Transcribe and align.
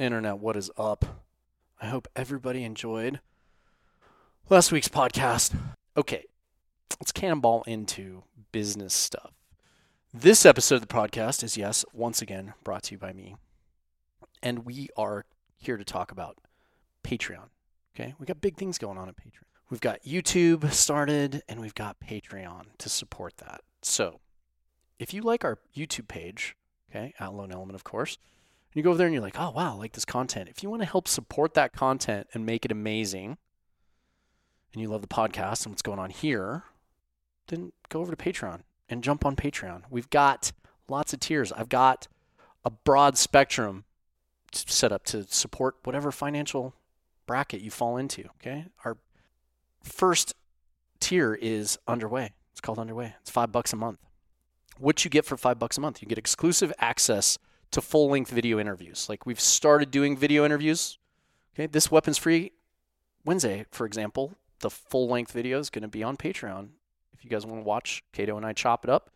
Internet, 0.00 0.38
what 0.38 0.56
is 0.56 0.70
up? 0.78 1.04
I 1.78 1.88
hope 1.88 2.08
everybody 2.16 2.64
enjoyed 2.64 3.20
last 4.48 4.72
week's 4.72 4.88
podcast. 4.88 5.54
Okay, 5.94 6.24
let's 6.98 7.12
cannonball 7.12 7.64
into 7.66 8.22
business 8.50 8.94
stuff. 8.94 9.32
This 10.14 10.46
episode 10.46 10.76
of 10.76 10.80
the 10.80 10.86
podcast 10.86 11.44
is, 11.44 11.58
yes, 11.58 11.84
once 11.92 12.22
again 12.22 12.54
brought 12.64 12.84
to 12.84 12.92
you 12.92 12.98
by 12.98 13.12
me. 13.12 13.36
And 14.42 14.64
we 14.64 14.88
are 14.96 15.26
here 15.58 15.76
to 15.76 15.84
talk 15.84 16.10
about 16.10 16.38
Patreon. 17.04 17.50
Okay, 17.94 18.14
we 18.18 18.24
got 18.24 18.40
big 18.40 18.56
things 18.56 18.78
going 18.78 18.96
on 18.96 19.06
at 19.06 19.16
Patreon. 19.16 19.44
We've 19.68 19.82
got 19.82 20.02
YouTube 20.02 20.72
started 20.72 21.42
and 21.46 21.60
we've 21.60 21.74
got 21.74 22.00
Patreon 22.00 22.68
to 22.78 22.88
support 22.88 23.36
that. 23.36 23.60
So 23.82 24.20
if 24.98 25.12
you 25.12 25.20
like 25.20 25.44
our 25.44 25.58
YouTube 25.76 26.08
page, 26.08 26.56
okay, 26.90 27.12
at 27.20 27.34
Lone 27.34 27.52
Element, 27.52 27.74
of 27.74 27.84
course, 27.84 28.16
and 28.72 28.76
you 28.76 28.82
go 28.82 28.90
over 28.90 28.98
there 28.98 29.06
and 29.06 29.14
you're 29.14 29.22
like, 29.22 29.38
oh, 29.38 29.50
wow, 29.50 29.74
I 29.74 29.76
like 29.76 29.92
this 29.92 30.04
content. 30.04 30.48
If 30.48 30.62
you 30.62 30.70
want 30.70 30.82
to 30.82 30.88
help 30.88 31.08
support 31.08 31.54
that 31.54 31.72
content 31.72 32.28
and 32.32 32.46
make 32.46 32.64
it 32.64 32.70
amazing, 32.70 33.36
and 34.72 34.80
you 34.80 34.88
love 34.88 35.02
the 35.02 35.08
podcast 35.08 35.64
and 35.64 35.72
what's 35.72 35.82
going 35.82 35.98
on 35.98 36.10
here, 36.10 36.64
then 37.48 37.72
go 37.88 38.00
over 38.00 38.14
to 38.14 38.16
Patreon 38.16 38.60
and 38.88 39.02
jump 39.02 39.26
on 39.26 39.34
Patreon. 39.34 39.82
We've 39.90 40.08
got 40.10 40.52
lots 40.88 41.12
of 41.12 41.18
tiers. 41.18 41.50
I've 41.52 41.68
got 41.68 42.06
a 42.64 42.70
broad 42.70 43.18
spectrum 43.18 43.84
set 44.52 44.92
up 44.92 45.04
to 45.06 45.24
support 45.24 45.76
whatever 45.84 46.12
financial 46.12 46.74
bracket 47.26 47.60
you 47.60 47.70
fall 47.70 47.96
into. 47.96 48.24
Okay. 48.40 48.66
Our 48.84 48.98
first 49.82 50.34
tier 51.00 51.34
is 51.34 51.78
underway. 51.88 52.32
It's 52.52 52.60
called 52.60 52.78
underway. 52.78 53.14
It's 53.20 53.30
five 53.30 53.50
bucks 53.50 53.72
a 53.72 53.76
month. 53.76 53.98
What 54.78 55.04
you 55.04 55.10
get 55.10 55.24
for 55.24 55.36
five 55.36 55.58
bucks 55.58 55.76
a 55.78 55.80
month? 55.80 56.02
You 56.02 56.08
get 56.08 56.18
exclusive 56.18 56.72
access 56.78 57.38
to 57.70 57.80
full 57.80 58.10
length 58.10 58.30
video 58.30 58.58
interviews. 58.58 59.08
Like 59.08 59.26
we've 59.26 59.40
started 59.40 59.90
doing 59.90 60.16
video 60.16 60.44
interviews. 60.44 60.98
Okay, 61.54 61.66
this 61.66 61.90
Weapons 61.90 62.18
Free 62.18 62.52
Wednesday, 63.24 63.66
for 63.70 63.86
example, 63.86 64.34
the 64.60 64.70
full 64.70 65.08
length 65.08 65.32
video 65.32 65.58
is 65.58 65.70
going 65.70 65.82
to 65.82 65.88
be 65.88 66.02
on 66.02 66.16
Patreon. 66.16 66.68
If 67.12 67.24
you 67.24 67.30
guys 67.30 67.44
want 67.44 67.60
to 67.60 67.66
watch 67.66 68.02
Cato 68.12 68.36
and 68.36 68.46
I 68.46 68.52
chop 68.52 68.84
it 68.84 68.90
up, 68.90 69.10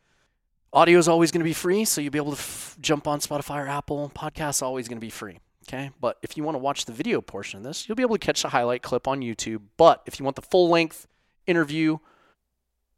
audio 0.72 0.98
is 0.98 1.08
always 1.08 1.30
going 1.30 1.40
to 1.40 1.44
be 1.44 1.54
free, 1.54 1.84
so 1.84 2.00
you'll 2.00 2.10
be 2.10 2.18
able 2.18 2.32
to 2.32 2.38
f- 2.38 2.76
jump 2.80 3.06
on 3.06 3.20
Spotify 3.20 3.64
or 3.64 3.68
Apple. 3.68 4.10
Podcasts 4.14 4.62
always 4.62 4.88
going 4.88 4.98
to 4.98 5.04
be 5.04 5.10
free. 5.10 5.38
Okay, 5.66 5.90
but 5.98 6.18
if 6.22 6.36
you 6.36 6.44
want 6.44 6.56
to 6.56 6.58
watch 6.58 6.84
the 6.84 6.92
video 6.92 7.22
portion 7.22 7.56
of 7.56 7.64
this, 7.64 7.88
you'll 7.88 7.96
be 7.96 8.02
able 8.02 8.16
to 8.16 8.26
catch 8.26 8.42
the 8.42 8.50
highlight 8.50 8.82
clip 8.82 9.08
on 9.08 9.20
YouTube. 9.20 9.62
But 9.78 10.02
if 10.04 10.20
you 10.20 10.24
want 10.24 10.36
the 10.36 10.42
full 10.42 10.68
length 10.68 11.06
interview 11.46 11.98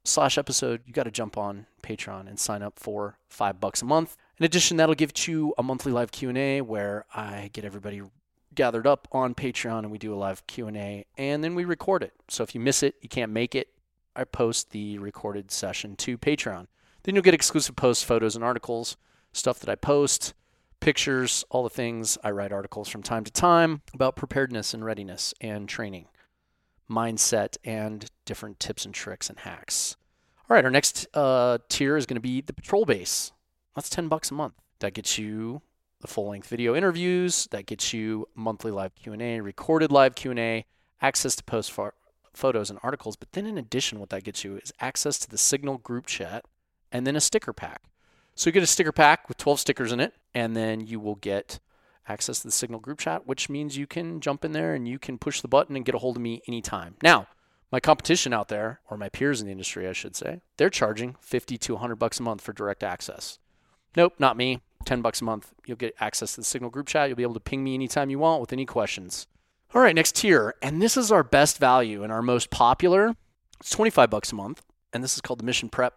slash 0.05 0.37
episode, 0.37 0.83
you 0.85 0.93
got 0.93 1.05
to 1.05 1.13
jump 1.13 1.39
on 1.39 1.67
Patreon 1.83 2.27
and 2.27 2.41
sign 2.41 2.63
up 2.63 2.81
for 2.81 3.19
five 3.29 3.61
bucks 3.61 3.83
a 3.83 3.85
month. 3.85 4.17
In 4.39 4.45
addition, 4.45 4.77
that'll 4.77 4.95
give 4.95 5.13
you 5.27 5.55
a 5.57 5.63
monthly 5.63 5.93
live 5.93 6.13
Q&A 6.13 6.61
where 6.61 7.07
I 7.15 7.49
get 7.55 7.65
everybody 7.65 8.03
gathered 8.55 8.87
up 8.87 9.09
on 9.13 9.35
Patreon 9.35 9.81
and 9.81 9.91
we 9.91 9.99
do 9.99 10.13
a 10.13 10.17
live 10.17 10.47
Q&A 10.47 11.07
and 11.17 11.43
then 11.43 11.55
we 11.55 11.65
record 11.65 12.03
it. 12.03 12.13
So 12.29 12.43
if 12.43 12.55
you 12.55 12.61
miss 12.61 12.83
it, 12.83 12.97
you 13.01 13.09
can't 13.09 13.33
make 13.33 13.55
it, 13.55 13.69
I 14.15 14.25
post 14.25 14.71
the 14.71 14.99
recorded 14.99 15.51
session 15.51 15.97
to 15.97 16.19
Patreon. 16.19 16.67
Then 17.03 17.15
you'll 17.15 17.23
get 17.23 17.35
exclusive 17.35 17.77
posts, 17.77 18.05
photos 18.05 18.35
and 18.35 18.45
articles, 18.45 18.97
stuff 19.33 19.59
that 19.61 19.71
I 19.71 19.75
post, 19.75 20.35
pictures, 20.81 21.45
all 21.49 21.63
the 21.63 21.71
things. 21.71 22.19
I 22.23 22.31
write 22.31 22.53
articles 22.53 22.89
from 22.89 23.03
time 23.03 23.25
to 23.25 23.33
time 23.33 23.83
about 23.95 24.17
preparedness 24.17 24.75
and 24.75 24.85
readiness 24.85 25.33
and 25.41 25.69
training, 25.69 26.09
mindset 26.91 27.57
and 27.65 28.11
different 28.25 28.61
tips 28.61 28.85
and 28.85 28.93
tricks 28.93 29.31
and 29.31 29.39
hacks. 29.39 29.97
All 30.49 30.55
right, 30.55 30.65
our 30.65 30.71
next 30.71 31.07
uh, 31.15 31.59
tier 31.69 31.97
is 31.97 32.07
going 32.07 32.17
to 32.17 32.21
be 32.21 32.41
the 32.43 32.53
patrol 32.53 32.85
base. 32.85 33.33
That's 33.77 33.91
10 33.91 34.09
bucks 34.09 34.31
a 34.31 34.35
month. 34.35 34.55
That 34.81 34.95
gets 34.95 35.19
you 35.19 35.63
the 36.01 36.09
full-length 36.09 36.49
video 36.49 36.75
interviews, 36.75 37.47
that 37.53 37.67
gets 37.67 37.93
you 37.93 38.29
monthly 38.35 38.71
live 38.71 38.95
Q&A, 38.95 39.41
recorded 39.41 39.93
live 39.93 40.15
Q&A, 40.15 40.67
access 41.01 41.37
to 41.37 41.45
post 41.45 41.73
photos 42.35 42.71
and 42.71 42.79
articles, 42.83 43.17
but 43.17 43.33
then 43.33 43.47
in 43.47 43.57
addition 43.57 43.99
what 43.99 44.11
that 44.11 44.25
gets 44.25 44.45
you 44.45 44.57
is 44.57 44.73
access 44.81 45.19
to 45.19 45.31
the 45.31 45.39
Signal 45.39 45.79
group 45.79 46.07
chat 46.07 46.45
and 46.93 47.07
then 47.07 47.17
a 47.17 47.21
sticker 47.21 47.53
pack. 47.53 47.83
So 48.35 48.49
you 48.49 48.53
get 48.53 48.63
a 48.63 48.67
sticker 48.67 48.93
pack 48.93 49.29
with 49.29 49.39
12 49.39 49.61
stickers 49.61 49.93
in 49.93 50.01
it 50.01 50.15
and 50.35 50.55
then 50.55 50.81
you 50.81 51.01
will 51.01 51.15
get 51.15 51.61
access 52.09 52.41
to 52.41 52.49
the 52.49 52.53
Signal 52.53 52.81
group 52.81 52.99
chat, 52.99 53.27
which 53.27 53.49
means 53.49 53.79
you 53.79 53.87
can 53.87 54.21
jump 54.21 54.45
in 54.45 54.53
there 54.53 54.75
and 54.75 54.87
you 54.87 54.99
can 54.99 55.19
push 55.19 55.41
the 55.41 55.49
button 55.49 55.77
and 55.77 55.85
get 55.85 55.95
a 55.95 55.99
hold 55.99 56.17
of 56.17 56.23
me 56.23 56.43
anytime. 56.47 56.97
Now, 57.03 57.27
my 57.73 57.81
competition 57.81 58.33
out 58.33 58.49
there, 58.49 58.81
or 58.91 58.97
my 58.97 59.09
peers 59.09 59.41
in 59.41 59.47
the 59.47 59.53
industry, 59.53 59.89
I 59.89 59.93
should 59.93 60.15
say, 60.15 60.43
they're 60.57 60.71
charging 60.71 61.17
50 61.21 61.59
to 61.59 61.73
100 61.75 61.97
bucks 61.97 62.21
a 62.21 62.23
month 62.23 62.43
for 62.43 62.53
direct 62.53 62.85
access. 62.85 63.39
Nope, 63.97 64.15
not 64.19 64.37
me. 64.37 64.61
10 64.85 65.03
bucks 65.03 65.21
a 65.21 65.25
month. 65.25 65.53
You'll 65.67 65.77
get 65.77 65.95
access 65.99 66.35
to 66.35 66.43
the 66.43 66.45
Signal 66.45 66.71
group 66.71 66.87
chat. 66.87 67.09
You'll 67.09 67.17
be 67.17 67.23
able 67.23 67.35
to 67.35 67.41
ping 67.41 67.65
me 67.65 67.75
anytime 67.75 68.11
you 68.11 68.19
want 68.19 68.41
with 68.41 68.53
any 68.53 68.67
questions. 68.67 69.27
All 69.75 69.81
right, 69.81 69.95
next 69.95 70.15
tier. 70.15 70.55
And 70.63 70.81
this 70.81 70.97
is 70.97 71.11
our 71.11 71.25
best 71.25 71.59
value 71.59 72.03
and 72.03 72.13
our 72.13 72.23
most 72.23 72.51
popular. 72.51 73.17
It's 73.59 73.71
25 73.71 74.11
bucks 74.11 74.31
a 74.31 74.35
month. 74.37 74.63
And 74.93 75.03
this 75.03 75.15
is 75.15 75.21
called 75.21 75.41
the 75.41 75.45
Mission 75.45 75.69
Prep 75.69 75.95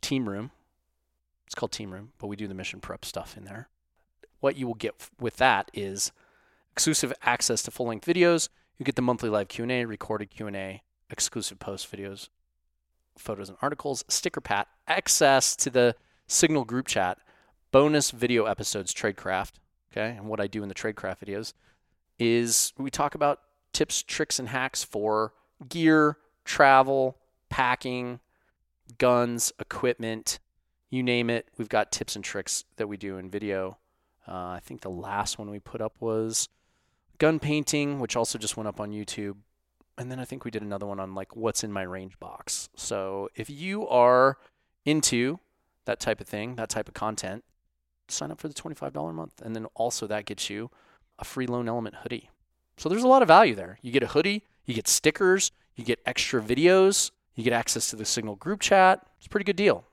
Team 0.00 0.28
Room. 0.28 0.50
It's 1.46 1.54
called 1.54 1.72
Team 1.72 1.92
Room, 1.92 2.12
but 2.18 2.26
we 2.26 2.36
do 2.36 2.48
the 2.48 2.54
mission 2.54 2.80
prep 2.80 3.04
stuff 3.04 3.36
in 3.36 3.44
there. 3.44 3.68
What 4.40 4.56
you 4.56 4.66
will 4.66 4.74
get 4.74 4.94
with 5.20 5.36
that 5.36 5.70
is 5.72 6.10
exclusive 6.72 7.12
access 7.22 7.62
to 7.62 7.70
full-length 7.70 8.06
videos. 8.06 8.48
You 8.78 8.84
get 8.84 8.96
the 8.96 9.02
monthly 9.02 9.30
live 9.30 9.48
Q&A, 9.48 9.84
recorded 9.84 10.30
Q&A, 10.30 10.82
exclusive 11.08 11.58
post 11.58 11.90
videos, 11.90 12.28
photos 13.16 13.48
and 13.48 13.56
articles, 13.62 14.04
sticker 14.08 14.40
pat, 14.40 14.68
access 14.88 15.54
to 15.56 15.70
the 15.70 15.94
Signal 16.26 16.64
group 16.64 16.86
chat, 16.86 17.18
bonus 17.70 18.10
video 18.10 18.46
episodes, 18.46 18.92
Tradecraft. 18.92 19.52
Okay, 19.92 20.16
and 20.16 20.26
what 20.26 20.40
I 20.40 20.46
do 20.46 20.62
in 20.62 20.68
the 20.68 20.74
Tradecraft 20.74 21.20
videos 21.24 21.52
is 22.18 22.72
we 22.76 22.90
talk 22.90 23.14
about 23.14 23.40
tips, 23.72 24.02
tricks, 24.02 24.38
and 24.38 24.48
hacks 24.48 24.82
for 24.82 25.32
gear, 25.68 26.18
travel, 26.44 27.18
packing, 27.48 28.20
guns, 28.98 29.52
equipment, 29.58 30.38
you 30.90 31.02
name 31.02 31.30
it. 31.30 31.48
We've 31.58 31.68
got 31.68 31.92
tips 31.92 32.16
and 32.16 32.24
tricks 32.24 32.64
that 32.76 32.88
we 32.88 32.96
do 32.96 33.18
in 33.18 33.30
video. 33.30 33.78
Uh, 34.26 34.32
I 34.32 34.60
think 34.62 34.80
the 34.80 34.90
last 34.90 35.38
one 35.38 35.50
we 35.50 35.58
put 35.58 35.80
up 35.80 35.96
was 36.00 36.48
gun 37.18 37.38
painting, 37.38 38.00
which 38.00 38.16
also 38.16 38.38
just 38.38 38.56
went 38.56 38.68
up 38.68 38.80
on 38.80 38.92
YouTube. 38.92 39.36
And 39.98 40.10
then 40.10 40.18
I 40.18 40.24
think 40.24 40.44
we 40.44 40.50
did 40.50 40.62
another 40.62 40.86
one 40.86 41.00
on 41.00 41.14
like 41.14 41.36
what's 41.36 41.64
in 41.64 41.72
my 41.72 41.82
range 41.82 42.18
box. 42.18 42.68
So 42.76 43.28
if 43.34 43.48
you 43.48 43.86
are 43.88 44.38
into 44.84 45.40
that 45.86 45.98
type 45.98 46.20
of 46.20 46.28
thing, 46.28 46.56
that 46.56 46.68
type 46.68 46.86
of 46.86 46.94
content, 46.94 47.42
sign 48.08 48.30
up 48.30 48.40
for 48.40 48.48
the 48.48 48.54
$25 48.54 49.10
a 49.10 49.12
month. 49.12 49.40
And 49.42 49.56
then 49.56 49.66
also 49.74 50.06
that 50.06 50.26
gets 50.26 50.50
you 50.50 50.70
a 51.18 51.24
free 51.24 51.46
Lone 51.46 51.68
Element 51.68 51.96
hoodie. 52.02 52.30
So 52.76 52.88
there's 52.88 53.02
a 53.02 53.08
lot 53.08 53.22
of 53.22 53.28
value 53.28 53.54
there. 53.54 53.78
You 53.80 53.90
get 53.90 54.02
a 54.02 54.08
hoodie, 54.08 54.44
you 54.64 54.74
get 54.74 54.86
stickers, 54.86 55.50
you 55.74 55.84
get 55.84 56.00
extra 56.04 56.42
videos, 56.42 57.10
you 57.34 57.42
get 57.42 57.52
access 57.52 57.90
to 57.90 57.96
the 57.96 58.04
Signal 58.04 58.36
group 58.36 58.60
chat. 58.60 59.06
It's 59.16 59.26
a 59.26 59.30
pretty 59.30 59.44
good 59.44 59.56
deal. 59.56 59.84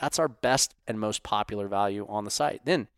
That's 0.00 0.18
our 0.18 0.28
best 0.28 0.74
and 0.88 0.98
most 0.98 1.22
popular 1.22 1.68
value 1.68 2.06
on 2.08 2.24
the 2.24 2.30
site. 2.30 2.62
Then 2.64 2.88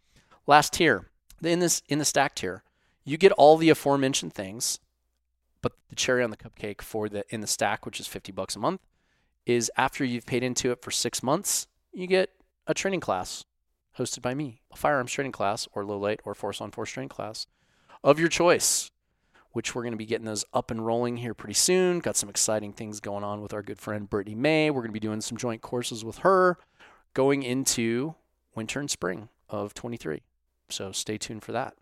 last 0.46 0.74
tier, 0.74 1.10
in 1.42 1.58
this 1.58 1.82
in 1.88 1.98
the 1.98 2.04
stack 2.04 2.36
tier, 2.36 2.62
you 3.04 3.16
get 3.16 3.32
all 3.32 3.56
the 3.56 3.70
aforementioned 3.70 4.32
things, 4.32 4.78
but 5.60 5.72
the 5.88 5.96
cherry 5.96 6.22
on 6.22 6.30
the 6.30 6.36
cupcake 6.36 6.80
for 6.80 7.08
the 7.08 7.24
in 7.28 7.40
the 7.40 7.46
stack, 7.46 7.84
which 7.84 7.98
is 7.98 8.06
50 8.06 8.32
bucks 8.32 8.54
a 8.54 8.60
month, 8.60 8.80
is 9.44 9.70
after 9.76 10.04
you've 10.04 10.26
paid 10.26 10.42
into 10.42 10.70
it 10.70 10.80
for 10.80 10.90
6 10.90 11.22
months, 11.22 11.66
you 11.94 12.06
get 12.06 12.30
a 12.66 12.74
training 12.74 13.00
class 13.00 13.44
hosted 13.98 14.22
by 14.22 14.34
me, 14.34 14.60
a 14.72 14.76
firearms 14.76 15.12
training 15.12 15.32
class 15.32 15.68
or 15.72 15.84
low 15.84 15.98
light 15.98 16.20
or 16.24 16.34
force 16.34 16.60
on 16.60 16.70
force 16.70 16.90
training 16.90 17.08
class 17.08 17.46
of 18.02 18.18
your 18.18 18.28
choice, 18.28 18.90
which 19.52 19.74
we're 19.74 19.82
going 19.82 19.92
to 19.92 19.98
be 19.98 20.06
getting 20.06 20.26
those 20.26 20.44
up 20.52 20.70
and 20.70 20.84
rolling 20.84 21.18
here 21.18 21.34
pretty 21.34 21.54
soon. 21.54 22.00
Got 22.00 22.16
some 22.16 22.28
exciting 22.28 22.72
things 22.72 23.00
going 23.00 23.24
on 23.24 23.40
with 23.40 23.54
our 23.54 23.62
good 23.62 23.78
friend 23.78 24.10
Brittany 24.10 24.34
May. 24.34 24.70
We're 24.70 24.80
going 24.80 24.90
to 24.90 24.92
be 24.92 25.00
doing 25.00 25.20
some 25.20 25.38
joint 25.38 25.62
courses 25.62 26.04
with 26.04 26.18
her 26.18 26.58
going 27.14 27.42
into 27.42 28.16
winter 28.54 28.80
and 28.80 28.90
spring 28.90 29.28
of 29.48 29.74
23. 29.74 30.22
So 30.68 30.90
stay 30.92 31.18
tuned 31.18 31.44
for 31.44 31.52
that. 31.52 31.74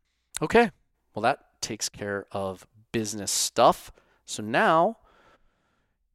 Okay. 0.43 0.71
Well, 1.15 1.23
that 1.23 1.61
takes 1.61 1.89
care 1.89 2.27
of 2.33 2.67
business 2.93 3.31
stuff. 3.31 3.91
So 4.27 4.43
now, 4.43 4.99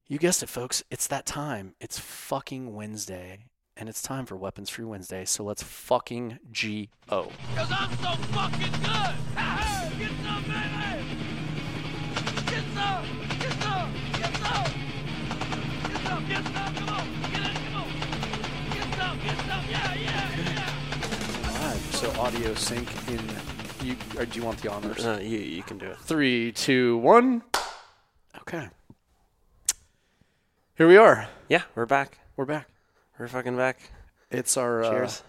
you 0.07 0.19
guessed 0.19 0.43
it, 0.43 0.49
folks. 0.49 0.83
It's 0.91 1.07
that 1.07 1.25
time. 1.25 1.73
It's 1.79 1.99
fucking 1.99 2.73
Wednesday 2.73 3.45
and 3.79 3.87
it's 3.87 4.01
time 4.01 4.25
for 4.25 4.35
Weapons 4.35 4.69
Free 4.69 4.85
Wednesday. 4.85 5.23
So 5.25 5.43
let's 5.43 5.63
fucking 5.63 6.39
G 6.51 6.89
O. 7.09 7.31
Cause 7.55 7.71
I'm 7.71 7.89
so 7.97 8.11
fucking 8.33 8.71
good. 8.71 9.15
Get 9.97 10.11
some, 10.23 10.43
baby. 10.43 11.05
Get 12.45 12.63
some. 12.73 13.05
Get 13.39 13.53
some. 13.63 13.93
Get 14.13 14.33
some. 14.37 14.67
Get 15.87 16.01
some. 16.03 16.27
Get 16.27 16.43
some. 16.43 16.75
Come 16.75 16.89
on. 16.89 17.07
Get 17.31 17.43
it. 17.45 17.57
Come 17.65 17.75
on. 17.75 17.87
Get 18.73 18.87
some. 18.97 19.17
Get 19.19 19.37
some. 19.37 19.65
Yeah. 19.69 19.93
Yeah. 19.93 20.29
Yeah. 20.37 21.49
All 21.49 21.67
right. 21.67 21.81
So 21.93 22.11
audio 22.19 22.53
sync 22.55 22.87
in. 23.09 23.21
You 23.83 23.95
or 24.17 24.25
do 24.25 24.39
you 24.39 24.45
want 24.45 24.61
the 24.61 24.71
honors? 24.71 25.05
Uh, 25.05 25.19
you 25.21 25.37
you 25.37 25.63
can 25.63 25.77
do 25.77 25.85
it. 25.85 25.99
Three, 25.99 26.51
two, 26.51 26.97
one. 26.97 27.43
Okay. 28.39 28.69
Here 30.75 30.87
we 30.87 30.97
are. 30.97 31.27
Yeah, 31.47 31.63
we're 31.75 31.85
back. 31.85 32.19
We're 32.35 32.45
back. 32.45 32.67
We're 33.19 33.27
fucking 33.27 33.57
back. 33.57 33.79
It's 34.29 34.57
our 34.57 34.83
uh, 34.83 34.89
Cheers. 34.91 35.23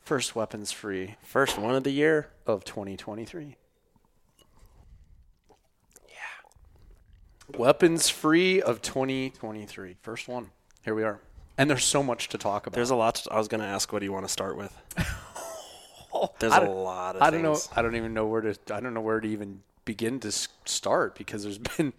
First 0.00 0.36
weapons 0.36 0.70
free 0.72 1.16
First 1.22 1.58
one 1.58 1.74
of 1.74 1.82
the 1.84 1.90
year. 1.90 2.28
of 2.46 2.64
2023. 2.64 3.56
Yeah. 6.08 6.14
Weapons 7.58 8.08
free 8.08 8.62
of 8.62 8.80
2023. 8.82 9.96
First 10.00 10.28
one. 10.28 10.50
Here 10.84 10.94
we 10.94 11.02
are. 11.02 11.20
And 11.58 11.68
there's 11.68 11.84
so 11.84 12.02
much 12.02 12.28
to 12.28 12.38
talk 12.38 12.66
about. 12.66 12.74
There's 12.76 12.90
a 12.90 12.96
lot. 12.96 13.16
To, 13.16 13.32
I 13.32 13.38
was 13.38 13.48
going 13.48 13.60
to 13.62 13.66
ask, 13.66 13.92
what 13.92 13.98
do 14.00 14.04
you 14.04 14.12
want 14.12 14.26
to 14.26 14.32
start 14.32 14.56
with? 14.56 14.76
There's 16.38 16.52
I 16.52 16.58
a 16.58 16.66
don't- 16.66 16.76
lot 16.76 17.16
of 17.16 17.22
I 17.22 17.28
don't 17.30 17.42
know. 17.42 17.54
things. 17.54 17.68
I 17.76 17.82
don't 17.82 17.94
even 17.96 18.14
know 18.14 18.26
where 18.26 18.40
to. 18.40 18.54
I 18.72 18.80
don't 18.80 18.94
know 18.94 19.00
where 19.02 19.20
to 19.20 19.28
even 19.28 19.60
begin 19.84 20.18
to 20.20 20.28
s- 20.28 20.48
start 20.64 21.14
because 21.14 21.42
there's 21.42 21.58
been 21.76 21.92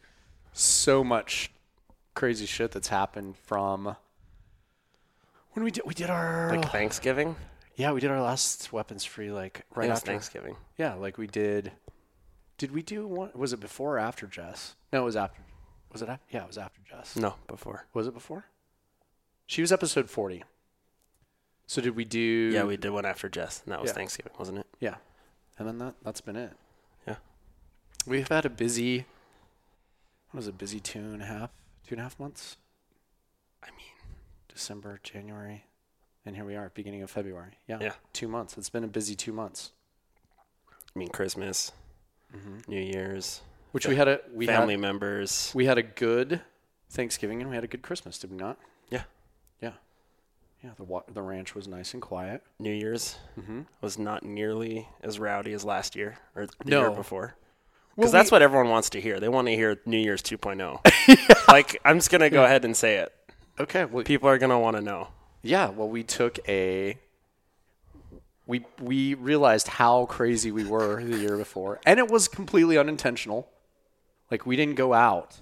so 0.54 1.04
much 1.04 1.52
crazy 2.16 2.48
shit 2.48 2.72
that's 2.72 2.88
happened 2.88 3.36
from 3.46 3.96
when 5.58 5.64
we 5.64 5.72
did. 5.72 5.84
We 5.88 5.96
did 5.96 6.12
our 6.12 6.52
Like 6.56 6.70
Thanksgiving. 6.72 7.36
yeah. 7.76 7.92
We 7.92 8.00
did 8.00 8.12
our 8.12 8.22
last 8.22 8.72
weapons 8.72 9.04
free 9.04 9.32
like 9.32 9.66
right 9.74 9.90
after 9.90 10.06
Thanksgiving. 10.06 10.56
Yeah, 10.78 10.94
like 10.94 11.18
we 11.18 11.26
did. 11.26 11.72
Did 12.60 12.72
we 12.72 12.84
do 12.84 13.08
one? 13.08 13.32
Was 13.34 13.54
it 13.54 13.60
before 13.60 13.96
or 13.96 14.00
after 14.00 14.28
Jess? 14.28 14.76
No, 14.94 15.02
it 15.02 15.06
was 15.06 15.16
after. 15.16 15.42
Was 15.92 16.04
it? 16.04 16.10
After? 16.10 16.24
Yeah, 16.30 16.44
it 16.44 16.48
was 16.48 16.60
after 16.60 16.80
Jess. 16.88 17.16
No, 17.16 17.36
before. 17.48 17.88
Was 17.96 18.06
it 18.06 18.14
before? 18.14 18.46
She 19.48 19.62
was 19.62 19.72
episode 19.72 20.12
forty. 20.12 20.44
So 21.66 21.82
did 21.82 21.96
we 21.96 22.06
do? 22.06 22.20
Yeah, 22.54 22.64
we 22.66 22.78
did 22.78 22.92
one 22.92 23.06
after 23.06 23.28
Jess, 23.28 23.64
and 23.66 23.72
that 23.74 23.82
was 23.82 23.90
Yeah. 23.90 23.96
Thanksgiving, 23.96 24.34
wasn't 24.38 24.60
it? 24.60 24.68
Yeah, 24.80 24.96
and 25.58 25.68
then 25.68 25.80
that 25.80 25.96
that's 26.04 26.22
been 26.22 26.36
it. 26.36 26.54
Yeah. 27.08 27.16
We've 28.06 28.28
had 28.28 28.46
a 28.46 28.50
busy. 28.52 29.06
What 30.30 30.38
was 30.42 30.48
it? 30.48 30.58
Busy 30.60 30.80
two 30.80 31.00
and 31.00 31.24
a 31.24 31.26
half, 31.26 31.50
two 31.88 31.96
and 31.96 32.00
a 32.00 32.04
half 32.04 32.20
months. 32.20 32.58
I 33.64 33.68
mean, 33.72 33.97
December, 34.62 35.00
January, 35.04 35.66
and 36.26 36.36
here 36.36 36.44
we 36.44 36.56
are, 36.56 36.72
beginning 36.74 37.04
of 37.04 37.12
February. 37.12 37.60
Yeah. 37.68 37.78
Yeah. 37.80 37.92
Two 38.12 38.28
months. 38.28 38.58
It's 38.58 38.72
been 38.72 38.84
a 38.84 38.88
busy 38.88 39.14
two 39.14 39.32
months. 39.32 39.72
I 40.96 40.98
mean 40.98 41.10
Christmas, 41.10 41.72
New 42.68 42.82
Year's, 42.82 43.42
Which 43.72 43.86
we 43.88 43.96
had 43.96 44.08
a 44.08 44.20
we 44.34 44.48
family 44.48 44.74
had 44.74 44.80
members. 44.82 45.52
we 45.54 45.66
had 45.68 45.78
a 45.78 45.84
good 45.84 46.42
Thanksgiving 46.90 47.40
and 47.42 47.52
we 47.52 47.56
had 47.56 47.64
a 47.64 47.68
good 47.68 47.84
Christmas, 47.84 48.18
did 48.18 48.32
we 48.32 48.38
not? 48.38 48.58
Yeah. 48.90 49.04
Yeah. 49.62 49.74
Yeah. 50.64 50.72
The 50.76 50.84
wa- 50.86 51.04
the 51.08 51.22
ranch 51.22 51.54
was 51.54 51.68
nice 51.68 51.94
and 51.94 52.02
quiet. 52.02 52.42
New 52.58 52.74
Year's 52.74 53.20
Mm-hmm. 53.40 53.62
was 53.82 54.00
not 54.00 54.24
nearly 54.24 54.88
as 55.04 55.20
rowdy 55.20 55.54
as 55.54 55.64
last 55.64 55.96
year 55.96 56.18
or 56.36 56.48
the 56.48 56.54
No. 56.66 56.80
year 56.82 56.90
before. 56.92 57.36
Well, 57.96 57.96
Because 57.98 58.12
that's 58.12 58.32
we- 58.32 58.36
what 58.38 58.42
everyone 58.42 58.70
wants 58.70 58.90
to 58.92 59.00
hear. 59.02 59.20
They 59.20 59.30
want 59.30 59.48
to 59.50 59.54
hear 59.54 59.80
New 59.86 60.00
Year's 60.00 60.24
2.0. 60.24 60.80
Like, 61.48 61.80
I'm 61.86 61.98
just 61.98 62.10
going 62.12 62.22
to 62.22 62.30
go 62.30 62.44
ahead 62.44 62.66
and 62.66 62.76
say 62.76 62.96
it. 62.98 63.14
Okay. 63.60 63.86
Well, 63.86 64.04
People 64.04 64.30
are 64.30 64.38
going 64.38 64.50
to 64.50 64.58
want 64.60 64.76
to 64.78 64.82
know. 64.82 65.10
Yeah, 65.42 65.70
well, 65.70 65.88
we 65.90 66.04
took 66.04 66.40
a. 66.48 66.98
We 68.46 68.66
we 68.82 69.14
realized 69.14 69.68
how 69.68 70.06
crazy 70.06 70.52
we 70.52 70.64
were 70.64 71.04
the 71.04 71.18
year 71.18 71.36
before, 71.36 71.80
and 71.86 72.00
it 72.00 72.10
was 72.10 72.28
completely 72.30 72.78
unintentional. 72.78 73.50
Like 74.32 74.46
we 74.46 74.56
didn't 74.56 74.76
go 74.76 74.94
out 74.94 75.42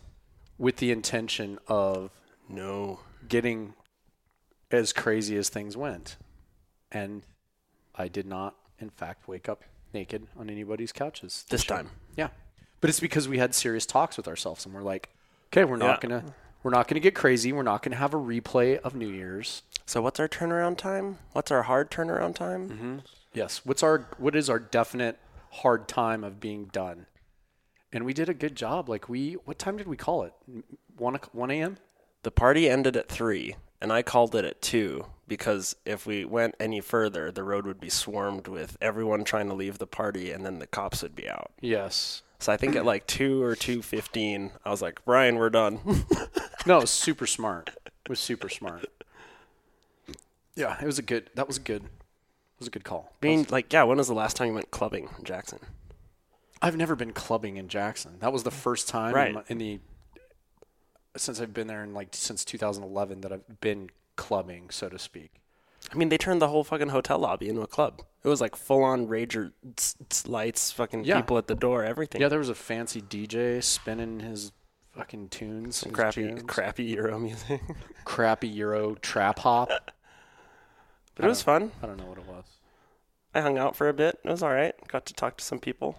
with 0.58 0.78
the 0.78 0.92
intention 0.92 1.60
of 1.68 2.10
No. 2.50 3.00
getting 3.28 3.74
as 4.72 4.92
crazy 4.92 5.38
as 5.38 5.50
things 5.50 5.78
went, 5.78 6.18
and 6.92 7.22
I 7.94 8.08
did 8.08 8.26
not, 8.26 8.56
in 8.80 8.90
fact, 8.90 9.28
wake 9.28 9.48
up 9.48 9.64
naked 9.94 10.28
on 10.36 10.50
anybody's 10.50 10.92
couches 10.92 11.46
This 11.50 11.70
year. 11.70 11.78
time. 11.78 11.92
Yeah, 12.18 12.30
but 12.82 12.90
it's 12.90 13.00
because 13.00 13.28
we 13.28 13.38
had 13.38 13.54
serious 13.54 13.86
talks 13.86 14.18
with 14.18 14.28
ourselves, 14.28 14.66
and 14.66 14.74
we're 14.74 14.82
like, 14.82 15.10
okay, 15.54 15.64
we're 15.64 15.78
not 15.78 16.04
Yeah. 16.04 16.10
gonna 16.10 16.34
we're 16.66 16.72
not 16.72 16.88
gonna 16.88 17.00
get 17.00 17.14
crazy. 17.14 17.54
We're 17.54 17.62
not 17.62 17.84
gonna 17.84 17.96
have 17.98 18.16
a 18.16 18.18
replay 18.18 18.80
of 18.80 18.96
New 18.96 19.08
Year's. 19.08 19.62
So, 19.86 20.02
what's 20.02 20.20
our 20.20 20.28
turnaround 20.28 20.80
time? 20.80 21.20
What's 21.34 21.52
our 21.52 21.62
hard 21.62 21.92
turnaround 21.92 22.34
time? 22.34 22.70
Mm-hmm. 22.70 22.98
Yes. 23.36 23.62
What's 23.64 23.84
our 23.84 24.08
what 24.18 24.36
is 24.36 24.50
our 24.50 24.58
definite 24.58 25.20
hard 25.52 25.88
time 25.88 26.24
of 26.24 26.40
being 26.40 26.66
done? 26.66 27.06
And 27.94 28.04
we 28.04 28.16
did 28.16 28.30
a 28.30 28.34
good 28.34 28.56
job. 28.56 28.90
Like 28.90 29.08
we, 29.08 29.34
what 29.46 29.60
time 29.60 29.78
did 29.78 29.88
we 29.88 29.96
call 29.96 30.24
it? 30.24 30.34
One 30.98 31.20
one 31.34 31.52
a.m. 31.52 31.78
The 32.24 32.32
party 32.32 32.68
ended 32.68 32.98
at 32.98 33.10
3, 33.10 33.56
and 33.80 33.94
I 33.94 34.02
called 34.02 34.34
it 34.34 34.44
at 34.44 34.64
2 34.64 35.06
because 35.28 35.76
if 35.86 36.08
we 36.08 36.26
went 36.26 36.56
any 36.60 36.82
further, 36.82 37.32
the 37.32 37.44
road 37.44 37.68
would 37.68 37.80
be 37.80 37.90
swarmed 37.90 38.48
with 38.48 38.76
everyone 38.82 39.24
trying 39.24 39.50
to 39.50 39.54
leave 39.54 39.78
the 39.78 39.86
party, 39.86 40.32
and 40.32 40.44
then 40.44 40.58
the 40.58 40.66
cops 40.66 41.04
would 41.04 41.16
be 41.16 41.30
out. 41.30 41.52
Yes. 41.62 42.24
So, 42.46 42.54
I 42.54 42.58
think 42.58 42.76
at 42.76 42.86
like 42.86 43.08
2 43.08 43.42
or 43.42 43.56
2.15, 43.56 44.52
I 44.64 44.70
was 44.70 44.80
like, 44.82 45.04
Brian, 45.04 45.38
we're 45.38 45.50
done. 45.50 45.80
No, 46.68 46.78
it 46.78 46.82
was 46.82 46.90
super 46.90 47.28
smart. 47.28 47.70
It 47.86 48.10
was 48.10 48.20
super 48.20 48.50
smart. 48.50 48.86
Yeah, 50.56 50.76
it 50.82 50.86
was 50.88 50.98
a 50.98 51.04
good. 51.04 51.30
That 51.36 51.46
was 51.46 51.60
good. 51.60 51.84
It 51.84 51.90
was 52.60 52.68
a 52.68 52.72
good 52.72 52.84
call. 52.84 53.14
Being 53.22 53.40
mean, 53.42 53.48
like, 53.52 53.72
yeah, 53.72 53.84
when 53.84 53.98
was 54.00 54.08
the 54.08 54.16
last 54.16 54.36
time 54.36 54.48
you 54.48 54.54
went 54.56 54.72
clubbing 54.72 55.10
in 55.18 55.24
Jackson? 55.26 55.60
I've 56.64 56.76
never 56.76 56.96
been 56.96 57.14
clubbing 57.14 57.58
in 57.58 57.68
Jackson. 57.68 58.18
That 58.20 58.34
was 58.34 58.42
the 58.42 58.50
first 58.52 58.88
time 58.88 59.14
Right. 59.14 59.28
in, 59.30 59.34
my- 59.36 59.44
in 59.48 59.58
the 59.60 59.80
since 61.18 61.40
I've 61.40 61.54
been 61.54 61.68
there 61.68 61.84
in 61.84 61.94
like 61.94 62.10
since 62.14 62.44
2011 62.44 63.22
that 63.22 63.32
I've 63.32 63.62
been 63.62 63.90
clubbing, 64.16 64.70
so 64.72 64.90
to 64.90 64.98
speak. 64.98 65.34
I 65.94 65.98
mean, 65.98 66.10
they 66.10 66.18
turned 66.18 66.42
the 66.42 66.48
whole 66.50 66.64
fucking 66.64 66.90
hotel 66.90 67.20
lobby 67.20 67.48
into 67.50 67.62
a 67.62 67.68
club. 67.68 68.02
It 68.24 68.28
was 68.28 68.42
like 68.42 68.56
full 68.56 68.84
on 68.84 69.08
rager 69.08 69.52
tss, 69.76 69.96
tss, 70.10 70.28
lights, 70.28 70.72
fucking 70.72 71.04
Yeah. 71.06 71.18
people 71.22 71.38
at 71.38 71.48
the 71.48 71.56
door, 71.56 71.84
everything. 71.84 72.22
Yeah, 72.22 72.28
there 72.28 72.40
was 72.40 72.50
a 72.50 72.56
fancy 72.56 73.02
DJ 73.02 73.62
spinning 73.64 74.20
his 74.22 74.52
fucking 74.94 75.30
tunes, 75.30 75.76
Some 75.78 75.92
crappy, 75.92 76.34
crappy 76.48 76.86
Euro 76.96 77.20
music. 77.20 77.62
crappy 78.06 78.48
Euro 78.48 78.96
trap 78.96 79.40
hop. 79.40 79.70
but 81.16 81.26
it 81.26 81.28
was 81.28 81.42
fun. 81.42 81.72
I 81.84 81.86
don't 81.86 81.98
know 81.98 82.06
what 82.06 82.18
it 82.18 82.26
was. 82.28 82.46
I 83.34 83.42
hung 83.42 83.58
out 83.58 83.76
for 83.76 83.90
a 83.90 83.94
bit. 83.94 84.20
It 84.24 84.30
was 84.30 84.42
all 84.42 84.54
right. 84.54 84.74
Got 84.88 85.06
to 85.08 85.14
talk 85.14 85.38
to 85.38 85.44
some 85.44 85.60
people. 85.60 85.98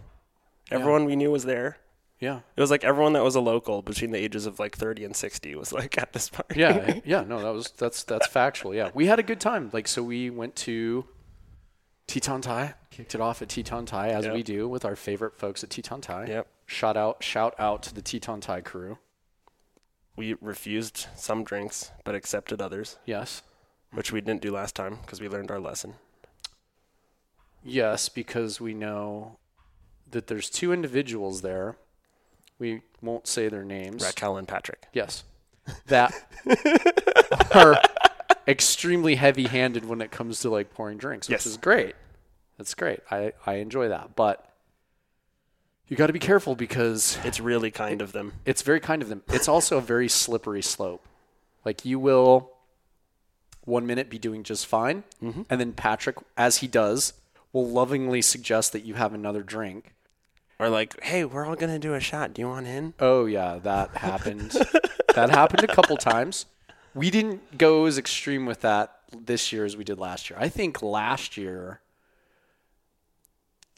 Everyone 0.70 1.04
we 1.04 1.16
knew 1.16 1.30
was 1.30 1.44
there. 1.44 1.76
Yeah, 2.18 2.40
It 2.56 2.60
was 2.62 2.70
like 2.70 2.82
everyone 2.82 3.12
that 3.12 3.22
was 3.22 3.34
a 3.34 3.40
local 3.40 3.82
between 3.82 4.10
the 4.10 4.18
ages 4.18 4.46
of 4.46 4.58
like 4.58 4.74
30 4.74 5.04
and 5.04 5.14
60 5.14 5.54
was 5.54 5.70
like 5.70 5.98
at 5.98 6.14
this 6.14 6.30
party. 6.30 6.58
yeah, 6.58 6.68
eh, 6.86 7.00
yeah. 7.04 7.22
No, 7.22 7.42
that 7.42 7.52
was 7.52 7.70
that's 7.76 8.04
that's 8.04 8.26
factual. 8.26 8.74
Yeah, 8.74 8.90
we 8.94 9.04
had 9.06 9.18
a 9.18 9.22
good 9.22 9.38
time. 9.40 9.68
Like, 9.72 9.86
so 9.86 10.02
we 10.02 10.30
went 10.30 10.56
to 10.56 11.04
Teton 12.06 12.40
Thai, 12.40 12.72
kicked 12.90 13.14
it 13.14 13.20
off 13.20 13.42
at 13.42 13.50
Teton 13.50 13.84
Thai 13.84 14.08
as 14.08 14.24
Yep. 14.24 14.32
we 14.34 14.42
do 14.42 14.66
with 14.66 14.84
our 14.86 14.96
favorite 14.96 15.36
folks 15.36 15.62
at 15.62 15.68
Teton 15.68 16.00
Thai. 16.00 16.26
Yep. 16.26 16.46
Shout 16.64 16.96
out, 16.96 17.22
shout 17.22 17.54
out 17.58 17.82
to 17.82 17.94
the 17.94 18.00
Teton 18.02 18.40
Thai 18.40 18.62
crew. 18.62 18.96
We 20.16 20.34
refused 20.40 21.08
some 21.16 21.44
drinks 21.44 21.90
but 22.02 22.14
accepted 22.14 22.62
others, 22.62 22.96
Yes, 23.04 23.42
which 23.92 24.10
we 24.10 24.22
didn't 24.22 24.40
do 24.40 24.50
last 24.52 24.74
time 24.74 25.00
because 25.02 25.20
we 25.20 25.28
learned 25.28 25.50
our 25.50 25.60
lesson. 25.60 25.94
yes, 27.62 28.08
because 28.08 28.60
we 28.60 28.72
know 28.74 29.36
that 30.10 30.28
there's 30.28 30.48
two 30.48 30.72
individuals 30.72 31.42
there. 31.42 31.76
We 32.58 32.82
won't 33.02 33.26
say 33.26 33.48
their 33.48 33.64
names. 33.64 34.02
Raquel 34.02 34.36
and 34.36 34.48
Patrick. 34.48 34.86
Yes. 34.92 35.24
That 35.86 36.14
are 37.54 37.80
extremely 38.46 39.16
heavy 39.16 39.44
handed 39.48 39.84
when 39.84 40.00
it 40.00 40.10
comes 40.10 40.40
to 40.40 40.50
like 40.50 40.72
pouring 40.72 40.98
drinks, 40.98 41.28
which 41.28 41.32
Yes. 41.34 41.46
is 41.46 41.56
great. 41.56 41.94
That's 42.58 42.74
great. 42.74 43.00
I, 43.10 43.32
I 43.44 43.54
enjoy 43.54 43.88
that. 43.88 44.14
But 44.16 44.48
you 45.88 45.96
got 45.96 46.06
to 46.06 46.12
be 46.12 46.18
careful 46.18 46.54
because 46.56 47.18
It's 47.24 47.40
really 47.40 47.70
kind 47.70 48.00
of 48.00 48.12
them. 48.12 48.32
it's 48.44 48.62
very 48.62 48.80
kind 48.80 49.02
of 49.02 49.08
them. 49.08 49.22
It's 49.28 49.48
also 49.48 49.78
a 49.78 49.80
very 49.82 50.08
slippery 50.08 50.62
slope. 50.62 51.04
Like 51.64 51.84
you 51.84 51.98
will 51.98 52.52
one 53.64 53.86
minute 53.86 54.08
be 54.08 54.18
doing 54.18 54.44
just 54.44 54.64
fine, 54.66 55.02
mm-hmm. 55.20 55.42
and 55.50 55.60
then 55.60 55.72
Patrick, 55.72 56.16
as 56.36 56.58
he 56.58 56.68
does, 56.68 57.12
will 57.52 57.68
lovingly 57.68 58.22
suggest 58.22 58.72
that 58.72 58.84
you 58.84 58.94
have 58.94 59.12
another 59.12 59.42
drink. 59.42 59.95
Or 60.58 60.68
like, 60.70 61.02
hey, 61.02 61.24
we're 61.24 61.44
all 61.46 61.56
gonna 61.56 61.78
do 61.78 61.94
a 61.94 62.00
shot. 62.00 62.32
Do 62.34 62.40
you 62.42 62.48
want 62.48 62.66
in? 62.66 62.94
Oh 62.98 63.26
yeah, 63.26 63.58
that 63.62 63.96
happened. 63.96 64.52
that 65.14 65.30
happened 65.30 65.64
a 65.64 65.74
couple 65.74 65.96
times. 65.96 66.46
We 66.94 67.10
didn't 67.10 67.58
go 67.58 67.84
as 67.84 67.98
extreme 67.98 68.46
with 68.46 68.62
that 68.62 68.92
this 69.16 69.52
year 69.52 69.64
as 69.64 69.76
we 69.76 69.84
did 69.84 69.98
last 69.98 70.30
year. 70.30 70.38
I 70.40 70.48
think 70.48 70.82
last 70.82 71.36
year 71.36 71.80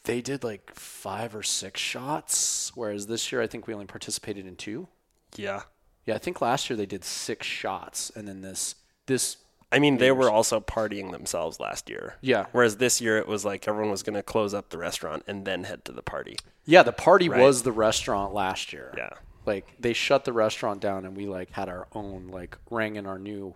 they 0.04 0.20
did 0.20 0.44
like 0.44 0.72
five 0.74 1.34
or 1.34 1.42
six 1.42 1.80
shots, 1.80 2.72
whereas 2.74 3.06
this 3.08 3.30
year 3.32 3.42
I 3.42 3.46
think 3.46 3.66
we 3.66 3.74
only 3.74 3.86
participated 3.86 4.46
in 4.46 4.56
two. 4.56 4.88
Yeah. 5.36 5.62
Yeah, 6.06 6.14
I 6.14 6.18
think 6.18 6.40
last 6.40 6.70
year 6.70 6.76
they 6.76 6.86
did 6.86 7.04
six 7.04 7.46
shots, 7.46 8.10
and 8.14 8.26
then 8.26 8.40
this 8.40 8.76
this 9.06 9.36
I 9.70 9.78
mean, 9.80 9.98
they 9.98 10.12
were 10.12 10.30
also 10.30 10.60
partying 10.60 11.10
themselves 11.12 11.60
last 11.60 11.90
year. 11.90 12.14
yeah 12.22 12.46
Whereas 12.52 12.78
this 12.78 13.02
year 13.02 13.18
it 13.18 13.28
was 13.28 13.44
like 13.44 13.68
everyone 13.68 13.90
was 13.90 14.02
gonna 14.02 14.22
close 14.22 14.54
up 14.54 14.70
the 14.70 14.78
restaurant 14.78 15.24
and 15.26 15.44
then 15.44 15.64
head 15.64 15.84
to 15.86 15.92
the 15.92 16.02
party. 16.02 16.36
Yeah 16.68 16.82
the 16.84 16.92
party 16.92 17.28
Right. 17.28 17.40
was 17.40 17.62
the 17.62 17.72
restaurant 17.72 18.32
last 18.34 18.72
year. 18.72 18.92
Yeah. 18.96 19.10
like 19.46 19.74
they 19.80 19.92
shut 19.94 20.24
the 20.24 20.32
restaurant 20.32 20.80
down 20.80 21.04
and 21.06 21.16
we 21.16 21.26
like 21.26 21.50
had 21.52 21.68
our 21.68 21.88
own 21.94 22.28
like 22.28 22.56
rang 22.70 22.96
in 22.96 23.06
our 23.06 23.18
new 23.18 23.54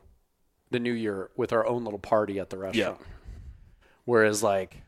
the 0.71 0.81
new 0.81 0.93
year 0.93 1.31
with 1.37 1.53
our 1.53 1.67
own 1.67 1.85
little 1.85 1.99
party 1.99 2.39
at 2.41 2.49
the 2.51 2.57
restaurant 2.59 2.99
whereas 4.07 4.43
like 4.43 4.83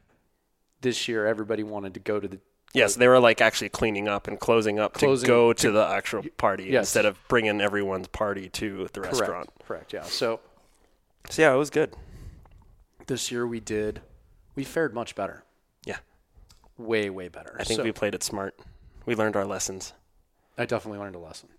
this 0.81 1.07
year 1.09 1.27
everybody 1.27 1.63
wanted 1.63 1.95
to 1.95 2.01
go 2.01 2.19
to 2.19 2.27
the 2.27 2.41
Yes, 2.73 2.97
they 2.97 3.07
were 3.07 3.21
like 3.21 3.41
actually 3.41 3.69
cleaning 3.69 4.09
up 4.09 4.27
and 4.27 4.41
closing 4.41 4.81
up 4.81 4.95
Closing- 4.95 5.27
to 5.27 5.33
go 5.33 5.53
to, 5.53 5.71
the 5.71 5.87
actual 5.87 6.25
party 6.37 6.65
yes. 6.65 6.81
instead 6.87 7.05
of 7.07 7.17
bringing 7.29 7.61
everyone's 7.61 8.09
party 8.09 8.49
to 8.49 8.89
the 8.93 9.01
restaurant. 9.03 9.47
correct 9.63 9.67
correct 9.69 9.93
yeah 9.93 10.03
so 10.03 10.41
So 11.31 11.43
yeah, 11.43 11.55
it 11.55 11.57
was 11.57 11.71
good. 11.71 11.95
this 13.07 13.31
year 13.31 13.47
we 13.47 13.61
did 13.61 14.01
we 14.57 14.65
fared 14.65 14.93
much 14.95 15.15
better. 15.15 15.44
Way, 16.77 17.11
way 17.11 17.29
better. 17.29 17.57
I 17.59 17.65
think 17.65 17.79
So- 17.79 17.85
we 17.85 17.93
played 17.93 18.15
it 18.15 18.23
smart. 18.23 18.59
We 19.07 19.15
learned 19.15 19.37
our 19.37 19.45
lessons. 19.45 19.93
I 20.57 20.67
definitely 20.67 20.99
learned 21.01 21.17
a 21.17 21.19
lesson. 21.19 21.51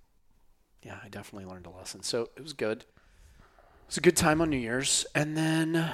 Yeah, 0.82 1.00
I 1.04 1.10
definitely 1.10 1.46
learned 1.50 1.66
a 1.66 1.70
lesson. 1.70 2.04
So 2.04 2.30
it 2.36 2.42
was 2.42 2.54
good. 2.54 2.82
It 2.82 3.88
was 3.88 3.98
a 3.98 4.02
good 4.02 4.18
time 4.18 4.42
on 4.42 4.50
New 4.50 4.58
Year's, 4.58 5.06
and 5.14 5.38
then, 5.38 5.76
and 5.76 5.94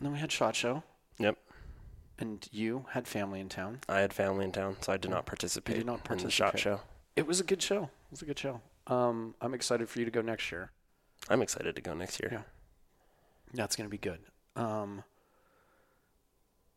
then 0.00 0.12
we 0.12 0.18
had 0.18 0.30
Shot 0.30 0.54
Show, 0.54 0.82
Yep. 1.18 1.38
and 2.18 2.46
you 2.52 2.86
had 2.90 3.08
family 3.08 3.40
in 3.40 3.48
town. 3.48 3.80
I 3.88 4.00
had 4.00 4.12
family 4.12 4.44
in 4.44 4.52
town, 4.52 4.76
so 4.82 4.92
I 4.92 4.96
did 4.98 5.10
not 5.10 5.24
participate, 5.26 5.84
not 5.86 6.08
in 6.10 6.18
the 6.18 6.30
shot 6.30 6.58
show. 6.58 6.80
It 7.16 7.26
was 7.26 7.40
a 7.40 7.44
good 7.44 7.62
show. 7.62 7.84
It 7.84 8.10
was 8.10 8.22
a 8.22 8.26
good 8.26 8.38
show. 8.38 8.60
Um, 8.86 9.34
I'm 9.40 9.54
excited 9.54 9.88
for 9.88 9.98
you 10.00 10.04
to 10.04 10.10
go 10.10 10.20
next 10.20 10.50
year. 10.52 10.70
I'm 11.30 11.40
excited 11.40 11.74
to 11.76 11.80
go 11.82 11.94
next 11.94 12.20
year. 12.20 12.28
Yeah. 12.32 12.42
That's 13.54 13.76
going 13.76 13.86
to 13.86 13.90
be 13.90 13.98
good. 13.98 14.20
Um, 14.56 15.04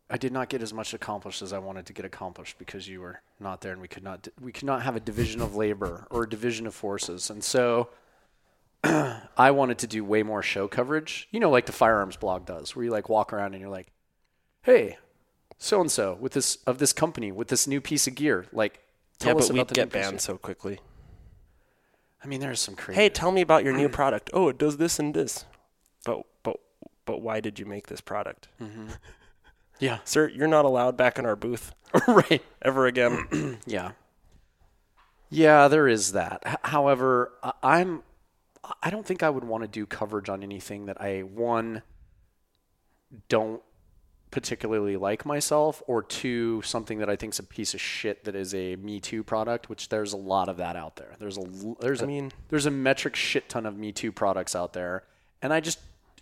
I 0.09 0.17
did 0.17 0.31
not 0.31 0.47
get 0.49 0.61
as 0.61 0.73
much 0.73 0.93
accomplished 0.93 1.41
as 1.41 1.51
I 1.51 1.59
wanted 1.59 1.85
to 1.87 1.93
get 1.93 2.05
accomplished 2.05 2.57
because 2.57 2.87
you 2.87 3.01
were 3.01 3.21
not 3.39 3.61
there, 3.61 3.73
and 3.73 3.81
we 3.81 3.87
could 3.87 4.03
not 4.03 4.27
we 4.39 4.51
could 4.51 4.65
not 4.65 4.83
have 4.83 4.95
a 4.95 4.99
division 4.99 5.41
of 5.41 5.55
labor 5.55 6.07
or 6.09 6.23
a 6.23 6.29
division 6.29 6.65
of 6.65 6.73
forces, 6.73 7.29
and 7.29 7.43
so 7.43 7.89
I 8.83 9.51
wanted 9.51 9.79
to 9.79 9.87
do 9.87 10.05
way 10.05 10.23
more 10.23 10.41
show 10.41 10.67
coverage. 10.67 11.27
You 11.31 11.39
know, 11.39 11.49
like 11.49 11.65
the 11.65 11.71
firearms 11.73 12.15
blog 12.15 12.45
does, 12.45 12.75
where 12.75 12.85
you 12.85 12.91
like 12.91 13.09
walk 13.09 13.33
around 13.33 13.53
and 13.53 13.61
you're 13.61 13.69
like, 13.69 13.87
"Hey, 14.61 14.97
so 15.57 15.81
and 15.81 15.91
so 15.91 16.17
with 16.19 16.31
this 16.33 16.57
of 16.65 16.77
this 16.77 16.93
company 16.93 17.31
with 17.31 17.49
this 17.49 17.67
new 17.67 17.81
piece 17.81 18.07
of 18.07 18.15
gear, 18.15 18.45
like." 18.51 18.81
Tell 19.19 19.33
yeah, 19.33 19.39
us 19.39 19.49
about 19.49 19.67
the 19.67 19.73
get 19.73 19.85
new 19.85 19.89
piece 19.89 20.05
of- 20.05 20.11
banned 20.11 20.21
so 20.21 20.37
quickly. 20.37 20.79
I 22.23 22.27
mean, 22.27 22.39
there's 22.39 22.59
some 22.59 22.75
crazy. 22.75 23.01
Hey, 23.01 23.09
tell 23.09 23.31
me 23.31 23.41
about 23.41 23.63
your 23.63 23.73
new 23.73 23.89
product. 23.99 24.29
Oh, 24.31 24.47
it 24.49 24.59
does 24.59 24.77
this 24.77 24.99
and 24.99 25.13
this. 25.13 25.45
But 26.05 26.23
but 26.43 26.57
but 27.05 27.21
why 27.21 27.39
did 27.39 27.57
you 27.57 27.65
make 27.65 27.87
this 27.87 27.99
product, 28.01 28.47
mm-hmm. 28.61 28.87
yeah, 29.79 29.99
sir? 30.03 30.27
You're 30.29 30.47
not 30.47 30.65
allowed 30.65 30.97
back 30.97 31.17
in 31.19 31.25
our 31.25 31.35
booth 31.35 31.73
right. 32.07 32.43
ever 32.61 32.85
again. 32.87 33.59
Yeah. 33.65 33.91
Yeah, 35.29 35.67
there 35.67 35.87
is 35.89 36.13
that. 36.13 36.59
However, 36.63 37.33
I- 37.43 37.51
I'm 37.63 38.03
I 38.81 38.89
don't 38.89 39.05
think 39.05 39.23
I 39.23 39.29
would 39.29 39.43
want 39.45 39.63
to 39.63 39.67
do 39.67 39.85
coverage 39.85 40.29
on 40.29 40.43
anything 40.43 40.85
that 40.87 40.99
I 41.01 41.21
one 41.21 41.83
don't 43.29 43.61
particularly 44.29 44.97
like 44.97 45.25
myself 45.25 45.81
or 45.87 46.03
two 46.03 46.61
something 46.63 46.99
that 46.99 47.09
I 47.09 47.15
think's 47.15 47.39
a 47.39 47.43
piece 47.43 47.73
of 47.73 47.79
shit 47.79 48.25
that 48.25 48.35
is 48.35 48.53
a 48.53 48.75
me 48.75 48.99
too 48.99 49.23
product, 49.23 49.69
which 49.69 49.87
there's 49.89 50.11
a 50.11 50.17
lot 50.17 50.49
of 50.49 50.57
that 50.57 50.75
out 50.75 50.97
there. 50.97 51.15
There's 51.19 51.37
a 51.37 51.43
there's 51.79 52.01
I 52.01 52.05
a 52.05 52.07
mean- 52.07 52.31
there's 52.49 52.65
a 52.65 52.71
metric 52.71 53.15
shit 53.15 53.47
ton 53.49 53.65
of 53.65 53.77
me 53.77 53.91
too 53.91 54.11
products 54.11 54.55
out 54.55 54.73
there. 54.73 55.03
And 55.41 55.53
I 55.53 55.59
just 55.61 55.79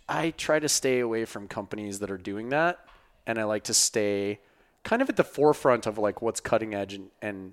I 0.08 0.30
try 0.30 0.58
to 0.60 0.68
stay 0.68 1.00
away 1.00 1.24
from 1.24 1.48
companies 1.48 1.98
that 2.00 2.10
are 2.10 2.18
doing 2.18 2.50
that 2.50 2.78
and 3.26 3.38
I 3.38 3.44
like 3.44 3.64
to 3.64 3.74
stay 3.74 4.40
kind 4.84 5.02
of 5.02 5.08
at 5.08 5.16
the 5.16 5.24
forefront 5.24 5.86
of 5.86 5.98
like 5.98 6.22
what's 6.22 6.40
cutting 6.40 6.74
edge 6.74 6.94
and, 6.94 7.08
and 7.20 7.52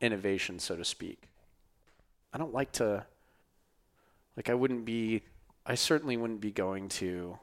innovation, 0.00 0.58
so 0.58 0.76
to 0.76 0.84
speak. 0.84 1.28
I 2.32 2.38
don't 2.38 2.54
like 2.54 2.72
to 2.72 3.04
like 4.36 4.48
I 4.48 4.54
wouldn't 4.54 4.84
be 4.84 5.22
I 5.66 5.74
certainly 5.74 6.16
wouldn't 6.16 6.40
be 6.40 6.50
going 6.50 6.88
to 6.90 7.38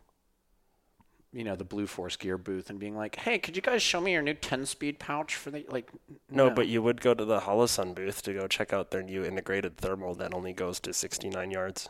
you 1.31 1.43
know 1.43 1.55
the 1.55 1.63
Blue 1.63 1.85
Force 1.85 2.15
gear 2.15 2.39
booth 2.39 2.71
and 2.71 2.79
being 2.79 2.97
like, 2.97 3.17
"Hey, 3.17 3.37
could 3.37 3.55
you 3.55 3.61
guys 3.61 3.83
show 3.83 4.01
me 4.01 4.13
your 4.13 4.23
new 4.23 4.33
10-speed 4.33 4.97
pouch 4.97 5.35
for 5.35 5.51
the 5.51 5.63
like 5.69 5.91
No, 6.31 6.49
but 6.49 6.67
you 6.67 6.81
would 6.81 7.01
go 7.01 7.13
to 7.13 7.23
the 7.23 7.41
Holosun 7.41 7.93
booth 7.93 8.23
to 8.23 8.33
go 8.33 8.47
check 8.47 8.73
out 8.73 8.89
their 8.89 9.03
new 9.03 9.23
integrated 9.23 9.77
thermal 9.77 10.15
that 10.15 10.33
only 10.33 10.53
goes 10.53 10.79
to 10.81 10.91
69 10.93 11.51
yards. 11.51 11.87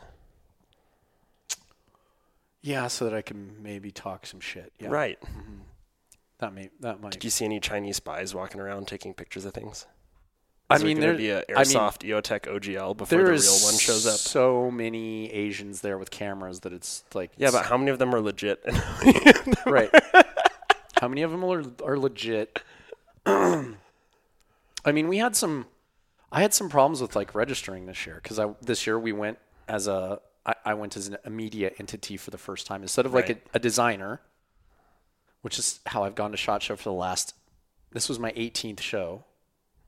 yeah, 2.60 2.86
so 2.88 3.06
that 3.06 3.14
I 3.14 3.22
can 3.22 3.56
maybe 3.62 3.90
talk 3.90 4.26
some 4.26 4.40
shit. 4.40 4.74
Yeah. 4.78 4.88
Right. 4.88 5.18
Mm-hmm. 5.22 5.60
That 6.40 6.52
may 6.54 6.70
that 6.80 7.00
might 7.00 7.12
Did 7.12 7.24
you 7.24 7.30
see 7.30 7.44
any 7.44 7.60
Chinese 7.60 7.96
spies 7.96 8.34
walking 8.34 8.60
around 8.60 8.88
taking 8.88 9.14
pictures 9.14 9.44
of 9.44 9.52
things? 9.54 9.86
I 10.68 10.76
Is 10.76 10.84
mean, 10.84 11.00
there- 11.00 11.14
be 11.14 11.30
a 11.30 11.38
I 11.38 11.40
mean, 11.40 11.56
airsoft 11.56 12.08
EOTech 12.08 12.42
OGL 12.46 12.96
before 12.96 13.18
the 13.18 13.24
real 13.24 13.32
one 13.64 13.76
shows 13.76 14.06
up. 14.06 14.18
so 14.18 14.70
many 14.70 15.30
Asians 15.32 15.80
there 15.80 15.98
with 15.98 16.10
cameras 16.10 16.60
that 16.60 16.72
it's 16.72 17.04
like 17.14 17.30
Yeah, 17.36 17.48
it's- 17.48 17.62
but 17.62 17.68
how 17.68 17.76
many 17.76 17.90
of 17.90 17.98
them 17.98 18.14
are 18.14 18.20
legit? 18.20 18.62
right. 19.66 19.90
How 21.00 21.08
many 21.08 21.22
of 21.22 21.30
them 21.30 21.42
are 21.44 21.62
are 21.84 21.98
legit? 21.98 22.60
I 23.26 24.92
mean, 24.92 25.08
we 25.08 25.18
had 25.18 25.36
some. 25.36 25.66
I 26.32 26.42
had 26.42 26.54
some 26.54 26.68
problems 26.68 27.00
with 27.02 27.16
like 27.16 27.34
registering 27.34 27.86
this 27.86 28.06
year 28.06 28.20
because 28.22 28.38
I 28.38 28.50
this 28.62 28.86
year 28.86 28.98
we 28.98 29.12
went 29.12 29.38
as 29.68 29.88
a 29.88 30.20
I, 30.46 30.54
I 30.64 30.74
went 30.74 30.96
as 30.96 31.08
an, 31.08 31.16
a 31.24 31.30
media 31.30 31.72
entity 31.78 32.16
for 32.16 32.30
the 32.30 32.38
first 32.38 32.66
time 32.66 32.82
instead 32.82 33.04
of 33.04 33.12
like 33.12 33.28
a, 33.30 33.36
a 33.54 33.58
designer, 33.58 34.20
which 35.42 35.58
is 35.58 35.80
how 35.86 36.04
I've 36.04 36.14
gone 36.14 36.30
to 36.30 36.36
Shot 36.36 36.62
Show 36.62 36.76
for 36.76 36.84
the 36.84 36.92
last. 36.92 37.34
This 37.92 38.08
was 38.08 38.18
my 38.18 38.32
18th 38.32 38.80
show, 38.80 39.24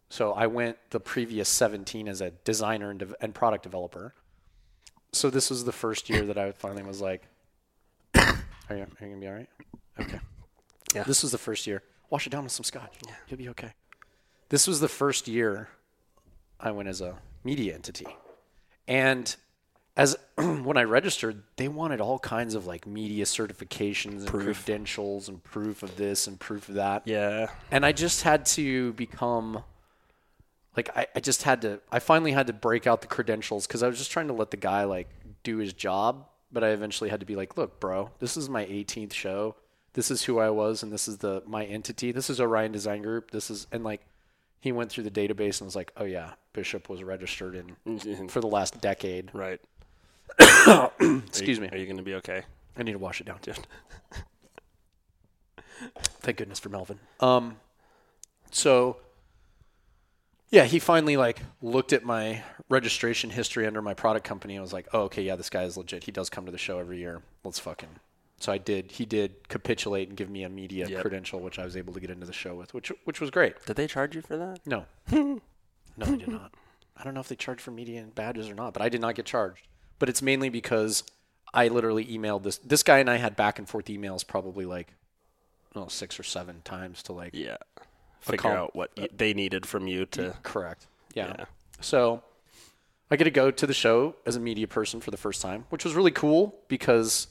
so 0.09 0.32
I 0.32 0.47
went 0.47 0.76
the 0.90 1.00
previous 1.00 1.49
17 1.49 2.09
as 2.09 2.21
a 2.21 2.30
designer 2.30 2.90
and, 2.90 2.99
dev- 2.99 3.14
and 3.21 3.35
product 3.35 3.62
developer. 3.62 4.14
So 5.12 5.30
this 5.30 5.50
was 5.50 5.64
the 5.64 5.73
first 5.73 6.11
year 6.11 6.25
that 6.26 6.38
I 6.38 6.52
finally 6.52 6.82
was 6.82 7.00
like, 7.00 7.23
"Are 8.14 8.26
you, 8.71 8.73
are 8.73 8.76
you 8.78 8.87
gonna 9.00 9.16
be 9.18 9.28
all 9.28 9.35
right?" 9.35 9.49
Okay. 10.00 10.18
Yeah. 10.94 11.04
This 11.04 11.23
was 11.23 11.32
the 11.32 11.38
first 11.38 11.66
year. 11.66 11.82
Wash 12.11 12.26
it 12.26 12.30
down 12.30 12.42
with 12.42 12.52
some 12.52 12.64
scotch. 12.64 12.94
Yeah. 13.06 13.14
You'll 13.28 13.38
be 13.38 13.49
okay. 13.50 13.73
This 14.49 14.66
was 14.66 14.80
the 14.80 14.88
first 14.88 15.28
year 15.28 15.68
I 16.61 16.71
went 16.71 16.88
as 16.88 17.00
a 17.00 17.16
media 17.44 17.75
entity. 17.75 18.06
And 18.87 19.35
as 19.96 20.16
when 20.37 20.76
I 20.76 20.84
registered, 20.84 21.42
they 21.56 21.68
wanted 21.68 22.00
all 22.00 22.18
kinds 22.18 22.54
of 22.54 22.66
like 22.66 22.87
media 22.87 23.25
certifications 23.25 24.20
and 24.20 24.26
Proof. 24.26 24.64
credentials 24.64 25.28
and 25.28 25.42
proof 25.42 25.82
of 25.82 25.96
this 25.96 26.26
and 26.26 26.38
proof 26.40 26.68
of 26.68 26.76
that. 26.76 27.06
yeah. 27.06 27.49
And 27.70 27.84
I 27.84 27.92
just 27.92 28.22
had 28.22 28.46
to 28.46 28.92
become 28.94 29.62
like 30.76 30.96
I, 30.96 31.06
I 31.14 31.20
just 31.20 31.42
had 31.42 31.62
to 31.62 31.80
I 31.90 31.99
finally 31.99 32.32
had 32.32 32.46
to 32.46 32.52
break 32.52 32.87
out 32.87 33.02
the 33.02 33.06
credentials 33.06 33.66
because 33.66 33.82
I 33.82 33.88
was 33.88 33.99
just 33.99 34.11
trying 34.11 34.28
to 34.28 34.32
let 34.32 34.50
the 34.50 34.56
guy 34.56 34.84
like 34.84 35.08
do 35.42 35.58
his 35.58 35.72
job. 35.72 36.26
But 36.54 36.62
I 36.62 36.68
eventually 36.68 37.08
had 37.08 37.20
to 37.20 37.26
be 37.26 37.34
like, 37.34 37.56
look, 37.56 37.80
bro, 37.80 38.11
this 38.18 38.37
is 38.37 38.50
my 38.50 38.66
18th 38.66 39.14
show. 39.14 39.54
This 39.94 40.11
is 40.11 40.25
who 40.25 40.38
I 40.38 40.50
was, 40.50 40.82
and 40.82 40.92
this 40.92 41.08
is 41.08 41.18
the 41.18 41.42
my 41.46 41.64
entity. 41.64 42.12
This 42.12 42.28
is 42.28 42.40
Orion 42.40 42.72
Design 42.72 43.02
Group. 43.02 43.30
This 43.30 43.50
is 43.50 43.66
and 43.72 43.84
like 43.84 44.02
he 44.61 44.70
went 44.70 44.90
through 44.90 45.04
the 45.04 45.11
database 45.11 45.61
and 45.61 45.66
was 45.66 45.76
like, 45.76 45.92
oh 45.96 46.04
yeah, 46.04 46.32
Bishop 46.52 46.88
was 46.88 47.02
registered 47.02 47.54
in 47.56 47.76
mm-hmm. 47.87 48.26
for 48.28 48.40
the 48.40 48.46
last 48.46 48.80
decade. 48.80 49.30
Right. 49.34 49.61
Excuse 51.26 51.60
me. 51.60 51.68
Are 51.70 51.76
you 51.76 51.86
going 51.86 51.96
to 51.98 52.02
be 52.02 52.14
okay? 52.14 52.42
I 52.76 52.82
need 52.82 52.92
to 52.92 52.98
wash 52.98 53.20
it 53.20 53.26
down. 53.26 53.38
Dude. 53.42 53.58
Thank 56.20 56.36
goodness 56.38 56.58
for 56.60 56.68
Melvin. 56.68 56.98
Um, 57.20 57.56
so 58.50 58.98
yeah, 60.50 60.64
he 60.64 60.78
finally 60.78 61.16
like 61.16 61.40
looked 61.60 61.92
at 61.92 62.04
my 62.04 62.42
registration 62.68 63.30
history 63.30 63.66
under 63.66 63.82
my 63.82 63.94
product 63.94 64.24
company 64.24 64.54
and 64.54 64.62
was 64.62 64.72
like, 64.72 64.86
"Oh, 64.92 65.02
okay, 65.02 65.22
yeah, 65.22 65.34
this 65.36 65.50
guy 65.50 65.64
is 65.64 65.76
legit. 65.76 66.04
He 66.04 66.12
does 66.12 66.30
come 66.30 66.46
to 66.46 66.52
the 66.52 66.58
show 66.58 66.78
every 66.78 66.98
year. 66.98 67.22
Let's 67.42 67.58
fucking." 67.58 67.88
So 68.38 68.52
I 68.52 68.58
did. 68.58 68.92
He 68.92 69.04
did 69.04 69.48
capitulate 69.48 70.08
and 70.08 70.16
give 70.16 70.28
me 70.30 70.42
a 70.44 70.48
media 70.48 70.88
Yep. 70.88 71.00
credential, 71.00 71.40
which 71.40 71.58
I 71.58 71.64
was 71.64 71.76
able 71.76 71.92
to 71.94 72.00
get 72.00 72.10
into 72.10 72.26
the 72.26 72.32
show 72.32 72.54
with, 72.54 72.74
which 72.74 72.92
which 73.04 73.20
was 73.20 73.30
great. 73.30 73.54
Did 73.66 73.76
they 73.76 73.86
charge 73.86 74.14
you 74.14 74.22
for 74.22 74.36
that? 74.36 74.60
No, 74.66 74.84
no, 75.10 75.40
they 75.96 76.16
did 76.16 76.28
not. 76.28 76.52
I 76.96 77.02
don't 77.04 77.14
know 77.14 77.20
if 77.20 77.28
they 77.28 77.36
charge 77.36 77.60
for 77.60 77.70
media 77.72 78.00
and 78.00 78.14
badges 78.14 78.48
or 78.48 78.54
not, 78.54 78.74
but 78.74 78.82
I 78.82 78.88
did 78.88 79.00
not 79.00 79.14
get 79.14 79.26
charged. 79.26 79.66
But 80.02 80.09
it's 80.09 80.21
mainly 80.21 80.49
because 80.49 81.04
I 81.54 81.68
literally 81.68 82.04
emailed 82.06 82.42
this. 82.42 82.59
This 82.59 82.82
guy 82.82 82.99
and 82.99 83.09
I 83.09 83.18
had 83.18 83.37
back 83.37 83.61
and 83.61 83.68
forth 83.68 83.85
emails 83.85 84.26
probably 84.26 84.64
like, 84.64 84.88
no, 85.76 85.87
six 85.87 86.18
or 86.18 86.25
seven 86.25 86.61
times 86.64 87.04
to 87.04 87.12
like. 87.12 87.30
Yeah. 87.35 87.59
Figure 88.18 88.50
out 88.50 88.75
what 88.75 88.90
y- 88.97 89.09
they 89.16 89.32
needed 89.32 89.64
from 89.64 89.87
you 89.87 90.04
to. 90.06 90.35
Correct. 90.42 90.88
Yeah. 91.14 91.35
Yeah. 91.38 91.44
So 91.80 92.21
I 93.12 93.16
get 93.16 93.23
to 93.26 93.30
go 93.30 93.52
to 93.52 93.64
the 93.64 93.73
show 93.73 94.16
as 94.26 94.35
a 94.35 94.40
media 94.40 94.66
person 94.66 95.00
for 95.00 95.12
the 95.12 95.16
first 95.16 95.40
time, 95.40 95.66
which 95.71 95.85
was 95.85 95.94
really 95.94 96.11
cool 96.11 96.56
because 96.66 97.28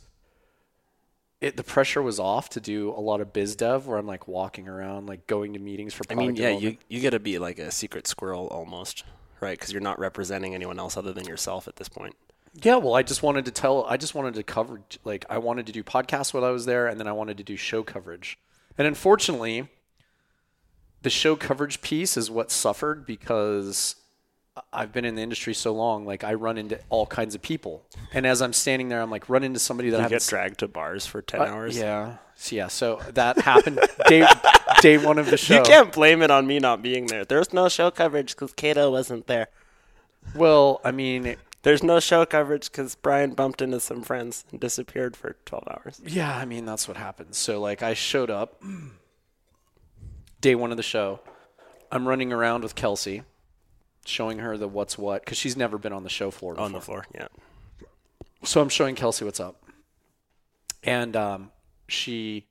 it 1.42 1.58
the 1.58 1.64
pressure 1.66 2.02
was 2.02 2.22
off 2.22 2.48
to 2.52 2.62
do 2.62 2.92
a 2.92 3.02
lot 3.02 3.20
of 3.20 3.34
biz 3.34 3.58
dev 3.58 3.86
where 3.86 3.98
I'm 3.98 4.08
like 4.08 4.30
walking 4.30 4.70
around, 4.70 5.08
like 5.08 5.28
going 5.28 5.52
to 5.56 5.60
meetings 5.60 5.94
for 5.94 6.06
I 6.10 6.16
mean, 6.16 6.38
yeah, 6.38 6.52
you 6.52 6.78
you 6.88 7.02
got 7.02 7.10
to 7.10 7.20
be 7.20 7.38
like 7.38 7.60
a 7.60 7.70
secret 7.70 8.08
squirrel 8.08 8.48
almost, 8.48 9.04
right? 9.42 9.60
Because 9.60 9.74
you're 9.74 9.82
not 9.82 10.00
representing 10.00 10.56
anyone 10.56 10.80
else 10.80 10.96
other 10.96 11.12
than 11.12 11.26
yourself 11.26 11.68
at 11.68 11.76
this 11.76 11.90
point. 11.90 12.16
Yeah, 12.54 12.76
well, 12.78 12.96
I 12.96 13.04
just 13.04 13.24
wanted 13.24 13.46
to 13.46 13.52
tell. 13.52 13.86
I 13.86 13.98
just 13.98 14.14
wanted 14.14 14.34
to 14.36 14.44
cover. 14.44 14.82
Like, 15.06 15.26
I 15.30 15.38
wanted 15.38 15.66
to 15.68 15.72
do 15.72 15.84
podcasts 15.84 16.34
while 16.34 16.44
I 16.44 16.50
was 16.50 16.66
there, 16.66 16.88
and 16.88 17.00
then 17.00 17.08
I 17.08 17.14
wanted 17.14 17.38
to 17.38 17.44
do 17.44 17.56
show 17.56 17.82
coverage. 17.84 18.38
And 18.78 18.88
unfortunately, 18.88 19.70
the 21.02 21.10
show 21.10 21.36
coverage 21.36 21.82
piece 21.82 22.18
is 22.18 22.30
what 22.30 22.52
suffered 22.52 23.06
because 23.06 23.96
I've 24.74 24.92
been 24.92 25.06
in 25.06 25.16
the 25.16 25.22
industry 25.22 25.54
so 25.54 25.74
long. 25.74 26.06
Like, 26.06 26.26
I 26.26 26.34
run 26.34 26.58
into 26.58 26.78
all 26.90 27.06
kinds 27.06 27.36
of 27.36 27.42
people, 27.42 27.86
and 28.14 28.26
as 28.28 28.42
I'm 28.42 28.52
standing 28.54 28.90
there, 28.90 29.02
I'm 29.02 29.10
like 29.12 29.30
run 29.30 29.44
into 29.46 29.60
somebody 29.60 29.90
that 29.92 29.96
I 29.96 30.00
You 30.00 30.04
haven't 30.04 30.18
get 30.20 30.28
dragged 30.30 30.60
to 30.60 30.68
bars 30.68 31.06
for 31.06 31.22
ten 31.22 31.40
Uh, 31.42 31.46
hours. 31.46 31.78
Yeah, 31.78 32.18
so, 32.36 32.56
yeah. 32.56 32.68
So 32.68 33.00
that 33.14 33.38
happened 33.40 33.80
day 34.10 34.28
day 34.82 34.98
one 34.98 35.18
of 35.20 35.28
the 35.32 35.38
show. 35.38 35.56
You 35.60 35.64
can't 35.64 35.94
blame 35.94 36.22
it 36.22 36.32
on 36.32 36.46
me 36.48 36.60
not 36.60 36.82
being 36.82 37.06
there. 37.06 37.24
There's 37.24 37.54
no 37.54 37.70
show 37.70 37.92
coverage 37.92 38.36
because 38.36 38.52
Kato 38.52 38.92
wasn't 38.92 39.28
there. 39.28 39.48
Well, 40.36 40.82
I 40.84 40.92
mean, 40.92 41.38
There's 41.64 41.84
no 41.84 42.00
show 42.00 42.26
coverage 42.26 42.72
because 42.72 42.96
Brian 42.96 43.34
bumped 43.34 43.62
into 43.62 43.80
some 43.80 44.02
friends 44.02 44.46
and 44.52 44.60
disappeared 44.60 45.16
for 45.16 45.36
12 45.46 45.68
hours. 45.68 46.02
Yeah, 46.06 46.36
I 46.36 46.46
mean 46.46 46.66
that's 46.66 46.88
what 46.88 46.98
happens. 46.98 47.38
So 47.38 47.60
like 47.60 47.84
I 47.84 47.94
showed 47.94 48.32
up 48.32 48.62
day 50.40 50.56
one 50.56 50.72
of 50.72 50.78
the 50.78 50.84
show. 50.84 51.20
I'm 51.92 52.08
running 52.08 52.34
around 52.34 52.64
with 52.64 52.74
Kelsey, 52.74 53.24
showing 54.06 54.40
her 54.40 54.58
the 54.58 54.68
what's 54.68 54.98
what 54.98 55.24
because 55.24 55.38
she's 55.38 55.56
never 55.56 55.78
been 55.78 55.94
on 55.94 56.04
the 56.04 56.10
show 56.10 56.32
floor. 56.32 56.54
Before. 56.54 56.66
On 56.66 56.72
the 56.72 56.82
floor, 56.82 57.06
yeah. 57.14 57.28
So 58.44 58.60
I'm 58.62 58.70
showing 58.70 58.96
Kelsey 58.96 59.24
what's 59.24 59.40
up, 59.40 59.64
and 60.84 61.16
um, 61.16 61.52
she 61.88 62.48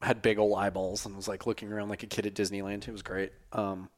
had 0.00 0.22
big 0.22 0.38
old 0.38 0.56
eyeballs 0.56 1.06
and 1.06 1.16
was 1.16 1.26
like 1.26 1.46
looking 1.46 1.72
around 1.72 1.88
like 1.88 2.02
a 2.02 2.06
kid 2.06 2.26
at 2.26 2.34
Disneyland. 2.34 2.86
It 2.86 2.92
was 2.92 3.02
great. 3.02 3.32
Um, 3.52 3.88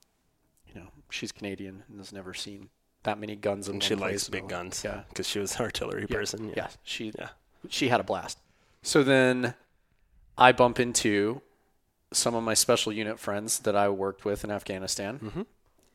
you 0.67 0.81
know, 0.81 0.87
she's 1.11 1.33
Canadian 1.33 1.83
and 1.89 1.99
has 1.99 2.13
never 2.13 2.33
seen 2.33 2.71
that 3.07 3.19
many 3.19 3.35
guns 3.35 3.67
in 3.69 3.75
And 3.77 3.83
one 3.83 3.89
she 3.89 3.95
place 3.97 4.13
likes 4.13 4.29
big 4.29 4.43
her 4.43 4.49
guns. 4.49 4.83
Yeah, 4.85 5.03
Because 5.09 5.27
she 5.29 5.39
was 5.41 5.57
an 5.57 5.63
artillery 5.63 6.07
person. 6.07 6.53
yeah, 6.57 6.69
she 6.85 7.13
Yeah. 7.19 7.31
she 7.69 7.89
had 7.89 7.99
a 8.01 8.05
blast. 8.05 8.39
So 8.83 9.03
then 9.03 9.55
I 10.39 10.53
bump 10.53 10.79
into 10.79 11.41
some 12.13 12.35
of 12.37 12.45
my 12.45 12.55
special 12.55 12.93
unit 12.93 13.19
friends 13.19 13.59
that 13.61 13.75
I 13.75 13.89
worked 13.89 14.25
with 14.25 14.45
in 14.45 14.51
Afghanistan, 14.51 15.19
Mm-hmm. 15.19 15.43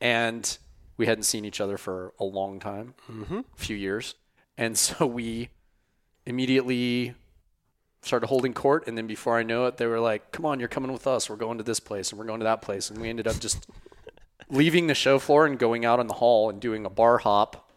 and 0.00 0.58
we 0.98 1.06
hadn't 1.06 1.24
seen 1.24 1.44
each 1.44 1.60
other 1.60 1.78
for 1.78 2.12
a 2.18 2.24
long 2.24 2.60
time, 2.60 2.94
Mm-hmm. 3.10 3.38
a 3.38 3.56
few 3.56 3.76
years, 3.76 4.14
and 4.58 4.76
so 4.76 5.06
we 5.06 5.48
immediately 6.26 7.14
started 8.02 8.26
holding 8.26 8.52
court. 8.54 8.86
And 8.86 8.96
then 8.98 9.06
before 9.06 9.38
I 9.38 9.42
know 9.42 9.66
it, 9.66 9.76
they 9.76 9.86
were 9.86 10.00
like, 10.00 10.32
"Come 10.32 10.44
on, 10.44 10.58
you're 10.60 10.68
coming 10.68 10.92
with 10.92 11.06
us. 11.06 11.30
We're 11.30 11.36
going 11.36 11.58
to 11.58 11.64
this 11.64 11.80
place 11.80 12.10
and 12.10 12.18
we're 12.18 12.26
going 12.26 12.40
to 12.40 12.44
that 12.44 12.62
place," 12.62 12.90
and 12.90 13.00
we 13.00 13.08
ended 13.08 13.26
up 13.26 13.38
just 13.40 13.66
leaving 14.48 14.86
the 14.86 14.94
show 14.94 15.18
floor 15.18 15.46
and 15.46 15.58
going 15.58 15.84
out 15.84 16.00
in 16.00 16.06
the 16.06 16.14
hall 16.14 16.50
and 16.50 16.60
doing 16.60 16.84
a 16.86 16.90
bar 16.90 17.18
hop. 17.18 17.68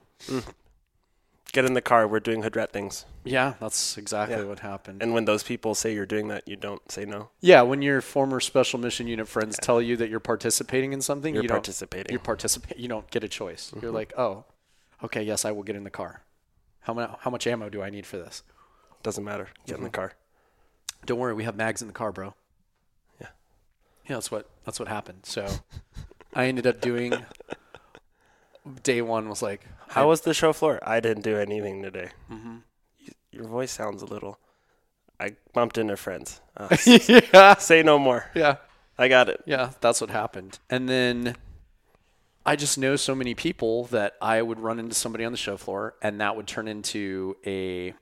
Get 1.54 1.64
in 1.64 1.74
the 1.74 1.82
car. 1.82 2.06
We're 2.08 2.20
doing 2.20 2.44
hood 2.44 2.56
rat 2.58 2.74
things. 2.74 3.06
Yeah, 3.24 3.54
that's 3.62 3.98
exactly 3.98 4.36
Yeah. 4.38 4.44
what 4.44 4.60
happened. 4.60 5.02
And 5.02 5.14
when 5.14 5.24
those 5.26 5.42
people 5.42 5.74
say 5.74 5.94
you're 5.94 6.06
doing 6.06 6.28
that, 6.28 6.46
you 6.48 6.58
don't 6.58 6.92
say 6.92 7.06
no. 7.06 7.30
Yeah, 7.40 7.62
when 7.62 7.82
your 7.82 8.02
former 8.02 8.40
special 8.42 8.78
mission 8.78 9.08
unit 9.08 9.28
friends 9.28 9.58
tell 9.62 9.82
you 9.82 9.96
that 9.98 10.10
you're 10.10 10.20
participating 10.20 10.92
in 10.92 11.02
something, 11.02 11.34
You're 11.34 11.44
you 11.44 11.48
don't 11.48 11.56
participating. 11.58 12.12
you 12.12 12.20
participate. 12.20 12.78
You 12.78 12.90
don't 12.90 13.10
get 13.10 13.24
a 13.24 13.30
choice. 13.30 13.72
You're 13.74 13.84
Mm-hmm. 13.84 13.94
like, 13.96 14.14
oh, 14.18 14.44
okay, 15.04 15.24
yes, 15.24 15.46
I 15.46 15.52
will 15.52 15.64
get 15.64 15.76
in 15.78 15.86
the 15.86 15.90
car. 15.90 16.24
How 16.82 16.94
much 16.94 17.10
how 17.22 17.32
much 17.32 17.48
ammo 17.48 17.70
do 17.70 17.82
I 17.82 17.90
need 17.90 18.06
for 18.06 18.18
this? 18.18 18.44
Doesn't 19.02 19.24
matter. 19.24 19.48
Get 19.66 19.78
in 19.78 19.84
the 19.84 19.90
car. 19.90 20.14
Don't 21.06 21.20
worry, 21.20 21.34
we 21.34 21.46
have 21.46 21.56
mags 21.56 21.82
in 21.82 21.88
the 21.88 21.94
car, 21.94 22.12
bro. 22.12 22.34
Yeah. 23.22 23.28
Yeah, 24.10 24.16
that's 24.18 24.30
what 24.30 24.50
that's 24.66 24.80
what 24.80 24.90
happened. 24.90 25.20
So 25.24 25.48
I 26.36 26.46
ended 26.48 26.68
up 26.68 26.82
doing. 26.82 27.26
Day 28.84 29.02
one 29.02 29.30
was 29.30 29.42
like, 29.42 29.62
How 29.90 30.10
was 30.10 30.22
the 30.22 30.34
show 30.34 30.52
floor? 30.54 30.80
I 30.84 31.00
didn't 31.00 31.24
do 31.24 31.38
anything 31.38 31.82
today. 31.82 32.10
Mm-hmm. 32.32 32.58
Your 33.32 33.46
voice 33.46 33.72
sounds 33.72 34.02
a 34.02 34.06
little. 34.06 34.40
I 35.20 35.36
bumped 35.54 35.78
into 35.78 35.98
friends. 35.98 36.42
Uh, 36.58 36.74
yeah, 36.86 37.56
say 37.58 37.84
no 37.84 38.00
more. 38.00 38.32
yeah. 38.34 38.56
I 38.98 39.10
got 39.10 39.28
it. 39.28 39.44
Yeah, 39.46 39.72
that's 39.82 40.00
what 40.00 40.10
happened. 40.10 40.58
And 40.70 40.88
then 40.88 41.36
I 42.46 42.56
just 42.56 42.78
know 42.78 42.96
so 42.96 43.14
many 43.14 43.36
people 43.36 43.84
that 43.88 44.14
I 44.22 44.42
would 44.42 44.62
run 44.62 44.80
into 44.80 44.96
somebody 44.96 45.26
on 45.26 45.34
the 45.34 45.38
show 45.38 45.58
floor 45.58 45.96
and 46.02 46.22
that 46.22 46.38
would 46.38 46.48
turn 46.48 46.70
into 46.70 47.36
a 47.46 47.94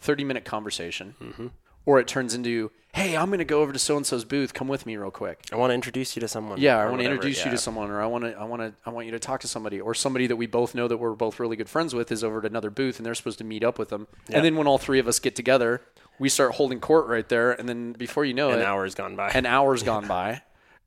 30 0.00 0.24
minute 0.24 0.46
conversation. 0.46 1.16
Mm-hmm. 1.20 1.46
Or 1.86 1.98
it 2.00 2.06
turns 2.08 2.34
into, 2.34 2.70
hey, 2.92 3.16
I'm 3.16 3.26
going 3.28 3.38
to 3.38 3.44
go 3.44 3.62
over 3.62 3.72
to 3.72 3.78
so 3.78 3.96
and 3.96 4.04
so's 4.04 4.24
booth. 4.24 4.52
Come 4.52 4.66
with 4.68 4.84
me 4.86 4.96
real 4.96 5.10
quick. 5.12 5.38
I 5.52 5.56
want 5.56 5.70
to 5.70 5.74
introduce 5.74 6.16
you 6.16 6.20
to 6.20 6.28
someone. 6.28 6.60
Yeah, 6.60 6.78
I 6.78 6.86
want 6.90 7.00
to 7.00 7.04
introduce 7.08 7.44
you 7.44 7.50
to 7.52 7.56
someone, 7.58 7.90
or 7.90 8.02
I 8.02 8.06
want 8.06 8.24
to, 8.24 8.32
I 8.34 8.42
want 8.44 8.60
to, 8.62 8.74
I 8.84 8.90
want 8.90 9.06
you 9.06 9.12
to 9.12 9.18
talk 9.20 9.40
to 9.42 9.48
somebody, 9.48 9.80
or 9.80 9.94
somebody 9.94 10.26
that 10.26 10.36
we 10.36 10.46
both 10.46 10.74
know 10.74 10.88
that 10.88 10.96
we're 10.96 11.14
both 11.14 11.38
really 11.40 11.56
good 11.56 11.68
friends 11.68 11.94
with 11.94 12.10
is 12.12 12.24
over 12.24 12.40
at 12.40 12.44
another 12.44 12.70
booth, 12.70 12.98
and 12.98 13.06
they're 13.06 13.14
supposed 13.14 13.38
to 13.38 13.44
meet 13.44 13.62
up 13.64 13.78
with 13.78 13.88
them. 13.88 14.08
Yeah. 14.28 14.36
And 14.36 14.44
then 14.44 14.56
when 14.56 14.66
all 14.66 14.78
three 14.78 14.98
of 14.98 15.06
us 15.06 15.18
get 15.20 15.36
together, 15.36 15.80
we 16.18 16.28
start 16.28 16.56
holding 16.56 16.80
court 16.80 17.06
right 17.06 17.28
there, 17.28 17.52
and 17.52 17.68
then 17.68 17.92
before 17.92 18.24
you 18.24 18.34
know 18.34 18.50
it 18.50 18.56
An 18.58 18.62
hour's 18.62 18.94
gone 18.96 19.14
by. 19.14 19.28
an 19.30 19.46
hour's 19.46 19.82
gone 19.84 20.08
by, 20.08 20.42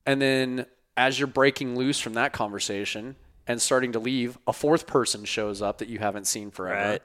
and 0.06 0.22
then 0.22 0.66
as 0.98 1.18
you're 1.18 1.28
breaking 1.28 1.78
loose 1.78 2.00
from 2.00 2.16
that 2.16 2.34
conversation 2.34 3.16
and 3.48 3.62
starting 3.62 3.94
to 3.94 4.00
leave, 4.00 4.38
a 4.48 4.52
fourth 4.52 4.86
person 4.86 5.24
shows 5.24 5.62
up 5.62 5.78
that 5.78 5.88
you 5.88 6.00
haven't 6.00 6.28
seen 6.28 6.52
forever, 6.52 6.90
Right. 6.92 7.02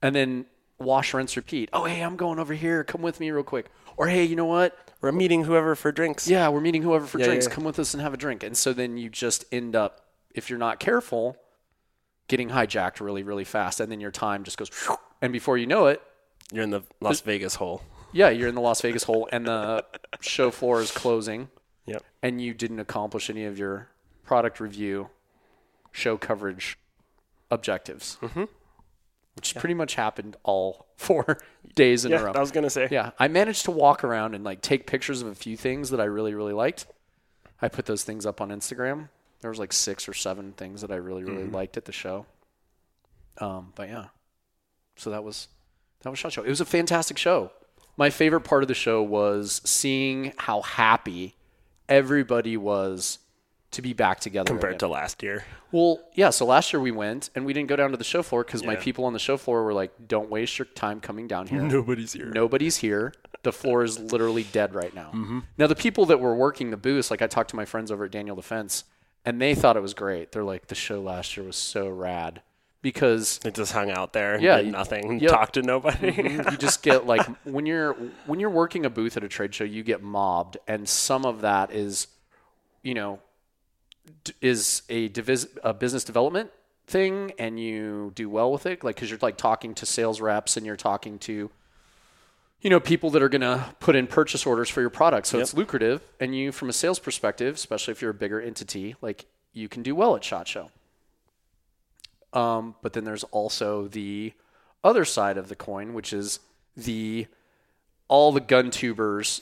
and 0.00 0.16
then 0.16 0.46
wash, 0.78 1.14
rinse, 1.14 1.36
repeat. 1.36 1.68
Oh, 1.72 1.84
hey, 1.84 2.00
I'm 2.02 2.16
going 2.16 2.38
over 2.38 2.54
here. 2.54 2.84
Come 2.84 3.02
with 3.02 3.20
me 3.20 3.30
real 3.30 3.42
quick. 3.44 3.66
Or 3.96 4.08
hey, 4.08 4.24
you 4.24 4.36
know 4.36 4.44
what? 4.46 4.76
We're 5.00 5.12
meeting 5.12 5.44
whoever 5.44 5.74
for 5.74 5.92
drinks. 5.92 6.26
Yeah, 6.28 6.48
we're 6.48 6.60
meeting 6.60 6.82
whoever 6.82 7.06
for 7.06 7.18
Yeah, 7.18 7.26
drinks. 7.26 7.46
yeah. 7.46 7.54
Come 7.54 7.64
with 7.64 7.78
us 7.78 7.94
and 7.94 8.02
have 8.02 8.14
a 8.14 8.16
drink. 8.16 8.42
And 8.42 8.56
so 8.56 8.72
then 8.72 8.96
you 8.96 9.08
just 9.08 9.44
end 9.52 9.74
up, 9.76 10.00
if 10.34 10.48
you're 10.50 10.58
not 10.58 10.80
careful, 10.80 11.36
getting 12.28 12.50
hijacked 12.50 13.00
really, 13.00 13.22
really 13.22 13.44
fast, 13.44 13.80
and 13.80 13.90
then 13.90 14.00
your 14.00 14.10
time 14.10 14.42
just 14.44 14.58
goes. 14.58 14.70
And 15.22 15.32
before 15.32 15.56
you 15.58 15.66
know 15.66 15.86
it, 15.86 16.02
You're 16.52 16.64
in 16.64 16.70
the 16.70 16.82
Las 17.00 17.20
Vegas 17.20 17.54
hole. 17.56 17.82
yeah, 18.12 18.28
you're 18.30 18.48
in 18.48 18.54
the 18.54 18.60
Las 18.60 18.80
Vegas 18.80 19.04
hole, 19.04 19.28
and 19.32 19.46
the 19.46 19.84
show 20.20 20.50
floor 20.50 20.80
is 20.80 20.90
closing. 20.90 21.48
Yep. 21.86 22.02
and 22.20 22.40
you 22.40 22.52
didn't 22.52 22.80
accomplish 22.80 23.30
any 23.30 23.44
of 23.44 23.56
your 23.60 23.88
product 24.24 24.58
review, 24.58 25.08
show 25.92 26.16
coverage 26.16 26.76
objectives, 27.48 28.18
mm-hmm. 28.20 28.44
Which 29.36 29.54
pretty 29.54 29.74
much 29.74 29.94
happened 29.94 30.36
all 30.42 30.86
four 30.96 31.38
days 31.74 32.04
in 32.04 32.12
a 32.12 32.16
Yeah, 32.16 32.22
row. 32.22 32.32
I 32.34 32.40
was 32.40 32.50
gonna 32.50 32.70
say. 32.70 32.88
yeah, 32.90 33.10
I 33.18 33.28
managed 33.28 33.64
to 33.66 33.70
walk 33.70 34.02
around 34.02 34.34
and 34.34 34.42
like 34.42 34.60
take 34.62 34.86
pictures 34.86 35.22
of 35.22 35.28
a 35.28 35.34
few 35.34 35.56
things 35.56 35.90
that 35.90 36.00
I 36.00 36.04
really, 36.04 36.34
really 36.34 36.52
liked. 36.54 36.86
I 37.62 37.68
put 37.68 37.86
those 37.86 38.02
things 38.02 38.26
up 38.26 38.40
on 38.40 38.48
Instagram. 38.50 39.08
There 39.40 39.50
was 39.50 39.58
like 39.58 39.72
six 39.72 40.08
or 40.08 40.14
seven 40.14 40.52
things 40.52 40.80
that 40.80 40.90
I 40.90 40.96
really, 40.96 41.22
really 41.24 41.44
Mm-hmm. 41.44 41.54
liked 41.54 41.76
at 41.76 41.84
the 41.84 41.92
show. 41.92 42.26
Um, 43.38 43.72
but 43.74 43.88
yeah, 43.88 44.06
so 44.96 45.10
that 45.10 45.22
was 45.22 45.48
that 46.02 46.10
was 46.10 46.18
shot 46.18 46.32
show. 46.32 46.42
It 46.42 46.48
was 46.48 46.60
a 46.60 46.64
fantastic 46.66 47.18
show. 47.18 47.50
My 47.98 48.10
favorite 48.10 48.42
part 48.42 48.62
of 48.62 48.68
the 48.68 48.74
show 48.74 49.02
was 49.02 49.60
seeing 49.64 50.32
how 50.36 50.62
happy 50.62 51.34
everybody 51.88 52.56
was 52.56 53.18
to 53.76 53.82
be 53.82 53.92
back 53.94 54.20
together 54.20 54.48
Compared 54.48 54.72
again. 54.72 54.78
to 54.80 54.88
last 54.88 55.22
year. 55.22 55.44
Well, 55.72 56.00
yeah. 56.14 56.30
So 56.30 56.44
last 56.44 56.72
year 56.72 56.80
we 56.80 56.90
went 56.90 57.30
and 57.34 57.46
we 57.46 57.52
didn't 57.52 57.68
go 57.68 57.76
down 57.76 57.92
to 57.92 57.96
the 57.96 58.04
show 58.04 58.22
floor 58.22 58.44
because 58.44 58.64
my 58.64 58.76
people 58.76 59.04
on 59.06 59.12
the 59.12 59.18
show 59.18 59.36
floor 59.36 59.64
were 59.64 59.72
like, 59.72 59.92
"Don't 60.08 60.28
waste 60.30 60.58
your 60.58 60.66
time 60.66 61.00
coming 61.00 61.26
down 61.26 61.46
here. 61.46 61.62
Nobody's 61.62 62.12
here. 62.12 62.26
Nobody's 62.26 62.76
here. 62.78 63.12
The 63.42 63.52
floor 63.52 63.84
is 63.84 63.98
literally 63.98 64.42
dead 64.44 64.74
right 64.74 64.94
now." 64.94 65.10
Mm-hmm. 65.14 65.40
Now 65.58 65.66
the 65.66 65.74
people 65.76 66.04
that 66.06 66.18
were 66.20 66.34
working 66.34 66.70
the 66.70 66.76
booths, 66.76 67.10
like 67.10 67.22
I 67.22 67.26
talked 67.26 67.50
to 67.50 67.56
my 67.56 67.64
friends 67.64 67.90
over 67.90 68.04
at 68.04 68.10
Daniel 68.10 68.36
Defense, 68.36 68.84
and 69.24 69.40
they 69.40 69.54
thought 69.54 69.76
it 69.76 69.82
was 69.82 69.94
great. 69.94 70.32
They're 70.32 70.44
like, 70.44 70.66
"The 70.66 70.74
show 70.74 71.00
last 71.00 71.36
year 71.36 71.46
was 71.46 71.56
so 71.56 71.88
rad." 71.88 72.42
Because 72.82 73.40
It 73.44 73.54
just 73.54 73.72
hung 73.72 73.90
out 73.90 74.12
there 74.12 74.34
and 74.34 74.42
Yeah, 74.44 74.58
did 74.62 74.70
nothing. 74.70 75.18
yep. 75.18 75.32
Talked 75.32 75.54
to 75.54 75.62
nobody. 75.62 76.12
Mm-hmm. 76.12 76.50
you 76.52 76.56
just 76.68 76.82
get 76.84 77.04
like 77.04 77.26
when 77.44 77.66
you're 77.66 77.94
when 78.26 78.38
you're 78.38 78.50
working 78.50 78.86
a 78.86 78.90
booth 78.90 79.16
at 79.16 79.24
a 79.24 79.28
trade 79.28 79.52
show, 79.54 79.64
you 79.64 79.82
get 79.82 80.02
mobbed, 80.04 80.56
and 80.68 80.88
some 80.88 81.26
of 81.26 81.40
that 81.40 81.72
is, 81.72 82.06
you 82.84 82.94
know, 82.94 83.18
is 84.40 84.82
a 84.88 85.08
divis- 85.08 85.56
a 85.62 85.72
business 85.74 86.04
development 86.04 86.50
thing, 86.86 87.32
and 87.38 87.58
you 87.58 88.12
do 88.14 88.28
well 88.28 88.52
with 88.52 88.66
it, 88.66 88.84
like 88.84 88.96
because 88.96 89.10
you're 89.10 89.18
like 89.22 89.36
talking 89.36 89.74
to 89.74 89.86
sales 89.86 90.20
reps 90.20 90.56
and 90.56 90.64
you're 90.64 90.76
talking 90.76 91.18
to, 91.20 91.50
you 92.60 92.70
know, 92.70 92.80
people 92.80 93.10
that 93.10 93.22
are 93.22 93.28
gonna 93.28 93.74
put 93.80 93.96
in 93.96 94.06
purchase 94.06 94.46
orders 94.46 94.68
for 94.68 94.80
your 94.80 94.90
product, 94.90 95.26
so 95.26 95.38
it's 95.38 95.54
lucrative, 95.54 96.02
and 96.20 96.34
you 96.34 96.52
from 96.52 96.68
a 96.68 96.72
sales 96.72 96.98
perspective, 96.98 97.54
especially 97.54 97.92
if 97.92 98.00
you're 98.00 98.10
a 98.10 98.14
bigger 98.14 98.40
entity, 98.40 98.94
like 99.00 99.26
you 99.52 99.68
can 99.68 99.82
do 99.82 99.94
well 99.94 100.14
at 100.16 100.22
Shot 100.22 100.46
Show. 100.46 100.70
Um, 102.32 102.74
but 102.82 102.92
then 102.92 103.04
there's 103.04 103.24
also 103.24 103.88
the 103.88 104.32
other 104.84 105.04
side 105.04 105.38
of 105.38 105.48
the 105.48 105.56
coin, 105.56 105.94
which 105.94 106.12
is 106.12 106.38
the 106.76 107.26
all 108.08 108.30
the 108.30 108.40
gun 108.40 108.70
tubers, 108.70 109.40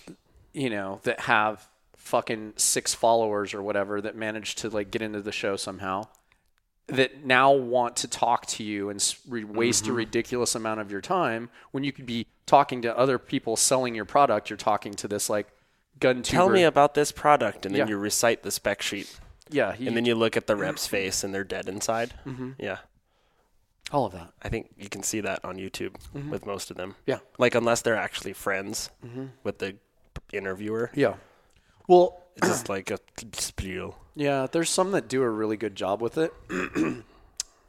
you 0.52 0.70
know, 0.70 1.00
that 1.02 1.20
have 1.20 1.68
fucking 2.04 2.52
six 2.56 2.94
followers 2.94 3.54
or 3.54 3.62
whatever 3.62 4.00
that 4.00 4.14
managed 4.14 4.58
to 4.58 4.68
like 4.68 4.90
get 4.90 5.02
into 5.02 5.20
the 5.20 5.32
show 5.32 5.56
somehow 5.56 6.06
that 6.86 7.24
now 7.24 7.50
want 7.50 7.96
to 7.96 8.06
talk 8.06 8.44
to 8.44 8.62
you 8.62 8.90
and 8.90 9.14
re- 9.26 9.42
waste 9.42 9.86
a 9.88 9.92
ridiculous 9.92 10.54
amount 10.54 10.80
of 10.80 10.90
your 10.90 11.00
time 11.00 11.48
when 11.70 11.82
you 11.82 11.90
could 11.92 12.04
be 12.04 12.26
talking 12.44 12.82
to 12.82 12.98
other 12.98 13.18
people 13.18 13.56
selling 13.56 13.94
your 13.94 14.04
product 14.04 14.50
you're 14.50 14.56
talking 14.58 14.92
to 14.92 15.08
this 15.08 15.30
like 15.30 15.48
gun 15.98 16.22
tuber 16.22 16.36
Tell 16.36 16.48
me 16.50 16.62
about 16.64 16.92
this 16.94 17.10
product, 17.10 17.64
and 17.64 17.74
then 17.74 17.86
Yeah. 17.86 17.88
you 17.88 17.96
recite 17.96 18.42
the 18.42 18.50
spec 18.50 18.82
sheet, 18.82 19.18
yeah 19.48 19.74
you, 19.78 19.86
and 19.88 19.96
then 19.96 20.04
you 20.04 20.14
look 20.14 20.36
at 20.36 20.46
the 20.46 20.56
rep's 20.56 20.86
face, 20.86 21.24
and 21.24 21.32
they're 21.34 21.42
dead 21.44 21.68
inside. 21.68 22.12
Mm-hmm. 22.26 22.50
Yeah, 22.58 22.78
all 23.92 24.04
of 24.04 24.12
that 24.12 24.32
I 24.42 24.48
think 24.50 24.70
you 24.76 24.88
can 24.90 25.02
see 25.02 25.20
that 25.20 25.42
on 25.44 25.56
YouTube 25.56 25.94
with 26.30 26.44
most 26.44 26.70
of 26.70 26.76
them. 26.76 26.90
Mm-hmm. 26.90 27.10
Yeah. 27.10 27.16
Mm-hmm. 27.16 27.42
like 27.42 27.54
unless 27.54 27.80
they're 27.80 27.96
actually 27.96 28.34
friends 28.34 28.90
with 29.42 29.58
the 29.58 29.76
interviewer, 30.32 30.90
yeah 30.94 31.14
well 31.88 32.20
it's 32.36 32.48
just 32.48 32.68
like 32.68 32.90
a 32.90 32.98
spiel. 33.32 33.96
Yeah, 34.16 34.46
there's 34.50 34.70
some 34.70 34.92
that 34.92 35.08
do 35.08 35.22
a 35.22 35.30
really 35.30 35.56
good 35.56 35.76
job 35.76 36.00
with 36.00 36.18
it. 36.18 36.32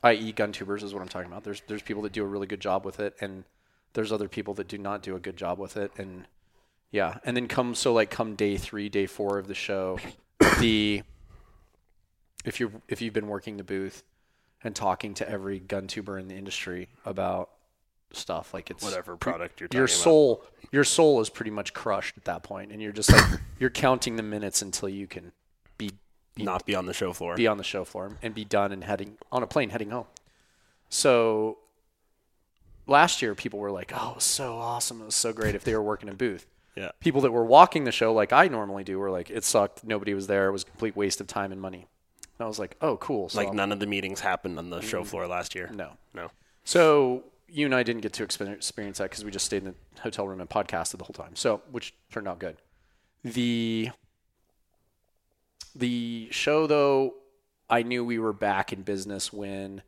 I.e., 0.03 0.31
gun 0.31 0.51
tubers 0.51 0.83
is 0.83 0.93
what 0.93 1.01
I'm 1.01 1.07
talking 1.07 1.31
about. 1.31 1.43
There's 1.43 1.61
there's 1.67 1.81
people 1.81 2.03
that 2.03 2.13
do 2.13 2.23
a 2.23 2.27
really 2.27 2.47
good 2.47 2.59
job 2.59 2.85
with 2.85 2.99
it, 2.99 3.15
and 3.19 3.43
there's 3.93 4.11
other 4.11 4.27
people 4.27 4.53
that 4.55 4.67
do 4.67 4.77
not 4.77 5.01
do 5.01 5.15
a 5.15 5.19
good 5.19 5.37
job 5.37 5.57
with 5.59 5.77
it. 5.77 5.91
And 5.97 6.25
yeah, 6.91 7.17
and 7.23 7.35
then 7.35 7.47
come 7.47 7.75
so 7.75 7.93
like 7.93 8.09
come 8.09 8.35
day 8.35 8.57
three, 8.57 8.89
day 8.89 9.05
four 9.05 9.37
of 9.37 9.47
the 9.47 9.55
show, 9.55 9.99
the 10.59 11.03
if 12.43 12.59
you 12.59 12.81
if 12.87 13.01
you've 13.01 13.13
been 13.13 13.27
working 13.27 13.57
the 13.57 13.63
booth 13.63 14.03
and 14.63 14.75
talking 14.75 15.13
to 15.15 15.29
every 15.29 15.59
gun 15.59 15.87
tuber 15.87 16.17
in 16.17 16.27
the 16.27 16.35
industry 16.35 16.89
about 17.05 17.49
stuff 18.11 18.53
like 18.53 18.69
it's 18.71 18.83
Whatever 18.83 19.17
product 19.17 19.59
you're 19.59 19.67
talking 19.67 19.77
your 19.77 19.85
about. 19.85 19.93
soul 19.95 20.45
your 20.71 20.83
soul 20.85 21.19
is 21.21 21.29
pretty 21.29 21.51
much 21.51 21.73
crushed 21.73 22.17
at 22.17 22.23
that 22.25 22.43
point 22.43 22.71
and 22.71 22.81
you're 22.81 22.91
just 22.93 23.11
like 23.11 23.25
you're 23.59 23.69
counting 23.69 24.15
the 24.15 24.23
minutes 24.23 24.61
until 24.61 24.87
you 24.87 25.05
can 25.07 25.31
be 25.77 25.91
not 26.37 26.65
be 26.65 26.75
on 26.75 26.85
the 26.85 26.93
show 26.93 27.11
floor. 27.13 27.35
be 27.35 27.47
on 27.47 27.57
the 27.57 27.63
show 27.63 27.83
floor 27.83 28.11
and 28.21 28.33
be 28.33 28.45
done 28.45 28.71
and 28.71 28.83
heading 28.85 29.17
on 29.31 29.43
a 29.43 29.47
plane 29.47 29.69
heading 29.69 29.89
home. 29.89 30.05
So 30.89 31.57
last 32.87 33.21
year 33.21 33.35
people 33.35 33.59
were 33.59 33.71
like, 33.71 33.91
"Oh, 33.95 34.11
it 34.11 34.15
was 34.15 34.23
so 34.23 34.55
awesome. 34.55 35.01
It 35.01 35.05
was 35.05 35.15
so 35.15 35.33
great 35.33 35.55
if 35.55 35.63
they 35.63 35.73
were 35.73 35.81
working 35.83 36.09
a 36.09 36.13
booth." 36.13 36.45
Yeah. 36.75 36.91
People 36.99 37.21
that 37.21 37.31
were 37.31 37.45
walking 37.45 37.85
the 37.85 37.91
show 37.91 38.13
like 38.13 38.33
I 38.33 38.47
normally 38.47 38.83
do 38.83 38.99
were 38.99 39.11
like, 39.11 39.29
"It 39.29 39.43
sucked. 39.43 39.83
Nobody 39.83 40.13
was 40.13 40.27
there. 40.27 40.47
It 40.47 40.51
was 40.51 40.63
a 40.63 40.65
complete 40.65 40.95
waste 40.95 41.19
of 41.21 41.27
time 41.27 41.51
and 41.51 41.59
money." 41.61 41.87
And 42.37 42.45
I 42.45 42.47
was 42.47 42.59
like, 42.59 42.75
"Oh, 42.81 42.97
cool." 42.97 43.29
So 43.29 43.37
like 43.39 43.47
I'm- 43.47 43.55
none 43.55 43.71
of 43.71 43.79
the 43.79 43.87
meetings 43.87 44.19
happened 44.19 44.57
on 44.59 44.69
the 44.69 44.81
show 44.81 45.03
floor 45.03 45.27
last 45.27 45.55
year. 45.55 45.69
no. 45.73 45.93
No. 46.13 46.31
So 46.63 47.23
you 47.47 47.65
and 47.65 47.75
I 47.75 47.83
didn't 47.83 48.01
get 48.01 48.13
to 48.13 48.23
experience 48.23 48.71
that 48.71 49.03
because 49.03 49.23
we 49.23 49.31
just 49.31 49.45
stayed 49.45 49.63
in 49.63 49.75
the 49.95 50.01
hotel 50.01 50.27
room 50.27 50.41
and 50.41 50.49
podcasted 50.49 50.97
the 50.97 51.03
whole 51.03 51.13
time. 51.13 51.35
So 51.35 51.61
which 51.71 51.93
turned 52.11 52.27
out 52.27 52.39
good. 52.39 52.57
The 53.23 53.89
the 55.75 56.27
show 56.31 56.67
though, 56.67 57.15
I 57.69 57.83
knew 57.83 58.03
we 58.03 58.19
were 58.19 58.33
back 58.33 58.71
in 58.71 58.81
business 58.81 59.33
when 59.33 59.81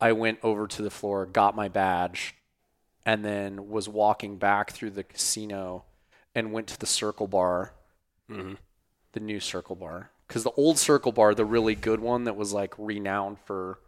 I 0.00 0.12
went 0.12 0.38
over 0.42 0.66
to 0.66 0.82
the 0.82 0.90
floor, 0.90 1.26
got 1.26 1.56
my 1.56 1.68
badge, 1.68 2.34
and 3.04 3.24
then 3.24 3.68
was 3.68 3.88
walking 3.88 4.36
back 4.36 4.72
through 4.72 4.90
the 4.90 5.04
casino 5.04 5.84
and 6.34 6.52
went 6.52 6.66
to 6.68 6.78
the 6.78 6.86
Circle 6.86 7.28
Bar, 7.28 7.72
hmm 8.28 8.54
the 9.12 9.20
new 9.20 9.40
Circle 9.40 9.76
Bar, 9.76 10.10
because 10.28 10.42
the 10.42 10.50
old 10.50 10.78
Circle 10.78 11.12
Bar, 11.12 11.34
the 11.34 11.46
really 11.46 11.74
good 11.74 12.00
one 12.00 12.24
that 12.24 12.36
was 12.36 12.52
like 12.52 12.74
renowned 12.76 13.38
for 13.46 13.78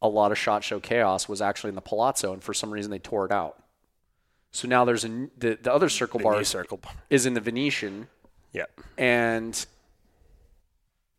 a 0.00 0.08
lot 0.08 0.30
of 0.32 0.38
shot 0.38 0.62
show 0.64 0.78
chaos, 0.80 1.28
was 1.28 1.40
actually 1.40 1.70
in 1.70 1.74
the 1.74 1.80
Palazzo, 1.80 2.32
and 2.32 2.42
for 2.42 2.54
some 2.54 2.70
reason 2.70 2.90
they 2.90 2.98
tore 2.98 3.24
it 3.26 3.32
out. 3.32 3.62
So 4.50 4.68
now 4.68 4.84
there's 4.84 5.04
a 5.04 5.28
the 5.36 5.58
the 5.60 5.72
other 5.72 5.88
Circle 5.88 6.18
The 6.18 6.24
Bar 6.24 6.40
is, 6.40 6.48
circle 6.48 6.78
bar. 6.78 6.92
is 7.10 7.26
in 7.26 7.34
the 7.34 7.40
Venetian, 7.40 8.08
Yeah. 8.52 8.66
and 8.96 9.66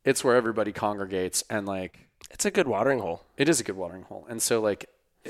it's 0.04 0.24
where 0.24 0.36
everybody 0.36 0.72
congregates, 0.72 1.44
and 1.50 1.65
like 1.68 2.08
It's 2.32 2.46
a 2.46 2.52
good 2.52 2.68
watering 2.68 3.00
hole. 3.00 3.24
it 3.38 3.50
is 3.50 3.60
a 3.60 3.63
good 3.63 3.76
watering 3.78 4.04
hole. 4.04 4.26
And 4.30 4.42
so 4.42 4.62
like 4.62 4.89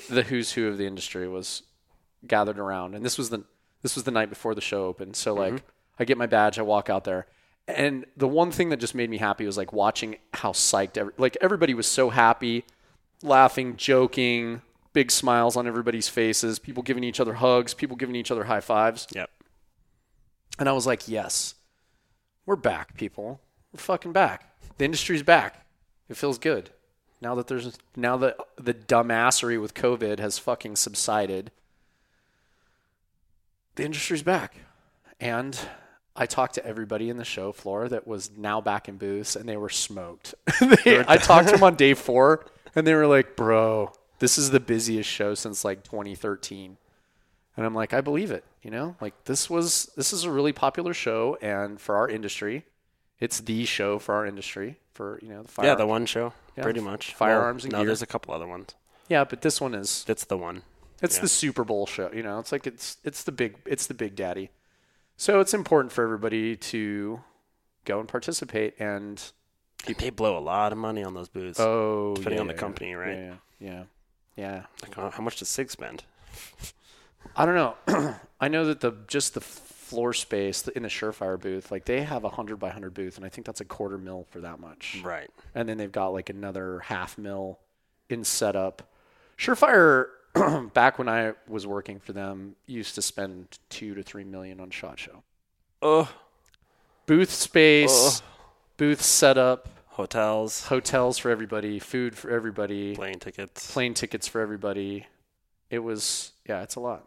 the 0.10 0.24
who's 0.24 0.54
who 0.54 0.68
of 0.68 0.78
the 0.78 0.86
industry 0.86 1.28
was 1.28 1.64
gathered 2.28 2.60
around. 2.60 2.96
And 2.96 3.04
this 3.06 3.18
was 3.18 3.30
the 3.30 3.44
this 3.82 3.96
was 3.96 4.04
the 4.04 4.12
night 4.12 4.30
before 4.30 4.54
the 4.56 4.62
show 4.62 4.86
opened. 4.86 5.16
So 5.16 5.34
like 5.34 5.54
mm-hmm. 5.54 5.66
I 6.00 6.06
get 6.06 6.18
my 6.18 6.28
badge, 6.28 6.60
I 6.60 6.62
walk 6.62 6.90
out 6.90 7.04
there. 7.04 7.28
And 7.68 8.06
the 8.18 8.28
one 8.28 8.52
thing 8.52 8.70
that 8.70 8.78
just 8.78 8.96
made 8.96 9.10
me 9.10 9.18
happy 9.18 9.46
was 9.46 9.58
like 9.58 9.72
watching 9.74 10.16
how 10.34 10.54
psyched 10.54 10.98
every, 10.98 11.14
like 11.18 11.38
everybody 11.40 11.74
was 11.74 11.86
so 11.88 12.10
happy, 12.10 12.66
laughing, 13.22 13.76
joking, 13.78 14.62
big 14.94 15.12
smiles 15.12 15.56
on 15.56 15.68
everybody's 15.68 16.08
faces, 16.08 16.60
people 16.60 16.84
giving 16.84 17.04
each 17.04 17.20
other 17.20 17.34
hugs, 17.36 17.74
people 17.74 17.96
giving 17.96 18.16
each 18.16 18.32
other 18.32 18.46
high 18.46 18.62
fives. 18.62 19.08
Yep. 19.14 19.30
And 20.58 20.68
I 20.68 20.72
was 20.74 20.86
like, 20.88 21.08
yes, 21.08 21.56
we're 22.46 22.56
back, 22.56 22.96
people. 22.96 23.40
We're 23.72 23.80
fucking 23.80 24.12
back. 24.14 24.52
The 24.78 24.86
industry's 24.86 25.24
back. 25.24 25.66
It 26.10 26.18
feels 26.18 26.38
good. 26.38 26.72
Now 27.22 27.36
that 27.36 27.48
there's 27.48 27.78
now 27.96 28.16
that 28.18 28.38
the 28.58 28.74
dumbassery 28.74 29.62
with 29.62 29.74
COVID 29.74 30.20
has 30.20 30.40
fucking 30.40 30.78
subsided, 30.78 31.52
the 33.76 33.84
industry's 33.84 34.24
back. 34.24 34.56
And 35.20 35.60
I 36.16 36.26
talked 36.26 36.56
to 36.56 36.66
everybody 36.66 37.10
in 37.10 37.18
the 37.18 37.26
show 37.26 37.52
floor 37.52 37.90
that 37.90 38.08
was 38.08 38.32
now 38.38 38.62
back 38.62 38.88
in 38.90 38.98
booths 38.98 39.36
and 39.36 39.48
they 39.48 39.58
were 39.58 39.70
smoked. 39.70 40.34
They- 40.86 41.04
I 41.08 41.18
talked 41.18 41.48
to 41.50 41.54
them 41.56 41.64
on 41.64 41.76
day 41.76 41.94
four 41.94 42.46
and 42.80 42.88
they 42.88 42.96
were 42.96 43.08
like, 43.08 43.36
bro, 43.36 43.92
this 44.20 44.38
is 44.38 44.50
the 44.52 44.60
busiest 44.60 45.10
show 45.10 45.34
since 45.36 45.64
like 45.64 45.84
2013. 45.84 46.78
And 47.58 47.66
I'm 47.66 47.76
like, 47.76 47.94
I 47.94 48.02
believe 48.02 48.32
it. 48.32 48.44
You 48.64 48.72
know, 48.72 48.96
like 49.00 49.26
this 49.26 49.50
was 49.50 49.90
this 49.96 50.12
is 50.12 50.24
a 50.26 50.32
really 50.32 50.52
popular 50.54 50.94
show, 50.94 51.38
and 51.42 51.80
for 51.80 51.96
our 51.96 52.10
industry, 52.10 52.66
it's 53.20 53.40
the 53.40 53.64
show 53.66 54.00
for 54.00 54.16
our 54.16 54.26
industry 54.26 54.78
for 54.94 55.18
you 55.22 55.30
know 55.30 55.44
the 55.44 55.48
fire. 55.48 55.66
Yeah, 55.68 55.76
the 55.76 55.88
one 55.88 56.06
show, 56.06 56.34
Yeah, 56.58 56.64
pretty 56.64 56.82
much. 56.82 57.14
firearms 57.14 57.64
and 57.64 57.72
no, 57.72 57.80
gear. 57.80 57.88
there's 57.88 58.02
a 58.02 58.06
couple 58.08 58.34
other 58.34 58.48
ones. 58.48 58.76
yeah, 59.08 59.24
but 59.24 59.42
this 59.42 59.62
one 59.62 59.74
is 59.74 60.04
That's 60.06 60.26
the 60.26 60.36
one. 60.38 60.64
it's 61.02 61.16
Yeah. 61.16 61.22
the 61.22 61.28
Super 61.30 61.64
Bowl 61.64 61.86
show. 61.86 62.12
You 62.14 62.22
know, 62.24 62.40
it's 62.40 62.52
like 62.52 62.68
it's 62.68 62.98
it's 63.06 63.24
the 63.24 63.32
big 63.32 63.56
it's 63.66 63.88
the 63.88 63.94
big 63.94 64.16
daddy. 64.18 64.50
So 65.16 65.40
it's 65.40 65.54
important 65.54 65.94
for 65.94 66.04
everybody 66.04 66.58
to 66.58 67.22
go 67.86 68.00
and 68.02 68.10
participate 68.10 68.76
and 68.80 69.22
They 69.86 70.10
blow 70.10 70.38
a 70.38 70.40
lot 70.40 70.72
of 70.72 70.78
money 70.78 71.04
on 71.04 71.14
those 71.14 71.30
booths. 71.30 71.60
oh 71.60 72.14
Depending 72.16 72.38
yeah, 72.38 72.42
on 72.42 72.48
the 72.48 72.54
company, 72.54 72.94
right? 72.94 73.18
Yeah, 73.18 73.34
yeah, 73.60 73.84
yeah. 74.36 74.64
Like, 74.84 74.94
how 74.96 75.10
how 75.10 75.24
much 75.24 75.38
does 75.38 75.50
Sig 75.50 75.72
spend? 75.72 76.04
I 77.36 77.46
don't 77.46 77.56
know. 77.56 78.16
I 78.42 78.48
know 78.48 78.66
that 78.66 78.82
the 78.82 78.94
just 79.08 79.34
the 79.34 79.42
floor 79.42 80.14
space 80.14 80.68
in 80.68 80.84
the 80.84 80.90
Surefire 80.90 81.40
booth, 81.40 81.72
like 81.72 81.86
they 81.86 82.02
have 82.04 82.24
a 82.24 82.30
hundred 82.30 82.58
by 82.58 82.70
hundred 82.70 82.94
booth, 82.94 83.18
and 83.18 83.26
I 83.26 83.30
think 83.30 83.48
that's 83.48 83.62
a 83.62 83.66
quarter 83.66 83.98
mil 83.98 84.28
for 84.30 84.42
that 84.42 84.60
much. 84.60 85.00
Right. 85.04 85.30
and 85.56 85.68
then 85.68 85.78
they've 85.78 85.92
got 85.92 86.10
like 86.10 86.30
another 86.30 86.80
half 86.80 87.18
mil 87.18 87.60
in 88.10 88.24
setup. 88.24 88.84
Surefire, 89.38 90.08
back 90.74 91.00
when 91.00 91.10
I 91.10 91.34
was 91.48 91.66
working 91.66 92.00
for 92.00 92.14
them, 92.14 92.56
used 92.68 92.96
to 92.96 93.02
spend 93.02 93.58
two 93.70 93.96
to 93.96 94.04
three 94.04 94.24
million 94.24 94.60
on 94.60 94.70
Shot 94.70 95.00
Show. 95.00 95.24
Oh, 95.82 96.12
Booth 97.06 97.32
space, 97.32 98.22
booth 98.80 99.02
setup, 99.02 99.68
hotels, 99.90 100.68
hotels 100.68 101.18
for 101.20 101.30
everybody, 101.30 101.78
food 101.78 102.18
for 102.18 102.32
everybody, 102.32 102.96
plane 102.96 103.20
tickets. 103.20 103.72
plane 103.72 103.94
tickets 103.94 104.28
for 104.28 104.42
everybody. 104.42 105.06
It 105.70 105.80
was 105.80 106.32
yeah, 106.48 106.64
it's 106.64 106.76
a 106.76 106.80
lot. 106.80 107.06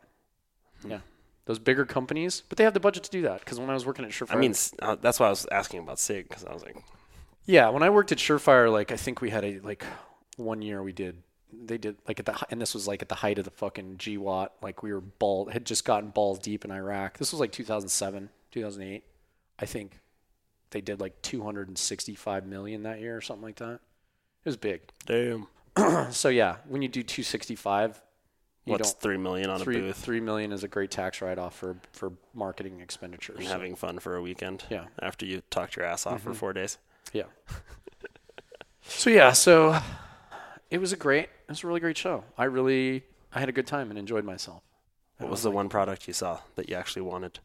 Yeah, 0.87 1.01
those 1.47 1.59
bigger 1.59 1.85
companies, 1.85 2.43
but 2.49 2.59
they 2.59 2.65
have 2.65 2.75
the 2.75 2.81
budget 2.81 3.03
to 3.05 3.11
do 3.11 3.23
that. 3.23 3.41
Because 3.41 3.59
when 3.59 3.71
I 3.71 3.75
was 3.75 3.87
working 3.87 4.05
at 4.05 4.13
Surefire, 4.13 4.35
I 4.35 4.37
mean, 4.37 4.55
uh, 4.81 4.97
that's 5.01 5.19
why 5.19 5.27
I 5.27 5.31
was 5.31 5.47
asking 5.51 5.81
about 5.81 5.99
Sig 5.99 6.29
because 6.29 6.45
I 6.45 6.53
was 6.53 6.63
like, 6.63 6.77
Yeah, 7.47 7.71
when 7.71 7.83
I 7.83 7.91
worked 7.91 8.13
at 8.13 8.19
Surefire, 8.19 8.71
like 8.71 8.93
I 8.93 8.97
think 8.97 9.21
we 9.21 9.31
had 9.31 9.45
a 9.45 9.59
like 9.61 9.85
one 10.37 10.63
year 10.63 10.83
we 10.83 10.93
did 10.93 11.23
they 11.53 11.79
did 11.79 11.97
like 12.07 12.19
at 12.19 12.27
the 12.27 12.37
and 12.51 12.61
this 12.61 12.75
was 12.75 12.87
like 12.87 13.03
at 13.03 13.09
the 13.09 13.15
height 13.15 13.39
of 13.39 13.47
the 13.47 13.51
fucking 13.51 13.97
GWOT, 13.97 14.51
like 14.61 14.83
we 14.83 14.93
were 14.93 15.01
ball 15.01 15.47
had 15.47 15.65
just 15.65 15.87
gotten 15.87 16.11
balls 16.11 16.39
deep 16.39 16.67
in 16.67 16.71
Iraq. 16.71 17.17
This 17.17 17.33
was 17.33 17.41
like 17.41 17.53
2007, 17.53 18.29
2008. 18.51 19.05
I 19.59 19.67
think 19.67 20.02
they 20.73 20.81
did 20.81 21.01
like 21.01 21.23
265 21.23 22.47
million 22.47 22.83
that 22.83 23.01
year 23.01 23.17
or 23.17 23.21
something 23.21 23.45
like 23.45 23.57
that. 23.57 23.75
It 24.45 24.47
was 24.47 24.57
big. 24.57 24.81
damn, 25.07 25.47
So 26.11 26.29
yeah, 26.29 26.57
when 26.67 26.83
you 26.83 26.89
do 26.89 27.03
265, 27.03 28.03
you 28.65 28.73
what's 28.73 28.93
three 28.93 29.17
million 29.17 29.51
on 29.51 29.61
a 29.63 29.65
booth 29.65 29.97
three 29.97 30.21
million 30.21 30.53
is 30.53 30.63
a 30.65 30.69
great 30.69 30.91
tax 30.91 31.21
write 31.23 31.39
off 31.39 31.55
for 31.57 31.77
for 31.93 32.13
marketing 32.35 32.81
expenditures. 32.81 33.39
and 33.39 33.47
So, 33.47 33.53
having 33.53 33.75
fun 33.77 33.99
for 33.99 34.17
a 34.17 34.23
weekend? 34.23 34.65
Yeah. 34.71 34.85
After 35.01 35.25
you 35.27 35.43
talked 35.51 35.77
your 35.77 35.85
ass 35.85 36.07
off 36.07 36.21
Mm-hmm. 36.21 36.29
for 36.33 36.35
four 36.35 36.53
days. 36.53 36.79
Yeah. 37.13 37.25
so 38.83 39.11
yeah, 39.11 39.33
so 39.33 39.79
it 40.71 40.79
was 40.79 40.93
a 40.93 40.97
great, 40.97 41.25
it 41.25 41.49
was 41.49 41.63
a 41.65 41.67
really 41.67 41.81
great 41.81 41.97
show. 41.99 42.25
I 42.39 42.45
really, 42.45 43.03
I 43.33 43.41
had 43.41 43.49
a 43.49 43.53
good 43.53 43.67
time 43.67 43.91
and 43.91 43.99
enjoyed 43.99 44.25
myself. 44.25 44.63
What 45.19 45.31
was 45.31 45.43
the 45.43 45.51
one 45.51 45.69
product 45.69 46.07
you 46.09 46.15
saw 46.15 46.41
that 46.57 46.69
you 46.69 46.75
actually 46.77 47.03
wanted? 47.03 47.39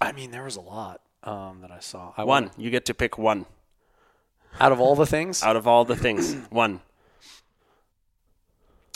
I 0.00 0.12
mean, 0.12 0.30
there 0.30 0.44
was 0.44 0.56
a 0.56 0.60
lot 0.60 1.00
um, 1.26 1.60
that 1.62 1.70
I 1.70 1.80
saw. 1.80 2.12
I 2.16 2.24
One. 2.24 2.50
You 2.56 2.70
get 2.70 2.86
to 2.86 2.94
pick 2.94 3.18
one 3.18 3.44
out 4.60 4.72
of 4.72 4.80
all 4.80 4.94
the 4.94 5.06
things, 5.06 5.42
out 5.42 5.56
of 5.56 5.66
all 5.66 5.84
the 5.84 5.96
things. 5.96 6.34
one. 6.50 6.80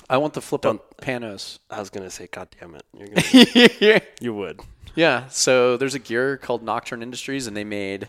I 0.08 0.16
want 0.16 0.34
the 0.34 0.40
flip 0.40 0.66
up 0.66 0.96
panos. 1.00 1.58
I 1.70 1.78
was 1.78 1.90
gonna 1.90 2.10
say, 2.10 2.28
God 2.30 2.48
damn 2.58 2.74
it, 2.74 2.82
you're 2.96 3.08
gonna, 3.08 4.00
you 4.20 4.34
would. 4.34 4.60
yeah. 4.94 5.28
So 5.28 5.76
there's 5.76 5.94
a 5.94 5.98
gear 6.00 6.36
called 6.36 6.62
Nocturne 6.62 7.02
Industries, 7.02 7.46
and 7.46 7.56
they 7.56 7.62
made 7.64 8.08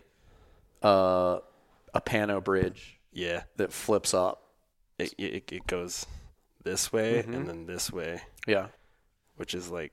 uh, 0.83 1.39
a 1.93 2.01
pano 2.01 2.43
bridge 2.43 2.97
Yeah. 3.13 3.43
that 3.57 3.71
flips 3.71 4.13
up. 4.13 4.41
It 4.97 5.13
it, 5.17 5.51
it 5.51 5.67
goes 5.67 6.05
this 6.63 6.91
way 6.93 7.21
Mm-hmm. 7.21 7.33
and 7.33 7.47
then 7.47 7.65
this 7.67 7.91
way, 7.91 8.21
Yeah. 8.47 8.67
which 9.35 9.53
is 9.53 9.69
like 9.69 9.91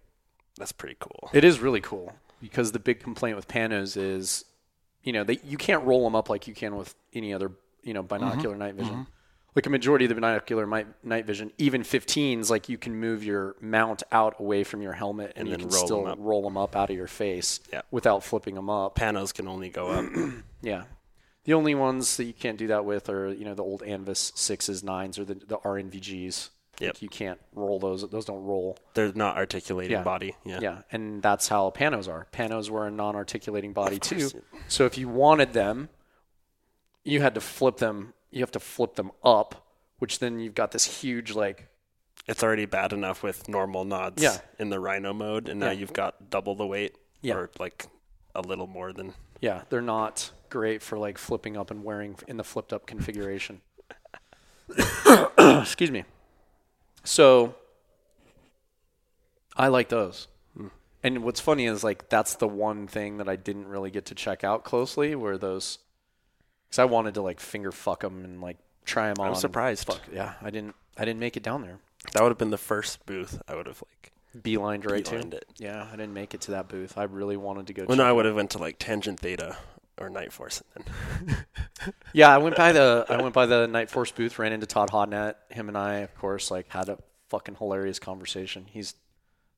that's 0.57 0.73
pretty 0.73 0.97
cool. 0.99 1.29
It 1.35 1.45
is 1.45 1.61
really 1.61 1.81
cool 1.83 2.15
because 2.41 2.73
the 2.73 2.79
big 2.79 3.01
complaint 3.01 3.37
with 3.37 3.49
panos 3.49 3.97
is, 3.97 4.45
you 5.03 5.13
know, 5.13 5.25
they 5.25 5.39
you 5.45 5.57
can't 5.57 5.85
roll 5.85 6.05
them 6.05 6.15
up 6.15 6.29
like 6.29 6.47
you 6.47 6.55
can 6.55 6.77
with 6.77 6.95
any 7.15 7.33
other, 7.33 7.51
you 7.83 7.95
know, 7.95 8.03
mm-hmm. 8.03 8.25
binocular 8.25 8.57
night 8.57 8.75
vision. 8.75 8.93
Mm-hmm. 8.95 9.03
Like 9.55 9.67
a 9.67 9.71
majority 9.71 10.05
of 10.05 10.11
the 10.11 10.15
binocular 10.15 10.67
mi- 10.67 10.85
night 11.03 11.27
vision, 11.27 11.51
even 11.59 11.83
15s, 11.83 12.49
like 12.49 12.69
you 12.69 12.79
can 12.79 12.95
move 12.95 13.25
your 13.25 13.57
mount 13.61 14.05
out 14.13 14.39
away 14.39 14.63
from 14.63 14.83
your 14.83 14.93
helmet 14.93 15.33
and, 15.35 15.39
And 15.39 15.49
you 15.49 15.53
then 15.57 15.61
can 15.69 15.75
roll 15.75 15.87
still 15.87 16.07
up. 16.07 16.19
roll 16.21 16.43
them 16.43 16.57
up 16.57 16.77
out 16.77 16.91
of 16.91 16.97
your 16.97 17.09
face 17.09 17.59
Yeah. 17.73 17.81
without 17.91 18.23
flipping 18.23 18.55
them 18.55 18.71
up. 18.71 18.95
Panos 18.95 19.35
can 19.35 19.49
only 19.49 19.69
go 19.69 19.89
up. 19.89 20.05
Yeah. 20.63 20.85
The 21.45 21.55
only 21.55 21.75
ones 21.75 22.17
that 22.19 22.25
you 22.25 22.35
can't 22.35 22.59
do 22.59 22.67
that 22.67 22.85
with 22.85 23.09
are, 23.09 23.33
you 23.33 23.45
know, 23.45 23.55
the 23.55 23.63
old 23.63 23.81
Anvis 23.83 24.33
6s, 24.35 24.83
9s, 24.83 25.19
or 25.19 25.25
the, 25.25 25.35
the 25.35 25.57
RNVGs. 25.59 26.51
Yep. 26.81 26.95
Like 26.95 27.03
you 27.03 27.09
can't 27.09 27.41
roll 27.55 27.79
those. 27.81 28.09
Those 28.09 28.25
don't 28.25 28.45
roll. 28.45 28.79
They're 28.95 29.13
not 29.13 29.37
articulating 29.37 29.93
Yeah. 29.93 30.03
body. 30.05 30.35
Yeah. 30.45 30.61
Yeah, 30.63 30.79
and 30.93 31.21
that's 31.23 31.49
how 31.49 31.71
panos 31.71 32.09
are. 32.09 32.29
Panos 32.33 32.71
were 32.71 32.87
a 32.87 32.91
non-articulating 32.91 33.73
body 33.73 33.99
too. 33.99 34.31
So 34.69 34.85
if 34.87 34.97
you 34.97 35.09
wanted 35.09 35.53
them, 35.55 35.89
you 37.05 37.21
had 37.21 37.35
to 37.35 37.41
flip 37.41 37.79
them 37.79 38.15
you 38.31 38.41
have 38.41 38.51
to 38.53 38.61
flip 38.61 38.95
them 38.97 39.11
up, 39.25 39.67
which 40.01 40.19
then 40.19 40.39
you've 40.39 40.55
got 40.55 40.71
this 40.73 41.01
huge 41.01 41.35
like 41.35 41.69
It's 42.27 42.43
already 42.43 42.67
bad 42.67 42.93
enough 42.93 43.23
with 43.23 43.49
normal 43.49 43.87
nods 43.87 44.23
Yeah. 44.23 44.37
in 44.59 44.69
the 44.69 44.79
Rhino 44.79 45.15
mode, 45.15 45.49
and 45.49 45.59
now 45.61 45.67
Yeah. 45.67 45.73
you've 45.73 45.95
got 45.95 46.29
double 46.29 46.55
the 46.55 46.67
weight, 46.67 46.95
Yeah. 47.23 47.37
or 47.37 47.51
like 47.59 47.87
a 48.35 48.43
little 48.43 48.67
more 48.67 48.93
than. 48.93 49.15
yeah, 49.41 49.63
they're 49.71 49.81
not 49.81 50.31
great 50.51 50.83
for 50.83 50.99
like 50.99 51.17
flipping 51.17 51.57
up 51.57 51.71
and 51.71 51.83
wearing 51.85 52.17
in 52.29 52.37
the 52.37 52.45
flipped 52.45 52.73
up 52.75 52.87
configuration. 52.87 53.63
Excuse 55.39 55.91
me. 55.91 56.05
So 57.09 57.55
I 59.57 59.69
like 59.69 59.89
those. 59.89 60.29
And 61.03 61.23
what's 61.25 61.41
funny 61.41 61.65
is 61.65 61.83
like 61.83 62.11
that's 62.11 62.35
the 62.35 62.47
one 62.47 62.87
thing 62.87 63.17
that 63.17 63.29
I 63.31 63.37
didn't 63.37 63.67
really 63.67 63.91
get 63.91 64.05
to 64.07 64.15
check 64.15 64.45
out 64.45 64.63
closely 64.63 65.15
were 65.15 65.39
those 65.39 65.79
cuz 66.71 66.79
I 66.79 66.85
wanted 66.85 67.15
to 67.15 67.23
like 67.23 67.41
finger 67.41 67.73
fuck 67.73 68.01
them 68.01 68.25
and 68.25 68.43
like 68.43 68.59
try 68.85 69.09
them 69.09 69.25
on. 69.25 69.29
I'm 69.29 69.35
surprised. 69.37 69.87
Fuck, 69.87 70.03
yeah, 70.13 70.35
I 70.43 70.51
didn't 70.51 70.75
I 70.99 71.07
didn't 71.07 71.21
make 71.21 71.37
it 71.39 71.43
down 71.43 71.63
there. 71.63 71.79
That 72.13 72.23
would 72.23 72.31
have 72.31 72.39
been 72.39 72.51
the 72.51 72.59
first 72.59 73.07
booth 73.07 73.41
I 73.49 73.55
would 73.55 73.67
have 73.67 73.83
like. 73.91 74.13
Beelined 74.37 74.89
right 74.91 75.03
Beelined 75.03 75.31
to. 75.31 75.39
it. 75.39 75.47
Yeah, 75.57 75.89
I 75.91 75.97
didn't 75.97 76.13
make 76.13 76.35
it 76.35 76.43
to 76.43 76.51
that 76.51 76.69
booth. 76.69 76.99
I 76.99 77.05
really 77.05 77.39
wanted 77.39 77.69
to 77.69 77.73
go. 77.73 77.87
Well, 77.89 77.97
no, 77.97 78.05
I 78.05 78.13
would 78.13 78.27
have 78.27 78.35
went 78.35 78.51
to 78.51 78.59
like 78.59 78.79
Tangent 78.79 79.19
Theta 79.19 79.57
or 80.01 80.09
Nightforce, 80.11 80.63
and 80.77 80.85
then 81.27 81.37
Yeah, 82.13 82.29
I 82.35 82.39
went 82.39 82.57
by 82.57 82.73
the 82.73 83.05
I 83.09 83.21
went 83.21 83.35
by 83.35 83.47
the 83.47 83.67
Nightforce 83.67 84.15
booth, 84.15 84.39
ran 84.39 84.53
into 84.53 84.67
Todd 84.67 84.91
Hodnett. 84.91 85.35
Him 85.51 85.69
and 85.69 85.77
I, 85.79 85.97
of 85.99 86.15
course, 86.17 86.51
like 86.51 86.69
had 86.71 86.89
a 86.89 86.99
fucking 87.29 87.57
hilarious 87.57 87.99
conversation. 87.99 88.67
He's 88.69 88.95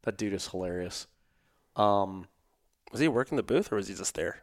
that 0.02 0.16
dude 0.16 0.32
is 0.32 0.48
hilarious. 0.48 1.06
Um, 1.76 2.26
was 2.90 3.00
he 3.00 3.08
working 3.08 3.36
the 3.36 3.42
booth 3.42 3.70
or 3.72 3.76
was 3.76 3.88
he 3.88 3.94
just 3.94 4.14
there? 4.14 4.42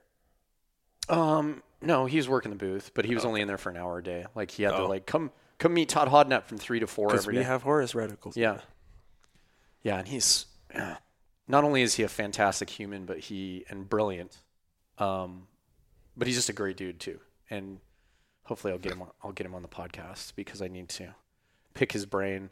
um, 1.09 1.61
no, 1.81 2.05
he 2.05 2.17
was 2.17 2.27
working 2.27 2.49
the 2.51 2.57
booth, 2.57 2.91
but 2.93 3.05
he 3.05 3.13
was 3.13 3.23
only 3.23 3.39
in 3.41 3.47
there 3.47 3.57
for 3.57 3.69
an 3.69 3.77
hour 3.77 3.99
a 3.99 4.03
day. 4.03 4.25
Like 4.35 4.51
he 4.51 4.63
had 4.63 4.71
to 4.71 4.77
Oh. 4.83 4.87
like 4.87 5.05
come 5.05 5.31
come 5.59 5.73
meet 5.73 5.89
Todd 5.89 6.09
Hodnett 6.09 6.43
from 6.45 6.57
three 6.57 6.79
to 6.79 6.87
four 6.87 7.07
Because 7.07 7.23
every 7.25 7.35
we 7.35 7.39
day. 7.39 7.45
have 7.45 7.63
Horus 7.63 7.93
reticles. 7.93 8.35
Yeah. 8.35 8.59
Yeah, 9.83 9.99
and 9.99 10.07
he's 10.07 10.47
yeah. 10.73 10.97
not 11.47 11.63
only 11.63 11.81
is 11.81 11.95
he 11.95 12.03
a 12.03 12.07
fantastic 12.09 12.69
human, 12.69 13.05
but 13.05 13.19
he 13.19 13.63
and 13.69 13.87
brilliant. 13.89 14.37
Um, 14.97 15.47
but 16.17 16.27
he's 16.27 16.35
just 16.35 16.49
a 16.49 16.53
great 16.53 16.75
dude 16.77 16.99
too. 16.99 17.19
And 17.49 17.79
hopefully 18.43 18.73
I'll 18.73 18.79
get 18.79 18.91
him 18.91 19.01
on, 19.01 19.09
I'll 19.23 19.31
get 19.31 19.45
him 19.45 19.55
on 19.55 19.61
the 19.61 19.67
podcast 19.67 20.33
because 20.35 20.61
I 20.61 20.67
need 20.67 20.89
to 20.89 21.15
pick 21.73 21.91
his 21.91 22.05
brain. 22.05 22.49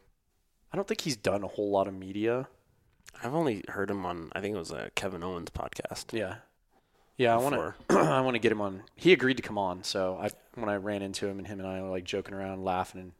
I 0.71 0.75
don't 0.75 0.87
think 0.87 1.01
he's 1.01 1.17
done 1.17 1.43
a 1.43 1.47
whole 1.47 1.71
lot 1.71 1.87
of 1.87 1.93
media. 1.93 2.47
I've 3.23 3.33
only 3.33 3.63
heard 3.69 3.89
him 3.89 4.05
on. 4.05 4.31
I 4.33 4.41
think 4.41 4.55
it 4.55 4.59
was 4.59 4.71
a 4.71 4.91
Kevin 4.95 5.23
Owens 5.23 5.49
podcast. 5.49 6.11
Yeah. 6.11 6.35
Yeah, 7.17 7.33
I 7.33 7.37
want 7.37 7.55
to 7.89 7.97
I 7.97 8.19
want 8.21 8.35
to 8.35 8.39
get 8.39 8.51
him 8.51 8.61
on. 8.61 8.83
He 8.95 9.13
agreed 9.13 9.37
to 9.37 9.43
come 9.43 9.57
on, 9.57 9.83
so 9.83 10.17
I 10.21 10.29
when 10.55 10.69
I 10.69 10.75
ran 10.75 11.01
into 11.01 11.27
him 11.27 11.37
and 11.37 11.47
him 11.47 11.59
and 11.59 11.67
I 11.67 11.81
were 11.81 11.89
like 11.89 12.03
joking 12.03 12.33
around, 12.33 12.63
laughing 12.63 13.01
and 13.01 13.11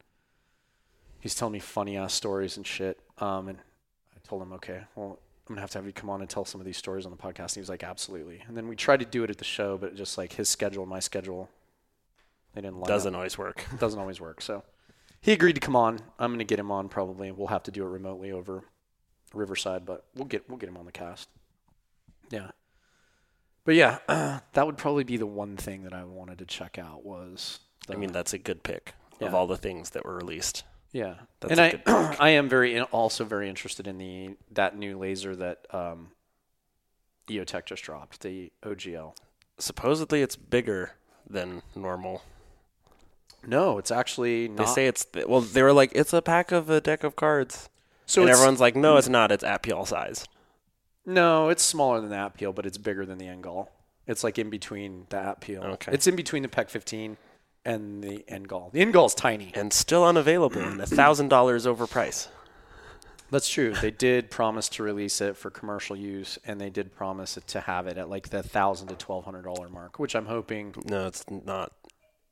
he's 1.19 1.34
telling 1.36 1.53
me 1.53 1.60
funny 1.60 1.95
ass 1.97 2.13
stories 2.13 2.58
and 2.58 2.67
shit. 2.67 2.99
Um 3.19 3.47
and 3.47 3.58
I 3.60 4.27
told 4.27 4.41
him, 4.41 4.51
"Okay, 4.53 4.81
well, 4.95 5.19
I'm 5.47 5.53
going 5.53 5.58
to 5.58 5.62
have 5.62 5.69
to 5.71 5.77
have 5.77 5.86
you 5.86 5.93
come 5.93 6.10
on 6.10 6.21
and 6.21 6.29
tell 6.29 6.43
some 6.45 6.60
of 6.60 6.65
these 6.65 6.77
stories 6.77 7.05
on 7.05 7.12
the 7.12 7.17
podcast." 7.17 7.39
And 7.39 7.51
he 7.55 7.60
was 7.62 7.69
like, 7.69 7.84
"Absolutely." 7.84 8.41
And 8.47 8.55
then 8.58 8.67
we 8.67 8.75
tried 8.75 8.99
to 9.01 9.05
do 9.05 9.23
it 9.23 9.29
at 9.29 9.38
the 9.38 9.43
show, 9.43 9.77
but 9.77 9.95
just 9.95 10.17
like 10.17 10.34
his 10.34 10.49
schedule 10.49 10.86
my 10.86 10.99
schedule 10.99 11.49
they 12.53 12.62
didn't 12.62 12.77
line. 12.79 12.88
Doesn't 12.88 13.13
always 13.13 13.38
work. 13.38 13.65
doesn't 13.79 13.99
always 13.99 14.19
work. 14.21 14.41
So 14.41 14.63
he 15.21 15.34
agreed 15.34 15.53
to 15.53 15.60
come 15.60 15.75
on. 15.75 15.99
I'm 16.17 16.29
going 16.31 16.39
to 16.39 16.45
get 16.45 16.58
him 16.60 16.71
on 16.71 16.88
probably. 16.89 17.31
We'll 17.31 17.47
have 17.47 17.63
to 17.63 17.71
do 17.71 17.84
it 17.84 17.89
remotely 17.89 18.31
over 18.31 18.63
Riverside, 19.34 19.86
but 19.86 20.05
we'll 20.15 20.25
get 20.25 20.47
we'll 20.49 20.58
get 20.58 20.69
him 20.69 20.77
on 20.77 20.86
the 20.86 20.91
cast. 20.91 21.29
Yeah. 22.31 22.51
But 23.65 23.75
yeah, 23.75 23.97
that 24.08 24.65
would 24.65 24.77
probably 24.77 25.03
be 25.03 25.17
the 25.17 25.25
one 25.25 25.58
thing 25.58 25.84
that 25.84 25.93
I 25.93 26.03
wanted 26.03 26.38
to 26.39 26.45
check 26.45 26.77
out 26.77 27.03
was 27.03 27.60
the, 27.88 27.93
I 27.93 27.97
mean, 27.97 28.12
that's 28.12 28.31
a 28.34 28.38
good 28.38 28.62
pick 28.63 28.93
Yeah. 29.19 29.27
of 29.27 29.34
all 29.36 29.47
the 29.47 29.58
things 29.58 29.89
that 29.91 30.05
were 30.05 30.15
released. 30.15 30.63
Yeah. 30.95 31.15
that's 31.41 31.51
and 31.51 31.60
I 31.60 31.71
good 31.71 31.81
I 32.19 32.29
am 32.29 32.47
very 32.47 32.79
also 32.79 33.25
very 33.25 33.49
interested 33.49 33.86
in 33.86 33.97
the 33.97 34.38
that 34.51 34.77
new 34.77 34.97
laser 34.97 35.36
that 35.36 35.65
um 35.73 36.12
EOTech 37.27 37.65
just 37.65 37.84
dropped, 37.84 38.21
the 38.21 38.51
OGL. 38.63 39.13
Supposedly, 39.58 40.21
it's 40.21 40.36
bigger 40.36 40.93
than 41.29 41.63
normal. 41.75 42.21
No, 43.45 43.77
it's 43.77 43.91
actually 43.91 44.47
They 44.47 44.65
say 44.65 44.88
it's 44.88 45.05
th- 45.05 45.27
well. 45.27 45.41
They 45.41 45.63
were 45.63 45.73
like, 45.73 45.91
it's 45.93 46.13
a 46.13 46.21
pack 46.21 46.51
of 46.51 46.69
a 46.69 46.79
deck 46.79 47.03
of 47.03 47.15
cards, 47.15 47.69
so 48.05 48.21
and 48.21 48.31
everyone's 48.31 48.62
like, 48.62 48.75
no, 48.75 48.97
it's 48.97 49.10
not. 49.10 49.31
It's 49.31 49.43
ATPIAL 49.43 49.86
size. 49.86 50.25
No, 51.05 51.49
it's 51.49 51.63
smaller 51.63 51.99
than 51.99 52.10
the 52.10 52.15
ATPIAL, 52.15 52.53
but 52.53 52.65
it's 52.65 52.77
bigger 52.77 53.05
than 53.05 53.17
the 53.17 53.25
NGAL. 53.25 53.67
It's 54.08 54.23
like 54.23 54.39
in 54.39 54.49
between 54.49 55.08
the 55.10 55.17
ATPIAL. 55.17 55.63
Okay. 55.73 55.91
It's 55.91 56.08
in 56.08 56.15
between 56.15 56.41
the 56.41 56.47
PEQ 56.47 56.69
15 56.69 57.17
and 57.65 58.04
the 58.04 58.23
NGAL. 58.30 58.71
The 58.71 58.86
NGAL 58.86 59.08
is 59.08 59.15
tiny. 59.15 59.51
and 59.56 59.73
still 59.73 60.04
unavailable 60.06 60.62
and 60.62 60.80
a 60.80 60.86
thousand 60.86 61.30
dollars 61.30 61.65
over 61.67 61.88
price. 61.88 62.28
That's 63.32 63.49
true. 63.49 63.73
They 63.73 63.89
did 63.91 64.30
promise 64.30 64.69
to 64.69 64.84
release 64.84 65.19
it 65.19 65.36
for 65.36 65.49
commercial 65.49 65.95
use, 65.95 66.38
and 66.45 66.62
they 66.62 66.69
did 66.69 66.95
promise 66.95 67.38
it 67.38 67.47
to 67.47 67.60
have 67.62 67.88
it 67.88 67.97
at 67.97 68.08
like 68.10 68.30
the 68.30 68.43
thousand 68.43 68.89
to 68.89 68.95
twelve 68.95 69.25
hundred 69.25 69.43
dollar 69.45 69.67
mark, 69.67 69.97
which 69.99 70.15
I'm 70.15 70.28
hoping. 70.28 70.75
No, 70.86 71.08
it's 71.08 71.25
not. 71.30 71.73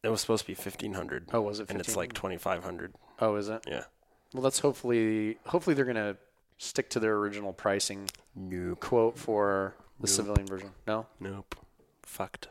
It 0.04 0.10
was 0.10 0.22
supposed 0.22 0.43
to 0.43 0.48
be 0.48 0.54
fifteen 0.54 0.93
hundred. 0.93 1.30
Oh, 1.34 1.41
was 1.41 1.60
it? 1.60 1.69
and 1.72 1.80
it's 1.80 1.96
like 1.96 2.13
twenty 2.13 2.38
five 2.38 2.63
hundred. 2.63 2.93
Oh, 3.19 3.36
is 3.36 3.50
it? 3.50 3.63
Yeah. 3.67 3.86
Well, 4.34 4.43
that's 4.43 4.60
hopefully. 4.60 5.38
Hopefully, 5.48 5.74
they're 5.76 5.84
gonna 5.86 6.15
stick 6.60 6.89
to 6.91 7.00
their 7.00 7.15
original 7.15 7.54
pricing 7.54 8.10
Nope. 8.36 8.80
quote 8.80 9.17
for 9.17 9.74
the 10.00 10.08
Nope. 10.08 10.10
civilian 10.15 10.46
version. 10.48 10.72
No. 10.88 11.08
Nope. 11.19 11.56
Fucked. 12.04 12.50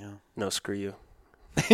Yeah. 0.00 0.12
No, 0.34 0.48
screw 0.48 0.74
you. 0.76 0.94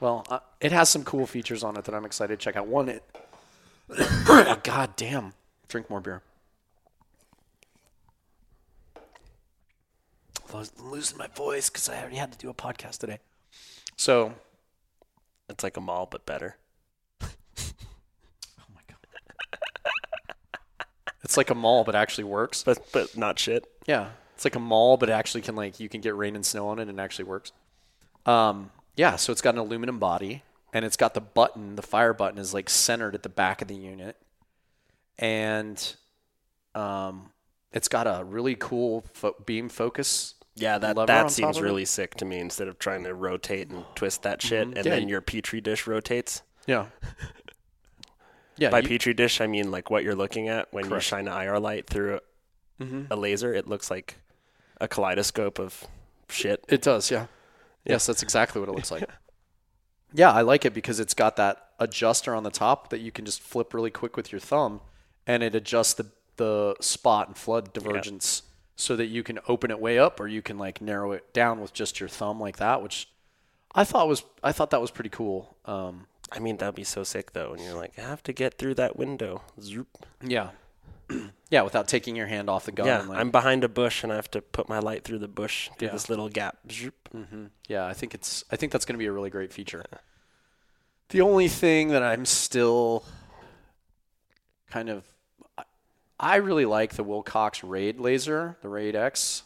well, 0.00 0.24
uh, 0.28 0.40
it 0.60 0.72
has 0.72 0.88
some 0.88 1.04
cool 1.04 1.26
features 1.26 1.62
on 1.62 1.76
it 1.76 1.84
that 1.84 1.94
I'm 1.94 2.04
excited 2.04 2.38
to 2.38 2.42
check 2.44 2.56
out. 2.56 2.66
One, 2.66 2.88
it. 2.88 3.02
oh, 3.98 4.58
God 4.62 4.96
damn. 4.96 5.32
Drink 5.68 5.88
more 5.90 6.00
beer. 6.00 6.22
I 10.52 10.56
was 10.56 10.72
losing 10.80 11.16
my 11.16 11.28
voice 11.28 11.70
because 11.70 11.88
I 11.88 12.00
already 12.00 12.16
had 12.16 12.32
to 12.32 12.38
do 12.38 12.50
a 12.50 12.54
podcast 12.54 12.98
today. 12.98 13.20
So, 13.96 14.34
It's 15.48 15.62
like 15.62 15.76
a 15.76 15.80
MAWL, 15.80 16.06
but 16.10 16.26
better. 16.26 16.56
oh 17.22 17.26
my 18.74 18.80
God. 18.88 18.96
It's 21.22 21.36
like 21.36 21.50
a 21.50 21.54
MAWL, 21.54 21.84
but 21.84 21.94
actually 21.94 22.24
works. 22.24 22.62
But 22.64 22.84
but 22.92 23.16
not 23.16 23.38
shit. 23.38 23.64
Yeah, 23.86 24.08
it's 24.40 24.44
like 24.46 24.56
a 24.56 24.58
MAWL, 24.58 24.96
but 24.96 25.10
it 25.10 25.12
actually 25.12 25.42
can 25.42 25.54
like 25.54 25.78
you 25.80 25.90
can 25.90 26.00
get 26.00 26.16
rain 26.16 26.34
and 26.34 26.46
snow 26.46 26.68
on 26.68 26.78
it, 26.78 26.88
and 26.88 26.98
it 26.98 27.02
actually 27.02 27.26
works. 27.26 27.52
Um, 28.24 28.70
yeah, 28.96 29.16
so 29.16 29.32
it's 29.32 29.42
got 29.42 29.52
an 29.54 29.60
aluminum 29.60 29.98
body, 29.98 30.44
and 30.72 30.82
it's 30.82 30.96
got 30.96 31.12
the 31.12 31.20
button. 31.20 31.76
The 31.76 31.82
fire 31.82 32.14
button 32.14 32.38
is 32.38 32.54
like 32.54 32.70
centered 32.70 33.14
at 33.14 33.22
the 33.22 33.28
back 33.28 33.60
of 33.60 33.68
the 33.68 33.74
unit, 33.76 34.16
and 35.18 35.94
um, 36.74 37.32
it's 37.70 37.88
got 37.88 38.06
a 38.06 38.24
really 38.24 38.54
cool 38.54 39.04
fo- 39.12 39.36
beam 39.44 39.68
focus. 39.68 40.36
Yeah, 40.54 40.78
that 40.78 40.96
that 41.06 41.30
seems 41.30 41.60
really 41.60 41.84
sick 41.84 42.14
to 42.14 42.24
me. 42.24 42.38
Instead 42.38 42.68
of 42.68 42.78
trying 42.78 43.04
to 43.04 43.12
rotate 43.14 43.68
and 43.68 43.84
twist 43.94 44.22
that 44.22 44.40
shit, 44.40 44.62
and 44.68 44.76
Yeah, 44.76 44.82
then 44.82 45.02
you- 45.02 45.08
your 45.10 45.20
petri 45.20 45.60
dish 45.60 45.86
rotates. 45.86 46.42
Yeah. 46.66 46.86
Yeah. 48.56 48.68
By 48.68 48.80
you- 48.80 48.88
petri 48.88 49.14
dish, 49.14 49.40
I 49.40 49.46
mean 49.46 49.70
like 49.70 49.88
what 49.90 50.04
you're 50.04 50.14
looking 50.14 50.48
at 50.50 50.70
when 50.70 50.90
you 50.90 51.00
shine 51.00 51.28
an 51.28 51.32
IR 51.42 51.58
light 51.58 51.86
through 51.86 52.20
Mhm. 52.78 53.06
a 53.10 53.16
laser. 53.16 53.54
It 53.54 53.66
looks 53.66 53.90
like 53.90 54.16
a 54.80 54.88
kaleidoscope 54.88 55.58
of 55.58 55.86
shit. 56.28 56.64
It 56.68 56.82
does, 56.82 57.10
yeah. 57.10 57.26
Yes, 57.84 58.06
that's 58.06 58.22
exactly 58.22 58.60
what 58.60 58.68
it 58.68 58.74
looks 58.74 58.90
like. 58.90 59.08
yeah, 60.12 60.32
I 60.32 60.42
like 60.42 60.64
it 60.64 60.74
because 60.74 61.00
it's 61.00 61.14
got 61.14 61.36
that 61.36 61.68
adjuster 61.78 62.34
on 62.34 62.42
the 62.42 62.50
top 62.50 62.90
that 62.90 63.00
you 63.00 63.10
can 63.10 63.24
just 63.24 63.40
flip 63.40 63.72
really 63.72 63.90
quick 63.90 64.16
with 64.16 64.32
your 64.32 64.40
thumb, 64.40 64.80
and 65.26 65.42
it 65.42 65.54
adjusts 65.54 65.94
the 65.94 66.06
the 66.40 66.74
spot 66.80 67.28
and 67.28 67.36
flood 67.36 67.70
divergence 67.74 68.44
so 68.74 68.96
that 68.96 69.06
you 69.06 69.22
can 69.22 69.38
open 69.46 69.70
it 69.70 69.78
way 69.78 69.98
up 69.98 70.18
or 70.18 70.26
you 70.26 70.40
can 70.40 70.56
like 70.56 70.80
narrow 70.80 71.12
it 71.12 71.34
down 71.34 71.60
with 71.60 71.74
just 71.74 72.00
your 72.00 72.08
thumb 72.08 72.40
like 72.40 72.56
that, 72.56 72.82
which 72.82 73.10
I 73.74 73.84
thought 73.84 74.08
was 74.08 74.24
I 74.42 74.50
thought 74.52 74.70
that 74.70 74.80
was 74.80 74.90
pretty 74.90 75.10
cool. 75.10 75.56
Um, 75.66 76.06
I 76.32 76.38
mean, 76.38 76.56
that'd 76.56 76.74
be 76.74 76.84
so 76.84 77.04
sick 77.04 77.34
though. 77.34 77.52
And 77.52 77.62
you're 77.62 77.74
like, 77.74 77.98
I 77.98 78.02
have 78.02 78.22
to 78.22 78.32
get 78.32 78.56
through 78.56 78.74
that 78.74 78.96
window. 78.96 79.42
Zoop. 79.60 80.06
yeah, 80.22 80.50
yeah, 81.50 81.62
without 81.62 81.88
taking 81.88 82.16
your 82.16 82.26
hand 82.26 82.48
off 82.50 82.64
the 82.66 82.72
gun. 82.72 82.86
Yeah, 82.86 83.00
like, 83.02 83.18
I'm 83.18 83.30
behind 83.30 83.64
a 83.64 83.68
bush 83.68 84.02
and 84.02 84.12
I 84.12 84.16
have 84.16 84.30
to 84.32 84.40
put 84.40 84.68
my 84.68 84.78
light 84.78 85.04
through 85.04 85.18
the 85.18 85.28
bush 85.28 85.70
through 85.78 85.88
Yeah. 85.88 85.92
this 85.92 86.08
little 86.08 86.28
gap. 86.28 86.58
Zoop. 86.70 87.08
hmm 87.12 87.46
Yeah, 87.68 87.86
I 87.86 87.92
think 87.94 88.14
it's. 88.14 88.44
I 88.50 88.56
think 88.56 88.72
that's 88.72 88.84
going 88.84 88.94
to 88.94 88.98
be 88.98 89.06
a 89.06 89.12
really 89.12 89.30
great 89.30 89.52
feature. 89.52 89.84
The 91.10 91.20
only 91.22 91.48
thing 91.48 91.88
that 91.88 92.02
I'm 92.02 92.24
still 92.24 93.04
kind 94.70 94.88
of, 94.88 95.04
I- 95.58 95.64
I 96.20 96.36
really 96.36 96.66
like 96.66 96.94
the 96.94 97.02
Wilcox 97.02 97.64
Raid 97.64 97.98
laser, 97.98 98.56
the 98.62 98.68
Raid 98.68 98.94
X, 98.94 99.42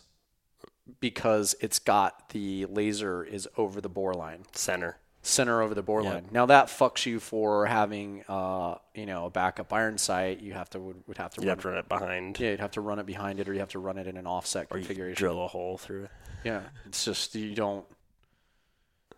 because 1.00 1.55
it's 1.61 1.79
got 1.79 2.29
the 2.31 2.66
laser 2.66 3.24
is 3.24 3.48
over 3.57 3.81
the 3.81 3.88
bore 3.88 4.12
line, 4.12 4.44
Center. 4.53 4.98
Center 5.26 5.62
over 5.62 5.74
the 5.74 5.82
bore 5.82 6.02
Yep. 6.02 6.12
line. 6.12 6.28
Now 6.32 6.46
that 6.46 6.66
fucks 6.66 7.06
you 7.06 7.18
for 7.18 7.64
having, 7.66 8.24
uh, 8.28 8.76
you 8.94 9.06
know, 9.06 9.24
a 9.26 9.30
backup 9.30 9.72
iron 9.72 9.96
sight. 9.98 10.40
You 10.40 10.52
have 10.52 10.68
to 10.70 10.78
would, 10.80 11.02
would 11.08 11.16
have 11.18 11.32
to 11.34 11.40
You 11.40 11.48
run. 11.48 11.56
have 11.56 11.62
to 11.62 11.68
run 11.70 11.78
it 11.78 11.88
behind, 11.88 12.38
yeah, 12.40 12.50
you'd 12.50 12.60
have 12.60 12.70
to 12.72 12.80
run 12.82 12.98
it 12.98 13.06
behind 13.06 13.40
it, 13.40 13.48
or 13.48 13.54
you 13.54 13.60
have 13.60 13.70
to 13.70 13.78
run 13.78 13.96
it 13.98 14.06
in 14.06 14.16
an 14.18 14.26
offset 14.26 14.66
or 14.70 14.76
configuration. 14.76 15.16
drill 15.18 15.42
a 15.42 15.48
hole 15.48 15.78
through 15.78 16.04
it. 16.04 16.10
Yeah, 16.44 16.60
it's 16.84 17.04
just 17.04 17.34
you 17.34 17.54
don't. 17.54 17.87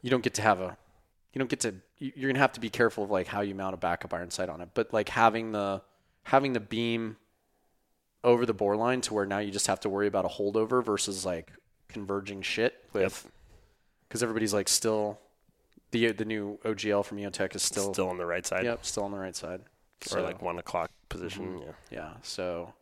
you 0.00 0.10
don't 0.10 0.22
get 0.22 0.34
to 0.34 0.42
have 0.42 0.60
a 0.60 0.76
you 1.32 1.38
don't 1.40 1.50
get 1.50 1.60
to 1.60 1.74
you- 1.98 2.12
you're 2.14 2.30
gonna 2.30 2.38
have 2.38 2.52
to 2.52 2.60
be 2.60 2.70
careful 2.70 3.02
of 3.04 3.10
like 3.10 3.26
how 3.26 3.40
you 3.40 3.54
mount 3.54 3.74
a 3.74 3.76
backup 3.76 4.14
iron 4.14 4.30
sight 4.30 4.48
on 4.48 4.60
it. 4.60 4.68
But 4.74 4.92
like 4.92 5.08
having 5.08 5.50
the 5.52 5.82
having 6.22 6.52
the 6.52 6.60
beam 6.60 7.16
over 8.22 8.46
the 8.46 8.54
bore 8.54 8.76
line 8.76 9.00
to 9.02 9.14
where 9.14 9.26
now 9.26 9.38
you 9.38 9.50
just 9.50 9.66
have 9.66 9.80
to 9.80 9.88
worry 9.88 10.06
about 10.06 10.24
a 10.24 10.28
holdover 10.28 10.84
versus 10.84 11.26
like 11.26 11.52
converging 11.88 12.42
shit 12.42 12.84
with 12.92 13.28
because 14.08 14.22
everybody's 14.22 14.54
like 14.54 14.68
still 14.68 15.18
the 15.96 16.12
the 16.12 16.24
new 16.24 16.59
OGL 16.64 17.04
from 17.04 17.18
EOTech 17.18 17.54
is 17.56 17.62
still, 17.62 17.92
Still 17.92 18.09
on 18.09 18.18
the 18.18 18.26
right 18.26 18.46
side. 18.46 18.64
yep 18.64 18.85
still 18.85 19.04
on 19.04 19.12
the 19.12 19.18
right 19.18 19.37
side 19.37 19.61
Or 19.61 20.09
So, 20.09 20.22
like 20.22 20.42
one 20.42 20.59
o'clock 20.59 20.90
position. 21.09 21.59
Yeah. 21.59 21.72
yeah 21.90 22.11
so 22.22 22.74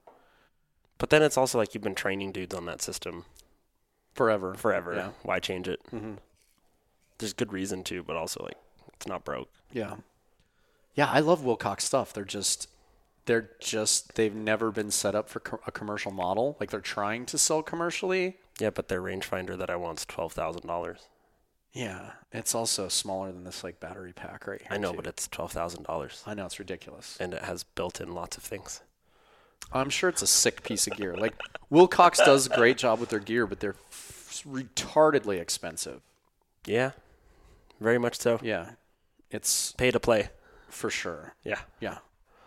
But 0.99 1.11
then 1.11 1.23
it's 1.23 1.37
also 1.37 1.59
like 1.59 1.75
you've 1.75 1.83
been 1.85 1.95
training 1.95 2.33
dudes 2.33 2.55
on 2.55 2.67
that 2.67 2.83
system 2.83 3.25
forever 4.15 4.55
forever. 4.55 4.95
yeah 4.95 5.11
Why 5.23 5.39
change 5.41 5.69
it? 5.69 5.81
hmm 5.91 6.15
There's 7.19 7.33
good 7.33 7.53
reason 7.53 7.83
to, 7.85 8.03
but 8.03 8.17
also 8.17 8.43
like 8.45 8.59
it's 8.95 9.07
not 9.07 9.25
broke. 9.25 9.49
Yeah. 9.73 9.97
Yeah, 10.95 11.09
I 11.11 11.19
love 11.21 11.45
Wilcox 11.45 11.85
stuff. 11.85 12.13
They're 12.13 12.25
just 12.25 12.69
they're 13.27 13.51
just 13.59 14.15
they've 14.15 14.35
never 14.35 14.71
been 14.71 14.91
set 14.91 15.15
up 15.15 15.29
for 15.29 15.41
co- 15.41 15.61
a 15.67 15.73
commercial 15.73 16.13
model. 16.13 16.57
Like 16.61 16.71
they're 16.71 16.81
trying 16.81 17.27
to 17.27 17.39
sell 17.39 17.63
commercially. 17.63 18.37
Yeah, 18.61 18.71
but 18.71 18.87
their 18.89 19.03
rangefinder 19.03 19.59
that 19.59 19.69
I 19.71 19.77
want's 19.77 20.05
twelve 20.05 20.33
thousand 20.33 20.67
dollars. 20.67 21.09
Yeah, 21.75 22.13
it's 22.33 22.55
also 22.55 22.89
smaller 22.89 23.33
than 23.33 23.45
this 23.45 23.63
like 23.65 23.81
battery 23.81 24.13
pack 24.13 24.47
right 24.47 24.61
here. 24.61 24.69
I 24.71 24.79
know, 24.79 24.93
too. 24.93 24.97
but 24.97 25.07
it's 25.09 25.27
twelve 25.29 25.53
thousand 25.53 25.83
dollars, 25.83 26.23
I 26.27 26.33
know 26.35 26.47
it's 26.47 26.59
ridiculous. 26.59 27.17
and 27.21 27.35
it 27.35 27.43
has 27.43 27.65
built-in 27.65 28.15
lots 28.15 28.37
of 28.37 28.43
things. 28.45 28.81
I'm 29.73 29.91
sure 29.91 30.09
it's 30.09 30.23
a 30.23 30.27
sick 30.27 30.63
piece 30.63 30.87
of 30.87 30.97
gear. 30.97 31.15
Like 31.17 31.35
Wilcox 31.71 32.19
does 32.19 32.47
a 32.47 32.51
great 32.51 32.79
job 32.79 33.01
with 33.01 33.09
their 33.09 33.19
gear, 33.19 33.47
but 33.47 33.59
they're 33.61 33.75
f- 33.91 34.45
retardedly 34.47 35.41
expensive. 35.41 36.01
Yeah, 36.65 36.93
very 37.81 37.99
much 37.99 38.19
so. 38.19 38.39
Yeah. 38.43 38.71
It's 39.31 39.73
Pay 39.73 39.91
to 39.91 39.99
play. 39.99 40.29
for 40.69 40.91
sure. 40.91 41.35
Yeah, 41.43 41.61
Yeah. 41.81 41.99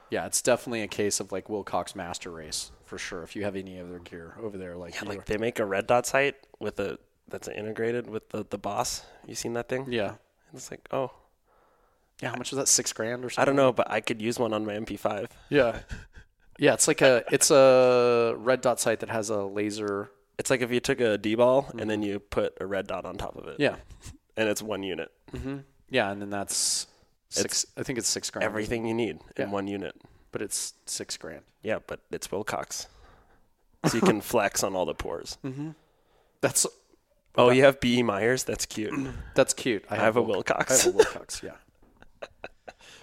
Yeah, 0.09 0.25
it's 0.25 0.41
definitely 0.41 0.83
a 0.83 0.87
case 0.87 1.19
of 1.19 1.33
like 1.33 1.49
Wilcox 1.49 1.93
Master 1.93 2.31
Race 2.31 2.71
for 2.85 2.97
sure. 2.97 3.23
If 3.23 3.35
you 3.35 3.43
have 3.43 3.57
any 3.57 3.77
other 3.77 3.99
gear 3.99 4.35
over 4.41 4.57
there, 4.57 4.77
like, 4.77 4.93
yeah. 4.95 5.01
you 5.03 5.09
Like 5.09 5.25
they 5.25 5.35
make 5.35 5.59
a 5.59 5.65
red 5.65 5.85
dot 5.85 6.05
sight 6.05 6.35
with 6.59 6.79
a 6.79 6.97
that's 7.29 7.47
integrated 7.47 8.09
with 8.09 8.29
the 8.29 8.45
the 8.49 8.57
boss. 8.57 9.03
You 9.25 9.35
seen 9.35 9.53
that 9.53 9.67
thing? 9.69 9.85
yeah, 9.89 10.15
It's 10.53 10.71
like, 10.71 10.87
oh, 10.91 11.11
yeah. 12.21 12.29
How 12.29 12.35
much 12.35 12.51
was 12.51 12.57
that? 12.57 12.67
Six 12.67 12.93
grand 12.93 13.23
or 13.25 13.29
something? 13.29 13.41
I 13.41 13.45
don't 13.45 13.55
know, 13.55 13.71
but 13.71 13.89
I 13.91 14.01
could 14.01 14.21
use 14.21 14.39
one 14.39 14.53
on 14.53 14.65
my 14.65 14.73
MP5. 14.73 15.27
Yeah, 15.49 15.79
yeah. 16.59 16.73
It's 16.73 16.87
like 16.87 17.01
a 17.01 17.23
it's 17.31 17.51
a 17.51 18.33
red 18.37 18.61
dot 18.61 18.79
sight 18.79 18.99
that 19.01 19.09
has 19.09 19.29
a 19.29 19.43
laser. 19.43 20.09
It's 20.39 20.49
like 20.49 20.61
if 20.61 20.71
you 20.71 20.79
took 20.79 20.99
a 21.01 21.17
DBAL 21.17 21.79
and 21.79 21.89
then 21.89 22.01
you 22.03 22.19
put 22.19 22.55
a 22.61 22.65
red 22.65 22.87
dot 22.87 23.05
on 23.05 23.15
top 23.17 23.35
of 23.35 23.47
it. 23.47 23.59
Yeah, 23.59 23.75
and 24.37 24.47
it's 24.49 24.61
one 24.61 24.83
unit. 24.83 25.11
mm-hmm. 25.33 25.57
yeah, 25.89 26.11
and 26.11 26.21
then 26.21 26.29
that's 26.29 26.87
six. 27.29 27.65
I 27.75 27.83
think 27.83 27.97
it's 27.99 28.07
six 28.07 28.29
grand. 28.29 28.43
Everything 28.45 28.85
you 28.87 28.93
need 28.93 29.19
Yeah. 29.37 29.45
in 29.45 29.51
one 29.51 29.67
unit. 29.67 29.95
but 30.31 30.41
it's 30.41 30.73
six 30.85 31.17
grand. 31.17 31.41
Yeah, 31.63 31.79
but 31.87 31.99
it's 32.11 32.31
Wilcox, 32.31 32.87
so 33.85 33.95
you 33.95 34.01
can 34.01 34.21
flex 34.33 34.63
on 34.63 34.75
all 34.75 34.85
the 34.85 34.93
pores. 34.93 35.37
Mm-hmm. 35.43 35.71
That's 36.41 36.65
Oh, 37.37 37.49
you 37.51 37.63
have 37.63 37.79
B. 37.79 37.97
E. 37.99 38.03
Meyers. 38.03 38.43
That's 38.43 38.65
cute. 38.65 38.93
that's 39.35 39.53
cute. 39.53 39.85
I 39.89 39.95
have 39.95 40.17
a 40.17 40.21
Wilcox. 40.21 40.71
I 40.71 40.85
have 40.87 40.93
a 40.93 40.97
Wilcox. 40.97 41.41
Yeah. 41.43 41.51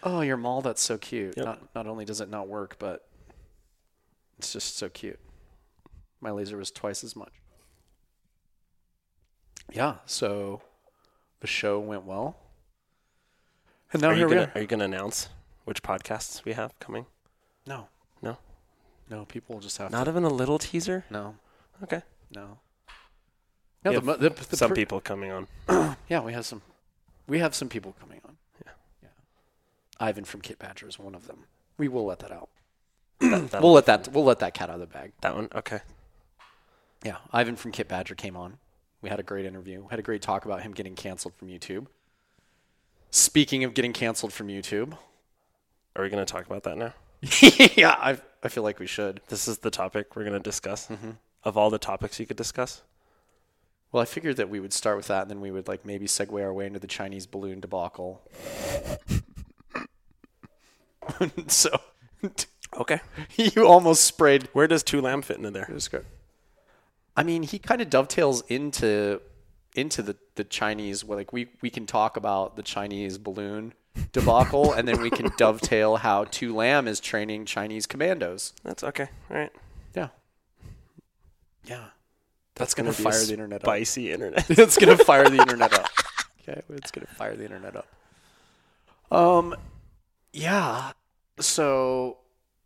Oh, 0.07 0.21
your 0.21 0.37
MAWL. 0.37 0.61
That's 0.61 0.83
so 0.83 0.99
cute. 0.99 1.35
Yep. 1.35 1.47
Not 1.47 1.75
not 1.75 1.87
only 1.87 2.05
does 2.05 2.21
it 2.21 2.29
not 2.29 2.47
work, 2.47 2.77
but 2.79 3.09
it's 4.37 4.53
just 4.53 4.77
so 4.77 4.91
cute. 4.91 5.19
My 6.21 6.31
laser 6.31 6.59
was 6.59 6.71
twice 6.71 7.03
as 7.03 7.17
much. 7.17 7.33
Yeah. 9.73 9.95
So 10.05 10.61
the 11.41 11.47
show 11.47 11.81
went 11.81 12.05
well, 12.05 12.37
and 13.95 14.03
now 14.03 14.11
are 14.11 14.15
here 14.15 14.25
you 14.25 14.29
we 14.29 14.35
gonna 14.35 14.47
are. 14.49 14.59
Are 14.59 14.61
you 14.61 14.67
gonna 14.67 14.85
announce 14.85 15.31
which 15.65 15.83
podcasts 15.83 16.45
we 16.45 16.53
have 16.53 16.79
coming? 16.81 17.07
No. 17.67 17.89
No? 18.21 18.37
No. 19.09 19.25
People 19.25 19.59
just 19.61 19.79
have 19.79 19.91
Not 19.91 20.05
to. 20.05 20.11
even 20.11 20.25
a 20.25 20.29
little 20.29 20.59
teaser. 20.59 21.07
No. 21.09 21.37
Okay. 21.83 22.03
No. 22.35 22.59
We 23.85 23.91
No. 23.93 24.01
The, 24.01 24.31
the, 24.31 24.47
the 24.51 24.57
Some 24.57 24.71
per- 24.71 24.75
people 24.75 25.01
coming 25.01 25.31
on. 25.31 25.47
Yeah, 26.09 26.21
we 26.21 26.33
have 26.33 26.45
some. 26.45 26.63
We 27.27 27.39
have 27.39 27.55
some 27.55 27.69
people 27.69 27.95
coming 27.99 28.21
on. 28.27 28.37
Yeah. 28.65 28.73
Yeah. 29.03 29.09
Ivan 29.99 30.25
from 30.25 30.41
Kit 30.43 30.59
Badger 30.59 30.87
is 30.89 30.99
one 30.99 31.15
of 31.15 31.27
them. 31.27 31.45
We 31.79 31.89
will 31.89 32.05
let 32.05 32.19
that 32.21 32.33
out. 32.33 32.49
That, 33.21 33.61
We'll 33.63 33.73
let 33.73 33.87
that. 33.87 34.09
We'll 34.13 34.25
let 34.25 34.39
that 34.41 34.53
cat 34.55 34.69
out 34.69 34.75
of 34.75 34.81
the 34.81 34.87
bag. 34.87 35.13
that 35.23 35.35
one. 35.35 35.49
Okay. 35.55 35.81
Yeah, 37.05 37.17
Ivan 37.33 37.57
from 37.57 37.73
Kit 37.73 37.89
Badger 37.89 38.15
came 38.15 38.37
on. 38.37 38.59
We 39.03 39.09
had 39.11 39.21
a 39.21 39.23
great 39.23 39.45
interview. 39.45 39.87
Had 39.89 39.99
a 39.99 40.03
great 40.03 40.23
talk 40.23 40.45
about 40.47 40.63
him 40.63 40.73
getting 40.73 40.95
canceled 40.95 41.35
from 41.35 41.49
YouTube. 41.49 41.87
Speaking 43.11 43.63
of 43.65 43.75
getting 43.75 43.93
canceled 43.93 44.33
from 44.33 44.49
YouTube, 44.49 44.97
Are 45.97 46.03
we 46.03 46.09
gonna 46.11 46.25
talk 46.25 46.47
about 46.47 46.63
that 46.65 46.77
now? 46.77 46.95
yeah, 47.77 47.91
I 47.99 48.19
I 48.43 48.49
feel 48.49 48.63
like 48.63 48.79
we 48.79 48.87
should. 48.87 49.21
This 49.29 49.47
is 49.49 49.59
the 49.59 49.71
topic 49.71 50.17
we're 50.17 50.25
gonna 50.25 50.41
discuss. 50.41 50.87
Mm-hmm. 50.89 51.11
Of 51.45 51.57
all 51.57 51.71
the 51.71 51.79
topics 51.79 52.19
you 52.19 52.27
could 52.27 52.37
discuss, 52.39 52.83
Well, 53.95 54.03
I 54.03 54.07
figured 54.07 54.39
that 54.39 54.51
we 54.51 54.59
would 54.59 54.73
start 54.73 54.97
with 54.97 55.07
that, 55.07 55.23
and 55.23 55.31
then 55.31 55.41
we 55.41 55.53
would 55.53 55.69
like 55.69 55.87
maybe 55.87 56.07
segue 56.07 56.43
our 56.43 56.53
way 56.53 56.67
into 56.67 56.81
the 56.81 56.89
Chinese 56.89 57.27
balloon 57.27 57.61
debacle. 57.61 58.29
so, 61.47 61.71
okay. 62.77 62.99
you 63.37 63.65
almost 63.65 64.03
sprayed 64.03 64.49
Where 64.53 64.67
does 64.67 64.83
Tu 64.83 65.01
Lam 65.01 65.23
fit 65.23 65.37
into 65.37 65.53
there? 65.53 65.69
Was 65.73 65.87
good. 65.87 66.07
I 67.17 67.23
mean, 67.23 67.45
he 67.45 67.61
kind 67.61 67.81
of 67.81 67.89
dovetails 67.89 68.43
into 68.49 69.21
into 69.77 70.03
the 70.03 70.17
the 70.35 70.43
Chinese. 70.43 71.05
Like 71.05 71.33
we 71.33 71.51
we 71.63 71.71
can 71.71 71.87
talk 71.87 72.17
about 72.17 72.57
the 72.57 72.65
Chinese 72.65 73.17
balloon 73.17 73.75
debacle, 74.11 74.73
and 74.73 74.89
then 74.89 75.01
we 75.03 75.11
can 75.11 75.31
dovetail 75.39 75.99
how 75.99 76.25
Tu 76.25 76.53
Lam 76.53 76.89
is 76.89 76.99
training 76.99 77.45
Chinese 77.45 77.87
commandos. 77.87 78.55
That's 78.65 78.83
okay. 78.83 79.07
All 79.31 79.37
right. 79.37 79.53
Yeah, 79.95 80.09
yeah. 81.65 81.91
That's 82.57 82.75
gonna 82.75 82.91
be 82.91 82.97
a 82.97 83.11
fire 83.11 83.25
the 83.25 83.33
internet 83.33 83.61
up. 83.61 83.67
Spicy 83.67 84.13
internet. 84.13 84.49
it's 84.59 84.79
gonna 84.79 84.97
fire 84.97 85.29
the 85.29 85.39
internet 85.39 85.73
up. 85.73 85.91
Okay, 86.49 86.61
it's 86.71 86.91
gonna 86.91 87.07
fire 87.07 87.35
the 87.37 87.45
internet 87.45 87.77
up. 87.77 87.89
Um, 89.11 89.55
yeah. 90.33 90.93
So 91.41 92.19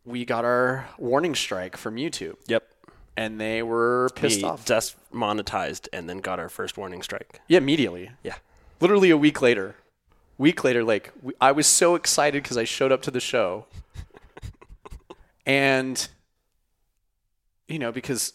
we 0.05 0.25
got 0.25 0.45
our 0.45 0.87
warning 0.97 1.35
strike 1.35 1.75
from 1.75 1.95
YouTube, 1.95 2.35
yep. 2.47 2.67
and 3.17 3.39
they 3.39 3.63
were 3.63 4.09
pissed 4.15 4.37
we 4.37 4.43
off. 4.43 4.65
just 4.65 4.95
monetized 5.11 5.87
and 5.91 6.07
then 6.07 6.19
got 6.19 6.39
our 6.39 6.49
first 6.49 6.77
warning 6.77 7.01
strike. 7.01 7.41
Yeah, 7.47 7.57
immediately. 7.57 8.11
Yeah. 8.23 8.35
Literally 8.79 9.09
a 9.09 9.17
week 9.17 9.41
later. 9.41 9.75
Week 10.37 10.63
later, 10.63 10.83
like 10.83 11.11
we, 11.21 11.33
I 11.41 11.51
was 11.51 11.67
so 11.67 11.95
excited 11.95 12.43
because 12.43 12.57
I 12.57 12.63
showed 12.63 12.93
up 12.93 13.01
to 13.01 13.11
the 13.11 13.19
show, 13.19 13.65
and 15.45 16.07
you 17.67 17.77
know 17.77 17.91
because 17.91 18.31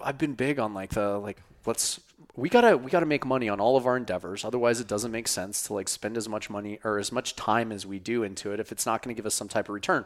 I've 0.00 0.18
been 0.18 0.34
big 0.34 0.58
on 0.58 0.74
like 0.74 0.90
the 0.90 1.18
like 1.18 1.40
let's 1.66 2.00
we 2.34 2.48
gotta 2.48 2.76
we 2.76 2.90
gotta 2.90 3.06
make 3.06 3.24
money 3.24 3.48
on 3.48 3.60
all 3.60 3.76
of 3.76 3.86
our 3.86 3.96
endeavors. 3.96 4.44
Otherwise, 4.44 4.80
it 4.80 4.88
doesn't 4.88 5.12
make 5.12 5.28
sense 5.28 5.62
to 5.64 5.74
like 5.74 5.88
spend 5.88 6.16
as 6.16 6.28
much 6.28 6.50
money 6.50 6.78
or 6.84 6.98
as 6.98 7.12
much 7.12 7.36
time 7.36 7.70
as 7.72 7.86
we 7.86 7.98
do 7.98 8.22
into 8.22 8.52
it 8.52 8.60
if 8.60 8.72
it's 8.72 8.86
not 8.86 9.02
going 9.02 9.14
to 9.14 9.18
give 9.18 9.26
us 9.26 9.34
some 9.34 9.48
type 9.48 9.68
of 9.68 9.74
return. 9.74 10.04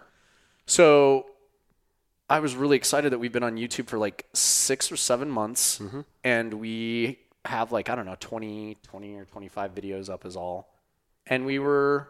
So 0.66 1.26
I 2.28 2.40
was 2.40 2.54
really 2.54 2.76
excited 2.76 3.12
that 3.12 3.18
we've 3.18 3.32
been 3.32 3.42
on 3.42 3.56
YouTube 3.56 3.87
for 3.87 3.98
like 3.98 4.26
six 4.32 4.90
or 4.90 4.96
seven 4.96 5.30
months, 5.30 5.78
mm-hmm. 5.78 6.00
and 6.24 6.54
we 6.54 7.18
have 7.44 7.72
like 7.72 7.90
I 7.90 7.94
don't 7.94 8.06
know 8.06 8.16
20, 8.20 8.78
20 8.82 9.14
or 9.16 9.24
twenty 9.24 9.48
five 9.48 9.74
videos 9.74 10.08
up 10.08 10.24
is 10.24 10.37
all, 10.37 10.72
and 11.26 11.44
we 11.44 11.58
were 11.58 12.08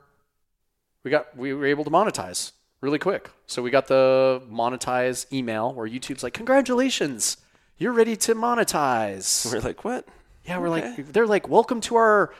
we 1.03 1.11
got 1.11 1.37
we 1.37 1.53
were 1.53 1.67
able 1.67 1.85
to 1.85 1.91
monetize 1.91 2.53
really 2.81 2.99
quick. 2.99 3.31
So 3.47 3.63
we 3.63 3.71
got 3.71 3.87
the 3.87 4.43
monetize 4.51 5.33
email 5.33 5.73
where 5.73 5.89
YouTube's 5.89 6.23
like, 6.23 6.35
"Congratulations, 6.35 7.39
you're 7.83 7.93
ready 7.93 8.17
to 8.17 8.35
monetize." 8.35 9.53
We're 9.53 9.61
like, 9.61 9.85
what? 9.85 10.07
Yeah, 10.45 10.59
we're 10.59 10.69
Okay. 10.69 10.89
like, 10.97 11.13
they're 11.13 11.27
like, 11.27 11.49
welcome 11.49 11.81
to 11.83 11.97
our 11.97 12.33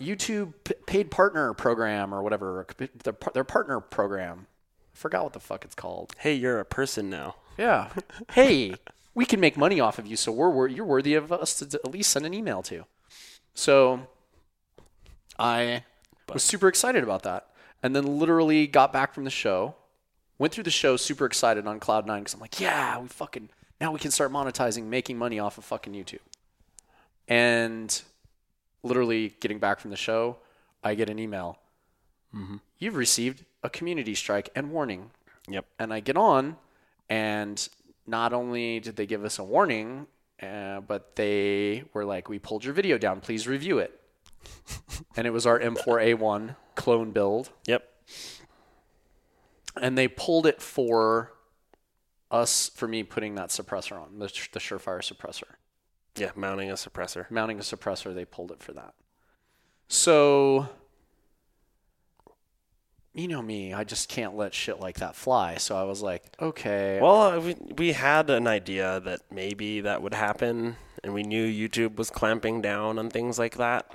YouTube 0.00 0.52
p- 0.64 0.74
paid 0.86 1.10
partner 1.10 1.52
program 1.54 2.14
or 2.14 2.22
whatever, 2.22 2.66
their, 2.76 3.14
their 3.34 3.44
partner 3.44 3.80
program. 3.80 4.46
I 4.94 4.96
forgot 4.96 5.24
what 5.24 5.32
the 5.32 5.40
fuck 5.40 5.64
it's 5.64 5.74
called. 5.74 6.14
Hey, 6.18 6.34
you're 6.34 6.60
a 6.60 6.64
person 6.64 7.10
now. 7.10 7.36
Yeah. 7.58 7.88
hey, 8.32 8.74
we 9.14 9.24
can 9.26 9.40
make 9.40 9.56
money 9.56 9.80
off 9.80 9.98
of 9.98 10.06
you, 10.06 10.16
so 10.16 10.32
we're, 10.32 10.68
you're 10.68 10.84
worthy 10.86 11.14
of 11.14 11.32
us 11.32 11.54
to 11.60 11.80
at 11.84 11.90
least 11.90 12.10
send 12.12 12.24
an 12.26 12.32
email 12.34 12.62
to. 12.62 12.84
So 13.54 14.06
I 15.38 15.84
was 16.32 16.42
super 16.42 16.68
excited 16.68 17.02
about 17.02 17.22
that. 17.24 17.46
And 17.82 17.96
then 17.96 18.18
literally 18.18 18.66
got 18.66 18.92
back 18.92 19.14
from 19.14 19.24
the 19.24 19.30
show, 19.30 19.74
went 20.38 20.52
through 20.52 20.64
the 20.64 20.70
show 20.70 20.96
super 20.96 21.24
excited 21.24 21.66
on 21.66 21.80
Cloud9 21.80 22.18
because 22.18 22.34
I'm 22.34 22.40
like, 22.40 22.60
yeah, 22.60 22.98
we 23.00 23.08
fucking, 23.08 23.48
now 23.80 23.92
we 23.92 23.98
can 23.98 24.10
start 24.10 24.30
monetizing, 24.32 24.84
making 24.84 25.16
money 25.18 25.38
off 25.38 25.58
of 25.58 25.64
fucking 25.64 25.92
YouTube. 25.92 26.18
And 27.28 28.02
literally 28.82 29.36
getting 29.40 29.58
back 29.58 29.78
from 29.80 29.90
the 29.90 29.96
show, 29.96 30.38
I 30.82 30.94
get 30.94 31.08
an 31.10 31.18
email. 31.18 31.58
You've 32.78 32.96
received 32.96 33.44
a 33.62 33.68
community 33.70 34.14
strike 34.14 34.50
and 34.54 34.70
warning 34.70 35.10
Yep. 35.48 35.66
and 35.80 35.92
I 35.92 35.98
get 36.00 36.16
on, 36.16 36.56
and 37.08 37.68
not 38.06 38.32
only 38.32 38.78
did 38.80 38.94
they 38.96 39.06
give 39.06 39.24
us 39.24 39.38
a 39.38 39.44
warning, 39.44 40.06
uh, 40.40 40.80
but 40.80 41.16
they 41.16 41.84
were 41.92 42.04
like, 42.04 42.28
"We 42.28 42.38
pulled 42.38 42.64
your 42.64 42.72
video 42.72 42.98
down. 42.98 43.20
Please 43.20 43.48
review 43.48 43.78
it." 43.78 44.00
and 45.16 45.26
it 45.26 45.30
was 45.30 45.44
our 45.44 45.58
M4A1 45.58 46.54
clone 46.76 47.10
build, 47.10 47.50
Yep. 47.66 47.82
and 49.76 49.98
they 49.98 50.06
pulled 50.08 50.46
it 50.46 50.62
for 50.62 51.32
us 52.30 52.70
for 52.74 52.86
me 52.88 53.02
putting 53.02 53.34
that 53.36 53.48
suppressor 53.48 54.00
on 54.00 54.18
the, 54.18 54.26
the 54.52 54.60
Surefire 54.60 55.00
suppressor. 55.00 55.54
Yeah, 56.16 56.30
mounting 56.34 56.70
a 56.70 56.74
suppressor. 56.74 57.30
mounting 57.30 57.58
a 57.58 57.62
suppressor, 57.62 58.14
they 58.14 58.24
pulled 58.24 58.50
it 58.50 58.62
for 58.62 58.72
that. 58.72 58.94
So, 59.88 60.68
you 63.12 63.26
know 63.26 63.42
me, 63.42 63.72
I 63.74 63.84
just 63.84 64.08
can't 64.08 64.36
let 64.36 64.54
shit 64.54 64.78
like 64.80 64.98
that 64.98 65.16
fly. 65.16 65.56
So 65.56 65.76
I 65.76 65.82
was 65.84 66.02
like, 66.02 66.24
okay. 66.40 66.98
Well, 67.00 67.20
uh, 67.22 67.40
we 67.40 67.56
we 67.76 67.92
had 67.92 68.30
an 68.30 68.46
idea 68.46 69.00
that 69.00 69.20
maybe 69.32 69.80
that 69.80 70.02
would 70.02 70.14
happen, 70.14 70.76
and 71.02 71.12
we 71.14 71.22
knew 71.22 71.46
YouTube 71.46 71.96
was 71.96 72.10
clamping 72.10 72.60
down 72.60 72.98
on 72.98 73.10
things 73.10 73.38
like 73.38 73.56
that. 73.56 73.90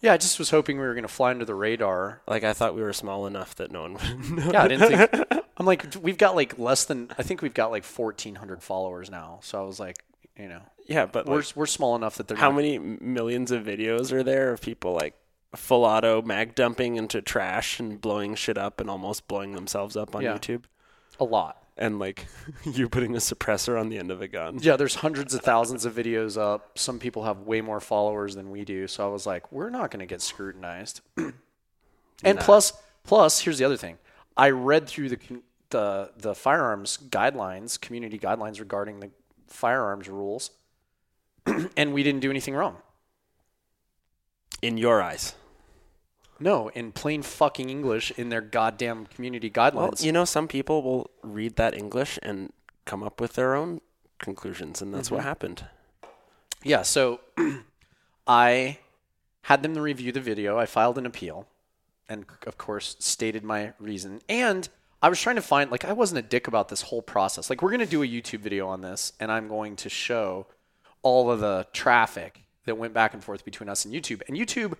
yeah, 0.00 0.12
I 0.14 0.16
just 0.16 0.38
was 0.38 0.50
hoping 0.50 0.78
we 0.78 0.84
were 0.86 0.94
going 0.94 1.02
to 1.04 1.08
fly 1.08 1.30
under 1.30 1.44
the 1.44 1.54
radar. 1.54 2.22
Like 2.26 2.44
I 2.44 2.52
thought 2.54 2.74
we 2.74 2.82
were 2.82 2.92
small 2.94 3.26
enough 3.26 3.54
that 3.56 3.70
no 3.70 3.82
one 3.82 3.94
would 3.94 4.30
know. 4.44 4.50
Yeah, 4.52 4.62
I 4.62 4.68
didn't 4.68 4.88
think. 5.08 5.41
I'm 5.62 5.66
like, 5.66 5.94
we've 6.02 6.18
got 6.18 6.34
like 6.34 6.58
less 6.58 6.84
than, 6.86 7.08
I 7.16 7.22
think 7.22 7.40
we've 7.40 7.54
got 7.54 7.70
like 7.70 7.84
1,400 7.84 8.64
followers 8.64 9.08
now. 9.10 9.38
So 9.42 9.62
I 9.62 9.64
was 9.64 9.78
like, 9.78 10.02
you 10.36 10.48
know, 10.48 10.60
Yeah, 10.88 11.06
but 11.06 11.26
we're, 11.26 11.36
like, 11.36 11.52
we're 11.54 11.66
small 11.66 11.94
enough 11.94 12.16
that 12.16 12.26
they're 12.26 12.36
how 12.36 12.48
not- 12.48 12.56
many 12.56 12.78
millions 12.78 13.52
of 13.52 13.62
videos 13.64 14.10
are 14.10 14.24
there 14.24 14.52
of 14.52 14.60
people 14.60 14.92
like 14.94 15.14
full 15.54 15.84
auto 15.84 16.20
mag 16.20 16.56
dumping 16.56 16.96
into 16.96 17.22
trash 17.22 17.78
and 17.78 18.00
blowing 18.00 18.34
shit 18.34 18.58
up 18.58 18.80
and 18.80 18.90
almost 18.90 19.28
blowing 19.28 19.52
themselves 19.52 19.96
up 19.96 20.16
on 20.16 20.22
Yeah. 20.22 20.34
YouTube? 20.36 20.64
A 21.20 21.24
lot. 21.24 21.62
And 21.76 22.00
like 22.00 22.26
you 22.64 22.88
putting 22.88 23.14
a 23.14 23.18
suppressor 23.18 23.78
on 23.80 23.88
the 23.88 23.98
end 23.98 24.10
of 24.10 24.20
a 24.20 24.26
gun. 24.26 24.58
Yeah, 24.60 24.74
there's 24.76 24.96
hundreds 24.96 25.32
of 25.32 25.42
thousands 25.42 25.84
of 25.84 25.94
videos 25.94 26.36
up. 26.36 26.76
Some 26.76 26.98
people 26.98 27.22
have 27.22 27.38
way 27.42 27.60
more 27.60 27.78
followers 27.78 28.34
than 28.34 28.50
we 28.50 28.64
do. 28.64 28.88
So 28.88 29.06
I 29.06 29.12
was 29.12 29.26
like, 29.26 29.52
we're 29.52 29.70
not 29.70 29.92
going 29.92 30.00
to 30.00 30.06
get 30.06 30.22
scrutinized. 30.22 31.02
and 32.24 32.38
plus, 32.40 32.72
plus, 33.04 33.40
here's 33.40 33.58
the 33.58 33.64
other 33.64 33.76
thing. 33.76 33.98
I 34.36 34.50
read 34.50 34.86
through 34.88 35.10
the 35.10 35.16
con- 35.18 35.42
the 35.72 36.10
the 36.16 36.34
firearms 36.34 36.98
guidelines, 37.10 37.80
community 37.80 38.18
guidelines 38.18 38.60
regarding 38.60 39.00
the 39.00 39.10
firearms 39.48 40.08
rules, 40.08 40.50
and 41.76 41.92
we 41.92 42.02
didn't 42.02 42.20
do 42.20 42.30
anything 42.30 42.54
wrong. 42.54 42.76
In 44.62 44.78
your 44.78 45.02
eyes. 45.02 45.34
No, 46.38 46.68
in 46.70 46.92
plain 46.92 47.22
fucking 47.22 47.68
English, 47.70 48.10
in 48.16 48.28
their 48.28 48.40
goddamn 48.40 49.06
community 49.06 49.50
guidelines. 49.50 49.74
Well, 49.74 49.94
you 50.00 50.12
know, 50.12 50.24
some 50.24 50.48
people 50.48 50.82
will 50.82 51.10
read 51.22 51.56
that 51.56 51.74
English 51.74 52.18
and 52.22 52.52
come 52.84 53.02
up 53.02 53.20
with 53.20 53.34
their 53.34 53.54
own 53.54 53.80
conclusions, 54.18 54.80
and 54.82 54.92
that's 54.94 55.06
Mm-hmm. 55.08 55.16
what 55.16 55.24
happened. 55.24 55.64
Yeah, 56.64 56.82
so 56.82 57.20
I 58.26 58.78
had 59.42 59.62
them 59.62 59.74
review 59.74 60.12
the 60.12 60.20
video. 60.20 60.58
I 60.58 60.66
filed 60.66 60.98
an 60.98 61.06
appeal 61.06 61.46
and, 62.08 62.24
of 62.46 62.56
course, 62.58 62.96
stated 63.00 63.42
my 63.44 63.72
reason. 63.80 64.20
And 64.28 64.68
I 65.02 65.08
was 65.08 65.20
trying 65.20 65.36
to 65.36 65.42
find, 65.42 65.70
like, 65.70 65.84
I 65.84 65.92
wasn't 65.92 66.20
a 66.20 66.22
dick 66.22 66.46
about 66.46 66.68
this 66.68 66.82
whole 66.82 67.02
process. 67.02 67.50
Like, 67.50 67.60
we're 67.60 67.70
going 67.70 67.80
to 67.80 67.86
do 67.86 68.02
a 68.02 68.06
YouTube 68.06 68.40
video 68.40 68.68
on 68.68 68.82
this, 68.82 69.12
and 69.18 69.32
I'm 69.32 69.48
going 69.48 69.76
to 69.76 69.88
show 69.88 70.46
all 71.02 71.30
of 71.30 71.40
the 71.40 71.66
traffic 71.72 72.42
that 72.66 72.78
went 72.78 72.94
back 72.94 73.12
and 73.12 73.22
forth 73.22 73.44
between 73.44 73.68
us 73.68 73.84
and 73.84 73.92
YouTube. 73.92 74.22
And 74.28 74.36
YouTube, 74.36 74.74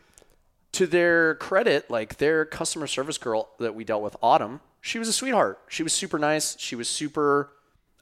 to 0.72 0.86
their 0.86 1.34
credit, 1.34 1.90
like, 1.90 2.18
their 2.18 2.44
customer 2.44 2.86
service 2.86 3.18
girl 3.18 3.50
that 3.58 3.74
we 3.74 3.82
dealt 3.82 4.02
with, 4.02 4.16
Autumn, 4.22 4.60
she 4.80 4.98
was 4.98 5.08
a 5.08 5.12
sweetheart. 5.12 5.60
She 5.68 5.82
was 5.82 5.92
super 5.92 6.18
nice. 6.18 6.56
She 6.58 6.76
was 6.76 6.88
super 6.88 7.50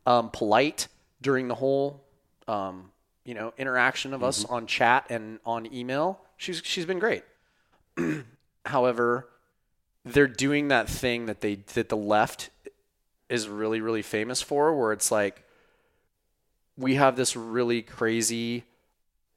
um, 0.07 0.31
polite 0.31 0.89
during 1.21 1.49
the 1.49 1.55
whole 1.55 2.03
um, 2.49 2.91
you 3.25 3.35
know 3.35 3.53
interaction 3.59 4.15
of 4.15 4.25
us 4.25 4.45
on 4.47 4.67
chat 4.67 5.07
and 5.11 5.39
on 5.45 5.73
email. 5.73 6.21
She's 6.37 6.63
she's 6.65 6.87
been 6.87 6.99
great. 6.99 7.23
However, 8.67 9.29
they're 10.05 10.27
doing 10.29 10.69
that 10.69 10.89
thing 10.89 11.27
that 11.27 11.41
they 11.41 11.57
that 11.75 11.89
the 11.89 11.97
left 11.97 12.51
is 13.29 13.49
really 13.49 13.81
really 13.81 14.03
famous 14.03 14.41
for, 14.43 14.75
where 14.77 14.93
it's 14.93 15.11
like 15.13 15.45
we 16.77 16.95
have 16.95 17.17
this 17.17 17.37
really 17.37 17.83
crazy 17.83 18.65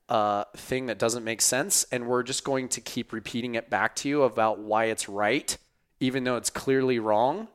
uh, 0.10 0.44
thing 0.56 0.86
that 0.86 0.98
doesn't 1.00 1.24
make 1.24 1.42
sense, 1.42 1.86
and 1.92 2.08
we're 2.08 2.24
just 2.24 2.44
going 2.44 2.68
to 2.70 2.82
keep 2.82 3.12
repeating 3.12 3.56
it 3.56 3.70
back 3.70 3.96
to 3.98 4.08
you 4.10 4.24
about 4.24 4.60
why 4.60 4.86
it's 4.86 5.10
right, 5.10 5.58
even 6.00 6.24
though 6.24 6.36
it's 6.38 6.50
clearly 6.50 7.00
wrong 7.00 7.48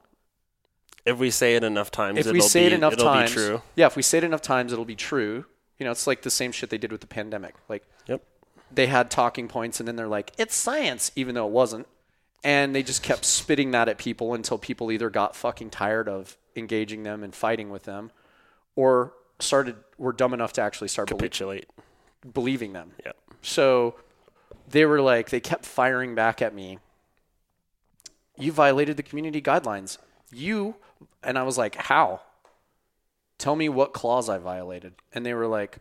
If 1.04 1.18
we 1.18 1.30
say 1.30 1.56
it 1.56 1.64
enough 1.64 1.90
times, 1.90 2.18
if 2.18 2.26
it'll 2.26 2.32
we 2.34 2.40
say 2.40 2.60
be, 2.62 2.66
it 2.66 2.72
enough 2.74 2.96
times, 2.96 3.30
be 3.30 3.34
true. 3.36 3.62
yeah, 3.76 3.86
if 3.86 3.96
we 3.96 4.02
say 4.02 4.18
it 4.18 4.24
enough 4.24 4.42
times, 4.42 4.72
it'll 4.72 4.84
be 4.84 4.96
true. 4.96 5.44
You 5.78 5.84
know, 5.84 5.92
it's 5.92 6.06
like 6.06 6.22
the 6.22 6.30
same 6.30 6.50
shit 6.52 6.70
they 6.70 6.78
did 6.78 6.90
with 6.90 7.00
the 7.00 7.06
pandemic. 7.06 7.54
Like 7.68 7.84
Yep. 8.08 8.22
they 8.72 8.86
had 8.88 9.10
talking 9.10 9.46
points, 9.48 9.78
and 9.80 9.86
then 9.88 9.96
they're 9.96 10.08
like, 10.08 10.32
"It's 10.38 10.54
science," 10.54 11.12
even 11.16 11.34
though 11.34 11.46
it 11.46 11.52
wasn't, 11.52 11.86
and 12.44 12.74
they 12.74 12.82
just 12.82 13.02
kept 13.02 13.24
spitting 13.24 13.72
that 13.72 13.88
at 13.88 13.98
people 13.98 14.34
until 14.34 14.58
people 14.58 14.92
either 14.92 15.10
got 15.10 15.34
fucking 15.34 15.70
tired 15.70 16.08
of 16.08 16.36
engaging 16.56 17.02
them 17.02 17.22
and 17.22 17.34
fighting 17.34 17.70
with 17.70 17.84
them, 17.84 18.10
or 18.76 19.12
started 19.38 19.76
were 19.96 20.12
dumb 20.12 20.34
enough 20.34 20.52
to 20.54 20.60
actually 20.60 20.88
start 20.88 21.08
belie- 21.08 21.18
Capitulate. 21.18 21.66
believing 22.32 22.72
them. 22.72 22.92
Yep. 23.04 23.16
So 23.42 23.94
they 24.68 24.84
were 24.84 25.00
like, 25.00 25.30
they 25.30 25.40
kept 25.40 25.64
firing 25.64 26.14
back 26.14 26.42
at 26.42 26.54
me. 26.54 26.78
You 28.36 28.52
violated 28.52 28.96
the 28.96 29.02
community 29.02 29.42
guidelines. 29.42 29.98
You, 30.32 30.76
and 31.22 31.38
I 31.38 31.42
was 31.42 31.58
like, 31.58 31.74
how? 31.74 32.20
Tell 33.38 33.56
me 33.56 33.68
what 33.68 33.92
clause 33.92 34.28
I 34.28 34.38
violated. 34.38 34.94
And 35.12 35.24
they 35.24 35.34
were 35.34 35.46
like, 35.46 35.78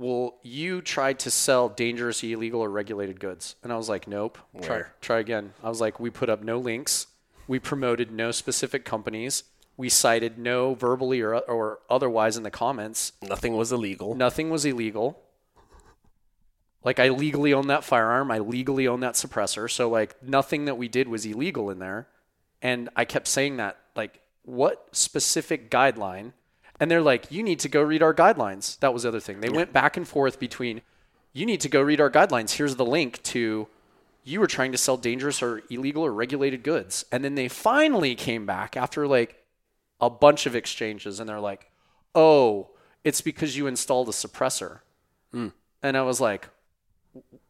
well, 0.00 0.38
you 0.42 0.80
tried 0.80 1.18
to 1.18 1.30
sell 1.30 1.68
dangerous, 1.68 2.24
illegal, 2.24 2.62
or 2.62 2.70
regulated 2.70 3.20
goods. 3.20 3.56
And 3.62 3.70
I 3.70 3.76
was 3.76 3.90
like, 3.90 4.08
nope. 4.08 4.38
Try, 4.62 4.84
try 5.02 5.18
again. 5.18 5.52
I 5.62 5.68
was 5.68 5.78
like, 5.78 6.00
we 6.00 6.08
put 6.08 6.30
up 6.30 6.42
no 6.42 6.56
links. 6.56 7.06
We 7.46 7.58
promoted 7.58 8.10
no 8.10 8.30
specific 8.30 8.86
companies. 8.86 9.44
We 9.76 9.90
cited 9.90 10.38
no 10.38 10.72
verbally 10.72 11.20
or, 11.20 11.36
or 11.40 11.80
otherwise 11.90 12.38
in 12.38 12.44
the 12.44 12.50
comments. 12.50 13.12
Nothing 13.20 13.58
was 13.58 13.72
illegal. 13.72 14.14
Nothing 14.14 14.48
was 14.48 14.64
illegal. 14.64 15.20
Like 16.82 16.98
I 16.98 17.10
legally 17.10 17.52
own 17.52 17.66
that 17.66 17.84
firearm. 17.84 18.30
I 18.30 18.38
legally 18.38 18.88
own 18.88 19.00
that 19.00 19.16
suppressor. 19.16 19.70
So 19.70 19.90
like 19.90 20.22
nothing 20.22 20.64
that 20.64 20.78
we 20.78 20.88
did 20.88 21.08
was 21.08 21.26
illegal 21.26 21.68
in 21.68 21.78
there. 21.78 22.08
And 22.62 22.88
I 22.96 23.04
kept 23.04 23.28
saying 23.28 23.58
that 23.58 23.76
like 23.94 24.22
what 24.44 24.88
specific 24.92 25.70
guideline? 25.70 26.32
And 26.80 26.90
they're 26.90 27.02
like, 27.02 27.30
you 27.30 27.42
need 27.42 27.60
to 27.60 27.68
go 27.68 27.82
read 27.82 28.02
our 28.02 28.14
guidelines. 28.14 28.78
That 28.80 28.94
was 28.94 29.02
the 29.02 29.10
other 29.10 29.20
thing. 29.20 29.40
They 29.40 29.50
went 29.50 29.72
back 29.72 29.98
and 29.98 30.08
forth 30.08 30.40
between 30.40 30.80
you 31.34 31.44
need 31.46 31.60
to 31.60 31.68
go 31.68 31.82
read 31.82 32.00
our 32.00 32.10
guidelines. 32.10 32.52
Here's 32.52 32.76
the 32.76 32.86
link 32.86 33.22
to 33.24 33.68
you 34.24 34.40
were 34.40 34.46
trying 34.46 34.72
to 34.72 34.78
sell 34.78 34.96
dangerous 34.96 35.42
or 35.42 35.62
illegal 35.70 36.04
or 36.04 36.12
regulated 36.12 36.62
goods. 36.62 37.04
And 37.12 37.22
then 37.22 37.34
they 37.34 37.48
finally 37.48 38.14
came 38.14 38.46
back 38.46 38.76
after 38.76 39.06
like 39.06 39.44
a 40.00 40.10
bunch 40.10 40.46
of 40.46 40.56
exchanges 40.56 41.20
and 41.20 41.28
they're 41.28 41.40
like, 41.40 41.70
oh, 42.14 42.70
it's 43.04 43.20
because 43.20 43.56
you 43.56 43.66
installed 43.66 44.08
a 44.08 44.12
suppressor. 44.12 44.80
Hmm. 45.32 45.48
And 45.82 45.96
I 45.96 46.02
was 46.02 46.20
like, 46.20 46.48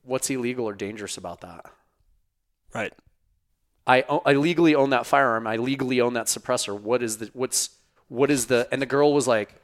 what's 0.03 0.29
illegal 0.31 0.69
or 0.69 0.75
dangerous 0.75 1.17
about 1.17 1.41
that? 1.41 1.67
Right. 2.75 2.93
I, 3.87 4.05
I 4.25 4.35
legally 4.35 4.75
own 4.75 4.91
that 4.91 5.07
firearm. 5.07 5.47
I 5.47 5.57
legally 5.57 6.01
own 6.01 6.15
that 6.15 6.27
suppressor. 6.27 6.79
What 6.79 7.03
is 7.03 7.19
the 7.19 7.31
what's 7.33 7.71
what 8.11 8.31
is 8.31 8.47
the 8.47 8.69
and 8.71 8.83
the 8.83 8.87
girl 8.87 9.15
was 9.15 9.27
like, 9.27 9.55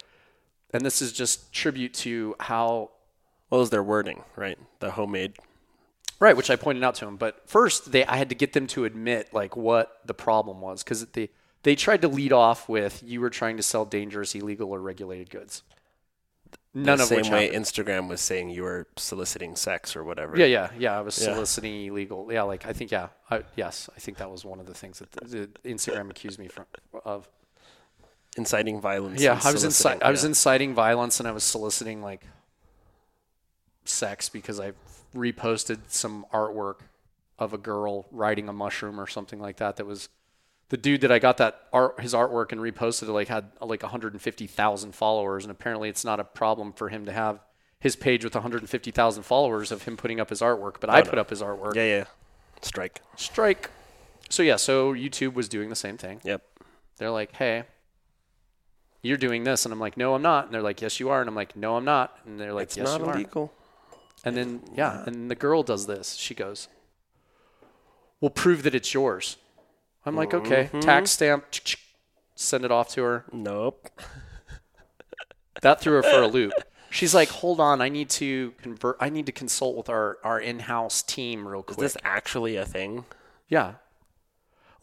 and 0.73 0.85
this 0.87 1.03
is 1.03 1.13
just 1.13 1.53
tribute 1.53 1.93
to 1.95 2.35
how 2.41 2.91
What 3.51 3.59
was 3.59 3.71
their 3.71 3.83
wording? 3.83 4.25
Right. 4.37 4.59
The 4.81 4.93
homemade. 4.93 5.35
right, 6.19 6.35
which 6.37 6.49
I 6.49 6.57
pointed 6.57 6.83
out 6.83 6.95
to 6.97 7.07
him. 7.07 7.17
But 7.19 7.43
first, 7.47 7.93
they 7.93 8.07
I 8.07 8.17
had 8.17 8.31
to 8.31 8.35
get 8.35 8.55
them 8.55 8.67
to 8.69 8.85
admit 8.87 9.35
like 9.35 9.55
what 9.57 10.01
the 10.07 10.15
problem 10.15 10.61
was 10.63 10.83
because 10.83 11.05
they 11.07 11.29
they 11.63 11.75
tried 11.75 12.01
to 12.03 12.09
lead 12.09 12.33
off 12.33 12.69
with 12.69 13.03
you 13.05 13.21
were 13.21 13.31
trying 13.31 13.57
to 13.59 13.63
sell 13.63 13.85
dangerous, 13.85 14.35
illegal, 14.35 14.71
or 14.73 14.81
regulated 14.81 15.29
goods. 15.31 15.63
None 16.75 16.99
the 16.99 17.05
of 17.05 17.09
same 17.09 17.17
which 17.19 17.31
way 17.31 17.47
happened. 17.47 17.65
Instagram 17.65 18.09
was 18.09 18.21
saying 18.21 18.51
you 18.51 18.63
were 18.63 18.87
soliciting 18.97 19.57
sex 19.57 19.97
or 19.97 20.05
whatever. 20.05 20.39
Yeah, 20.39 20.45
yeah, 20.45 20.71
yeah. 20.79 20.99
I 20.99 21.01
was 21.01 21.19
Yeah. 21.19 21.33
soliciting 21.35 21.87
illegal. 21.87 22.29
Yeah, 22.31 22.43
like 22.43 22.67
I 22.67 22.73
think, 22.75 22.91
yeah, 22.91 23.09
I, 23.31 23.45
yes, 23.57 23.89
I 23.97 23.99
think 23.99 24.19
that 24.19 24.31
was 24.31 24.45
one 24.45 24.61
of 24.61 24.67
the 24.67 24.75
things 24.75 24.99
that 24.99 25.11
the, 25.13 25.49
the 25.63 25.69
Instagram 25.75 26.11
accused 26.11 26.39
me 26.39 26.49
from 26.49 26.67
of. 27.05 27.29
Inciting 28.37 28.81
violence. 28.81 29.21
Yeah, 29.21 29.41
I 29.43 29.53
was 29.53 29.63
soliciting, 29.63 30.01
inci- 30.01 30.03
I 30.03 30.11
was 30.11 30.25
inciting 30.25 30.75
violence 30.75 31.21
and 31.21 31.29
I 31.29 31.33
was 31.33 31.45
soliciting 31.45 32.03
like 32.03 32.27
sex 33.85 34.29
because 34.29 34.61
I 34.61 34.73
reposted 35.15 35.79
some 35.89 36.27
artwork 36.33 36.81
of 37.39 37.53
a 37.53 37.59
girl 37.59 38.07
riding 38.11 38.49
a 38.49 38.53
mushroom 38.53 39.01
or 39.01 39.07
something 39.07 39.41
like 39.41 39.57
that. 39.57 39.77
That 39.77 39.87
was 39.87 40.09
the 40.69 40.77
dude 40.77 41.01
that 41.03 41.13
I 41.13 41.19
got 41.19 41.39
that 41.39 41.63
art 41.73 42.01
his 42.01 42.13
artwork 42.13 42.53
and 42.53 42.61
reposted 42.61 43.05
it 43.05 43.13
like 43.13 43.29
had 43.29 43.51
like 43.61 43.83
150,000 43.83 44.95
followers 44.95 45.45
and 45.45 45.51
apparently 45.51 45.89
it's 45.89 46.05
not 46.05 46.21
a 46.21 46.25
problem 46.25 46.73
for 46.73 46.89
him 46.89 47.07
to 47.07 47.13
have 47.13 47.41
his 47.79 47.95
page 47.95 48.25
with 48.25 48.35
150,000 48.35 49.23
followers 49.23 49.71
of 49.71 49.83
him 49.83 49.97
putting 49.97 50.19
up 50.19 50.31
his 50.31 50.41
artwork, 50.41 50.81
but 50.81 50.91
I 50.91 51.01
no. 51.01 51.11
put 51.11 51.19
up 51.19 51.31
his 51.31 51.43
artwork. 51.43 51.75
Yeah, 51.75 51.85
yeah. 51.85 52.05
Strike. 52.63 53.01
Strike. 53.17 53.71
So 54.29 54.43
yeah, 54.43 54.57
so 54.57 54.93
YouTube 54.93 55.35
was 55.35 55.49
doing 55.49 55.69
the 55.69 55.77
same 55.77 55.97
thing. 55.97 56.21
Yep. 56.25 56.43
They're 56.97 57.11
like, 57.11 57.37
"Hey, 57.37 57.65
you're 59.07 59.17
doing 59.17 59.45
this," 59.45 59.65
and 59.65 59.73
I'm 59.73 59.81
like, 59.81 59.97
"No, 59.97 60.15
I'm 60.15 60.23
not." 60.23 60.47
And 60.47 60.55
they're 60.55 60.63
like, 60.63 60.83
"Yes, 60.83 61.01
you 61.01 61.09
are," 61.09 61.21
and 61.21 61.29
I'm 61.29 61.35
like, 61.35 61.57
"No, 61.57 61.77
I'm 61.77 61.85
not." 61.85 62.19
And 62.27 62.39
they're 62.39 62.53
like, 62.53 62.65
It's 62.65 62.77
"Yes, 62.77 62.87
not 62.87 63.01
you 63.01 63.07
are." 63.07 63.51
And 64.25 64.37
then, 64.37 64.63
yeah, 64.75 65.05
and 65.07 65.31
the 65.31 65.35
girl 65.37 65.63
does 65.63 65.87
this. 65.87 66.15
She 66.15 66.35
goes, 66.35 66.69
We'll 68.21 68.31
prove 68.31 68.63
that 68.63 68.75
it's 68.75 68.95
yours. 68.95 69.37
I'm 70.05 70.17
like, 70.17 70.33
okay, 70.33 70.69
tax 70.81 71.11
mm-hmm. 71.11 71.43
stamp, 71.43 71.45
send 72.35 72.65
it 72.65 72.71
off 72.71 72.89
to 72.91 73.03
her. 73.03 73.25
Nope. 73.33 73.89
That 75.63 75.81
threw 75.81 75.95
her 75.95 76.03
for 76.03 76.23
a 76.23 76.27
loop. 76.27 76.53
She's 76.91 77.15
like, 77.15 77.29
hold 77.29 77.61
on, 77.61 77.81
I 77.81 77.89
need 77.89 78.11
to 78.11 78.53
convert, 78.63 78.97
I 79.01 79.09
need 79.09 79.27
to 79.27 79.33
consult 79.33 79.77
with 79.77 79.89
our, 79.89 80.19
our 80.23 80.39
in 80.39 80.61
house 80.61 81.03
team 81.03 81.49
real 81.49 81.63
quick. 81.63 81.79
Is 81.79 81.95
this 81.95 81.97
actually 82.05 82.57
a 82.57 82.65
thing? 82.65 83.05
Yeah. 83.49 83.75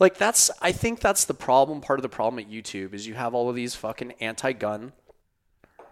Like 0.04 0.18
that's 0.18 0.52
I 0.62 0.74
think 0.74 1.00
that's 1.00 1.24
the 1.24 1.34
problem 1.34 1.80
part 1.80 1.98
of 1.98 2.02
the 2.02 2.10
problem 2.10 2.46
at 2.46 2.52
YouTube 2.52 2.94
is 2.94 3.08
you 3.08 3.14
have 3.14 3.34
all 3.34 3.50
of 3.50 3.56
these 3.56 3.74
fucking 3.74 4.12
anti-gun 4.20 4.92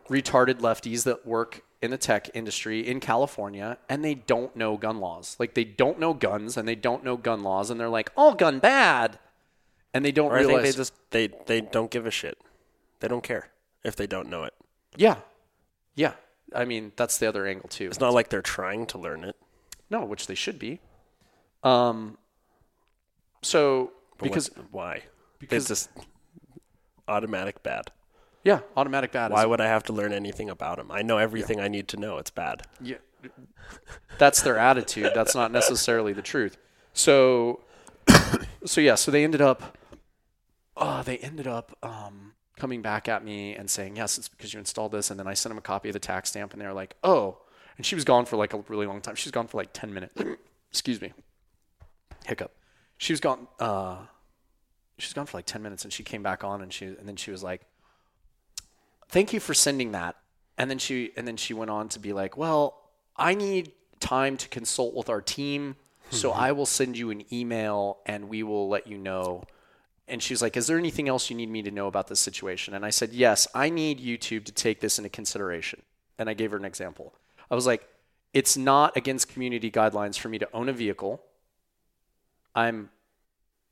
retarded 0.09 0.55
lefties 0.55 1.05
that 1.05 1.25
work 1.25 1.63
in 1.81 1.91
the 1.91 1.97
tech 1.97 2.29
industry 2.33 2.85
in 2.85 2.99
California 2.99 3.77
and 3.87 4.03
they 4.03 4.15
don't 4.15 4.53
know 4.53 4.75
gun 4.75 4.99
laws. 4.99 5.37
Like 5.39 5.53
they 5.53 5.63
don't 5.63 5.97
know 5.97 6.13
guns 6.13 6.57
and 6.57 6.67
they 6.67 6.75
don't 6.75 7.05
know 7.05 7.15
gun 7.15 7.41
laws 7.41 7.69
and 7.69 7.79
they're 7.79 7.87
like 7.87 8.11
all 8.17 8.33
gun 8.33 8.59
bad. 8.59 9.17
And 9.93 10.03
they 10.03 10.11
don't 10.11 10.29
Or 10.29 10.35
I 10.35 10.39
think 10.39 10.49
realize 10.49 10.75
they 10.75 10.77
just 10.77 10.93
they 11.11 11.29
they 11.45 11.61
don't 11.61 11.89
give 11.89 12.05
a 12.05 12.11
shit. 12.11 12.37
They 12.99 13.07
don't 13.07 13.23
care 13.23 13.47
if 13.85 13.95
they 13.95 14.07
don't 14.07 14.27
know 14.27 14.43
it. 14.43 14.53
Yeah. 14.97 15.19
Yeah. 15.95 16.15
I 16.53 16.65
mean, 16.65 16.91
that's 16.97 17.17
the 17.17 17.29
other 17.29 17.47
angle 17.47 17.69
too. 17.69 17.85
It's 17.85 18.01
not 18.01 18.13
like 18.13 18.27
they're 18.27 18.41
trying 18.41 18.87
to 18.87 18.97
learn 18.97 19.23
it. 19.23 19.37
No, 19.89 20.03
which 20.03 20.27
they 20.27 20.35
should 20.35 20.59
be. 20.59 20.81
Um 21.63 22.17
so 23.41 23.93
But 24.21 24.29
because 24.29 24.49
why? 24.71 25.03
because- 25.39 25.69
it's 25.69 25.87
just 25.87 26.07
automatic 27.07 27.63
bad. 27.63 27.91
yeah, 28.43 28.59
automatic 28.77 29.11
bad 29.11 29.31
is 29.31 29.35
Why 29.35 29.45
would 29.45 29.59
I 29.59 29.67
have 29.67 29.83
to 29.85 29.93
learn 29.93 30.13
anything 30.13 30.49
about 30.49 30.77
them? 30.77 30.91
I 30.91 31.01
know 31.01 31.17
everything 31.17 31.59
I 31.59 31.67
need 31.67 31.87
to 31.89 31.97
know. 31.97 32.17
It's 32.17 32.31
bad. 32.31 32.63
Yeah, 32.79 32.97
that's 34.17 34.41
their 34.41 34.57
attitude. 34.57 35.11
That's 35.13 35.35
not 35.35 35.51
necessarily 35.51 36.13
the 36.13 36.21
truth. 36.21 36.57
So, 36.93 37.61
so 38.65 38.81
yeah. 38.81 38.95
So 38.95 39.11
they 39.11 39.23
ended 39.23 39.41
up, 39.41 39.77
uh, 40.77 41.03
they 41.03 41.17
ended 41.17 41.47
up 41.47 41.77
um, 41.83 42.33
coming 42.57 42.81
back 42.81 43.07
at 43.09 43.23
me 43.23 43.55
and 43.55 43.69
saying, 43.69 43.95
"Yes, 43.95 44.17
it's 44.17 44.29
because 44.29 44.53
you 44.53 44.59
installed 44.59 44.91
this." 44.91 45.09
And 45.09 45.19
then 45.19 45.27
I 45.27 45.33
sent 45.33 45.51
them 45.51 45.57
a 45.57 45.61
copy 45.61 45.89
of 45.89 45.93
the 45.93 45.99
tax 45.99 46.29
stamp, 46.29 46.53
and 46.53 46.61
they 46.61 46.67
were 46.67 46.73
like, 46.73 46.95
"Oh." 47.03 47.39
And 47.77 47.85
she 47.85 47.95
was 47.95 48.03
gone 48.03 48.25
for 48.25 48.35
like 48.35 48.53
a 48.53 48.63
really 48.67 48.85
long 48.85 49.01
time. 49.01 49.15
She's 49.15 49.31
gone 49.31 49.47
for 49.47 49.57
like 49.57 49.69
ten 49.73 49.93
minutes. 49.93 50.21
Excuse 50.71 51.01
me. 51.01 51.13
Hiccup. 52.25 52.53
She 52.97 53.13
was 53.13 53.19
gone. 53.19 53.47
Uh, 53.59 54.05
she 55.01 55.07
was 55.07 55.13
gone 55.13 55.25
for 55.25 55.37
like 55.37 55.45
ten 55.45 55.61
minutes, 55.61 55.83
and 55.83 55.91
she 55.91 56.03
came 56.03 56.23
back 56.23 56.43
on, 56.43 56.61
and 56.61 56.71
she 56.71 56.85
and 56.85 57.07
then 57.07 57.15
she 57.15 57.31
was 57.31 57.43
like, 57.43 57.61
thank 59.11 59.33
you 59.33 59.39
for 59.39 59.53
sending 59.53 59.91
that. 59.91 60.15
And 60.57 60.69
then 60.69 60.79
she 60.79 61.11
and 61.15 61.27
then 61.27 61.37
she 61.37 61.53
went 61.53 61.69
on 61.69 61.89
to 61.89 61.99
be 61.99 62.13
like 62.13 62.37
well 62.37 62.77
i 63.17 63.33
need 63.33 63.71
time 63.99 64.37
to 64.37 64.47
consult 64.49 64.95
with 64.95 65.09
our 65.09 65.21
team 65.21 65.75
so 66.09 66.31
mm-hmm. 66.31 66.39
i 66.39 66.51
will 66.51 66.65
send 66.65 66.97
you 66.97 67.09
an 67.11 67.23
email 67.31 67.99
and 68.05 68.29
we 68.29 68.43
will 68.43 68.67
let 68.69 68.87
you 68.87 68.97
know. 68.97 69.43
And 70.07 70.21
she's 70.21 70.41
like 70.41 70.57
is 70.57 70.67
there 70.67 70.77
anything 70.77 71.07
else 71.07 71.29
you 71.29 71.35
need 71.35 71.49
me 71.49 71.61
to 71.63 71.71
know 71.71 71.87
about 71.87 72.07
this 72.07 72.19
situation? 72.19 72.73
And 72.73 72.85
i 72.85 72.89
said 72.89 73.11
yes 73.11 73.47
i 73.55 73.69
need 73.69 73.99
youtube 73.99 74.45
to 74.45 74.51
take 74.51 74.81
this 74.81 74.97
into 74.99 75.09
consideration. 75.09 75.81
And 76.19 76.29
i 76.29 76.33
gave 76.33 76.51
her 76.51 76.57
an 76.57 76.65
example. 76.65 77.13
I 77.49 77.55
was 77.55 77.65
like 77.65 77.87
it's 78.33 78.55
not 78.55 78.95
against 78.95 79.29
community 79.29 79.71
guidelines 79.71 80.17
for 80.17 80.29
me 80.29 80.37
to 80.39 80.47
own 80.53 80.69
a 80.69 80.73
vehicle. 80.73 81.21
I'm 82.55 82.89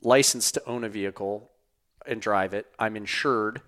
licensed 0.02 0.54
to 0.54 0.64
own 0.66 0.84
a 0.84 0.88
vehicle 0.88 1.50
and 2.06 2.20
drive 2.20 2.54
it 2.54 2.66
i'm 2.78 2.96
insured 2.96 3.60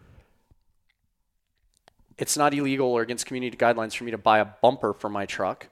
it's 2.18 2.36
not 2.36 2.54
illegal 2.54 2.88
or 2.88 3.02
against 3.02 3.26
community 3.26 3.56
guidelines 3.56 3.96
for 3.96 4.04
me 4.04 4.10
to 4.10 4.18
buy 4.18 4.38
a 4.38 4.44
bumper 4.44 4.92
for 4.92 5.08
my 5.08 5.26
truck 5.26 5.68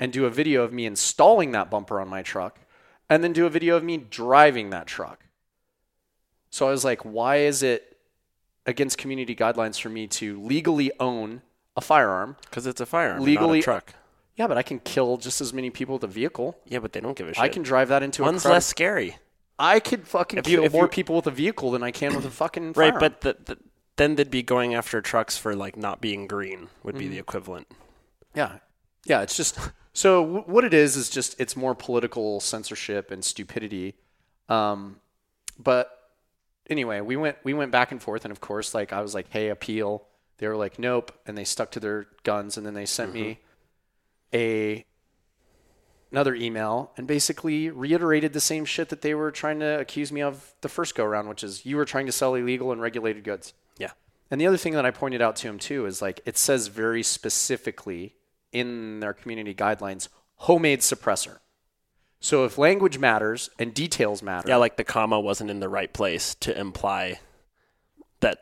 and 0.00 0.12
do 0.12 0.26
a 0.26 0.30
video 0.30 0.62
of 0.62 0.72
me 0.72 0.86
installing 0.86 1.52
that 1.52 1.70
bumper 1.70 2.00
on 2.00 2.08
my 2.08 2.22
truck 2.22 2.58
and 3.08 3.22
then 3.22 3.32
do 3.32 3.46
a 3.46 3.50
video 3.50 3.76
of 3.76 3.84
me 3.84 3.98
driving 3.98 4.70
that 4.70 4.86
truck. 4.86 5.26
So 6.50 6.66
I 6.66 6.70
was 6.70 6.82
like, 6.82 7.02
why 7.02 7.36
is 7.36 7.62
it 7.62 7.98
against 8.64 8.96
community 8.96 9.36
guidelines 9.36 9.78
for 9.78 9.90
me 9.90 10.06
to 10.06 10.40
legally 10.40 10.90
own 10.98 11.42
a 11.76 11.80
firearm? 11.80 12.36
Because 12.42 12.66
it's 12.66 12.80
a 12.80 12.86
firearm, 12.86 13.22
legally 13.22 13.58
a 13.58 13.62
truck. 13.62 13.94
Yeah, 14.36 14.46
but 14.46 14.56
I 14.56 14.62
can 14.62 14.78
kill 14.78 15.18
just 15.18 15.42
as 15.42 15.52
many 15.52 15.68
people 15.68 15.96
with 15.96 16.04
a 16.04 16.08
vehicle. 16.08 16.56
Yeah, 16.66 16.78
but 16.78 16.94
they 16.94 17.00
don't 17.00 17.16
give 17.16 17.28
a 17.28 17.34
shit. 17.34 17.42
I 17.42 17.48
can 17.48 17.62
drive 17.62 17.88
that 17.88 18.02
into 18.02 18.22
a 18.22 18.24
One's 18.24 18.46
less 18.46 18.64
scary. 18.64 19.18
I 19.62 19.80
could 19.80 20.06
fucking 20.08 20.38
If 20.40 20.48
you- 20.48 20.56
kill 20.58 20.64
if 20.66 20.72
more 20.72 20.82
you- 20.84 20.88
people 20.88 21.16
with 21.16 21.26
a 21.26 21.30
vehicle 21.30 21.70
than 21.70 21.82
I 21.82 21.90
can 21.90 22.14
with 22.16 22.24
a 22.26 22.30
fucking 22.42 22.68
Right, 22.74 22.92
firearm. 22.92 23.00
but 23.00 23.20
the, 23.22 23.36
the, 23.54 23.58
then 23.96 24.16
they'd 24.16 24.30
be 24.30 24.42
going 24.42 24.74
after 24.74 25.00
trucks 25.00 25.38
for 25.38 25.54
like 25.54 25.76
not 25.76 26.00
being 26.00 26.26
green 26.26 26.68
would 26.82 26.96
be 26.98 27.06
the 27.06 27.14
Mm-hmm. 27.14 27.20
equivalent. 27.20 27.66
Yeah. 28.34 28.58
Yeah, 29.04 29.22
it's 29.22 29.36
just 29.36 29.58
so 29.92 30.22
w- 30.24 30.44
what 30.46 30.64
it 30.64 30.72
is 30.74 30.96
is 30.96 31.08
just 31.10 31.38
it's 31.40 31.56
more 31.56 31.74
political 31.74 32.40
censorship 32.40 33.10
and 33.10 33.24
stupidity. 33.24 33.94
Um, 34.48 35.00
but 35.58 35.90
anyway, 36.70 37.00
we 37.00 37.16
went 37.16 37.36
we 37.44 37.52
went 37.54 37.70
back 37.72 37.90
and 37.92 38.00
forth, 38.02 38.24
and 38.24 38.32
of 38.32 38.40
course, 38.40 38.74
like 38.74 38.92
I 38.92 39.00
was 39.02 39.14
like, 39.14 39.28
"Hey, 39.30 39.48
appeal." 39.48 40.06
They 40.38 40.48
were 40.48 40.56
like, 40.56 40.78
"Nope," 40.78 41.12
and 41.26 41.36
they 41.38 41.44
stuck 41.44 41.70
to 41.72 41.80
their 41.80 42.06
guns, 42.24 42.56
and 42.56 42.64
then 42.66 42.74
they 42.74 42.86
sent 42.86 43.12
me 43.12 43.40
a 44.32 44.84
another 46.12 46.34
email 46.34 46.92
and 46.96 47.06
basically 47.06 47.70
reiterated 47.70 48.32
the 48.32 48.40
same 48.40 48.64
shit 48.64 48.90
that 48.90 49.00
they 49.02 49.14
were 49.14 49.30
trying 49.30 49.58
to 49.60 49.80
accuse 49.80 50.12
me 50.12 50.22
of 50.22 50.54
the 50.60 50.68
first 50.68 50.94
go 50.94 51.04
around, 51.04 51.28
which 51.28 51.42
is 51.42 51.66
you 51.66 51.76
were 51.76 51.84
trying 51.84 52.06
to 52.06 52.12
sell 52.12 52.34
illegal 52.34 52.70
and 52.70 52.80
regulated 52.80 53.24
goods. 53.24 53.54
Yeah. 53.78 53.92
And 54.30 54.40
the 54.40 54.46
other 54.46 54.56
thing 54.56 54.74
that 54.74 54.86
I 54.86 54.90
pointed 54.90 55.20
out 55.22 55.36
to 55.36 55.48
him 55.48 55.58
too 55.58 55.86
is 55.86 56.00
like 56.02 56.20
it 56.24 56.38
says 56.38 56.68
very 56.68 57.02
specifically 57.02 58.14
in 58.52 59.00
their 59.00 59.14
community 59.14 59.54
guidelines 59.54 60.08
homemade 60.36 60.80
suppressor. 60.80 61.38
So 62.20 62.44
if 62.44 62.56
language 62.58 62.98
matters 62.98 63.50
and 63.58 63.74
details 63.74 64.22
matter, 64.22 64.48
Yeah, 64.48 64.56
like 64.56 64.76
the 64.76 64.84
comma 64.84 65.18
wasn't 65.18 65.50
in 65.50 65.60
the 65.60 65.68
right 65.68 65.92
place 65.92 66.34
to 66.36 66.56
imply 66.56 67.18
that 68.20 68.38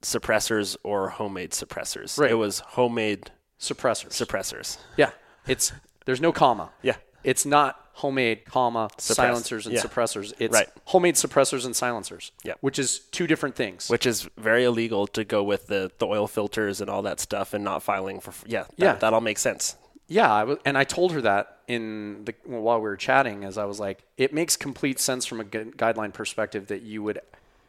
suppressors 0.00 0.76
or 0.82 1.10
homemade 1.10 1.52
suppressors. 1.52 2.18
Right. 2.18 2.30
It 2.32 2.34
was 2.34 2.60
homemade 2.60 3.30
suppressors. 3.60 4.10
suppressors. 4.10 4.78
yeah, 4.96 5.10
it's 5.46 5.72
there's 6.04 6.20
no 6.20 6.32
comma. 6.32 6.70
Yeah. 6.82 6.96
It's 7.24 7.46
not 7.46 7.78
homemade 7.94 8.44
comma 8.46 8.88
Suppress- 8.98 9.16
silencers 9.16 9.66
and 9.66 9.74
yeah. 9.74 9.82
suppressors. 9.82 10.32
It's 10.38 10.52
Right. 10.54 10.68
homemade 10.86 11.14
suppressors 11.16 11.64
and 11.66 11.76
silencers. 11.76 12.32
Yeah. 12.42 12.54
which 12.60 12.78
is 12.78 13.00
two 13.10 13.26
different 13.26 13.54
things. 13.54 13.88
Which 13.88 14.06
is 14.06 14.28
very 14.38 14.64
illegal 14.64 15.06
to 15.08 15.24
go 15.24 15.42
with 15.42 15.66
the, 15.66 15.90
the 15.98 16.06
oil 16.06 16.26
filters 16.26 16.80
and 16.80 16.88
all 16.90 17.02
that 17.02 17.20
stuff 17.20 17.52
and 17.54 17.62
not 17.62 17.82
filing 17.82 18.20
for. 18.20 18.32
Yeah. 18.46 18.62
That, 18.62 18.72
Yeah. 18.76 18.92
That 18.94 19.12
all 19.12 19.20
makes 19.20 19.40
sense. 19.42 19.76
Yeah, 20.08 20.32
I 20.32 20.40
w- 20.40 20.58
and 20.64 20.76
I 20.76 20.84
told 20.84 21.12
her 21.12 21.20
that 21.22 21.58
in 21.68 22.24
the 22.24 22.34
while 22.44 22.78
we 22.78 22.82
were 22.82 22.96
chatting, 22.96 23.44
as 23.44 23.56
I 23.56 23.64
was 23.66 23.78
like, 23.80 24.02
it 24.18 24.34
makes 24.34 24.56
complete 24.56 24.98
sense 24.98 25.24
from 25.24 25.40
a 25.40 25.44
gu- 25.44 25.72
guideline 25.72 26.12
perspective 26.12 26.66
that 26.66 26.82
you 26.82 27.02
would 27.02 27.20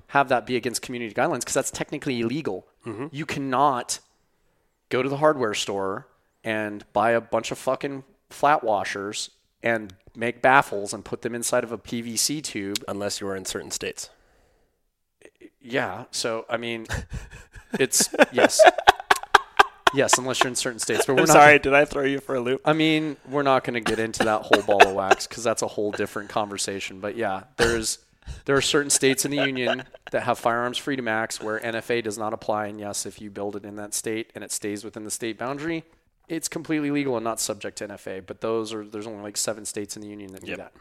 have 0.07 0.29
that 0.29 0.45
be 0.45 0.55
against 0.55 0.81
community 0.81 1.13
guidelines 1.13 1.39
because 1.39 1.53
that's 1.53 1.71
technically 1.71 2.19
illegal. 2.19 2.65
Mm-hmm. 2.85 3.07
You 3.11 3.25
cannot 3.25 3.99
go 4.89 5.01
to 5.03 5.09
the 5.09 5.17
hardware 5.17 5.53
store 5.53 6.07
and 6.43 6.83
buy 6.91 7.11
a 7.11 7.21
bunch 7.21 7.51
of 7.51 7.57
fucking 7.57 8.03
flat 8.33 8.63
washers 8.63 9.29
and 9.61 9.93
make 10.15 10.41
baffles 10.41 10.93
and 10.93 11.05
put 11.05 11.21
them 11.21 11.33
inside 11.33 11.63
of 11.63 11.71
a 11.71 11.77
PVC 11.77 12.43
tube. 12.43 12.83
Unless 12.87 13.21
you 13.21 13.27
were 13.27 13.35
in 13.35 13.45
certain 13.45 13.71
states. 13.71 14.09
Yeah, 15.61 16.05
so 16.11 16.45
I 16.49 16.57
mean, 16.57 16.87
it's 17.79 18.09
yes, 18.33 18.61
yes, 19.93 20.17
unless 20.17 20.43
you're 20.43 20.49
in 20.49 20.55
certain 20.55 20.79
states, 20.79 21.05
but 21.05 21.13
we're 21.13 21.21
I'm 21.21 21.27
not. 21.27 21.33
sorry, 21.33 21.59
did 21.59 21.73
I 21.73 21.85
throw 21.85 22.03
you 22.03 22.19
for 22.19 22.35
a 22.35 22.41
loop? 22.41 22.61
I 22.65 22.73
mean, 22.73 23.15
we're 23.29 23.43
not 23.43 23.63
going 23.63 23.75
to 23.75 23.79
get 23.79 23.99
into 23.99 24.25
that 24.25 24.41
whole 24.41 24.61
ball 24.63 24.85
of 24.85 24.93
wax 24.93 25.25
because 25.25 25.43
that's 25.43 25.61
a 25.61 25.67
whole 25.67 25.91
different 25.91 26.29
conversation. 26.29 26.99
But 26.99 27.15
yeah, 27.15 27.43
there's 27.55 27.99
there 28.45 28.55
are 28.57 28.61
certain 28.61 28.89
states 28.89 29.25
in 29.25 29.31
the 29.31 29.37
union 29.37 29.83
that 30.11 30.23
have 30.23 30.37
firearms 30.39 30.77
freedom 30.77 31.07
acts 31.07 31.41
where 31.41 31.59
NFA 31.59 32.03
does 32.03 32.17
not 32.17 32.33
apply, 32.33 32.67
and 32.67 32.79
yes, 32.79 33.05
if 33.05 33.21
you 33.21 33.29
build 33.29 33.55
it 33.55 33.65
in 33.65 33.75
that 33.77 33.93
state 33.93 34.31
and 34.35 34.43
it 34.43 34.51
stays 34.51 34.83
within 34.83 35.03
the 35.03 35.11
state 35.11 35.37
boundary, 35.37 35.83
it's 36.27 36.47
completely 36.47 36.91
legal 36.91 37.15
and 37.17 37.23
not 37.23 37.39
subject 37.39 37.77
to 37.79 37.87
NFA. 37.87 38.25
But 38.25 38.41
those 38.41 38.73
are 38.73 38.85
there's 38.85 39.07
only 39.07 39.21
like 39.23 39.37
seven 39.37 39.65
states 39.65 39.95
in 39.95 40.01
the 40.01 40.07
union 40.07 40.31
that 40.33 40.41
do 40.43 40.51
Yep. 40.51 40.57
that. 40.57 40.73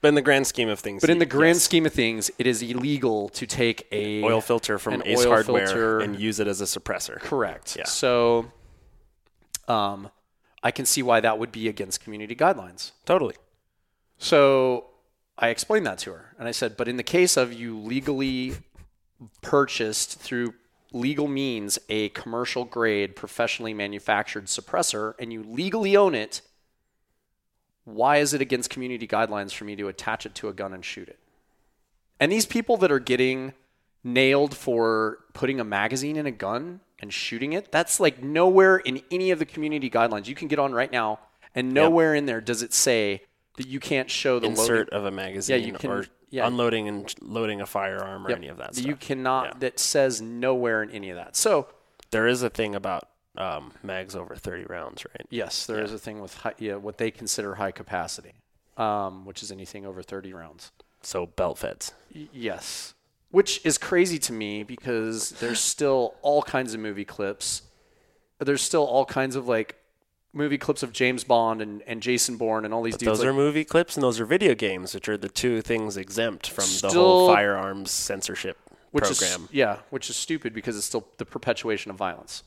But 0.00 0.08
in 0.08 0.14
the 0.16 0.22
grand 0.22 0.46
scheme 0.46 0.68
of 0.68 0.80
things. 0.80 1.00
But 1.00 1.08
in 1.08 1.18
the 1.18 1.24
grand 1.26 1.56
yes, 1.56 1.62
scheme 1.62 1.86
of 1.86 1.92
things, 1.94 2.30
it 2.38 2.46
is 2.46 2.60
illegal 2.62 3.30
to 3.30 3.46
take 3.46 3.86
a 3.90 4.22
oil 4.22 4.42
filter 4.42 4.78
from 4.78 4.94
an 4.94 5.02
Ace 5.06 5.20
oil 5.24 5.28
Hardware 5.32 5.66
filter- 5.66 6.00
and 6.00 6.18
use 6.20 6.38
it 6.40 6.46
as 6.46 6.60
a 6.60 6.64
suppressor. 6.64 7.18
Correct. 7.20 7.74
Yeah. 7.74 7.84
So, 7.84 8.52
um, 9.66 10.10
I 10.62 10.70
can 10.72 10.84
see 10.84 11.02
why 11.02 11.20
that 11.20 11.38
would 11.38 11.52
be 11.52 11.68
against 11.68 12.02
community 12.02 12.34
guidelines. 12.36 12.92
Totally. 13.06 13.36
So 14.18 14.86
I 15.38 15.48
explained 15.48 15.86
that 15.86 15.98
to 16.00 16.12
her, 16.12 16.34
and 16.38 16.46
I 16.46 16.50
said, 16.52 16.76
but 16.76 16.86
in 16.86 16.96
the 16.98 17.02
case 17.02 17.36
of 17.38 17.52
you 17.52 17.78
legally 17.78 18.54
purchased 19.42 20.20
through 20.20 20.54
legal 20.94 21.28
means 21.28 21.78
a 21.88 22.08
commercial 22.10 22.64
grade, 22.64 23.16
professionally 23.16 23.74
manufactured 23.74 24.46
suppressor, 24.46 25.14
and 25.18 25.32
you 25.32 25.42
legally 25.42 25.96
own 25.96 26.14
it, 26.14 26.40
why 27.84 28.16
is 28.18 28.32
it 28.32 28.40
against 28.40 28.70
community 28.70 29.06
guidelines 29.06 29.52
for 29.52 29.64
me 29.64 29.76
to 29.76 29.88
attach 29.88 30.24
it 30.24 30.34
to 30.36 30.48
a 30.48 30.52
gun 30.52 30.72
and 30.72 30.84
shoot 30.84 31.08
it? 31.08 31.18
And 32.18 32.32
these 32.32 32.46
people 32.46 32.76
that 32.78 32.90
are 32.90 33.00
getting 33.00 33.52
nailed 34.02 34.56
for 34.56 35.18
putting 35.34 35.60
a 35.60 35.64
magazine 35.64 36.16
in 36.16 36.26
a 36.26 36.30
gun 36.30 36.80
and 37.00 37.12
shooting 37.12 37.52
it, 37.52 37.72
that's 37.72 37.98
like 38.00 38.22
nowhere 38.22 38.76
in 38.78 39.02
any 39.10 39.30
of 39.30 39.38
the 39.38 39.44
community 39.44 39.90
guidelines. 39.90 40.28
You 40.28 40.34
can 40.34 40.48
get 40.48 40.58
on 40.58 40.72
right 40.72 40.90
now 40.90 41.18
and 41.54 41.72
nowhere 41.74 42.14
in 42.14 42.26
there 42.26 42.40
does 42.40 42.62
it 42.62 42.72
say 42.72 43.22
that 43.56 43.66
you 43.66 43.80
can't 43.80 44.10
show 44.10 44.38
the 44.38 44.46
Insert 44.48 44.92
loading. 44.92 44.94
of 44.94 45.04
a 45.04 45.10
magazine 45.10 45.60
yeah, 45.60 45.66
you 45.66 45.72
can- 45.74 45.90
or 45.90 46.06
yeah. 46.30 46.46
unloading 46.46 46.88
and 46.88 47.14
loading 47.20 47.60
a 47.60 47.66
firearm 47.66 48.26
or 48.26 48.30
Yep. 48.30 48.38
any 48.38 48.48
of 48.48 48.56
that 48.58 48.74
stuff. 48.74 48.86
You 48.86 48.96
cannot. 48.96 49.46
Yeah. 49.46 49.52
That 49.60 49.78
says 49.78 50.20
nowhere 50.20 50.82
in 50.82 50.90
any 50.90 51.10
of 51.10 51.16
that. 51.16 51.36
So 51.36 51.68
There 52.10 52.26
is 52.26 52.42
a 52.42 52.50
thing 52.50 52.74
about 52.74 53.08
um, 53.36 53.72
mags 53.82 54.14
over 54.14 54.36
30 54.36 54.64
rounds, 54.66 55.04
right? 55.04 55.26
yes, 55.30 55.66
there 55.66 55.82
is 55.82 55.92
a 55.92 55.98
thing 55.98 56.20
with 56.20 56.34
high, 56.38 56.54
yeah, 56.58 56.76
what 56.76 56.98
they 56.98 57.10
consider 57.10 57.56
high 57.56 57.72
capacity, 57.72 58.34
um, 58.76 59.24
which 59.26 59.42
is 59.42 59.50
anything 59.50 59.84
over 59.84 60.02
30 60.02 60.32
rounds. 60.32 60.70
So 61.02 61.26
belt 61.26 61.58
feds. 61.58 61.92
Y- 62.14 62.28
yes, 62.32 62.94
which 63.30 63.60
is 63.66 63.76
crazy 63.76 64.18
to 64.20 64.32
me 64.32 64.62
because 64.62 65.30
there's 65.40 65.60
still 65.60 66.14
all 66.22 66.42
kinds 66.42 66.74
of 66.74 66.80
movie 66.80 67.04
clips. 67.04 67.62
There's 68.38 68.62
still 68.62 68.84
all 68.84 69.04
kinds 69.04 69.34
of 69.34 69.48
like 69.48 69.76
movie 70.34 70.58
clips 70.58 70.82
of 70.82 70.92
James 70.92 71.24
Bond 71.24 71.62
and, 71.62 71.82
and 71.86 72.02
Jason 72.02 72.36
Bourne 72.36 72.64
and 72.64 72.74
all 72.74 72.82
these 72.82 72.96
dudes. 72.96 73.04
Those 73.04 73.18
like, 73.20 73.28
are 73.28 73.32
movie 73.32 73.64
clips 73.64 73.96
and 73.96 74.02
those 74.02 74.20
are 74.20 74.26
video 74.26 74.54
games, 74.54 74.94
which 74.94 75.08
are 75.08 75.16
the 75.16 75.28
two 75.28 75.62
things 75.62 75.96
exempt 75.96 76.48
from 76.48 76.66
the 76.82 76.94
whole 76.94 77.28
firearms 77.28 77.90
censorship 77.90 78.58
which 78.94 79.04
program. 79.04 79.44
is 79.44 79.48
yeah, 79.52 79.78
which 79.90 80.08
is 80.08 80.16
stupid 80.16 80.54
because 80.54 80.76
it's 80.76 80.86
still 80.86 81.08
the 81.18 81.24
perpetuation 81.24 81.90
of 81.90 81.96
violence. 81.96 82.44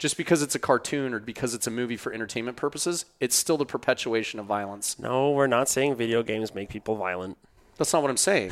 Just 0.00 0.16
because 0.16 0.42
it's 0.42 0.54
a 0.54 0.58
cartoon 0.58 1.12
or 1.12 1.20
because 1.20 1.54
it's 1.54 1.66
a 1.66 1.70
movie 1.70 1.96
for 1.96 2.12
entertainment 2.12 2.56
purposes, 2.56 3.04
it's 3.20 3.36
still 3.36 3.56
the 3.56 3.66
perpetuation 3.66 4.40
of 4.40 4.46
violence. 4.46 4.98
no, 4.98 5.30
we're 5.30 5.46
not 5.46 5.68
saying 5.68 5.94
video 5.94 6.22
games 6.22 6.54
make 6.54 6.70
people 6.70 6.96
violent. 6.96 7.36
That's 7.76 7.92
not 7.92 8.02
what 8.02 8.10
I'm 8.10 8.16
saying. 8.16 8.50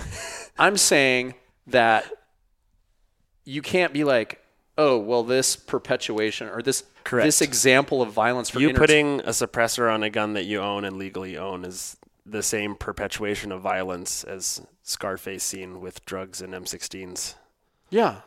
I'm 0.59 0.76
saying 0.76 1.34
that 1.66 2.04
you 3.44 3.62
can't 3.62 3.92
be 3.92 4.04
like, 4.04 4.40
oh, 4.78 4.96
well, 4.96 5.22
this 5.24 5.56
perpetuation 5.56 6.48
or 6.48 6.62
this 6.62 6.84
Correct. 7.04 7.26
this 7.26 7.42
example 7.42 8.00
of 8.00 8.12
violence 8.12 8.48
for 8.48 8.60
You 8.60 8.68
enter- 8.70 8.78
putting 8.80 9.20
a 9.20 9.30
suppressor 9.30 9.92
on 9.92 10.02
a 10.02 10.08
gun 10.10 10.32
that 10.34 10.44
you 10.44 10.60
own 10.60 10.84
and 10.84 10.96
legally 10.96 11.36
own 11.36 11.64
is 11.64 11.96
the 12.24 12.42
same 12.42 12.74
perpetuation 12.76 13.50
of 13.52 13.60
violence 13.60 14.22
as 14.24 14.62
Scarface 14.82 15.42
seen 15.42 15.80
with 15.80 16.04
drugs 16.06 16.40
and 16.40 16.52
M16s. 16.54 17.34
Yeah. 17.90 18.20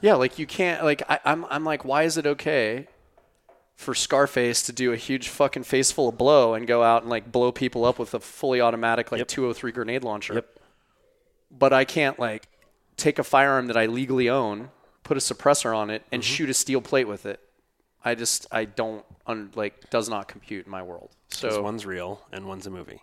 Yeah, 0.00 0.14
like 0.14 0.38
you 0.38 0.46
can't 0.46 0.82
like 0.82 1.02
I, 1.10 1.20
I'm 1.24 1.44
I'm 1.50 1.64
like, 1.64 1.84
why 1.84 2.04
is 2.04 2.16
it 2.16 2.26
okay 2.26 2.86
for 3.76 3.94
Scarface 3.94 4.62
to 4.62 4.72
do 4.72 4.92
a 4.92 4.96
huge 4.96 5.28
fucking 5.28 5.64
face 5.64 5.90
full 5.90 6.08
of 6.08 6.16
blow 6.18 6.54
and 6.54 6.66
go 6.66 6.82
out 6.82 7.02
and 7.02 7.10
like 7.10 7.30
blow 7.30 7.50
people 7.52 7.84
up 7.84 7.98
with 7.98 8.14
a 8.14 8.20
fully 8.20 8.60
automatic 8.60 9.10
like 9.12 9.18
Yep. 9.20 9.28
203 9.28 9.72
grenade 9.72 10.04
launcher? 10.04 10.34
Yep. 10.34 10.58
But 11.50 11.72
I 11.72 11.84
can't 11.84 12.18
like 12.18 12.48
take 12.96 13.18
a 13.18 13.24
firearm 13.24 13.66
that 13.66 13.76
I 13.76 13.86
legally 13.86 14.28
own, 14.30 14.70
put 15.10 15.16
a 15.16 15.20
suppressor 15.20 15.76
on 15.76 15.90
it, 15.90 16.02
Mm-hmm. 16.02 16.14
and 16.14 16.24
shoot 16.24 16.48
a 16.50 16.54
steel 16.54 16.80
plate 16.80 17.08
with 17.08 17.26
it. 17.26 17.40
I 18.04 18.14
just 18.14 18.46
I 18.52 18.64
don't 18.64 19.04
un, 19.26 19.50
like 19.56 19.90
does 19.90 20.08
not 20.08 20.28
compute 20.28 20.66
in 20.66 20.70
my 20.70 20.82
world. 20.82 21.10
So 21.30 21.60
one's 21.62 21.84
real 21.84 22.22
and 22.32 22.46
one's 22.46 22.66
a 22.66 22.70
movie. 22.70 23.02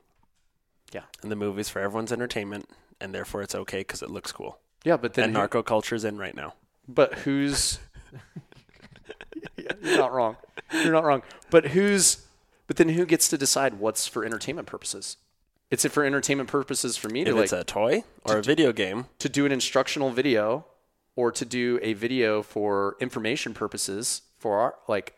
yeah, 0.94 1.04
And 1.22 1.30
the 1.30 1.36
movie's 1.36 1.68
for 1.70 1.80
everyone's 1.82 2.14
entertainment, 2.14 2.70
and 3.02 3.14
therefore 3.14 3.42
it's 3.42 3.54
okay 3.56 3.80
because 3.82 4.02
it 4.02 4.10
looks 4.10 4.32
cool. 4.32 4.58
yeah, 4.86 4.96
but 4.96 5.16
then 5.16 5.26
And 5.26 5.34
who- 5.34 5.40
narco 5.40 5.62
culture's 5.64 6.06
in 6.06 6.18
right 6.18 6.34
now. 6.36 6.54
But 6.88 7.14
who's? 7.26 7.80
You're 9.58 9.98
not 9.98 10.14
wrong. 10.14 10.38
You're 10.72 10.94
not 10.94 11.04
wrong. 11.04 11.24
But 11.50 11.68
who's? 11.68 12.26
But 12.68 12.78
then 12.78 12.90
who 12.90 13.06
gets 13.06 13.28
to 13.30 13.38
decide 13.38 13.76
what's 13.76 14.08
for 14.08 14.24
entertainment 14.26 14.68
purposes? 14.68 15.18
It's 15.70 15.84
it 15.84 15.92
for 15.92 16.06
entertainment 16.06 16.50
purposes 16.50 16.96
for 16.96 17.10
me 17.10 17.24
to 17.26 17.32
If 17.32 17.36
like 17.36 17.44
it's 17.46 17.54
a 17.54 17.64
toy 17.66 18.04
or 18.24 18.38
a 18.38 18.42
video 18.44 18.72
game, 18.72 19.08
to 19.20 19.28
do 19.28 19.46
an 19.46 19.52
instructional 19.52 20.12
video, 20.12 20.66
or 21.18 21.32
to 21.34 21.44
do 21.44 21.80
a 21.82 21.92
video 21.94 22.42
for 22.42 22.96
information 23.02 23.54
purposes 23.54 24.22
for 24.38 24.60
our 24.60 24.76
like 24.88 25.16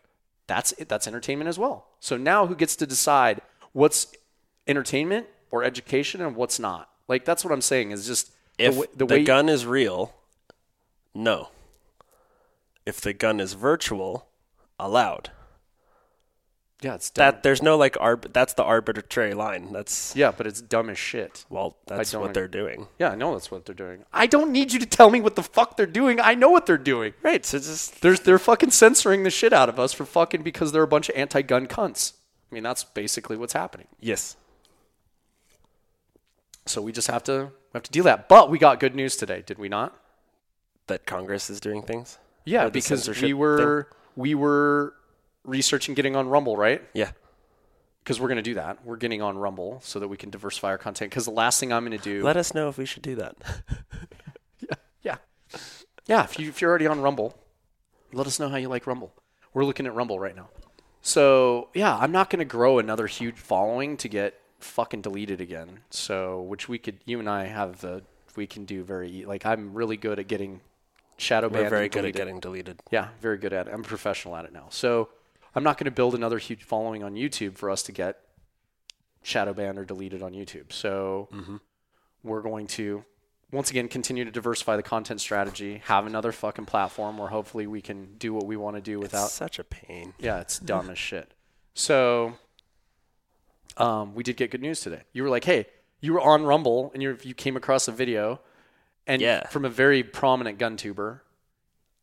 that's 0.48 0.72
it, 0.72 0.88
that's 0.88 1.06
entertainment 1.06 1.46
as 1.46 1.56
well. 1.56 1.86
So 2.00 2.16
now 2.16 2.46
who 2.48 2.56
gets 2.56 2.74
to 2.76 2.86
decide 2.86 3.40
what's 3.72 4.08
entertainment 4.66 5.26
or 5.52 5.62
education 5.62 6.20
and 6.20 6.34
what's 6.34 6.58
not? 6.58 6.88
Like 7.06 7.24
that's 7.24 7.44
what 7.44 7.52
I'm 7.52 7.60
saying 7.60 7.92
is 7.92 8.06
just 8.06 8.32
if 8.58 8.74
the, 8.74 8.80
way- 8.80 8.86
the, 8.96 9.06
the 9.06 9.14
way 9.14 9.24
gun 9.24 9.48
is 9.48 9.64
real, 9.66 10.12
no. 11.14 11.50
If 12.86 13.00
the 13.00 13.12
gun 13.12 13.38
is 13.38 13.52
virtual, 13.52 14.26
allowed. 14.78 15.30
Yeah 16.82 16.94
it's 16.94 17.10
dumb. 17.10 17.24
That 17.24 17.42
there's 17.42 17.62
no 17.62 17.76
like 17.76 17.94
arb- 17.94 18.32
that's 18.32 18.54
the 18.54 18.64
arbitrary 18.64 19.34
line. 19.34 19.72
That's 19.72 20.14
yeah, 20.16 20.30
but 20.30 20.46
it's 20.46 20.60
dumb 20.60 20.88
as 20.90 20.98
shit. 20.98 21.44
well, 21.50 21.76
that's 21.86 22.14
what 22.14 22.34
they're 22.34 22.48
doing. 22.48 22.88
Yeah, 22.98 23.10
I 23.10 23.14
know 23.16 23.32
that's 23.34 23.50
what 23.50 23.66
they're 23.66 23.74
doing. 23.74 24.04
I 24.12 24.26
don't 24.26 24.50
need 24.52 24.72
you 24.72 24.78
to 24.80 24.86
tell 24.86 25.10
me 25.10 25.20
what 25.20 25.36
the 25.36 25.42
fuck 25.42 25.76
they're 25.76 25.86
doing. 25.86 26.20
I 26.20 26.34
know 26.34 26.50
what 26.50 26.66
they're 26.66 26.78
doing. 26.78 27.14
Right. 27.22 27.44
So 27.44 27.58
just 27.58 28.00
They're 28.02 28.16
they're 28.16 28.38
fucking 28.38 28.70
censoring 28.70 29.22
the 29.24 29.30
shit 29.30 29.52
out 29.52 29.68
of 29.68 29.78
us 29.78 29.92
for 29.92 30.04
fucking 30.04 30.42
because 30.42 30.72
they're 30.72 30.82
a 30.82 30.88
bunch 30.88 31.08
of 31.08 31.16
anti-gun 31.16 31.66
cunts. 31.66 32.14
I 32.50 32.54
mean, 32.54 32.62
that's 32.64 32.82
basically 32.84 33.36
what's 33.36 33.52
happening. 33.52 33.86
yes. 34.00 34.36
So 36.66 36.82
we 36.82 36.92
just 36.92 37.08
have 37.08 37.24
to 37.24 37.44
we 37.72 37.78
have 37.78 37.82
to 37.84 37.90
deal 37.90 38.04
with 38.04 38.12
that. 38.12 38.28
But 38.28 38.50
we 38.50 38.58
got 38.58 38.80
good 38.80 38.94
news 38.94 39.16
today, 39.16 39.42
did 39.44 39.58
we 39.58 39.68
not? 39.68 39.96
That 40.86 41.06
Congress 41.06 41.50
is 41.50 41.60
doing 41.60 41.82
things. 41.82 42.18
Yeah, 42.44 42.68
because 42.68 43.08
we 43.20 43.32
were 43.32 43.88
we 44.16 44.34
were 44.34 44.94
researching 45.44 45.94
getting 45.94 46.16
on 46.16 46.28
Rumble, 46.28 46.56
right? 46.56 46.82
Yeah. 46.94 47.12
Because 48.02 48.20
we're 48.20 48.28
gonna 48.28 48.42
do 48.42 48.54
that. 48.54 48.84
We're 48.84 48.96
getting 48.96 49.22
on 49.22 49.36
Rumble 49.38 49.80
so 49.82 50.00
that 50.00 50.08
we 50.08 50.16
can 50.16 50.30
diversify 50.30 50.68
our 50.68 50.78
content. 50.78 51.10
Because 51.10 51.26
the 51.26 51.30
last 51.32 51.60
thing 51.60 51.72
I'm 51.72 51.84
gonna 51.84 51.98
do, 51.98 52.22
Let 52.22 52.36
us 52.36 52.54
know 52.54 52.68
if 52.68 52.78
we 52.78 52.86
should 52.86 53.02
do 53.02 53.16
that. 53.16 53.36
yeah, 55.02 55.16
yeah. 56.06 56.24
If 56.24 56.38
you 56.38 56.48
if 56.48 56.60
you're 56.60 56.70
already 56.70 56.86
on 56.86 57.00
Rumble, 57.00 57.36
let 58.12 58.26
us 58.26 58.40
know 58.40 58.48
how 58.48 58.56
you 58.56 58.68
like 58.68 58.86
Rumble. 58.86 59.12
We're 59.52 59.64
looking 59.64 59.86
at 59.86 59.94
Rumble 59.94 60.18
right 60.18 60.34
now. 60.34 60.48
So 61.02 61.68
yeah, 61.74 61.96
I'm 61.96 62.12
not 62.12 62.30
gonna 62.30 62.44
grow 62.44 62.78
another 62.78 63.06
huge 63.06 63.36
following 63.36 63.96
to 63.98 64.08
get 64.08 64.40
fucking 64.60 65.02
deleted 65.02 65.40
again. 65.40 65.80
So 65.90 66.40
which 66.42 66.68
we 66.68 66.78
could, 66.78 66.98
you 67.04 67.18
and 67.18 67.28
I 67.28 67.46
have 67.46 67.80
the 67.80 68.02
we 68.36 68.46
can 68.46 68.64
do 68.64 68.82
very 68.82 69.24
like 69.26 69.44
I'm 69.44 69.74
really 69.74 69.96
good 69.96 70.18
at 70.18 70.28
getting 70.28 70.60
shadow 71.16 71.48
banned. 71.48 71.64
We're 71.64 71.70
very 71.70 71.88
good 71.88 72.04
at 72.04 72.14
getting 72.14 72.40
deleted. 72.40 72.80
Yeah, 72.90 73.08
very 73.20 73.38
good 73.38 73.52
at 73.52 73.68
it. 73.68 73.74
I'm 73.74 73.82
professional 73.82 74.36
at 74.36 74.44
it 74.44 74.52
now. 74.52 74.66
So 74.70 75.08
I'm 75.54 75.62
not 75.64 75.78
going 75.78 75.86
to 75.86 75.90
build 75.90 76.14
another 76.14 76.38
huge 76.38 76.62
following 76.62 77.02
on 77.02 77.14
YouTube 77.14 77.56
for 77.56 77.70
us 77.70 77.82
to 77.84 77.92
get 77.92 78.18
shadow 79.22 79.52
banned 79.52 79.78
or 79.78 79.84
deleted 79.84 80.22
on 80.22 80.32
YouTube. 80.32 80.72
So 80.72 81.28
we're 82.22 82.42
going 82.42 82.66
to 82.68 83.04
once 83.52 83.68
again 83.70 83.88
continue 83.88 84.24
to 84.24 84.30
diversify 84.30 84.76
the 84.76 84.82
content 84.82 85.20
strategy, 85.20 85.82
have 85.86 86.06
another 86.06 86.30
fucking 86.30 86.66
platform 86.66 87.18
where 87.18 87.28
hopefully 87.28 87.66
we 87.66 87.80
can 87.82 88.14
do 88.16 88.32
what 88.32 88.46
we 88.46 88.56
want 88.56 88.76
to 88.76 88.80
do 88.82 89.00
without 89.00 89.24
It's 89.26 89.32
such 89.34 89.58
a 89.58 89.64
pain. 89.64 90.14
yeah, 90.20 90.40
it's 90.40 90.58
dumb 90.60 90.88
as 90.88 90.98
shit. 90.98 91.34
So, 91.74 92.34
um, 93.76 94.14
we 94.14 94.22
did 94.22 94.36
get 94.36 94.50
good 94.50 94.62
news 94.62 94.80
today. 94.80 95.02
You 95.12 95.22
were 95.24 95.28
like, 95.28 95.44
"Hey, 95.44 95.66
you 96.00 96.12
were 96.12 96.20
on 96.20 96.44
Rumble 96.44 96.90
and 96.94 97.02
you 97.02 97.18
you 97.22 97.34
came 97.34 97.56
across 97.56 97.88
a 97.88 97.92
video, 97.92 98.40
and 99.06 99.20
Yeah. 99.20 99.48
from 99.48 99.64
a 99.64 99.68
very 99.68 100.02
prominent 100.02 100.58
gun 100.58 100.76
tuber. 100.76 101.22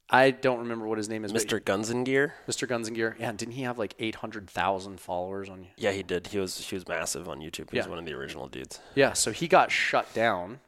I 0.10 0.32
don't 0.32 0.60
remember 0.60 0.88
what 0.88 0.98
his 0.98 1.10
name 1.10 1.26
is, 1.26 1.34
Mr. 1.34 1.64
Guns 1.64 1.90
and 1.90 2.06
Gear. 2.06 2.34
Mr. 2.48 2.68
Guns 2.68 2.88
and 2.88 2.96
Gear. 2.96 3.18
Yeah, 3.20 3.32
didn't 3.34 3.56
he 3.56 3.64
have 3.64 3.78
like 3.78 3.94
eight 4.00 4.16
hundred 4.16 4.50
thousand 4.50 5.00
followers 5.02 5.50
on? 5.50 5.68
Yeah, 5.76 5.92
he 5.92 6.02
did. 6.04 6.28
He 6.28 6.40
was 6.40 6.58
he 6.58 6.76
was 6.76 6.88
massive 6.88 7.28
on 7.28 7.40
YouTube. 7.40 7.72
He 7.72 7.78
was 7.78 7.88
one 7.88 8.00
of 8.00 8.06
the 8.06 8.14
original 8.14 8.48
dudes. 8.48 8.80
Yeah, 8.96 9.14
so 9.14 9.32
he 9.32 9.48
got 9.48 9.72
shut 9.72 10.14
down. 10.14 10.60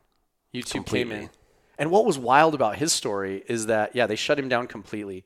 YouTube 0.54 0.86
came 0.86 1.12
in. 1.12 1.30
And 1.78 1.92
what 1.92 2.06
was 2.06 2.20
wild 2.20 2.54
about 2.54 2.76
his 2.76 2.92
story 2.92 3.44
is 3.48 3.68
that, 3.68 3.96
yeah, 3.96 4.06
they 4.06 4.18
shut 4.18 4.38
him 4.38 4.50
down 4.50 4.68
completely. 4.68 5.24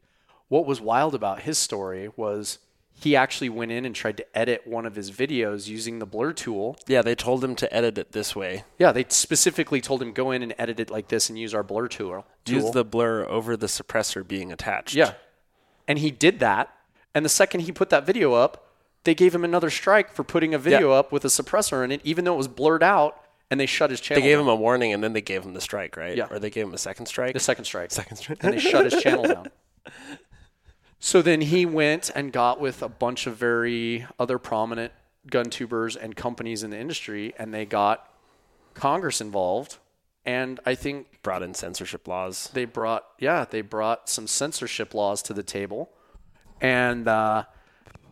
What 0.50 0.68
was 0.68 0.80
wild 0.80 1.16
about 1.16 1.42
his 1.42 1.58
story 1.58 2.10
was 2.16 2.60
he 3.04 3.18
actually 3.18 3.50
went 3.50 3.70
in 3.70 3.84
and 3.84 3.94
tried 3.94 4.16
to 4.16 4.38
edit 4.38 4.66
one 4.66 4.86
of 4.86 4.96
his 4.96 5.12
videos 5.12 5.68
using 5.68 6.00
the 6.00 6.06
blur 6.06 6.32
tool. 6.32 6.78
Yeah, 6.88 7.02
they 7.02 7.16
told 7.16 7.44
him 7.44 7.54
to 7.58 7.74
edit 7.74 7.98
it 7.98 8.14
this 8.14 8.34
way. 8.34 8.64
Yeah, 8.80 8.94
they 8.94 9.06
specifically 9.10 9.82
told 9.82 10.02
him 10.02 10.14
go 10.14 10.32
in 10.32 10.42
and 10.42 10.56
edit 10.58 10.80
it 10.80 10.90
like 10.90 11.10
this 11.10 11.30
and 11.30 11.38
use 11.38 11.54
our 11.54 11.64
blur 11.64 11.90
tool. 11.90 12.26
Use 12.46 12.72
the 12.72 12.86
blur 12.86 13.26
over 13.26 13.58
the 13.58 13.68
suppressor 13.68 14.26
being 14.26 14.54
attached. 14.54 14.96
Yeah. 14.96 15.16
And 15.86 16.00
he 16.00 16.12
did 16.12 16.40
that. 16.40 16.74
And 17.14 17.26
the 17.26 17.30
second 17.30 17.62
he 17.62 17.74
put 17.74 17.90
that 17.90 18.06
video 18.06 18.34
up, 18.34 18.70
they 19.04 19.14
gave 19.14 19.36
him 19.36 19.44
another 19.44 19.70
strike 19.70 20.14
for 20.14 20.24
putting 20.24 20.54
a 20.54 20.58
video 20.58 20.92
up 20.92 21.12
with 21.12 21.26
a 21.26 21.28
suppressor 21.28 21.84
in 21.84 21.92
it, 21.92 22.00
even 22.06 22.24
though 22.24 22.36
it 22.36 22.38
was 22.38 22.48
blurred 22.48 22.84
out, 22.84 23.22
and 23.52 23.60
they 23.60 23.66
shut 23.66 23.90
his 23.90 24.00
channel. 24.00 24.22
They 24.22 24.30
gave 24.30 24.38
down. 24.38 24.46
him 24.46 24.50
a 24.50 24.56
warning 24.56 24.94
and 24.94 25.04
then 25.04 25.12
they 25.12 25.22
gave 25.22 25.44
him 25.44 25.54
the 25.54 25.62
strike, 25.62 25.98
right? 25.98 26.16
Yeah. 26.16 26.28
Or 26.32 26.40
they 26.40 26.50
gave 26.50 26.66
him 26.68 26.74
a 26.74 26.78
second 26.78 27.08
strike. 27.08 27.34
the 27.34 27.42
second 27.42 27.66
strike. 27.66 27.92
second 27.92 28.16
strike. 28.16 28.42
and 28.42 28.54
they 28.54 28.60
shut 28.60 28.86
his 28.86 29.04
channel 29.04 29.26
down. 29.26 29.48
So 31.06 31.22
then 31.22 31.42
he 31.42 31.66
went 31.66 32.10
and 32.16 32.32
got 32.32 32.62
with 32.62 32.82
a 32.82 32.88
bunch 32.88 33.28
of 33.28 33.36
very 33.36 34.08
other 34.18 34.38
prominent 34.38 34.94
gun 35.30 35.50
tubers 35.50 35.98
and 35.98 36.16
companies 36.16 36.64
in 36.64 36.70
the 36.70 36.80
industry, 36.80 37.34
and 37.38 37.54
they 37.54 37.66
got 37.66 38.10
Congress 38.74 39.20
involved. 39.20 39.80
And 40.26 40.62
I 40.66 40.76
think 40.76 41.22
Brought 41.22 41.44
in 41.44 41.56
censorship 41.56 42.08
laws. 42.08 42.50
they 42.54 42.64
brought, 42.64 43.04
yeah, 43.20 43.44
they 43.44 43.60
brought 43.60 44.08
some 44.08 44.28
censorship 44.28 44.94
laws 44.94 45.22
to 45.24 45.34
the 45.34 45.44
table, 45.44 45.90
and 46.62 47.06
uh, 47.06 47.44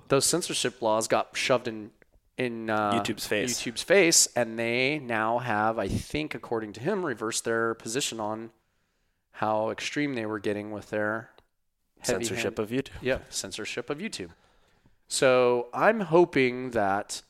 those 0.10 0.26
censorship 0.26 0.82
laws 0.82 1.08
got 1.08 1.30
shoved 1.32 1.70
in 1.70 1.92
in 2.38 2.70
uh, 2.70 2.92
YouTube's 2.92 3.26
face. 3.26 3.62
YouTube's 3.62 3.84
face, 3.84 4.28
and 4.36 4.60
they 4.60 5.00
now 5.00 5.38
have, 5.38 5.80
I 5.80 5.88
think, 5.88 6.36
according 6.36 6.74
to 6.74 6.82
him, 6.82 7.06
reversed 7.06 7.46
their 7.46 7.74
position 7.74 8.20
on 8.20 8.50
how 9.32 9.70
extreme 9.70 10.16
they 10.16 10.26
were 10.26 10.40
getting 10.40 10.72
with 10.72 10.90
their 10.90 11.30
Censorship 12.04 12.58
hand- 12.58 12.60
of 12.60 12.70
YouTube. 12.70 13.02
yeah, 13.02 13.20
censorship 13.30 13.90
of 13.90 13.98
YouTube. 14.00 14.30
So 15.08 15.68
I'm 15.74 16.02
hoping 16.02 16.72
that 16.72 17.22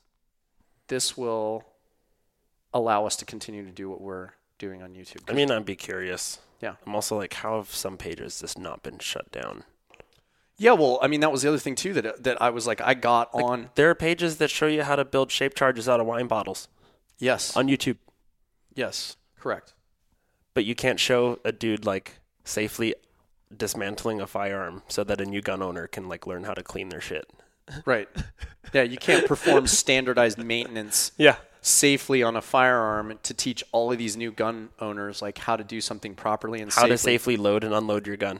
this 0.87 1.17
will 1.17 1.65
allow 2.73 3.05
us 3.05 3.15
to 3.17 3.25
continue 3.25 3.65
to 3.65 3.71
do 3.71 3.89
what 3.89 4.01
we're 4.01 4.29
doing 4.59 4.81
on 4.83 4.93
YouTube. 4.93 5.29
I 5.29 5.33
mean, 5.33 5.49
I'd 5.51 5.65
be 5.65 5.75
curious. 5.75 6.39
Yeah. 6.61 6.75
I'm 6.85 6.93
also 6.93 7.17
like, 7.17 7.33
how 7.33 7.57
have 7.57 7.73
some 7.73 7.97
pages 7.97 8.39
just 8.39 8.57
not 8.59 8.83
been 8.83 8.99
shut 8.99 9.31
down? 9.31 9.63
yeah, 10.57 10.73
well, 10.73 10.99
I 11.01 11.07
mean 11.07 11.21
that 11.21 11.31
was 11.31 11.41
the 11.41 11.49
other 11.49 11.57
thing 11.57 11.73
too 11.73 11.91
that 11.93 12.23
that 12.23 12.39
I 12.39 12.51
was 12.51 12.67
like 12.67 12.79
I 12.81 12.93
got 12.93 13.29
on 13.33 13.71
There 13.73 13.89
are 13.89 13.95
pages 13.95 14.37
that 14.37 14.51
show 14.51 14.67
you 14.67 14.83
how 14.83 14.95
to 14.95 15.03
build 15.03 15.31
shape 15.31 15.55
charges 15.55 15.89
out 15.89 15.99
of 15.99 16.05
wine 16.05 16.27
bottles 16.27 16.67
yes 17.17 17.57
on 17.57 17.67
YouTube, 17.67 17.97
yes 18.75 19.15
correct 19.39 19.73
but 20.53 20.63
you 20.63 20.75
can't 20.75 20.99
show 20.99 21.39
a 21.43 21.51
dude 21.51 21.83
like 21.83 22.19
safely 22.43 22.93
dismantling 23.57 24.21
a 24.21 24.27
firearm 24.27 24.83
so 24.87 25.03
that 25.03 25.19
a 25.21 25.25
new 25.25 25.41
gun 25.41 25.61
owner 25.61 25.87
can 25.87 26.07
like 26.09 26.25
learn 26.27 26.43
how 26.43 26.53
to 26.53 26.63
clean 26.63 26.89
their 26.89 27.01
shit. 27.01 27.29
right 27.85 28.09
yeah 28.73 28.81
you 28.81 28.97
can't 28.97 29.25
perform 29.27 29.65
standardized 29.67 30.37
maintenance 30.37 31.11
Yeah. 31.17 31.35
safely 31.61 32.21
on 32.23 32.35
a 32.35 32.41
firearm 32.41 33.17
to 33.23 33.33
teach 33.33 33.63
all 33.71 33.91
of 33.91 33.97
these 33.97 34.17
new 34.17 34.31
gun 34.31 34.69
owners 34.79 35.21
like 35.21 35.37
how 35.37 35.55
to 35.55 35.63
do 35.63 35.79
something 35.79 36.15
properly 36.15 36.59
and 36.61 36.71
How 36.71 36.81
safely. 36.81 36.89
to 36.91 36.97
safely 36.97 37.37
load 37.37 37.63
and 37.63 37.73
unload 37.73 38.07
your 38.07 38.17
gun. 38.17 38.39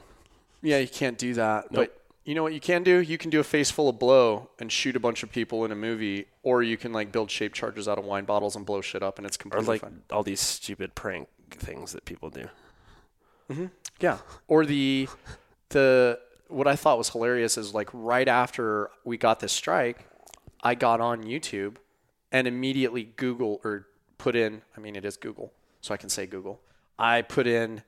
Yeah, 0.60 0.78
you 0.78 0.88
can't 0.88 1.16
do 1.18 1.34
that. 1.34 1.70
Nope. 1.70 1.88
But 1.92 2.00
you 2.24 2.34
know 2.34 2.42
what 2.42 2.52
you 2.52 2.60
can 2.60 2.82
do? 2.82 3.00
You 3.00 3.16
can 3.18 3.30
do 3.30 3.40
a 3.40 3.44
face 3.44 3.70
full 3.70 3.88
of 3.88 3.98
blow 3.98 4.50
and 4.60 4.70
shoot 4.70 4.94
a 4.96 5.00
bunch 5.00 5.22
of 5.22 5.32
people 5.32 5.64
in 5.64 5.72
a 5.72 5.76
movie, 5.76 6.26
or 6.44 6.62
you 6.62 6.76
can 6.76 6.92
like 6.92 7.10
build 7.10 7.30
shape 7.30 7.52
charges 7.52 7.88
out 7.88 7.98
of 7.98 8.04
wine 8.04 8.24
bottles 8.24 8.54
and 8.54 8.64
blow 8.66 8.80
shit 8.80 9.02
up, 9.02 9.18
and 9.18 9.26
it's 9.26 9.36
completely 9.36 9.66
Or 9.66 9.72
like 9.72 9.80
fine. 9.80 10.02
all 10.12 10.22
these 10.22 10.40
stupid 10.40 10.94
prank 10.94 11.28
things 11.50 11.92
that 11.92 12.04
people 12.04 12.28
do. 12.30 12.48
Mm-hmm. 13.52 13.66
Yeah. 14.00 14.18
Or 14.48 14.66
the 14.66 15.08
the 15.70 16.18
what 16.48 16.66
I 16.66 16.76
thought 16.76 16.98
was 16.98 17.08
hilarious 17.08 17.56
is 17.56 17.74
like 17.74 17.88
right 17.92 18.28
after 18.28 18.90
we 19.04 19.16
got 19.16 19.40
this 19.40 19.52
strike, 19.52 20.06
I 20.62 20.74
got 20.74 21.00
on 21.00 21.24
YouTube 21.24 21.76
and 22.30 22.46
immediately 22.46 23.04
Google 23.16 23.60
or 23.64 23.86
put 24.18 24.36
in. 24.36 24.62
I 24.76 24.80
mean, 24.80 24.96
it 24.96 25.04
is 25.04 25.16
Google, 25.16 25.52
so 25.80 25.94
I 25.94 25.96
can 25.96 26.08
say 26.08 26.26
Google. 26.26 26.60
I 26.98 27.22
put 27.22 27.46
in 27.46 27.82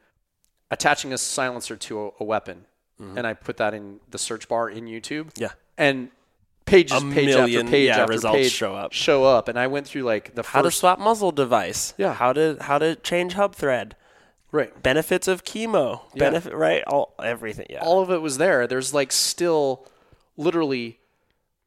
attaching 0.70 1.12
a 1.12 1.18
silencer 1.18 1.76
to 1.76 2.06
a, 2.06 2.10
a 2.20 2.24
weapon, 2.24 2.64
mm-hmm. 3.00 3.18
and 3.18 3.26
I 3.26 3.34
put 3.34 3.58
that 3.58 3.74
in 3.74 4.00
the 4.10 4.18
search 4.18 4.48
bar 4.48 4.68
in 4.68 4.86
YouTube. 4.86 5.30
Yeah. 5.36 5.52
and 5.76 6.10
pages, 6.66 6.96
A 6.96 7.00
page 7.00 7.26
million, 7.26 7.60
after 7.60 7.70
page 7.70 7.86
yeah, 7.88 7.98
after 7.98 8.12
results 8.12 8.36
page 8.36 8.52
show 8.52 8.74
up. 8.74 8.92
Show 8.92 9.24
up, 9.24 9.48
and 9.48 9.58
I 9.58 9.66
went 9.66 9.86
through 9.86 10.02
like 10.02 10.34
the 10.34 10.42
How 10.42 10.62
to 10.62 10.70
swap 10.70 10.98
muzzle 10.98 11.32
device. 11.32 11.94
Yeah. 11.98 12.14
How 12.14 12.32
to 12.32 12.56
how 12.60 12.78
to 12.78 12.96
change 12.96 13.34
hub 13.34 13.54
thread. 13.54 13.96
Right. 14.54 14.82
Benefits 14.82 15.28
of 15.28 15.44
chemo. 15.44 16.00
Yeah. 16.14 16.18
Benefit 16.20 16.54
right. 16.54 16.82
All 16.86 17.14
everything. 17.22 17.66
Yeah. 17.68 17.80
All 17.82 18.00
of 18.00 18.10
it 18.10 18.22
was 18.22 18.38
there. 18.38 18.66
There's 18.66 18.94
like 18.94 19.12
still 19.12 19.86
literally 20.36 20.98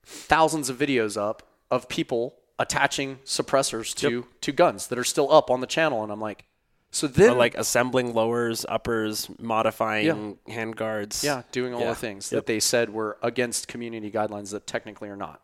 thousands 0.03 0.69
of 0.69 0.77
videos 0.77 1.17
up 1.21 1.43
of 1.69 1.87
people 1.89 2.35
attaching 2.59 3.17
suppressors 3.25 3.93
to 3.95 4.25
to 4.41 4.51
guns 4.51 4.87
that 4.87 4.97
are 4.97 5.03
still 5.03 5.31
up 5.31 5.51
on 5.51 5.61
the 5.61 5.67
channel, 5.67 6.01
and 6.03 6.11
I'm 6.11 6.21
like, 6.21 6.45
so 6.89 7.05
then 7.05 7.31
Or 7.31 7.35
like 7.35 7.55
assembling 7.55 8.13
lowers, 8.13 8.65
uppers, 8.69 9.29
modifying 9.39 10.39
hand 10.47 10.75
guards. 10.77 11.23
Yeah, 11.23 11.43
doing 11.51 11.73
all 11.73 11.81
Yeah. 11.81 11.89
the 11.89 11.95
things 11.95 12.31
Yep. 12.31 12.37
that 12.37 12.45
they 12.47 12.59
said 12.59 12.89
were 12.91 13.17
against 13.21 13.67
community 13.67 14.09
guidelines 14.09 14.51
that 14.51 14.65
technically 14.65 15.09
are 15.09 15.17
not. 15.17 15.41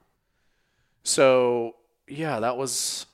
So 1.03 1.75
yeah, 2.07 2.39
that 2.39 2.57
was 2.57 3.05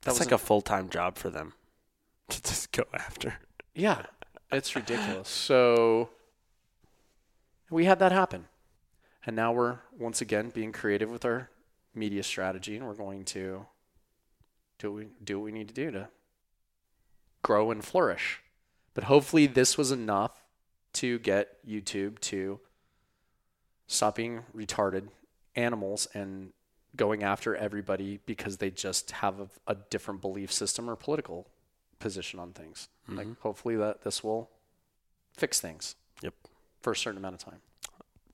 that 0.00 0.06
That's 0.06 0.18
was 0.20 0.26
like 0.26 0.32
a 0.32 0.38
full 0.38 0.62
time 0.62 0.88
job 0.88 1.16
for 1.18 1.30
them 1.30 1.52
to 2.30 2.42
just 2.42 2.72
go 2.72 2.84
after. 2.94 3.34
Yeah, 3.76 4.02
it's 4.50 4.74
ridiculous. 4.74 5.28
So 5.28 6.08
we 7.70 7.84
had 7.84 7.98
that 7.98 8.10
happen, 8.10 8.46
and 9.26 9.36
now 9.36 9.52
we're 9.52 9.78
once 9.96 10.20
again 10.20 10.50
being 10.50 10.72
creative 10.72 11.10
with 11.10 11.24
our 11.24 11.50
media 11.94 12.22
strategy, 12.22 12.76
and 12.76 12.86
we're 12.86 12.94
going 12.94 13.24
to 13.26 13.66
do 14.78 14.92
what 14.92 14.98
we 14.98 15.08
do 15.22 15.38
what 15.38 15.44
we 15.44 15.52
need 15.52 15.68
to 15.68 15.74
do 15.74 15.90
to 15.90 16.08
grow 17.42 17.70
and 17.70 17.84
flourish. 17.84 18.40
But 18.94 19.04
hopefully, 19.04 19.46
this 19.46 19.76
was 19.76 19.92
enough 19.92 20.42
to 20.94 21.18
get 21.18 21.58
YouTube 21.68 22.18
to 22.20 22.60
stop 23.86 24.16
being 24.16 24.44
retarded 24.56 25.08
animals 25.54 26.08
and 26.14 26.52
going 26.96 27.22
after 27.22 27.54
everybody 27.54 28.20
because 28.24 28.56
they 28.56 28.70
just 28.70 29.10
have 29.10 29.38
a, 29.38 29.48
a 29.66 29.74
different 29.90 30.22
belief 30.22 30.50
system 30.50 30.88
or 30.88 30.96
political 30.96 31.46
position 31.98 32.38
on 32.38 32.52
things. 32.52 32.88
Like, 33.08 33.26
mm-hmm. 33.26 33.40
hopefully, 33.40 33.76
that 33.76 34.02
this 34.02 34.22
will 34.24 34.50
fix 35.36 35.60
things. 35.60 35.94
Yep. 36.22 36.34
For 36.80 36.92
a 36.92 36.96
certain 36.96 37.18
amount 37.18 37.34
of 37.34 37.40
time. 37.40 37.60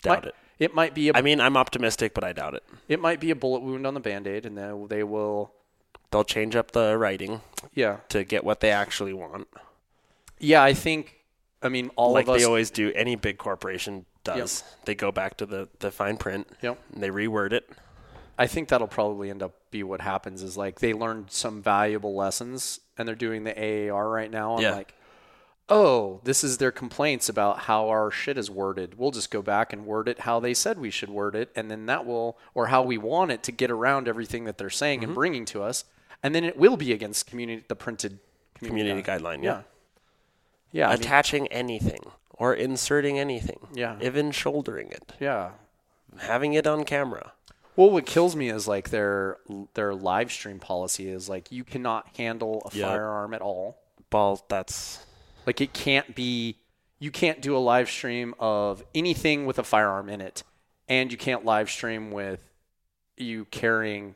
Doubt 0.03 0.25
Might- 0.25 0.29
it. 0.29 0.35
It 0.59 0.75
might 0.77 0.95
be 0.95 1.09
a 1.09 1.13
I 1.15 1.23
mean, 1.23 1.41
I'm 1.41 1.57
optimistic, 1.57 2.15
but 2.15 2.23
I 2.23 2.33
doubt 2.33 2.55
it. 2.55 2.63
it 2.87 3.01
might 3.01 3.19
be 3.19 3.33
a 3.33 3.35
bullet 3.35 3.63
wound 3.63 3.85
on 3.85 3.95
the 3.95 4.01
band 4.01 4.29
aid, 4.29 4.47
and 4.47 4.57
then 4.57 4.87
they 4.87 5.03
will. 5.03 5.51
They'll 6.13 6.23
change 6.23 6.55
up 6.55 6.71
the 6.71 6.97
writing 6.97 7.41
Yeah, 7.75 7.97
to 8.11 8.23
get 8.23 8.45
what 8.45 8.61
they 8.61 8.71
actually 8.71 9.13
want, 9.13 9.49
yeah. 10.39 10.63
I 10.63 10.75
think. 10.75 11.17
I 11.63 11.69
mean, 11.69 11.91
all 11.97 12.13
like 12.13 12.27
of 12.27 12.35
us. 12.35 12.41
they 12.41 12.47
always 12.47 12.71
do. 12.71 12.93
Any 12.95 13.17
big 13.17 13.39
corporation 13.39 14.05
does. 14.23 14.63
They 14.85 14.95
go 14.95 15.11
back 15.11 15.37
to 15.39 15.47
the 15.47 15.69
the 15.81 15.91
fine 15.91 16.17
print. 16.17 16.49
Yep. 16.61 16.79
And 16.95 17.03
they 17.03 17.09
reword 17.09 17.53
it. 17.53 17.69
I 18.39 18.47
think 18.47 18.69
that'll 18.69 18.89
probably 18.89 19.31
end 19.31 19.43
up 19.43 19.53
be 19.71 19.83
what 19.83 20.01
happens 20.01 20.43
is 20.43 20.57
like 20.57 20.81
they 20.81 20.93
learned 20.95 21.31
some 21.31 21.63
valuable 21.63 22.15
lessons 22.15 22.81
and 22.99 23.07
they're 23.07 23.15
doing 23.15 23.45
the 23.45 23.55
AAR 23.91 24.09
right 24.09 24.31
now. 24.31 24.57
I'm 24.57 24.63
Yeah. 24.63 24.75
like, 24.75 24.95
oh, 25.69 26.21
this 26.25 26.43
is 26.45 26.59
their 26.59 26.73
complaints 26.73 27.29
about 27.29 27.61
how 27.61 27.89
our 27.89 28.11
shit 28.11 28.37
is 28.37 28.51
worded. 28.51 28.99
We'll 28.99 29.11
just 29.11 29.31
go 29.31 29.43
back 29.43 29.73
and 29.73 29.87
word 29.87 30.09
it 30.09 30.21
how 30.21 30.41
they 30.41 30.55
said 30.55 30.79
we 30.79 30.91
should 30.91 31.09
word 31.09 31.35
it, 31.35 31.51
and 31.55 31.71
then 31.71 31.87
that 31.87 32.05
will, 32.05 32.37
or 32.55 32.67
how 32.67 32.83
we 32.83 32.99
want 32.99 33.31
it 33.31 33.43
to 33.45 33.53
get 33.53 33.71
around 33.71 34.09
everything 34.09 34.45
that 34.45 34.59
they're 34.59 34.69
saying 34.71 35.01
Mm-hmm. 35.01 35.09
and 35.11 35.15
bringing 35.15 35.45
to 35.47 35.63
us, 35.63 35.85
and 36.23 36.35
then 36.35 36.45
it 36.45 36.57
will 36.59 36.77
be 36.77 36.93
against 36.93 37.27
community, 37.27 37.65
the 37.69 37.77
printed 37.77 38.19
Community 38.55 39.03
guide. 39.03 39.21
guideline. 39.23 39.43
Yeah, 39.43 39.51
Yeah. 39.51 39.63
yeah, 40.73 40.87
I 40.89 40.93
mean, 40.93 41.01
Attaching 41.01 41.47
anything 41.49 42.03
or 42.35 42.55
inserting 42.55 43.19
anything. 43.19 43.67
Yeah. 43.73 43.99
Even 44.01 44.31
shouldering 44.33 44.89
it. 44.91 45.13
yeah. 45.21 45.51
Having 46.19 46.53
it 46.55 46.67
on 46.67 46.85
camera. 46.85 47.33
Well, 47.77 47.91
what 47.91 48.05
kills 48.07 48.37
me 48.37 48.49
is 48.51 48.69
like 48.69 48.91
their 48.91 49.39
their 49.75 49.95
live 49.95 50.31
stream 50.31 50.59
policy 50.59 51.09
is 51.09 51.29
like 51.29 51.51
you 51.51 51.65
cannot 51.65 52.09
handle 52.17 52.69
a 52.71 52.77
Yep. 52.77 52.87
firearm 52.89 53.35
at 53.35 53.41
all. 53.41 53.79
Well, 54.13 54.45
that's 54.49 55.05
Like 55.47 55.61
it 55.61 55.73
can't 55.73 56.15
be 56.15 56.59
you 56.99 57.11
can't 57.11 57.41
do 57.41 57.57
a 57.57 57.59
live 57.59 57.89
stream 57.89 58.35
of 58.39 58.83
anything 58.95 59.47
with 59.47 59.59
a 59.59 59.65
firearm 59.65 60.09
in 60.09 60.21
it 60.21 60.43
and 60.89 61.11
you 61.11 61.19
can't 61.19 61.45
live 61.45 61.69
stream 61.71 62.11
with 62.11 62.49
you 63.17 63.47
carrying 63.47 64.15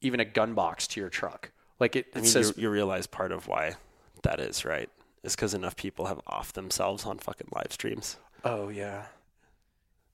even 0.00 0.20
a 0.20 0.24
gun 0.24 0.54
box 0.54 0.86
to 0.88 1.00
your 1.00 1.08
truck. 1.08 1.50
Like 1.80 1.96
it, 1.96 2.06
it 2.08 2.18
I 2.18 2.20
mean, 2.20 2.28
says 2.28 2.52
you, 2.56 2.64
you 2.64 2.70
realize 2.70 3.06
part 3.06 3.32
of 3.32 3.48
why 3.48 3.76
that 4.22 4.38
is, 4.40 4.64
right? 4.64 4.88
Is 5.22 5.34
because 5.34 5.54
enough 5.54 5.74
people 5.76 6.06
have 6.06 6.20
off 6.26 6.52
themselves 6.52 7.06
on 7.06 7.18
fucking 7.18 7.48
live 7.52 7.72
streams. 7.72 8.18
oh 8.44 8.68
yeah. 8.68 9.06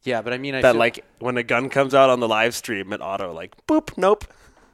Yeah, 0.02 0.22
but 0.22 0.32
I 0.32 0.38
mean 0.38 0.54
I 0.54 0.62
that 0.62 0.72
feel, 0.72 0.78
like 0.78 1.04
when 1.18 1.36
a 1.36 1.42
gun 1.42 1.68
comes 1.68 1.94
out 1.94 2.08
on 2.10 2.20
the 2.20 2.28
live 2.28 2.54
stream, 2.54 2.92
it 2.92 3.00
auto 3.00 3.32
like 3.32 3.54
boop, 3.66 3.96
nope. 3.96 4.24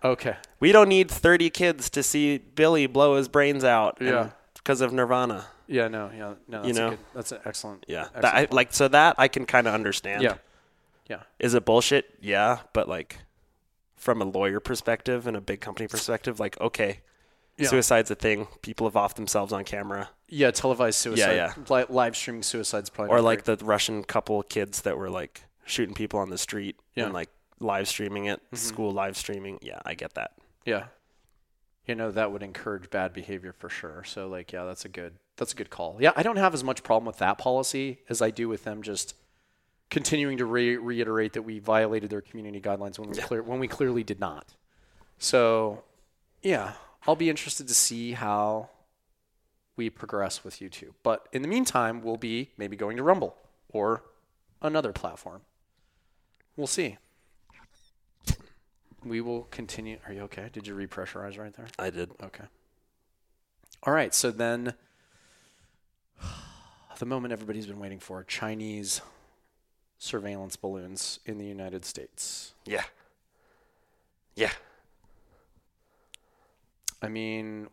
okay. 0.05 0.37
We 0.61 0.73
don't 0.73 0.89
need 0.89 1.11
30 1.11 1.51
kids 1.51 1.91
to 1.91 2.03
see 2.03 2.39
Billy 2.39 2.87
blow 2.87 3.17
his 3.17 3.29
brains 3.29 3.65
out. 3.65 3.99
Yeah. 4.01 4.31
Because 4.55 4.81
of 4.81 4.93
Nirvana. 4.93 5.47
Yeah, 5.69 5.89
no, 5.89 6.11
yeah, 6.17 6.35
no, 6.49 6.63
that's 6.63 6.67
You 6.69 6.71
a 6.75 6.87
know? 6.87 6.91
good, 6.91 6.99
that's 7.15 7.33
an 7.33 7.39
excellent. 7.45 7.85
Yeah. 7.89 8.03
excellent 8.15 8.23
That, 8.23 8.35
I, 8.35 8.55
like 8.55 8.73
so 8.73 8.89
that 8.89 9.17
I 9.19 9.29
can 9.29 9.47
kind 9.47 9.67
of 9.67 9.75
understand. 9.75 10.23
yeah. 10.23 10.35
Yeah. 11.09 11.23
Is 11.39 11.55
it 11.55 11.65
bullshit? 11.65 12.07
Yeah, 12.21 12.61
but 12.73 12.89
like 12.89 13.19
from 13.97 14.21
a 14.21 14.25
lawyer 14.25 14.61
perspective 14.61 15.27
and 15.27 15.37
a 15.37 15.41
big 15.41 15.61
company 15.61 15.89
perspective, 15.89 16.39
like 16.41 16.61
okay, 16.61 17.01
Yeah. 17.59 17.69
suicide's 17.69 18.11
a 18.11 18.15
thing. 18.15 18.47
People 18.63 18.87
have 18.89 18.97
off 18.97 19.15
themselves 19.15 19.53
on 19.53 19.65
camera, 19.65 20.11
Yeah, 20.29 20.51
televised 20.51 20.99
suicide. 20.99 21.35
yeah. 21.37 21.53
yeah. 21.57 21.77
Li- 21.77 21.85
live 21.89 22.17
streaming 22.17 22.43
suicide's 22.43 22.91
probably 22.91 23.15
or 23.15 23.21
like 23.21 23.45
great. 23.45 23.59
the 23.59 23.65
Russian 23.65 24.03
couple 24.05 24.43
kids 24.43 24.83
that 24.83 24.99
were 24.99 25.11
like 25.11 25.43
shooting 25.65 25.95
people 25.95 26.19
on 26.21 26.31
the 26.31 26.39
street 26.39 26.77
Yeah. 26.95 27.03
Mm-hmm. 27.03 27.07
and 27.07 27.15
like 27.15 27.29
live 27.61 27.89
streaming 27.89 28.27
it, 28.27 28.41
school 28.53 28.91
live 28.93 29.17
streaming. 29.17 29.59
Yeah, 29.63 29.79
I 29.87 29.95
get 29.95 30.15
that. 30.15 30.33
Yeah. 30.65 30.87
You 31.87 31.95
know, 31.95 32.11
that 32.11 32.33
would 32.33 32.43
encourage 32.43 32.91
bad 32.91 33.13
behavior 33.13 33.53
for 33.53 33.69
sure. 33.69 34.03
So 34.05 34.27
like, 34.29 34.53
yeah, 34.53 34.65
that's 34.65 34.85
a 34.85 34.89
good 34.89 35.15
that's 35.37 35.53
a 35.53 35.57
good 35.57 35.71
call. 35.71 35.97
Yeah, 36.01 36.13
I 36.17 36.23
don't 36.23 36.37
have 36.39 36.55
as 36.55 36.65
much 36.65 36.83
problem 36.83 37.07
with 37.07 37.19
that 37.19 37.39
policy 37.39 38.01
as 38.09 38.21
I 38.21 38.31
do 38.31 38.49
with 38.49 38.65
them 38.65 38.83
just 38.83 39.15
continuing 39.91 40.39
to 40.39 40.45
re- 40.45 40.77
reiterate 40.77 41.35
that 41.35 41.43
we 41.43 41.61
violated 41.61 42.11
their 42.11 42.21
community 42.23 42.61
guidelines 42.61 42.99
when 42.99 43.11
we 43.11 43.17
clear 43.17 43.43
when 43.43 43.61
we 43.61 43.69
clearly 43.69 44.03
did 44.03 44.19
not. 44.19 44.55
So, 45.19 45.85
yeah, 46.43 46.73
I'll 47.07 47.17
be 47.17 47.31
interested 47.31 47.69
to 47.69 47.75
see 47.75 48.13
how 48.13 48.71
we 49.77 49.91
progress 49.91 50.43
with 50.43 50.59
YouTube. 50.59 50.93
But 51.03 51.29
in 51.33 51.43
the 51.43 51.49
meantime, 51.49 52.03
we'll 52.03 52.17
be 52.17 52.51
maybe 52.57 52.77
going 52.77 52.97
to 52.97 53.03
Rumble 53.03 53.37
or 53.69 54.03
another 54.63 54.93
platform. 54.93 55.43
We'll 56.57 56.67
see. 56.67 56.97
We 59.05 59.21
will 59.21 59.43
continue. 59.45 59.99
Are 60.07 60.13
you 60.13 60.23
okay? 60.23 60.49
Did 60.53 60.67
you 60.67 60.75
repressurize 60.75 61.39
right 61.39 61.55
there? 61.55 61.67
I 61.79 61.91
did. 61.91 62.11
Okay. 62.23 62.45
All 63.83 63.93
right. 63.93 64.13
So 64.15 64.31
then, 64.31 64.75
the 66.99 67.07
moment 67.07 67.33
everybody's 67.33 67.67
been 67.67 67.79
waiting 67.79 68.01
for 68.01 68.25
Chinese 68.25 69.01
surveillance 69.99 70.57
balloons 70.57 71.21
in 71.25 71.39
the 71.39 71.45
United 71.45 71.85
States. 71.85 72.55
Yeah. 72.65 72.85
Yeah. 74.35 74.51
I 77.03 77.09
mean, 77.09 77.69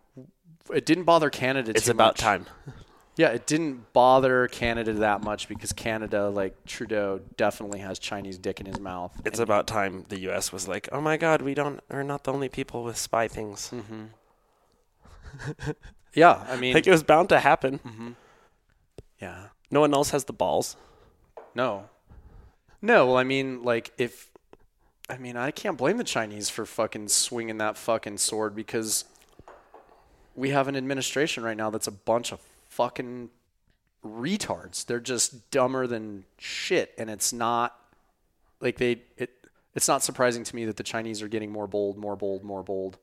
it 0.74 0.86
didn't 0.86 1.04
bother 1.06 1.30
Canada 1.30 1.72
It's 1.76 1.88
about 1.90 2.14
much. 2.16 2.20
time. 2.20 2.46
Yeah, 3.16 3.28
it 3.28 3.46
didn't 3.46 3.94
bother 3.94 4.48
Canada 4.48 4.92
that 4.94 5.24
much 5.24 5.48
because 5.48 5.72
Canada, 5.72 6.30
like 6.30 6.66
Trudeau, 6.66 7.20
definitely 7.38 7.78
has 7.82 8.00
Chinese 8.00 8.40
dick 8.40 8.60
in 8.60 8.66
his 8.66 8.80
mouth. 8.80 9.14
It's 9.24 9.38
And- 9.38 9.44
about 9.48 9.68
time 9.68 10.06
the 10.10 10.18
U.S. 10.22 10.52
was 10.52 10.68
like, 10.68 10.90
"Oh 10.92 11.00
my 11.00 11.16
God, 11.18 11.44
we 11.44 11.54
don't. 11.54 11.80
We're 11.92 12.02
not 12.02 12.24
the 12.24 12.34
only 12.34 12.50
people 12.50 12.84
with 12.84 12.98
spy 12.98 13.28
things." 13.28 13.70
Mm-hmm. 13.72 14.06
yeah, 16.16 16.44
I 16.50 16.56
mean, 16.58 16.74
Like 16.74 16.88
it 16.88 16.92
was 16.92 17.04
bound 17.04 17.30
to 17.30 17.40
happen. 17.40 17.80
Mm-hmm. 17.86 18.12
yeah, 19.22 19.50
No 19.70 19.82
one 19.82 19.94
else 19.94 20.10
has 20.10 20.26
the 20.26 20.34
balls. 20.34 20.76
no, 21.54 21.90
no. 22.82 23.06
Well, 23.08 23.18
I 23.18 23.24
mean, 23.24 23.62
like 23.64 23.92
if, 24.00 24.32
I 25.08 25.18
mean, 25.18 25.38
I 25.38 25.52
can't 25.52 25.78
blame 25.78 25.98
the 25.98 26.04
Chinese 26.04 26.50
for 26.50 26.66
fucking 26.66 27.10
swinging 27.10 27.58
that 27.60 27.78
fucking 27.78 28.18
sword 28.18 28.56
because 28.56 29.06
we 30.36 30.50
have 30.50 30.68
an 30.68 30.76
administration 30.76 31.44
right 31.44 31.58
now 31.58 31.70
that's 31.70 31.88
a 31.88 31.92
bunch 31.92 32.32
of 32.32 32.40
fucking 32.70 33.30
retards. 34.06 34.86
They're 34.86 35.00
just 35.00 35.50
dumber 35.52 35.88
than 35.88 36.26
shit, 36.38 36.94
and 36.98 37.10
it's 37.10 37.34
not 37.34 37.76
like 38.60 38.78
they 38.78 39.02
it. 39.18 39.32
It's 39.76 39.88
not 39.88 40.04
surprising 40.04 40.44
to 40.44 40.56
me 40.56 40.66
that 40.66 40.78
the 40.78 40.84
Chinese 40.84 41.22
are 41.22 41.28
getting 41.28 41.52
more 41.52 41.68
bold, 41.68 41.98
more 41.98 42.16
bold, 42.16 42.44
more 42.44 42.64
bold, 42.64 42.98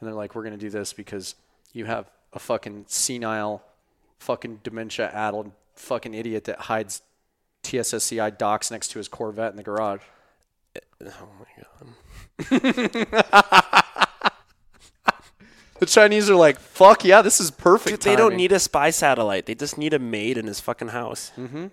and 0.00 0.08
they're 0.08 0.14
like, 0.14 0.34
"We're 0.34 0.42
going 0.42 0.58
to 0.58 0.58
do 0.58 0.70
this 0.70 0.92
because 0.92 1.34
you 1.72 1.84
have 1.84 2.10
a 2.32 2.38
fucking 2.38 2.86
senile, 2.88 3.62
fucking 4.18 4.60
dementia-addled 4.62 5.52
fucking 5.74 6.14
idiot 6.14 6.44
that 6.44 6.60
hides 6.62 7.02
TSSCI 7.62 8.36
docs 8.36 8.70
next 8.70 8.88
to 8.88 8.98
his 8.98 9.08
Corvette 9.08 9.50
in 9.52 9.56
the 9.56 9.62
garage." 9.62 10.02
Oh 11.00 11.28
my 11.38 11.46
God. 12.50 14.04
The 15.78 15.86
Chinese 15.86 16.28
are 16.30 16.34
like, 16.36 16.58
"Fuck 16.58 17.04
yeah, 17.04 17.22
this 17.22 17.40
is 17.40 17.50
perfect." 17.50 18.02
They 18.04 18.16
don't 18.16 18.30
timing." 18.30 18.36
need 18.38 18.52
a 18.52 18.58
spy 18.58 18.90
satellite. 18.90 19.46
They 19.46 19.54
just 19.54 19.78
need 19.78 19.94
a 19.94 19.98
maid 19.98 20.36
in 20.38 20.46
his 20.46 20.60
fucking 20.60 20.88
house. 20.88 21.32
Mm-hmm. 21.38 21.66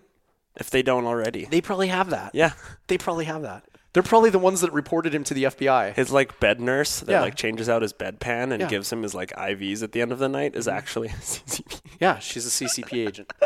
If 0.57 0.69
they 0.69 0.81
don't 0.83 1.05
already. 1.05 1.45
They 1.45 1.59
probably 1.61 1.87
have 1.89 2.09
that. 2.11 2.33
Yeah. 2.33 2.53
They 2.87 2.97
probably 2.97 3.25
have 3.25 3.41
that. 3.41 3.65
They're 3.93 4.03
probably 4.03 4.29
the 4.29 4.39
ones 4.39 4.61
that 4.61 4.71
reported 4.73 5.13
him 5.15 5.23
to 5.25 5.33
the 5.33 5.45
FBI. 5.45 5.93
His 5.95 6.11
like 6.11 6.39
bed 6.39 6.59
nurse 6.61 6.99
that 7.01 7.11
Yeah. 7.11 7.21
like 7.21 7.35
changes 7.35 7.67
out 7.69 7.81
his 7.81 7.93
bedpan 7.93 8.51
and 8.51 8.51
Yeah. 8.51 8.57
Mm-hmm. 8.59 8.67
gives 8.69 8.91
him 8.91 9.03
his 9.03 9.13
like 9.13 9.31
IVs 9.31 9.83
at 9.83 9.91
the 9.93 10.01
end 10.01 10.11
of 10.11 10.19
the 10.19 10.29
night 10.29 10.55
is 10.55 10.67
actually 10.67 11.07
a 11.09 11.11
CCP. 11.21 11.81
Yeah, 11.99 12.19
she's 12.19 12.45
a 12.45 12.49
CCP 12.65 13.07
agent. 13.07 13.31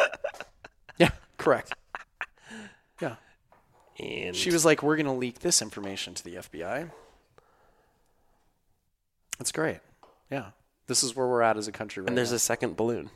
Yeah, 0.98 1.12
correct. 1.38 1.74
Yeah. 3.02 3.16
And 4.00 4.36
She 4.36 4.52
was 4.52 4.66
like, 4.66 4.84
"We're 4.84 4.98
going 4.98 5.06
to 5.06 5.14
leak 5.14 5.40
this 5.40 5.62
information 5.62 6.14
to 6.16 6.24
the 6.24 6.36
FBI." 6.36 6.92
That's 9.38 9.52
great. 9.54 9.80
Yeah. 10.30 10.52
This 10.88 11.04
is 11.04 11.16
where 11.16 11.28
we're 11.28 11.42
at 11.42 11.58
as 11.58 11.68
a 11.68 11.72
country 11.72 12.02
right 12.02 12.08
and 12.10 12.18
there's 12.18 12.32
now. 12.32 12.38
a 12.38 12.40
second 12.40 12.76
balloon 12.76 13.10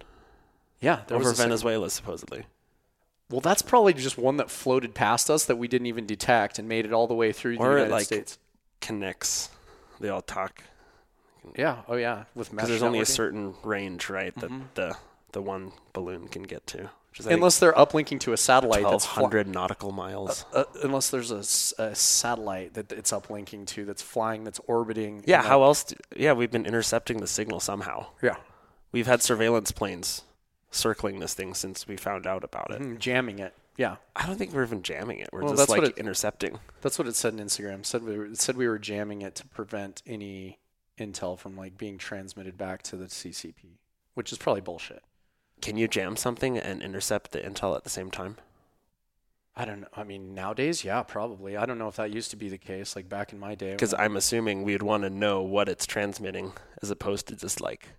yeah, 0.82 1.02
there 1.08 1.18
was 1.18 1.28
over 1.28 1.34
a 1.34 1.36
second- 1.36 1.50
Venezuela 1.52 1.90
supposedly. 1.90 2.46
Well, 3.30 3.40
that's 3.42 3.62
probably 3.62 3.94
just 3.94 4.18
one 4.18 4.38
that 4.38 4.52
floated 4.52 4.94
past 4.94 5.30
us 5.32 5.46
that 5.46 5.56
we 5.56 5.68
didn't 5.70 5.88
even 5.88 6.06
detect 6.06 6.60
and 6.60 6.68
made 6.68 6.86
it 6.86 6.92
all 6.94 7.08
the 7.08 7.14
way 7.16 7.32
through 7.32 7.56
the 7.58 7.64
Or 7.64 7.72
it, 7.78 7.84
United 7.84 7.92
like, 7.92 8.06
States. 8.06 8.38
Connects. 8.82 9.50
They 10.02 10.10
all 10.10 10.22
talk 10.22 10.62
Yeah. 11.58 11.84
Oh 11.88 11.96
yeah. 11.96 12.26
With 12.36 12.52
because 12.52 12.68
there's 12.70 12.84
only 12.84 13.00
a 13.00 13.06
certain 13.06 13.54
range, 13.64 14.10
right, 14.10 14.36
that 14.40 14.50
Mm-hmm. 14.52 14.64
the 14.76 14.98
the 15.32 15.42
one 15.42 15.72
balloon 15.94 16.28
can 16.28 16.44
get 16.44 16.68
to. 16.68 16.90
Unless 17.26 17.60
they're 17.60 17.74
uplinking 17.74 18.20
to 18.22 18.34
a 18.34 18.38
satellite 18.38 18.84
that's 18.84 19.06
fly- 19.06 19.24
1200 19.24 19.48
nautical 19.48 19.92
miles. 19.92 20.46
uh, 20.54 20.64
unless 20.84 21.10
there's 21.10 21.32
a, 21.32 21.82
a, 21.82 21.96
satellite 21.96 22.74
that 22.74 22.92
it's 22.92 23.12
uplinking 23.12 23.68
to 23.68 23.86
that's 23.86 24.02
flying 24.02 24.44
that's 24.44 24.60
orbiting. 24.68 25.24
yeah, 25.26 25.44
how 25.44 25.64
else? 25.64 25.84
Do, 25.84 25.96
yeah, 26.16 26.34
we've 26.34 26.52
been 26.52 26.66
intercepting 26.66 27.18
the 27.20 27.28
signal 27.28 27.60
somehow. 27.60 28.08
Yeah. 28.22 28.36
We've 28.92 29.08
had 29.08 29.22
surveillance 29.22 29.72
planes 29.72 30.24
circling 30.72 31.20
this 31.20 31.34
thing 31.34 31.54
since 31.54 31.88
we 31.88 31.98
found 31.98 32.26
out 32.26 32.44
about 32.44 32.72
it. 32.72 32.82
Mm, 32.82 33.00
jamming 33.00 33.40
it. 33.40 33.54
Yeah. 33.78 33.98
I 34.16 34.26
don't 34.28 34.38
think 34.38 34.54
we're 34.54 34.64
even 34.64 34.84
jamming 34.84 35.20
it. 35.20 35.30
We're 35.32 35.42
Well, 35.42 35.54
just 35.54 35.62
that's 35.62 35.70
what 35.70 35.84
like 35.84 35.98
it- 35.98 36.00
intercepting. 36.00 36.60
That's 36.82 37.00
what 37.00 37.08
it 37.08 37.16
said 37.16 37.34
in 37.34 37.40
Instagram. 37.40 37.80
It 37.80 37.86
said 37.86 38.04
we 38.04 38.18
were, 38.18 38.26
it 38.26 38.40
said 38.40 38.56
we 38.58 38.68
were 38.68 38.80
jamming 38.80 39.22
it 39.22 39.36
to 39.36 39.48
prevent 39.48 40.02
any 40.06 40.60
intel 41.00 41.38
from 41.38 41.56
like 41.58 41.78
being 41.78 41.98
transmitted 41.98 42.58
back 42.58 42.84
to 42.84 42.96
the 42.96 43.06
CCP, 43.06 43.78
which 44.14 44.32
is 44.32 44.38
probably 44.38 44.62
bullshit. 44.62 45.04
Can 45.64 45.78
you 45.78 45.88
jam 45.88 46.18
something 46.18 46.58
and 46.58 46.82
intercept 46.84 47.32
the 47.32 47.40
intel 47.40 47.74
at 47.76 47.86
the 47.86 47.90
same 47.90 48.12
time? 48.12 48.36
I 49.56 49.64
don't 49.64 49.80
know. 49.82 49.88
I 49.96 50.04
mean, 50.04 50.34
nowadays, 50.34 50.84
yeah, 50.84 51.04
probably. 51.04 51.56
I 51.56 51.66
don't 51.66 51.78
know 51.78 51.88
if 51.88 51.96
that 51.96 52.12
used 52.12 52.32
to 52.32 52.36
be 52.36 52.50
the 52.50 52.58
case, 52.58 52.96
like 52.98 53.08
back 53.08 53.32
in 53.32 53.40
my 53.40 53.56
day. 53.56 53.72
Because 53.72 53.94
I- 53.94 54.04
I'm 54.04 54.18
assuming 54.18 54.64
we'd 54.64 54.82
want 54.82 55.04
to 55.04 55.10
know 55.10 55.42
what 55.42 55.70
it's 55.70 55.86
transmitting 55.86 56.52
as 56.82 56.90
opposed 56.92 57.28
to 57.30 57.36
just 57.38 57.62
like 57.62 57.90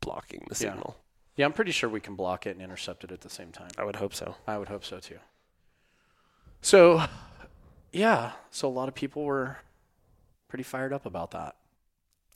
blocking 0.00 0.46
the 0.48 0.54
signal. 0.54 0.96
yeah, 1.36 1.44
I'm 1.44 1.52
pretty 1.52 1.72
sure 1.72 1.90
we 1.90 2.00
can 2.00 2.14
block 2.14 2.46
it 2.46 2.50
and 2.50 2.62
intercept 2.62 3.04
it 3.04 3.12
at 3.12 3.20
the 3.20 3.28
same 3.28 3.52
time. 3.52 3.68
I 3.76 3.84
would 3.84 3.96
hope 3.96 4.14
so. 4.14 4.36
I 4.46 4.56
would 4.56 4.68
hope 4.68 4.84
so 4.84 4.98
too. 5.00 5.18
So, 6.62 7.04
yeah, 7.92 8.32
so 8.50 8.68
a 8.68 8.70
lot 8.70 8.88
of 8.88 8.94
people 8.94 9.24
were 9.24 9.58
pretty 10.48 10.64
fired 10.64 10.92
up 10.94 11.04
about 11.04 11.32
that, 11.32 11.56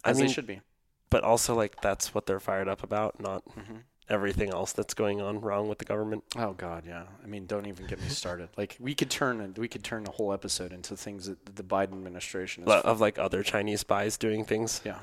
I 0.04 0.10
as 0.10 0.18
mean, 0.18 0.26
they 0.26 0.32
should 0.32 0.46
be. 0.46 0.60
but 1.08 1.22
also 1.24 1.54
like 1.54 1.80
that's 1.80 2.14
what 2.14 2.26
they're 2.26 2.40
fired 2.40 2.68
up 2.68 2.82
about, 2.82 3.20
not 3.20 3.42
hmm 3.44 3.78
everything 4.10 4.50
else 4.50 4.72
that's 4.72 4.92
going 4.92 5.20
on 5.20 5.40
wrong 5.40 5.68
with 5.68 5.78
the 5.78 5.84
government. 5.84 6.24
Oh 6.36 6.52
God, 6.52 6.84
yeah. 6.86 7.04
I 7.22 7.26
mean, 7.26 7.46
don't 7.46 7.66
even 7.66 7.86
get 7.86 8.00
me 8.00 8.08
started. 8.08 8.48
Like 8.58 8.76
we 8.80 8.94
could 8.94 9.08
turn 9.10 9.40
a, 9.40 9.60
we 9.60 9.68
could 9.68 9.84
turn 9.84 10.06
a 10.06 10.10
whole 10.10 10.32
episode 10.32 10.72
into 10.72 10.96
things 10.96 11.26
that 11.26 11.56
the 11.56 11.62
Biden 11.62 11.92
administration 11.92 12.64
is. 12.64 12.66
But 12.66 12.84
of 12.84 13.00
like 13.00 13.18
other 13.18 13.42
Chinese 13.42 13.80
spies 13.80 14.18
doing 14.18 14.44
things, 14.44 14.80
yeah, 14.84 14.98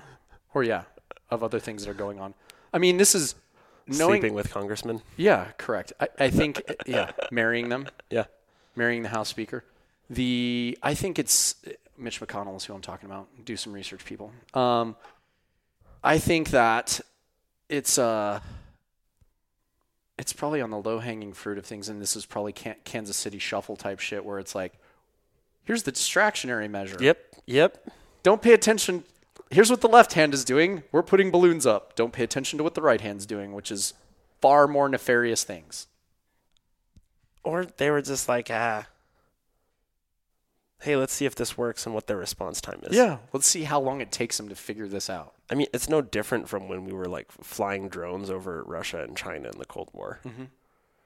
or 0.53 0.63
yeah, 0.63 0.83
of 1.31 1.43
other 1.43 1.59
things 1.59 1.85
that 1.85 1.91
are 1.91 1.95
going 1.95 2.19
on. 2.19 2.33
I 2.73 2.77
mean, 2.77 2.97
this 2.97 3.15
is 3.15 3.35
knowing. 3.87 4.19
sleeping 4.21 4.33
with 4.33 4.51
congressmen. 4.51 5.01
Yeah, 5.15 5.47
correct. 5.57 5.93
I, 5.99 6.07
I 6.19 6.29
think 6.29 6.61
yeah, 6.85 7.11
marrying 7.31 7.69
them, 7.69 7.87
Yeah. 8.09 8.25
marrying 8.75 9.03
the 9.03 9.09
House 9.09 9.29
Speaker. 9.29 9.63
The 10.09 10.77
I 10.83 10.93
think 10.93 11.17
it's 11.17 11.55
Mitch 11.97 12.19
McConnell 12.21 12.57
is 12.57 12.65
who 12.65 12.73
I'm 12.73 12.81
talking 12.81 13.09
about. 13.09 13.27
Do 13.45 13.57
some 13.57 13.73
research, 13.73 14.05
people. 14.05 14.31
Um, 14.53 14.95
I 16.03 16.19
think 16.19 16.49
that 16.51 17.01
it's 17.69 17.97
uh 17.97 18.39
it's 20.17 20.33
probably 20.33 20.61
on 20.61 20.71
the 20.71 20.79
low 20.79 20.99
hanging 20.99 21.33
fruit 21.33 21.57
of 21.57 21.65
things, 21.65 21.89
and 21.89 22.01
this 22.01 22.15
is 22.15 22.25
probably 22.25 22.53
Kansas 22.53 23.17
City 23.17 23.39
shuffle 23.39 23.75
type 23.75 23.99
shit 23.99 24.25
where 24.25 24.39
it's 24.39 24.55
like, 24.55 24.73
here's 25.63 25.83
the 25.83 25.91
distractionary 25.91 26.69
measure. 26.69 26.97
Yep. 26.99 27.35
Yep. 27.45 27.89
Don't 28.23 28.41
pay 28.41 28.53
attention. 28.53 29.03
Here's 29.49 29.69
what 29.69 29.81
the 29.81 29.87
left 29.87 30.13
hand 30.13 30.33
is 30.33 30.43
doing. 30.43 30.83
We're 30.91 31.03
putting 31.03 31.31
balloons 31.31 31.65
up. 31.65 31.95
Don't 31.95 32.11
pay 32.11 32.23
attention 32.23 32.57
to 32.57 32.63
what 32.63 32.73
the 32.73 32.81
right 32.81 32.99
hand's 32.99 33.25
doing, 33.25 33.53
which 33.53 33.71
is 33.71 33.93
far 34.41 34.67
more 34.67 34.89
nefarious 34.89 35.43
things. 35.43 35.87
Or 37.43 37.65
they 37.65 37.89
were 37.91 38.01
just 38.01 38.27
like, 38.27 38.49
ah, 38.51 38.87
hey, 40.81 40.95
let's 40.95 41.13
see 41.13 41.25
if 41.25 41.35
this 41.35 41.57
works 41.57 41.85
and 41.85 41.95
what 41.95 42.07
their 42.07 42.17
response 42.17 42.61
time 42.61 42.79
is. 42.83 42.95
Yeah. 42.95 43.17
Let's 43.33 43.47
see 43.47 43.63
how 43.63 43.79
long 43.79 43.99
it 44.01 44.11
takes 44.11 44.37
them 44.37 44.47
to 44.49 44.55
figure 44.55 44.87
this 44.87 45.09
out. 45.09 45.33
I 45.49 45.55
mean, 45.55 45.67
it's 45.73 45.89
no 45.89 46.01
different 46.01 46.47
from 46.47 46.67
when 46.69 46.85
we 46.85 46.93
were 46.93 47.05
like 47.07 47.31
flying 47.31 47.89
drones 47.89 48.29
over 48.29 48.63
Russia 48.63 49.01
and 49.01 49.15
China 49.17 49.49
in 49.49 49.57
the 49.59 49.65
Cold 49.65 49.89
War. 49.93 50.19
Mm-hmm. 50.25 50.43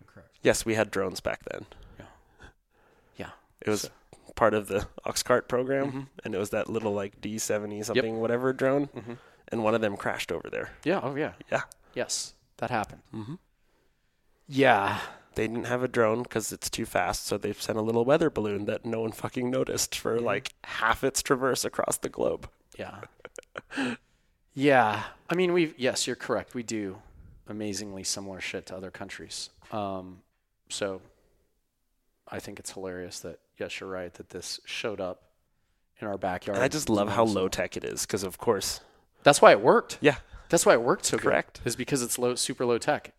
Correct. 0.07 0.29
Yes, 0.41 0.65
we 0.65 0.75
had 0.75 0.91
drones 0.91 1.19
back 1.21 1.41
then. 1.51 1.65
Yeah. 1.99 2.05
Yeah. 3.17 3.29
It 3.61 3.69
was 3.69 3.81
So- 3.81 3.89
part 4.35 4.53
of 4.53 4.67
the 4.67 4.87
Oxcart 5.05 5.47
program, 5.47 5.91
Mhm. 5.91 6.07
and 6.25 6.33
it 6.35 6.37
was 6.37 6.49
that 6.51 6.69
little 6.69 6.93
like 6.93 7.21
D 7.21 7.37
seventy 7.37 7.81
something 7.83 8.19
whatever 8.19 8.51
drone, 8.53 8.87
Mhm. 8.87 9.17
and 9.49 9.63
one 9.63 9.75
of 9.75 9.81
them 9.81 9.95
crashed 9.97 10.31
over 10.31 10.49
there. 10.49 10.71
Yeah. 10.83 10.99
Oh, 11.03 11.15
yeah. 11.15 11.33
Yeah, 11.51 11.63
Yes. 11.93 12.33
That 12.57 12.69
happened. 12.71 13.01
Mhm. 13.13 13.37
Yeah. 14.47 14.99
They 15.35 15.47
didn't 15.47 15.65
have 15.65 15.81
a 15.83 15.87
drone 15.87 16.23
because 16.23 16.51
it's 16.51 16.69
too 16.69 16.85
fast, 16.85 17.25
so 17.25 17.37
they've 17.37 17.61
sent 17.61 17.77
a 17.77 17.81
little 17.81 18.03
weather 18.05 18.29
balloon 18.29 18.65
that 18.65 18.85
no 18.85 19.01
one 19.01 19.11
fucking 19.11 19.49
noticed 19.49 19.95
for 19.95 20.15
Mm-hmm. 20.17 20.25
like 20.25 20.53
half 20.65 21.03
its 21.03 21.21
traverse 21.21 21.63
across 21.65 21.97
the 21.97 22.09
globe. 22.09 22.49
Yeah. 22.77 23.01
yeah. 24.53 25.03
I 25.29 25.35
mean, 25.35 25.53
we 25.53 25.73
yes, 25.77 26.07
you're 26.07 26.15
correct. 26.15 26.53
We 26.53 26.63
do 26.63 26.97
amazingly 27.47 28.03
similar 28.03 28.41
shit 28.41 28.65
to 28.67 28.75
other 28.75 28.91
countries. 28.91 29.49
Um, 29.71 30.21
so 30.69 31.01
I 32.27 32.39
think 32.39 32.59
it's 32.59 32.71
hilarious 32.71 33.19
that 33.21 33.39
yes, 33.57 33.79
you're 33.79 33.89
right 33.89 34.13
that 34.15 34.29
this 34.29 34.59
showed 34.65 34.99
up 35.01 35.23
in 35.99 36.07
our 36.07 36.17
backyard. 36.17 36.57
And 36.57 36.63
I 36.63 36.67
just 36.67 36.89
love 36.89 37.09
how 37.09 37.23
low 37.23 37.47
tech 37.47 37.77
it 37.77 37.83
is 37.83 38.05
because, 38.05 38.23
of 38.23 38.37
course, 38.37 38.79
That's 39.23 39.41
why 39.41 39.51
it 39.51 39.61
worked. 39.61 39.97
yeah, 40.01 40.15
That's 40.49 40.65
why 40.65 40.73
it 40.73 40.81
worked 40.81 41.05
so 41.05 41.17
Correct. 41.17 41.59
good. 41.63 41.67
Is 41.69 41.75
because 41.75 42.01
it's 42.01 42.17
low, 42.17 42.35
super 42.35 42.65
low 42.65 42.77
tech. 42.77 43.13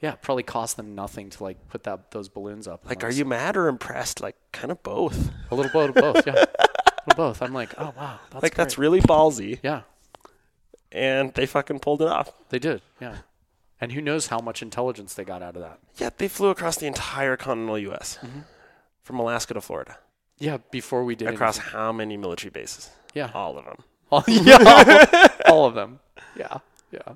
Yeah, 0.00 0.14
probably 0.14 0.42
cost 0.44 0.76
them 0.76 0.94
nothing 0.94 1.28
to 1.30 1.42
like 1.44 1.68
put 1.68 1.82
that 1.84 2.10
those 2.10 2.28
balloons 2.28 2.66
up. 2.66 2.86
like, 2.88 3.04
are 3.04 3.10
you 3.12 3.24
mad 3.24 3.56
or 3.56 3.68
impressed? 3.68 4.20
Like, 4.20 4.36
kind 4.52 4.70
of 4.72 4.82
both. 4.82 5.30
a 5.50 5.54
little 5.54 5.70
bit 5.72 5.90
of 5.90 5.94
both? 6.14 6.26
Yeah, 6.26 6.32
a 6.58 7.02
little 7.06 7.16
both. 7.16 7.42
I'm 7.42 7.52
like, 7.52 7.74
oh 7.78 7.92
wow, 7.96 8.18
that's 8.30 8.42
like, 8.42 8.54
that's 8.54 8.78
really 8.78 9.00
ballsy, 9.02 9.58
yeah, 9.62 9.82
and 10.92 11.32
they 11.34 11.46
fucking 11.46 11.80
pulled 11.80 12.02
it 12.02 12.08
off. 12.08 12.32
they 12.48 12.58
did. 12.58 12.82
Yeah, 13.00 13.16
and 13.80 13.92
who 13.92 14.00
knows 14.00 14.28
how 14.28 14.38
much 14.38 14.62
intelligence 14.62 15.14
they 15.14 15.24
got 15.24 15.42
out 15.42 15.56
of 15.56 15.62
that 15.62 15.78
Yeah, 15.98 16.10
they 16.16 16.28
flew 16.28 16.48
across 16.50 16.76
the 16.76 16.86
entire 16.86 17.36
continental 17.36 17.78
U.S. 17.78 18.18
Mm-hmm. 18.22 18.40
From 19.02 19.18
Alaska 19.18 19.54
to 19.54 19.60
Florida. 19.60 19.98
Yeah, 20.38 20.58
before 20.70 21.04
we 21.04 21.14
did 21.16 21.28
Across 21.28 21.58
anything. 21.58 21.72
how 21.72 21.92
many 21.92 22.16
military 22.16 22.50
bases? 22.50 22.90
Yeah, 23.12 23.30
All 23.34 23.58
of 23.58 23.64
them. 23.66 23.76
all, 24.10 24.24
yeah, 24.28 25.28
all, 25.46 25.54
all 25.54 25.66
of 25.66 25.74
them. 25.74 26.00
Yeah, 26.36 26.58
yeah, 26.92 27.14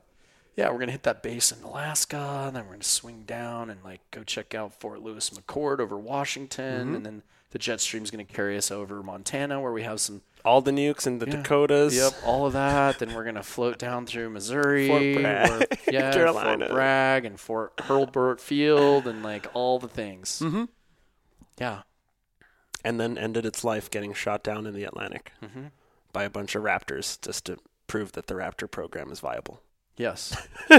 yeah. 0.56 0.70
We're 0.70 0.78
gonna 0.78 0.92
hit 0.92 1.02
that 1.04 1.22
base 1.22 1.52
in 1.52 1.62
Alaska, 1.62 2.44
and 2.46 2.56
then 2.56 2.64
we're 2.66 2.72
gonna 2.72 2.84
swing 2.84 3.22
down 3.26 3.70
and 3.70 3.82
like 3.84 4.00
go 4.10 4.22
check 4.24 4.54
out 4.54 4.72
Fort 4.74 5.02
Lewis 5.02 5.30
McChord 5.30 5.80
over 5.80 5.96
Washington, 5.98 6.86
Mm-hmm. 6.86 6.94
and 6.96 7.06
then 7.06 7.22
the 7.50 7.58
jet 7.58 7.80
stream's 7.80 8.10
gonna 8.10 8.24
carry 8.24 8.56
us 8.56 8.70
over 8.70 9.02
Montana, 9.02 9.60
where 9.60 9.72
we 9.72 9.82
have 9.82 10.00
some. 10.00 10.22
All 10.44 10.60
the 10.60 10.72
nukes 10.72 11.06
in 11.06 11.20
the 11.20 11.26
Yeah. 11.26 11.36
Dakotas. 11.36 11.96
Yep, 11.96 12.12
all 12.26 12.44
of 12.46 12.52
that. 12.52 12.98
then 12.98 13.14
we're 13.14 13.24
gonna 13.24 13.42
float 13.42 13.78
down 13.78 14.04
through 14.06 14.28
Missouri, 14.30 14.88
Fort 14.88 15.22
Bragg, 15.22 15.48
where- 15.50 15.66
yeah, 15.90 16.12
Carolina. 16.12 16.66
Fort 16.66 16.74
Bragg 16.74 17.24
and 17.24 17.40
Fort 17.40 17.76
Hurlburt 17.78 18.40
Field, 18.40 19.06
and 19.06 19.22
like 19.22 19.46
all 19.54 19.78
the 19.78 19.88
things. 19.88 20.40
Mm-hmm. 20.44 20.64
Yeah. 21.58 21.82
And 22.84 23.00
then 23.00 23.16
ended 23.16 23.46
its 23.46 23.64
life 23.64 23.90
getting 23.90 24.12
shot 24.12 24.42
down 24.44 24.66
in 24.66 24.74
the 24.74 24.84
Atlantic 24.84 25.32
hmm 25.42 25.66
by 26.12 26.22
a 26.24 26.30
bunch 26.30 26.54
of 26.54 26.62
raptors 26.62 27.20
just 27.22 27.46
to 27.46 27.56
prove 27.88 28.12
that 28.12 28.26
the 28.28 28.34
Raptor 28.34 28.70
program 28.70 29.10
is 29.10 29.18
viable. 29.20 29.60
Yes. 29.96 30.36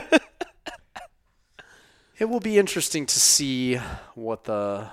it 2.19 2.25
will 2.25 2.39
be 2.39 2.57
interesting 2.57 3.05
to 3.05 3.19
see 3.19 3.75
what 4.13 4.45
the 4.45 4.89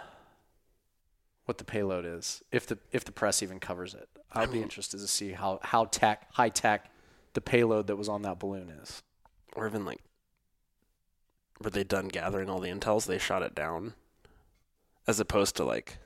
what 1.45 1.59
the 1.59 1.65
payload 1.65 2.05
is 2.05 2.43
if 2.53 2.67
the 2.67 2.79
if 2.93 3.05
the 3.05 3.13
press 3.13 3.43
even 3.43 3.59
covers 3.59 3.95
it. 3.95 4.09
I'll 4.33 4.47
be 4.47 4.59
hmm. 4.59 4.65
interested 4.65 5.01
to 5.01 5.09
see 5.09 5.33
how 5.33 5.61
how 5.63 5.87
tech 5.87 6.33
high 6.33 6.49
tech 6.49 6.91
the 7.35 7.41
payload 7.41 7.87
that 7.87 7.97
was 7.97 8.09
on 8.09 8.23
that 8.23 8.39
balloon 8.39 8.71
is. 8.83 9.03
Or 9.55 9.67
even 9.67 9.85
like, 9.85 10.01
were 11.63 11.71
they 11.71 11.85
done 11.85 12.09
gathering 12.09 12.49
all 12.49 12.61
the 12.61 12.71
intels? 12.71 13.07
They 13.07 13.19
shot 13.19 13.43
it 13.43 13.55
down, 13.55 13.95
as 15.07 15.21
opposed 15.21 15.57
to 15.57 15.65
like 15.65 15.99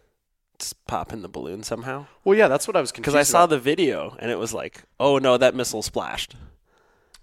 just 0.59 0.85
popping 0.87 1.23
the 1.23 1.29
balloon 1.29 1.63
somehow. 1.63 2.07
Well, 2.25 2.37
yeah, 2.37 2.49
that's 2.49 2.67
what 2.67 2.77
I 2.77 2.81
was 2.81 2.91
Because 2.91 3.13
confused. 3.13 3.29
I 3.29 3.31
saw 3.31 3.45
about. 3.45 3.51
the 3.51 3.59
video 3.61 4.17
and 4.19 4.31
it 4.31 4.39
was 4.39 4.55
like, 4.55 4.85
oh 4.99 5.19
no, 5.19 5.37
that 5.37 5.55
missile 5.55 5.83
splashed. 5.83 6.35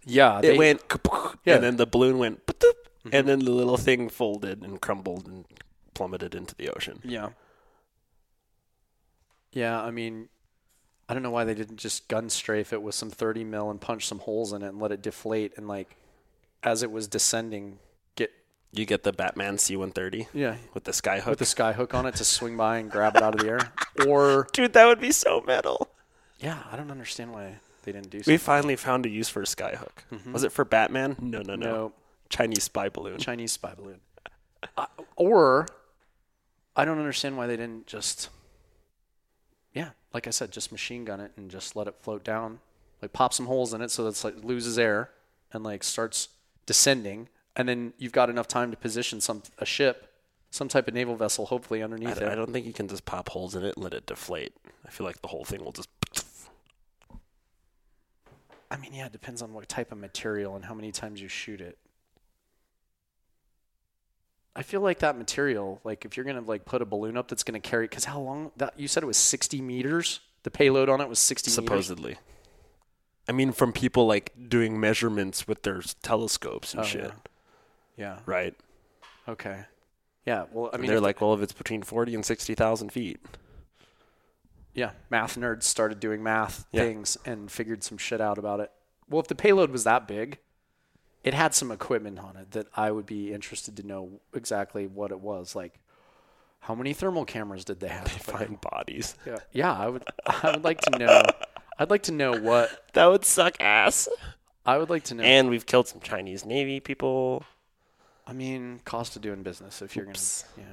Yeah 0.05 0.39
It 0.43 0.57
went, 0.57 0.81
Yeah. 1.45 1.55
and 1.55 1.63
then 1.63 1.77
the 1.77 1.85
balloon 1.85 2.17
went, 2.17 2.45
Mhm. 2.45 3.09
and 3.13 3.27
then 3.27 3.39
the 3.39 3.51
little 3.51 3.77
thing 3.77 4.09
folded 4.09 4.61
and 4.63 4.79
crumbled 4.81 5.27
and 5.27 5.45
plummeted 5.93 6.33
into 6.35 6.55
the 6.55 6.69
ocean. 6.69 7.01
Yeah. 7.03 7.29
Yeah, 9.51 9.79
I 9.81 9.91
mean, 9.91 10.29
I 11.07 11.13
don't 11.13 11.23
know 11.23 11.31
why 11.31 11.43
they 11.43 11.53
didn't 11.53 11.77
just 11.77 12.07
gun 12.07 12.29
strafe 12.29 12.73
it 12.73 12.81
with 12.81 12.95
some 12.95 13.09
30 13.11 13.43
mil 13.43 13.69
and 13.69 13.79
punch 13.79 14.07
some 14.07 14.19
holes 14.19 14.53
in 14.53 14.61
it 14.63 14.69
and 14.69 14.79
let 14.79 14.91
it 14.91 15.01
deflate 15.01 15.53
and 15.57 15.67
like 15.67 15.95
as 16.63 16.81
it 16.81 16.91
was 16.91 17.07
descending 17.07 17.77
get 18.15 18.31
You 18.71 18.85
get 18.85 19.03
the 19.03 19.11
Batman 19.11 19.57
C-130 19.57 20.27
yeah 20.33 20.55
with 20.73 20.85
the 20.85 20.93
sky 20.93 21.19
hook. 21.19 21.31
with 21.31 21.39
the 21.39 21.45
sky 21.45 21.73
hook 21.73 21.93
on 21.93 22.05
it 22.05 22.15
to 22.15 22.23
swing 22.25 22.55
by 22.57 22.77
and 22.77 22.89
grab 22.89 23.15
it 23.17 23.21
out 23.21 23.35
of 23.35 23.41
the 23.41 23.47
air. 23.49 23.59
Or 24.07 24.47
Dude, 24.53 24.73
that 24.73 24.85
would 24.85 24.99
be 25.01 25.11
so 25.11 25.41
metal. 25.45 25.89
yeah, 26.39 26.63
I 26.71 26.75
don't 26.77 26.89
understand 26.89 27.31
why 27.33 27.59
they 27.83 27.91
didn't 27.91 28.09
do 28.09 28.21
We 28.25 28.37
finally 28.37 28.75
found 28.75 29.05
a 29.05 29.09
use 29.09 29.29
for 29.29 29.41
a 29.41 29.47
sky 29.47 29.75
hook. 29.75 30.03
Mhm. 30.11 30.31
Was 30.33 30.43
it 30.43 30.51
for 30.51 30.65
Batman? 30.65 31.15
No, 31.19 31.41
no, 31.41 31.55
no. 31.55 31.65
No, 31.71 31.93
Chinese 32.29 32.63
spy 32.63 32.89
balloon. 32.89 33.17
Chinese 33.19 33.51
spy 33.53 33.73
balloon. 33.75 33.99
Uh, 34.77 34.85
or 35.17 35.67
I 36.75 36.85
don't 36.85 36.97
understand 36.97 37.35
why 37.35 37.47
they 37.47 37.57
didn't 37.57 37.85
just 37.85 38.29
yeah, 39.73 39.89
like 40.13 40.25
I 40.25 40.29
said, 40.29 40.51
just 40.51 40.71
machine 40.71 41.03
gun 41.03 41.19
it 41.19 41.31
and 41.35 41.51
just 41.51 41.75
let 41.75 41.87
it 41.87 41.95
float 41.99 42.23
down. 42.23 42.59
Like 43.01 43.11
pop 43.11 43.33
some 43.33 43.47
holes 43.47 43.73
in 43.73 43.81
it 43.81 43.91
so 43.91 44.07
it's 44.07 44.23
like 44.23 44.41
loses 44.43 44.79
air 44.79 45.09
and 45.51 45.63
like 45.65 45.83
starts 45.83 46.29
descending 46.65 47.27
and 47.57 47.67
then 47.67 47.93
you've 47.97 48.13
got 48.13 48.29
enough 48.29 48.47
time 48.47 48.71
to 48.71 48.77
position 48.77 49.19
some 49.19 49.43
a 49.59 49.65
ship, 49.65 50.09
some 50.49 50.69
type 50.69 50.87
of 50.87 50.93
naval 50.93 51.15
vessel 51.17 51.47
hopefully 51.47 51.83
underneath 51.83 52.21
I 52.21 52.25
it. 52.27 52.31
I 52.31 52.35
don't 52.35 52.53
think 52.53 52.65
you 52.65 52.73
can 52.73 52.87
just 52.87 53.03
pop 53.05 53.29
holes 53.29 53.53
in 53.55 53.63
it 53.63 53.75
and 53.75 53.83
let 53.83 53.93
it 53.93 54.05
deflate. 54.05 54.53
I 54.85 54.89
feel 54.91 55.05
like 55.05 55.21
the 55.21 55.27
whole 55.27 55.43
thing 55.43 55.63
will 55.63 55.73
just. 55.73 55.89
I 58.73 58.77
mean, 58.77 58.93
yeah, 58.93 59.05
it 59.05 59.11
depends 59.11 59.43
on 59.43 59.53
what 59.53 59.69
type 59.69 59.91
of 59.91 59.99
material 59.99 60.55
and 60.55 60.65
how 60.65 60.73
many 60.73 60.91
times 60.91 61.21
you 61.21 61.27
shoot 61.27 61.61
it. 61.61 61.77
I 64.55 64.63
feel 64.63 64.81
like 64.81 64.99
that 64.99 65.17
material, 65.17 65.79
like 65.83 66.05
if 66.05 66.17
you're 66.17 66.25
gonna 66.25 66.41
like 66.41 66.65
put 66.65 66.81
a 66.81 66.85
balloon 66.85 67.15
up 67.15 67.27
that's 67.27 67.43
gonna 67.43 67.59
carry, 67.59 67.85
because 67.85 68.05
how 68.05 68.19
long 68.19 68.51
that 68.57 68.73
you 68.79 68.87
said 68.87 69.03
it 69.03 69.05
was 69.05 69.17
60 69.17 69.61
meters. 69.61 70.19
The 70.43 70.51
payload 70.51 70.89
on 70.89 71.01
it 71.01 71.07
was 71.07 71.19
60 71.19 71.49
meters. 71.49 71.55
Supposedly. 71.55 72.17
I 73.29 73.31
mean, 73.31 73.51
from 73.51 73.71
people 73.73 74.05
like 74.07 74.33
doing 74.49 74.79
measurements 74.79 75.47
with 75.47 75.63
their 75.63 75.81
telescopes 76.01 76.73
and 76.73 76.81
Oh, 76.81 76.85
shit, 76.85 77.11
yeah. 77.95 78.19
right? 78.25 78.53
Okay. 79.27 79.63
Yeah. 80.25 80.45
Well, 80.51 80.69
I 80.73 80.77
mean, 80.77 80.81
mean, 80.81 80.91
they're 80.91 80.99
like, 80.99 81.21
well, 81.21 81.33
if 81.33 81.41
it's 81.41 81.53
between 81.53 81.83
forty 81.83 82.13
and 82.15 82.25
sixty 82.25 82.55
thousand 82.55 82.89
feet, 82.91 83.19
yeah, 84.73 84.91
math 85.09 85.37
nerds 85.37 85.63
started 85.63 85.99
doing 85.99 86.23
math 86.23 86.65
Yeah. 86.71 86.81
things 86.83 87.17
and 87.25 87.51
figured 87.51 87.83
some 87.83 87.97
shit 87.97 88.19
out 88.21 88.37
about 88.37 88.59
it. 88.59 88.71
Well, 89.09 89.21
if 89.21 89.27
the 89.27 89.35
payload 89.35 89.69
was 89.71 89.83
that 89.83 90.07
big, 90.07 90.39
it 91.23 91.33
had 91.33 91.53
some 91.53 91.71
equipment 91.71 92.19
on 92.19 92.35
it 92.37 92.51
that 92.51 92.67
I 92.75 92.91
would 92.91 93.05
be 93.05 93.31
interested 93.33 93.77
to 93.77 93.83
know 93.85 94.19
exactly 94.33 94.87
what 94.87 95.11
it 95.11 95.19
was. 95.19 95.55
Like, 95.55 95.79
how 96.61 96.75
many 96.75 96.93
thermal 96.93 97.25
cameras 97.25 97.65
did 97.65 97.79
they 97.79 97.89
have? 97.89 98.05
they 98.05 98.19
find 98.19 98.59
bodies. 98.61 99.15
Yeah, 99.25 99.37
yeah. 99.51 99.73
I 99.73 99.87
would. 99.89 100.03
I 100.25 100.51
would 100.51 100.63
like 100.63 100.81
to 100.81 100.97
know. 100.97 101.21
I'd 101.77 101.89
like 101.89 102.03
to 102.03 102.11
know 102.11 102.39
what. 102.39 102.69
That 102.93 103.07
would 103.07 103.25
suck 103.25 103.55
ass. 103.59 104.07
I 104.65 104.77
would 104.77 104.89
like 104.89 105.03
to 105.05 105.15
know. 105.15 105.23
And 105.23 105.49
we've 105.49 105.65
killed 105.65 105.87
some 105.87 105.99
Chinese 105.99 106.45
Navy 106.45 106.79
people. 106.79 107.43
I 108.27 108.33
mean, 108.33 108.79
cost 108.85 109.15
of 109.15 109.21
doing 109.23 109.43
business. 109.43 109.81
If 109.81 109.95
you're 109.95 110.05
gonna, 110.05 110.17
yeah. 110.57 110.63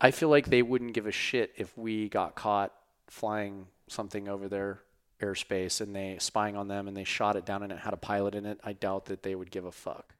I 0.00 0.10
feel 0.10 0.28
like 0.28 0.46
they 0.46 0.62
wouldn't 0.62 0.92
give 0.92 1.06
a 1.06 1.12
shit 1.12 1.52
if 1.56 1.76
we 1.76 2.08
got 2.08 2.34
caught 2.34 2.72
flying 3.08 3.66
something 3.88 4.28
over 4.28 4.48
their 4.48 4.80
airspace 5.22 5.80
and 5.80 5.94
they 5.96 6.16
spying 6.20 6.56
on 6.56 6.68
them 6.68 6.88
and 6.88 6.96
they 6.96 7.04
shot 7.04 7.36
it 7.36 7.46
down 7.46 7.62
and 7.62 7.72
it 7.72 7.78
had 7.78 7.94
a 7.94 7.96
pilot 7.98 8.34
in 8.34 8.44
it. 8.44 8.60
I 8.62 8.72
doubt 8.74 9.06
that 9.06 9.22
they 9.22 9.34
would 9.34 9.50
give 9.50 9.64
a 9.64 9.72
fuck. 9.72 10.14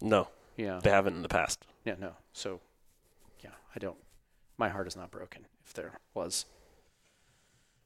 No, 0.00 0.28
Yeah. 0.56 0.80
they 0.82 0.90
haven't 0.90 1.14
in 1.16 1.22
the 1.22 1.28
past. 1.28 1.64
Yeah. 1.84 1.96
No. 2.00 2.12
So, 2.32 2.60
yeah. 3.44 3.50
I 3.74 3.78
don't. 3.78 3.98
My 4.56 4.68
heart 4.70 4.86
is 4.86 4.96
not 4.96 5.10
broken 5.10 5.46
if 5.66 5.74
there 5.74 5.98
was 6.14 6.46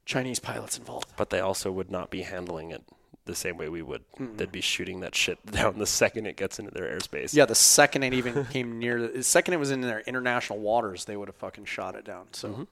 Chinese 0.05 0.39
pilots 0.39 0.79
involved. 0.79 1.09
But 1.17 1.31
they 1.31 1.41
also 1.41 1.73
would 1.73 1.91
not 1.91 2.11
be 2.11 2.23
handling 2.23 2.71
it 2.71 2.83
the 3.25 3.35
same 3.35 3.57
way 3.57 3.69
we 3.69 3.83
would. 3.83 4.03
Mm-mm. 4.19 4.37
They'd 4.37 4.51
be 4.53 4.61
shooting 4.61 5.01
that 5.01 5.15
shit 5.15 5.45
down 5.51 5.79
the 5.79 5.87
second 5.87 6.27
it 6.27 6.37
gets 6.37 6.59
into 6.59 6.71
their 6.73 6.85
airspace. 6.97 7.35
Yeah, 7.35 7.45
the 7.47 7.55
second 7.55 8.03
it 8.03 8.15
even 8.15 8.45
came 8.53 8.79
near 8.79 9.01
the, 9.01 9.09
the 9.09 9.23
second 9.23 9.55
it 9.55 9.59
was 9.59 9.71
in 9.71 9.81
their 9.81 10.01
international 10.01 10.59
waters, 10.59 11.05
they 11.05 11.17
would 11.17 11.29
have 11.29 11.37
fucking 11.37 11.65
shot 11.67 11.95
it 11.95 12.05
down. 12.05 12.27
So, 12.33 12.49
Mhm. 12.49 12.67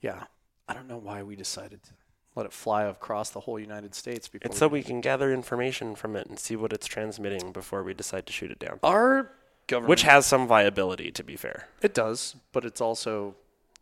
yeah, 0.00 0.24
I 0.68 0.74
don't 0.74 0.88
know 0.88 0.98
why 0.98 1.22
we 1.22 1.36
decided 1.36 1.82
to 1.84 1.90
let 2.34 2.44
it 2.46 2.52
fly 2.52 2.84
across 2.84 3.30
the 3.30 3.40
whole 3.40 3.58
United 3.58 3.94
States 3.94 4.28
before. 4.28 4.46
It's 4.50 4.58
so 4.58 4.68
we 4.68 4.82
can 4.82 5.00
gather 5.00 5.32
information 5.32 5.94
from 5.94 6.16
it 6.16 6.26
and 6.26 6.38
see 6.38 6.54
what 6.54 6.72
it's 6.72 6.86
transmitting 6.86 7.50
before 7.52 7.82
we 7.82 7.94
decide 7.94 8.26
to 8.26 8.32
shoot 8.32 8.50
it 8.50 8.58
down. 8.58 8.78
our 8.82 9.32
government, 9.68 9.88
Which 9.88 10.02
has 10.02 10.26
some 10.26 10.46
viability, 10.46 11.10
to 11.12 11.24
be 11.24 11.34
fair. 11.36 11.66
it 11.82 11.94
does, 11.94 12.36
but 12.52 12.64
it's 12.64 12.80
also 12.80 13.34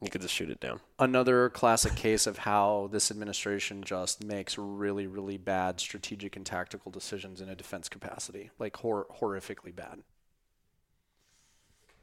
You 0.05 0.11
could 0.11 0.21
just 0.21 0.35
shoot 0.35 0.51
it 0.51 0.61
down. 0.61 0.81
another 0.99 1.49
classic 1.49 1.95
case 1.97 2.27
of 2.27 2.39
how 2.39 2.89
this 2.93 3.11
administration 3.11 3.83
just 3.83 4.23
makes 4.23 4.59
really, 4.59 5.07
really 5.07 5.39
bad 5.39 5.81
strategic 5.81 6.37
and 6.37 6.45
tactical 6.45 6.93
decisions 6.93 7.41
in 7.41 7.49
a 7.49 7.55
defense 7.57 7.89
capacity, 7.89 8.51
like 8.59 8.77
hor- 8.77 9.07
horrifically 9.21 9.75
bad. 9.75 10.01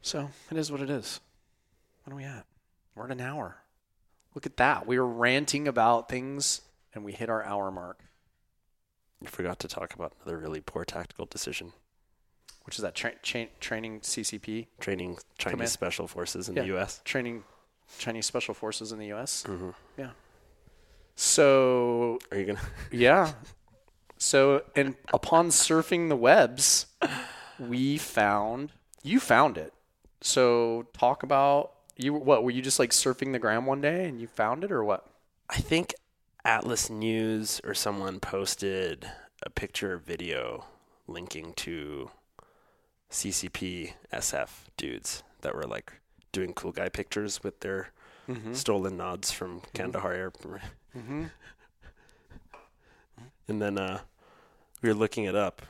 So 0.00 0.30
it 0.50 0.56
is 0.56 0.72
what 0.72 0.80
it 0.80 0.90
is. 0.90 1.20
What 2.04 2.12
are 2.12 2.16
we 2.16 2.24
at? 2.24 2.44
We're 2.94 3.04
at 3.04 3.12
an 3.12 3.20
hour. 3.20 3.58
Look 4.34 4.46
at 4.46 4.56
that. 4.56 4.86
We 4.86 4.98
were 4.98 5.06
ranting 5.06 5.68
about 5.68 6.08
things 6.08 6.62
and 6.94 7.04
we 7.04 7.12
hit 7.12 7.30
our 7.30 7.44
hour 7.44 7.70
mark, 7.70 8.00
You 9.20 9.28
forgot 9.28 9.58
to 9.60 9.68
talk 9.68 9.94
about 9.94 10.12
another 10.24 10.38
really 10.38 10.60
poor 10.60 10.84
tactical 10.84 11.26
decision. 11.26 11.72
which 12.64 12.76
is 12.76 12.82
that 12.82 12.94
tra- 12.94 13.14
cha- 13.22 13.48
training 13.60 14.00
CCP, 14.02 14.68
Training 14.78 15.16
Chinese 15.36 15.52
Command- 15.52 15.70
special 15.70 16.06
forces 16.06 16.48
in 16.48 16.54
Yeah. 16.54 16.62
the 16.62 16.68
U.S. 16.68 17.00
training 17.04 17.42
Chinese 17.98 18.26
special 18.26 18.54
forces 18.54 18.92
in 18.92 18.98
the 18.98 19.06
U.S. 19.08 19.44
Mm-hmm. 19.46 19.70
Yeah. 19.98 20.10
So 21.16 22.18
Are 22.30 22.38
you 22.38 22.46
gonna? 22.46 22.60
Yeah. 22.90 23.32
So, 24.18 24.62
and 24.76 24.94
upon 25.12 25.48
surfing 25.48 26.08
the 26.08 26.16
webs, 26.16 26.86
we 27.58 27.98
found 27.98 28.70
you 29.02 29.18
found 29.18 29.58
it. 29.58 29.72
So, 30.20 30.86
talk 30.96 31.24
about 31.24 31.72
you. 31.96 32.14
What 32.14 32.44
were 32.44 32.52
you 32.52 32.62
just 32.62 32.78
like 32.78 32.90
surfing 32.90 33.32
the 33.32 33.40
gram 33.40 33.66
one 33.66 33.80
day 33.80 34.08
and 34.08 34.20
you 34.20 34.28
found 34.28 34.62
it, 34.62 34.70
or 34.70 34.84
what? 34.84 35.06
I 35.50 35.56
think 35.56 35.94
Atlas 36.44 36.88
News 36.88 37.60
or 37.64 37.74
someone 37.74 38.20
posted 38.20 39.10
a 39.44 39.50
picture 39.50 39.94
or 39.94 39.98
video 39.98 40.66
linking 41.08 41.52
to 41.54 42.10
CCP 43.10 43.92
SF 44.12 44.50
dudes 44.76 45.22
that 45.40 45.54
were 45.54 45.66
like 45.66 45.92
doing 46.32 46.52
cool 46.54 46.72
guy 46.72 46.88
pictures 46.88 47.42
with 47.42 47.60
their 47.60 47.90
Mm-hmm. 48.28 48.52
stolen 48.54 48.96
nods 48.96 49.32
from 49.32 49.62
Kandahar 49.74 50.12
Airport. 50.12 50.62
Mm-hmm. 50.96 51.24
And 53.48 53.60
then 53.60 53.78
uh, 53.78 54.00
we 54.80 54.88
were 54.88 54.94
looking 54.94 55.24
it 55.24 55.34
up. 55.34 55.62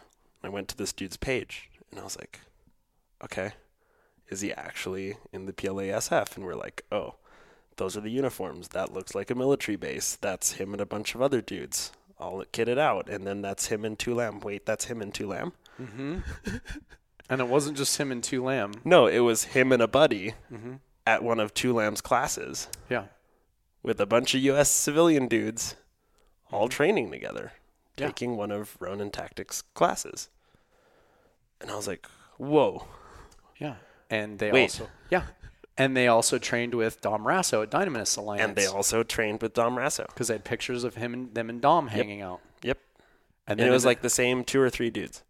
I 0.43 0.49
went 0.51 0.69
to 0.69 0.77
this 0.77 0.93
dude's 0.93 1.17
page 1.17 1.71
and 1.91 1.99
I 1.99 2.05
was 2.05 2.19
like, 2.19 2.41
okay, 3.25 3.53
is 4.29 4.41
he 4.43 4.53
actually 4.53 5.17
in 5.33 5.47
the 5.47 5.53
PLASF? 5.53 6.37
And 6.37 6.45
we're 6.45 6.55
like, 6.55 6.85
oh, 6.93 7.15
those 7.77 7.97
are 7.97 8.01
the 8.03 8.11
uniforms. 8.11 8.69
That 8.69 8.93
looks 8.93 9.15
like 9.15 9.31
a 9.31 9.35
military 9.35 9.77
base. 9.77 10.17
That's 10.21 10.53
him 10.53 10.73
and 10.73 10.81
a 10.81 10.87
bunch 10.87 11.15
of 11.15 11.23
other 11.23 11.41
dudes 11.41 11.93
all 12.19 12.45
kitted 12.53 12.79
out. 12.79 13.09
And 13.09 13.27
then 13.27 13.41
that's 13.43 13.67
him 13.69 13.85
and 13.85 13.99
Tu 13.99 14.15
Lam. 14.15 14.41
Wait, 14.41 14.67
that's 14.67 14.85
him 14.85 15.01
and 15.01 15.13
Tu 15.15 15.27
Lam? 15.27 15.53
Mm-hmm. 15.81 16.19
and 17.33 17.41
it 17.41 17.49
wasn't 17.49 17.77
just 17.77 17.97
him 17.99 18.13
and 18.13 18.23
Tu 18.23 18.43
Lam. 18.43 18.73
No, 18.85 19.07
it 19.07 19.21
was 19.21 19.45
him 19.45 19.73
and 19.73 19.83
a 19.83 19.89
buddy 19.89 20.35
Mm-hmm. 20.53 20.75
at 21.07 21.23
one 21.23 21.41
of 21.41 21.53
Tu 21.55 21.73
Lam's 21.73 22.01
classes 22.01 22.69
Yeah. 22.91 23.05
with 23.83 24.01
a 24.01 24.07
bunch 24.07 24.35
of 24.35 24.43
U.S. 24.43 24.71
civilian 24.71 25.29
dudes 25.29 25.75
all 26.51 26.69
training 26.69 27.11
together, 27.11 27.53
Yeah. 27.97 28.07
taking 28.09 28.37
one 28.37 28.51
of 28.53 28.77
Ronin 28.81 29.11
Tactics 29.11 29.63
classes. 29.75 30.29
And 31.61 31.71
I 31.71 31.77
was 31.77 31.87
like, 31.89 32.07
whoa. 32.39 32.87
Yeah. 33.59 33.77
And 34.11 34.39
they 34.39 34.53
Wait. 34.53 34.63
also 34.65 34.89
yeah. 35.11 35.25
And 35.79 35.97
they 35.97 36.07
also 36.07 36.39
trained 36.39 36.75
with 36.75 37.01
Dom 37.01 37.25
Raso 37.25 37.63
at 37.63 37.71
Dynamis 37.71 38.19
Alliance. 38.19 38.43
And 38.47 38.57
they 38.57 38.67
also 38.67 39.03
trained 39.03 39.41
with 39.41 39.55
Dom 39.55 39.77
Raso. 39.77 40.07
because 40.09 40.29
they 40.29 40.35
had 40.35 40.45
pictures 40.45 40.85
of 40.85 40.97
him 40.97 41.15
and 41.15 41.35
them 41.35 41.49
and 41.49 41.63
Dom 41.63 41.89
hanging 41.89 42.21
out. 42.21 42.41
Yep. 42.63 42.79
And, 43.47 43.53
And 43.53 43.61
then 43.61 43.69
it 43.69 43.71
was 43.73 43.87
like 43.87 44.03
the 44.03 44.11
same 44.11 44.45
two 44.45 44.61
or 44.61 44.69
three 44.69 44.91
dudes. 44.91 45.23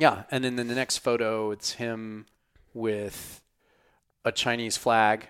Yeah, 0.00 0.24
and 0.30 0.42
then 0.42 0.58
in 0.58 0.66
the 0.66 0.74
next 0.74 0.98
photo, 0.98 1.50
it's 1.52 1.74
him 1.74 2.26
with 2.74 3.40
a 4.24 4.32
Chinese 4.32 4.76
flag 4.76 5.28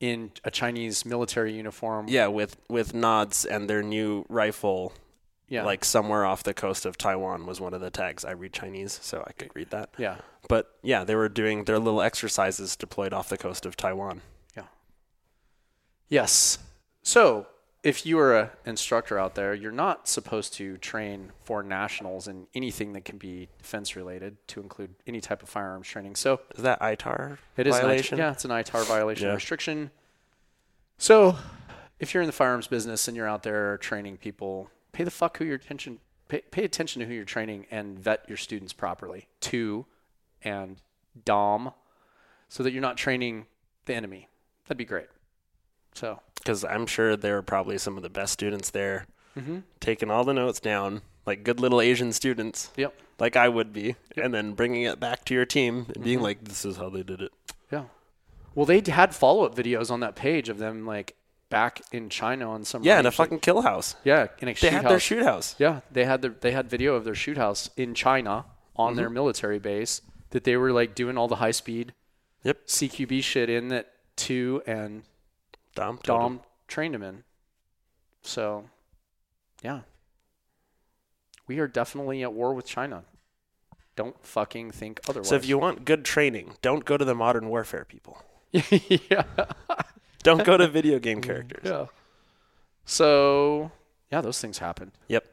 in 0.00 0.32
a 0.44 0.50
Chinese 0.50 1.04
military 1.04 1.52
uniform. 1.54 2.06
Yeah, 2.08 2.28
with 2.28 2.56
with 2.68 2.94
nods 2.94 3.44
and 3.44 3.68
their 3.68 3.82
new 3.82 4.24
rifle, 4.28 4.92
yeah, 5.48 5.64
like 5.64 5.84
somewhere 5.84 6.24
off 6.24 6.42
the 6.42 6.54
coast 6.54 6.86
of 6.86 6.96
Taiwan 6.98 7.46
was 7.46 7.60
one 7.60 7.74
of 7.74 7.80
the 7.80 7.90
tags. 7.90 8.24
I 8.24 8.32
read 8.32 8.52
Chinese, 8.52 8.98
so 9.02 9.22
I 9.26 9.32
could 9.32 9.50
read 9.54 9.70
that. 9.70 9.90
yeah, 9.98 10.16
But 10.48 10.70
yeah, 10.82 11.04
they 11.04 11.14
were 11.14 11.28
doing 11.28 11.64
their 11.64 11.78
little 11.78 12.00
exercises 12.02 12.76
deployed 12.76 13.12
off 13.12 13.28
the 13.28 13.38
coast 13.38 13.66
of 13.66 13.76
Taiwan. 13.76 14.22
Yeah. 14.56 14.64
Yes. 16.08 16.58
So 17.02 17.46
if 17.84 18.06
you 18.06 18.18
are 18.18 18.34
an 18.34 18.50
instructor 18.64 19.18
out 19.18 19.34
there, 19.34 19.52
you're 19.52 19.70
not 19.70 20.08
supposed 20.08 20.54
to 20.54 20.78
train 20.78 21.30
foreign 21.44 21.68
nationals 21.68 22.26
in 22.26 22.46
anything 22.54 22.94
that 22.94 23.04
can 23.04 23.18
be 23.18 23.48
defense 23.58 23.94
related, 23.94 24.36
to 24.48 24.60
include 24.60 24.94
any 25.06 25.20
type 25.20 25.42
of 25.42 25.50
firearms 25.50 25.86
training. 25.86 26.16
So 26.16 26.40
Is 26.56 26.62
that 26.62 26.80
ITAR 26.80 27.36
It 27.58 27.66
is 27.66 27.76
violation? 27.76 28.18
An, 28.18 28.24
yeah, 28.24 28.32
it's 28.32 28.46
an 28.46 28.50
ITAR 28.50 28.84
violation 28.84 29.28
Yeah. 29.28 29.34
restriction. 29.34 29.90
So, 30.96 31.36
if 32.00 32.14
you're 32.14 32.22
in 32.22 32.26
the 32.26 32.32
firearms 32.32 32.68
business 32.68 33.06
and 33.06 33.16
you're 33.16 33.28
out 33.28 33.42
there 33.42 33.76
training 33.78 34.16
people, 34.16 34.70
pay 34.92 35.04
the 35.04 35.10
fuck 35.10 35.36
who 35.36 35.44
your 35.44 35.56
attention 35.56 36.00
pay, 36.28 36.40
pay 36.50 36.64
attention 36.64 37.00
to 37.00 37.06
who 37.06 37.12
you're 37.12 37.24
training 37.26 37.66
and 37.70 37.98
vet 37.98 38.24
your 38.28 38.38
students 38.38 38.72
properly. 38.72 39.28
Two, 39.40 39.84
and 40.42 40.78
Dom, 41.24 41.72
so 42.48 42.62
that 42.62 42.72
you're 42.72 42.80
not 42.80 42.96
training 42.96 43.46
the 43.84 43.94
enemy. 43.94 44.28
That'd 44.64 44.78
be 44.78 44.84
great. 44.86 45.08
So, 45.94 46.20
Because 46.36 46.64
I'm 46.64 46.86
sure 46.86 47.16
there 47.16 47.34
were 47.36 47.42
probably 47.42 47.78
some 47.78 47.96
of 47.96 48.02
the 48.02 48.08
best 48.10 48.32
students 48.32 48.70
there 48.70 49.06
mm-hmm. 49.36 49.58
taking 49.80 50.10
all 50.10 50.24
the 50.24 50.34
notes 50.34 50.60
down, 50.60 51.02
like 51.26 51.42
good 51.44 51.60
little 51.60 51.80
Asian 51.80 52.12
students, 52.12 52.70
yep, 52.76 52.94
like 53.18 53.36
I 53.36 53.48
would 53.48 53.72
be, 53.72 53.96
and 54.16 54.34
then 54.34 54.52
bringing 54.52 54.82
it 54.82 54.98
back 55.00 55.24
to 55.26 55.34
your 55.34 55.46
team 55.46 55.86
and 55.94 56.04
being 56.04 56.18
Mhm. 56.18 56.22
like, 56.22 56.44
this 56.44 56.64
is 56.64 56.76
how 56.76 56.88
they 56.88 57.02
did 57.02 57.20
it. 57.20 57.32
yeah. 57.70 57.84
Well, 58.54 58.66
they 58.66 58.80
had 58.86 59.14
follow 59.14 59.44
up 59.44 59.54
videos 59.56 59.90
on 59.90 60.00
that 60.00 60.14
page 60.14 60.48
of 60.48 60.58
them 60.58 60.86
like 60.86 61.16
back 61.50 61.80
in 61.92 62.08
China 62.08 62.50
on 62.50 62.64
some 62.64 62.82
Yeah, 62.84 62.98
in 63.00 63.06
a 63.06 63.10
fucking 63.12 63.40
kill 63.40 63.62
house. 63.62 63.94
yeah 64.04 64.28
in 64.40 64.48
a 64.48 64.54
They 64.54 64.70
had 64.70 64.82
house. 64.82 64.90
their 64.90 65.00
shoot 65.00 65.22
house. 65.24 65.54
Yeah, 65.58 65.80
they 65.90 66.04
had 66.04 66.22
the 66.22 66.28
they 66.30 66.50
had 66.52 66.68
video 66.70 66.94
of 66.94 67.04
their 67.04 67.14
shoot 67.14 67.36
house 67.36 67.70
in 67.76 67.94
China 67.94 68.44
on 68.76 68.96
their 68.96 69.08
military 69.10 69.58
base 69.60 70.02
that 70.30 70.42
they 70.44 70.56
were 70.56 70.72
like 70.72 70.94
doing 70.96 71.16
all 71.16 71.28
the 71.28 71.36
high 71.36 71.52
speed 71.52 71.94
Yep. 72.42 72.66
CQB 72.66 73.22
shit 73.22 73.48
in 73.50 73.68
that 73.68 73.92
two 74.16 74.62
and 74.66 75.02
Dom. 75.74 75.98
Dom 76.02 76.32
him. 76.34 76.40
trained 76.68 76.94
him 76.94 77.02
in. 77.02 77.24
So, 78.22 78.64
yeah. 79.62 79.80
We 81.46 81.58
are 81.58 81.68
definitely 81.68 82.22
at 82.22 82.32
war 82.32 82.54
with 82.54 82.66
China. 82.66 83.04
Don't 83.96 84.16
fucking 84.26 84.70
think 84.70 85.00
otherwise. 85.08 85.28
So 85.28 85.36
if 85.36 85.46
you 85.46 85.58
want 85.58 85.84
good 85.84 86.04
training, 86.04 86.54
don't 86.62 86.84
go 86.84 86.96
to 86.96 87.04
the 87.04 87.14
modern 87.14 87.48
warfare 87.48 87.84
people. 87.84 88.22
yeah. 88.52 89.24
Don't 90.22 90.44
go 90.44 90.56
to 90.56 90.66
video 90.66 90.98
game 91.00 91.20
characters. 91.20 91.62
Yeah. 91.64 91.86
So, 92.86 93.70
yeah, 94.10 94.20
those 94.20 94.40
things 94.40 94.58
happened. 94.58 94.92
Yep. 95.08 95.24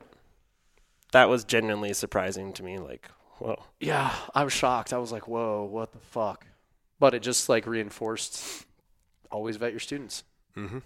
That 1.12 1.30
was 1.30 1.44
genuinely 1.44 1.94
surprising 1.94 2.54
to 2.54 2.64
me. 2.64 2.78
Like, 2.78 3.10
whoa. 3.40 3.64
Yeah, 3.80 4.14
I 4.36 4.44
was 4.44 4.54
shocked. 4.54 4.94
I 4.94 4.98
was 4.98 5.12
like, 5.12 5.28
"Whoa, 5.28 5.64
what 5.66 5.92
the 5.92 6.00
fuck?" 6.00 6.46
But 7.00 7.14
it 7.14 7.22
just 7.22 7.50
like 7.50 7.68
reinforced 7.68 8.66
always 9.32 9.56
vet 9.58 9.72
your 9.72 9.80
students. 9.80 10.24
Mm-hmm. 10.56 10.80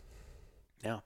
Yeah. 0.84 1.00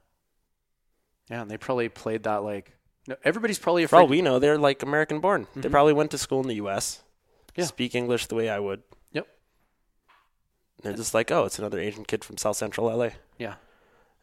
Yeah, 1.29 1.41
and 1.43 1.51
they 1.51 1.57
probably 1.57 1.89
played 1.89 2.23
that 2.23 2.43
like 2.43 2.75
no, 3.07 3.15
everybody's 3.23 3.59
probably 3.59 3.85
For 3.87 3.95
all 3.97 4.07
we 4.07 4.21
know, 4.21 4.39
they're 4.39 4.57
like 4.57 4.83
American 4.83 5.19
born. 5.19 5.47
They 5.55 5.67
Mhm. 5.67 5.71
probably 5.71 5.93
went 5.93 6.11
to 6.11 6.17
school 6.17 6.41
in 6.41 6.47
the 6.47 6.55
U.S. 6.55 7.01
Yeah. 7.55 7.65
Speak 7.65 7.95
English 7.95 8.27
the 8.27 8.35
way 8.35 8.49
I 8.49 8.59
would. 8.59 8.83
Yep. 9.13 9.27
They're 10.81 10.93
just 10.93 11.13
like, 11.13 11.31
oh, 11.31 11.45
it's 11.45 11.57
another 11.59 11.79
Asian 11.79 12.05
kid 12.05 12.23
from 12.23 12.37
South 12.37 12.57
Central 12.57 12.87
LA. 12.87 13.09
Yeah. 13.37 13.55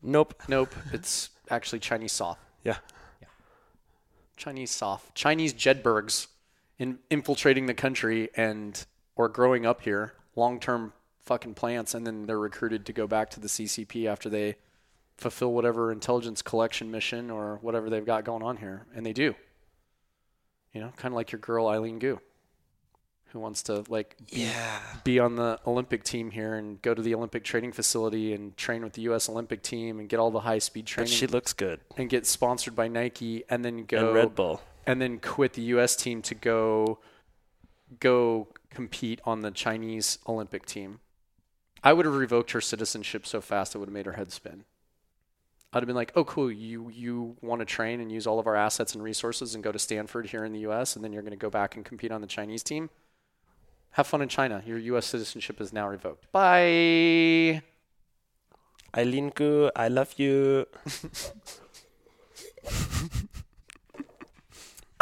Nope. 0.02 0.42
Nope, 0.48 0.74
it's 0.92 1.30
actually 1.50 1.80
Chinese 1.80 2.12
soft. 2.12 2.40
Yeah. 2.64 2.78
Yeah. 3.20 3.28
Chinese 4.36 4.70
soft. 4.70 5.14
Chinese 5.14 5.52
Jedburgs 5.54 6.28
in 6.78 6.98
infiltrating 7.10 7.66
the 7.66 7.74
country 7.74 8.28
and 8.36 8.86
or 9.16 9.28
growing 9.28 9.64
up 9.66 9.80
here, 9.82 10.14
long-term 10.36 10.92
fucking 11.26 11.54
plants 11.54 11.92
and 11.94 12.06
then 12.06 12.26
they're 12.26 12.38
recruited 12.38 12.86
to 12.86 12.92
go 12.92 13.06
back 13.06 13.28
to 13.30 13.40
the 13.40 13.48
CCP 13.48 14.06
after 14.06 14.28
they 14.30 14.56
fulfill 15.18 15.52
whatever 15.52 15.90
intelligence 15.92 16.40
collection 16.40 16.90
mission 16.90 17.30
or 17.30 17.58
whatever 17.62 17.90
they've 17.90 18.06
got 18.06 18.24
going 18.24 18.42
on 18.42 18.56
here 18.58 18.86
and 18.94 19.04
they 19.04 19.12
do. 19.12 19.34
You 20.72 20.80
know, 20.82 20.92
kind 20.96 21.12
of 21.12 21.16
like 21.16 21.32
your 21.32 21.40
girl 21.40 21.66
Eileen 21.68 21.98
Gu 21.98 22.20
who 23.30 23.40
wants 23.40 23.62
to 23.64 23.82
like 23.88 24.16
be 24.30 24.42
Yeah. 24.42 24.80
be 25.02 25.18
on 25.18 25.34
the 25.34 25.58
Olympic 25.66 26.04
team 26.04 26.30
here 26.30 26.54
and 26.54 26.80
go 26.80 26.94
to 26.94 27.02
the 27.02 27.12
Olympic 27.14 27.42
training 27.42 27.72
facility 27.72 28.32
and 28.32 28.56
train 28.56 28.84
with 28.84 28.92
the 28.92 29.02
U.S. 29.02 29.28
Olympic 29.28 29.62
team 29.62 29.98
and 29.98 30.08
get 30.08 30.20
all 30.20 30.30
the 30.30 30.40
high 30.40 30.58
speed 30.60 30.84
But 30.84 30.90
training 30.90 31.12
she 31.12 31.26
looks 31.26 31.52
good. 31.52 31.80
and 31.96 32.08
get 32.08 32.24
sponsored 32.24 32.76
by 32.76 32.86
Nike 32.88 33.42
and 33.50 33.64
then 33.64 33.84
go 33.84 34.06
And 34.08 34.14
Red 34.14 34.34
Bull. 34.36 34.60
and 34.86 35.02
then 35.02 35.18
quit 35.18 35.54
the 35.54 35.62
U.S. 35.62 35.96
team 35.96 36.22
to 36.22 36.34
go 36.36 37.00
go 38.00 38.48
compete 38.70 39.20
on 39.24 39.40
the 39.40 39.50
Chinese 39.50 40.18
Olympic 40.28 40.66
team. 40.66 41.00
I 41.86 41.92
would 41.92 42.04
have 42.04 42.16
revoked 42.16 42.50
her 42.50 42.60
citizenship 42.60 43.24
so 43.26 43.40
fast 43.40 43.76
it 43.76 43.78
would 43.78 43.86
have 43.88 43.94
made 43.94 44.06
her 44.06 44.14
head 44.14 44.32
spin. 44.32 44.64
I'd 45.72 45.84
have 45.84 45.86
been 45.86 45.94
like, 45.94 46.10
"Oh, 46.16 46.24
cool! 46.24 46.50
You 46.50 46.88
you 46.88 47.36
want 47.40 47.60
to 47.60 47.64
train 47.64 48.00
and 48.00 48.10
use 48.10 48.26
all 48.26 48.40
of 48.40 48.48
our 48.48 48.56
assets 48.56 48.94
and 48.94 49.04
resources 49.04 49.54
and 49.54 49.62
go 49.62 49.70
to 49.70 49.78
Stanford 49.78 50.26
here 50.26 50.44
in 50.44 50.52
the 50.52 50.58
U.S. 50.60 50.96
and 50.96 51.04
then 51.04 51.12
you're 51.12 51.22
going 51.22 51.30
to 51.30 51.36
go 51.36 51.48
back 51.48 51.76
and 51.76 51.84
compete 51.84 52.10
on 52.10 52.20
the 52.22 52.26
Chinese 52.26 52.64
team. 52.64 52.90
Have 53.92 54.08
fun 54.08 54.20
in 54.20 54.28
China. 54.28 54.64
Your 54.66 54.78
U.S. 54.78 55.06
citizenship 55.06 55.60
is 55.60 55.72
now 55.72 55.86
revoked. 55.88 56.32
Bye." 56.32 57.62
Eileen 58.96 59.30
Gu, 59.32 59.70
I 59.76 59.86
love 59.86 60.14
you. 60.16 60.66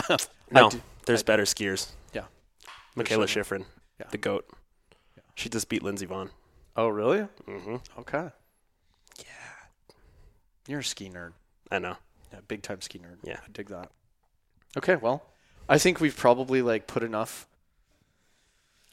no, 0.51 0.69
do- 0.69 0.83
there's 1.07 1.23
better 1.23 1.45
skiers. 1.45 1.93
Yeah. 2.13 2.25
Mikaela 2.95 3.27
Shiffrin, 3.27 3.65
Yeah. 3.99 4.07
the 4.11 4.19
goat. 4.19 4.45
Yeah. 5.17 5.23
She 5.35 5.49
just 5.49 5.71
beat 5.71 5.83
Lindsey 5.83 6.07
Vonn. 6.07 6.29
Oh, 6.77 6.89
really? 6.89 7.21
hmm 7.47 7.77
Okay. 7.99 8.31
Yeah. 9.19 9.25
You're 10.67 10.81
a 10.81 10.85
ski 10.85 11.09
nerd. 11.09 11.33
I 11.71 11.79
know. 11.79 11.97
Yeah, 12.33 12.41
big 12.49 12.63
time 12.63 12.81
ski 12.81 12.99
nerd. 12.99 13.19
Yeah. 13.23 13.39
I 13.45 13.49
dig 13.53 13.69
that. 13.69 13.91
Okay, 14.77 14.97
well, 14.97 15.23
I 15.69 15.79
think 15.79 16.01
we've 16.01 16.17
probably 16.17 16.63
like 16.63 16.87
put 16.87 17.03
enough. 17.03 17.47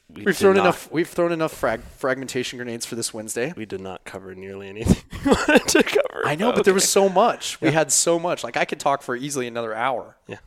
We 0.08 0.24
We've 0.24 0.36
thrown 0.36 0.56
not- 0.56 0.62
enough. 0.62 0.92
We've 0.92 1.08
thrown 1.08 1.32
enough 1.32 1.52
frag, 1.52 1.80
fragmentation 1.98 2.58
grenades 2.58 2.84
for 2.86 2.94
this 2.96 3.14
Wednesday. 3.14 3.52
We 3.56 3.64
did 3.66 3.80
not 3.80 4.04
cover 4.04 4.34
nearly 4.34 4.68
anything 4.68 5.02
we 5.24 5.30
wanted 5.32 5.66
to 5.68 5.82
cover. 5.82 6.22
I 6.26 6.34
know, 6.34 6.52
but 6.52 6.64
there 6.64 6.74
was 6.74 6.88
so 6.88 7.08
much. 7.08 7.60
We 7.60 7.70
had 7.72 7.90
so 7.90 8.18
much. 8.18 8.44
Like 8.44 8.56
I 8.56 8.64
could 8.66 8.78
talk 8.78 9.02
for 9.02 9.16
easily 9.16 9.46
another 9.46 9.74
hour. 9.74 10.16
Yeah. 10.26 10.38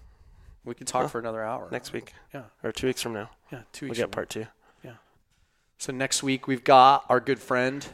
We 0.63 0.73
could 0.75 0.87
talk 0.87 1.01
Well, 1.01 1.09
for 1.09 1.19
another 1.19 1.43
hour. 1.43 1.67
next 1.71 1.93
week. 1.93 2.13
Yeah. 2.33 2.43
Or 2.63 2.71
two 2.71 2.87
weeks 2.87 3.01
from 3.01 3.13
now. 3.13 3.29
Yeah, 3.51 3.61
two 3.71 3.85
We'll 3.85 3.89
weeks. 3.91 3.97
get 3.99 4.03
from 4.05 4.11
part 4.11 4.29
two. 4.29 4.45
So 5.77 5.91
next 5.91 6.23
week 6.23 6.47
we've 6.47 6.63
got 6.63 7.05
our 7.09 7.19
good 7.19 7.39
friend 7.39 7.85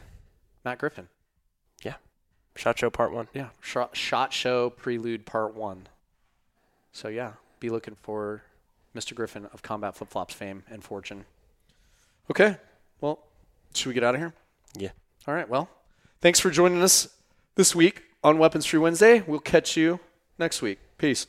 Matt 0.64 0.78
Griffin. 0.78 1.08
Yeah, 1.82 1.94
Shot 2.56 2.78
show 2.78 2.90
part 2.90 3.12
one. 3.12 3.28
Yeah, 3.34 3.48
shot, 3.60 3.96
shot 3.96 4.32
show 4.32 4.70
prelude 4.70 5.26
part 5.26 5.54
one. 5.54 5.88
So 6.92 7.08
yeah, 7.08 7.32
be 7.60 7.70
looking 7.70 7.96
for 8.02 8.42
Mr. 8.94 9.14
Griffin 9.14 9.46
of 9.52 9.62
Combat 9.62 9.96
Flip 9.96 10.10
Flops 10.10 10.34
fame 10.34 10.62
and 10.70 10.84
fortune. 10.84 11.24
Okay, 12.30 12.56
well, 13.00 13.18
should 13.74 13.88
we 13.88 13.94
get 13.94 14.04
out 14.04 14.14
of 14.14 14.20
here? 14.20 14.34
Yeah. 14.76 14.90
All 15.26 15.34
right. 15.34 15.48
Well, 15.48 15.68
thanks 16.20 16.40
for 16.40 16.50
joining 16.50 16.82
us 16.82 17.08
this 17.54 17.74
week 17.74 18.02
on 18.22 18.38
Weapons 18.38 18.66
Free 18.66 18.78
Wednesday. 18.78 19.20
We'll 19.26 19.40
catch 19.40 19.76
you 19.76 20.00
next 20.38 20.62
week. 20.62 20.78
Peace. 20.98 21.26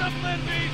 Is 0.00 0.24
a 0.24 0.69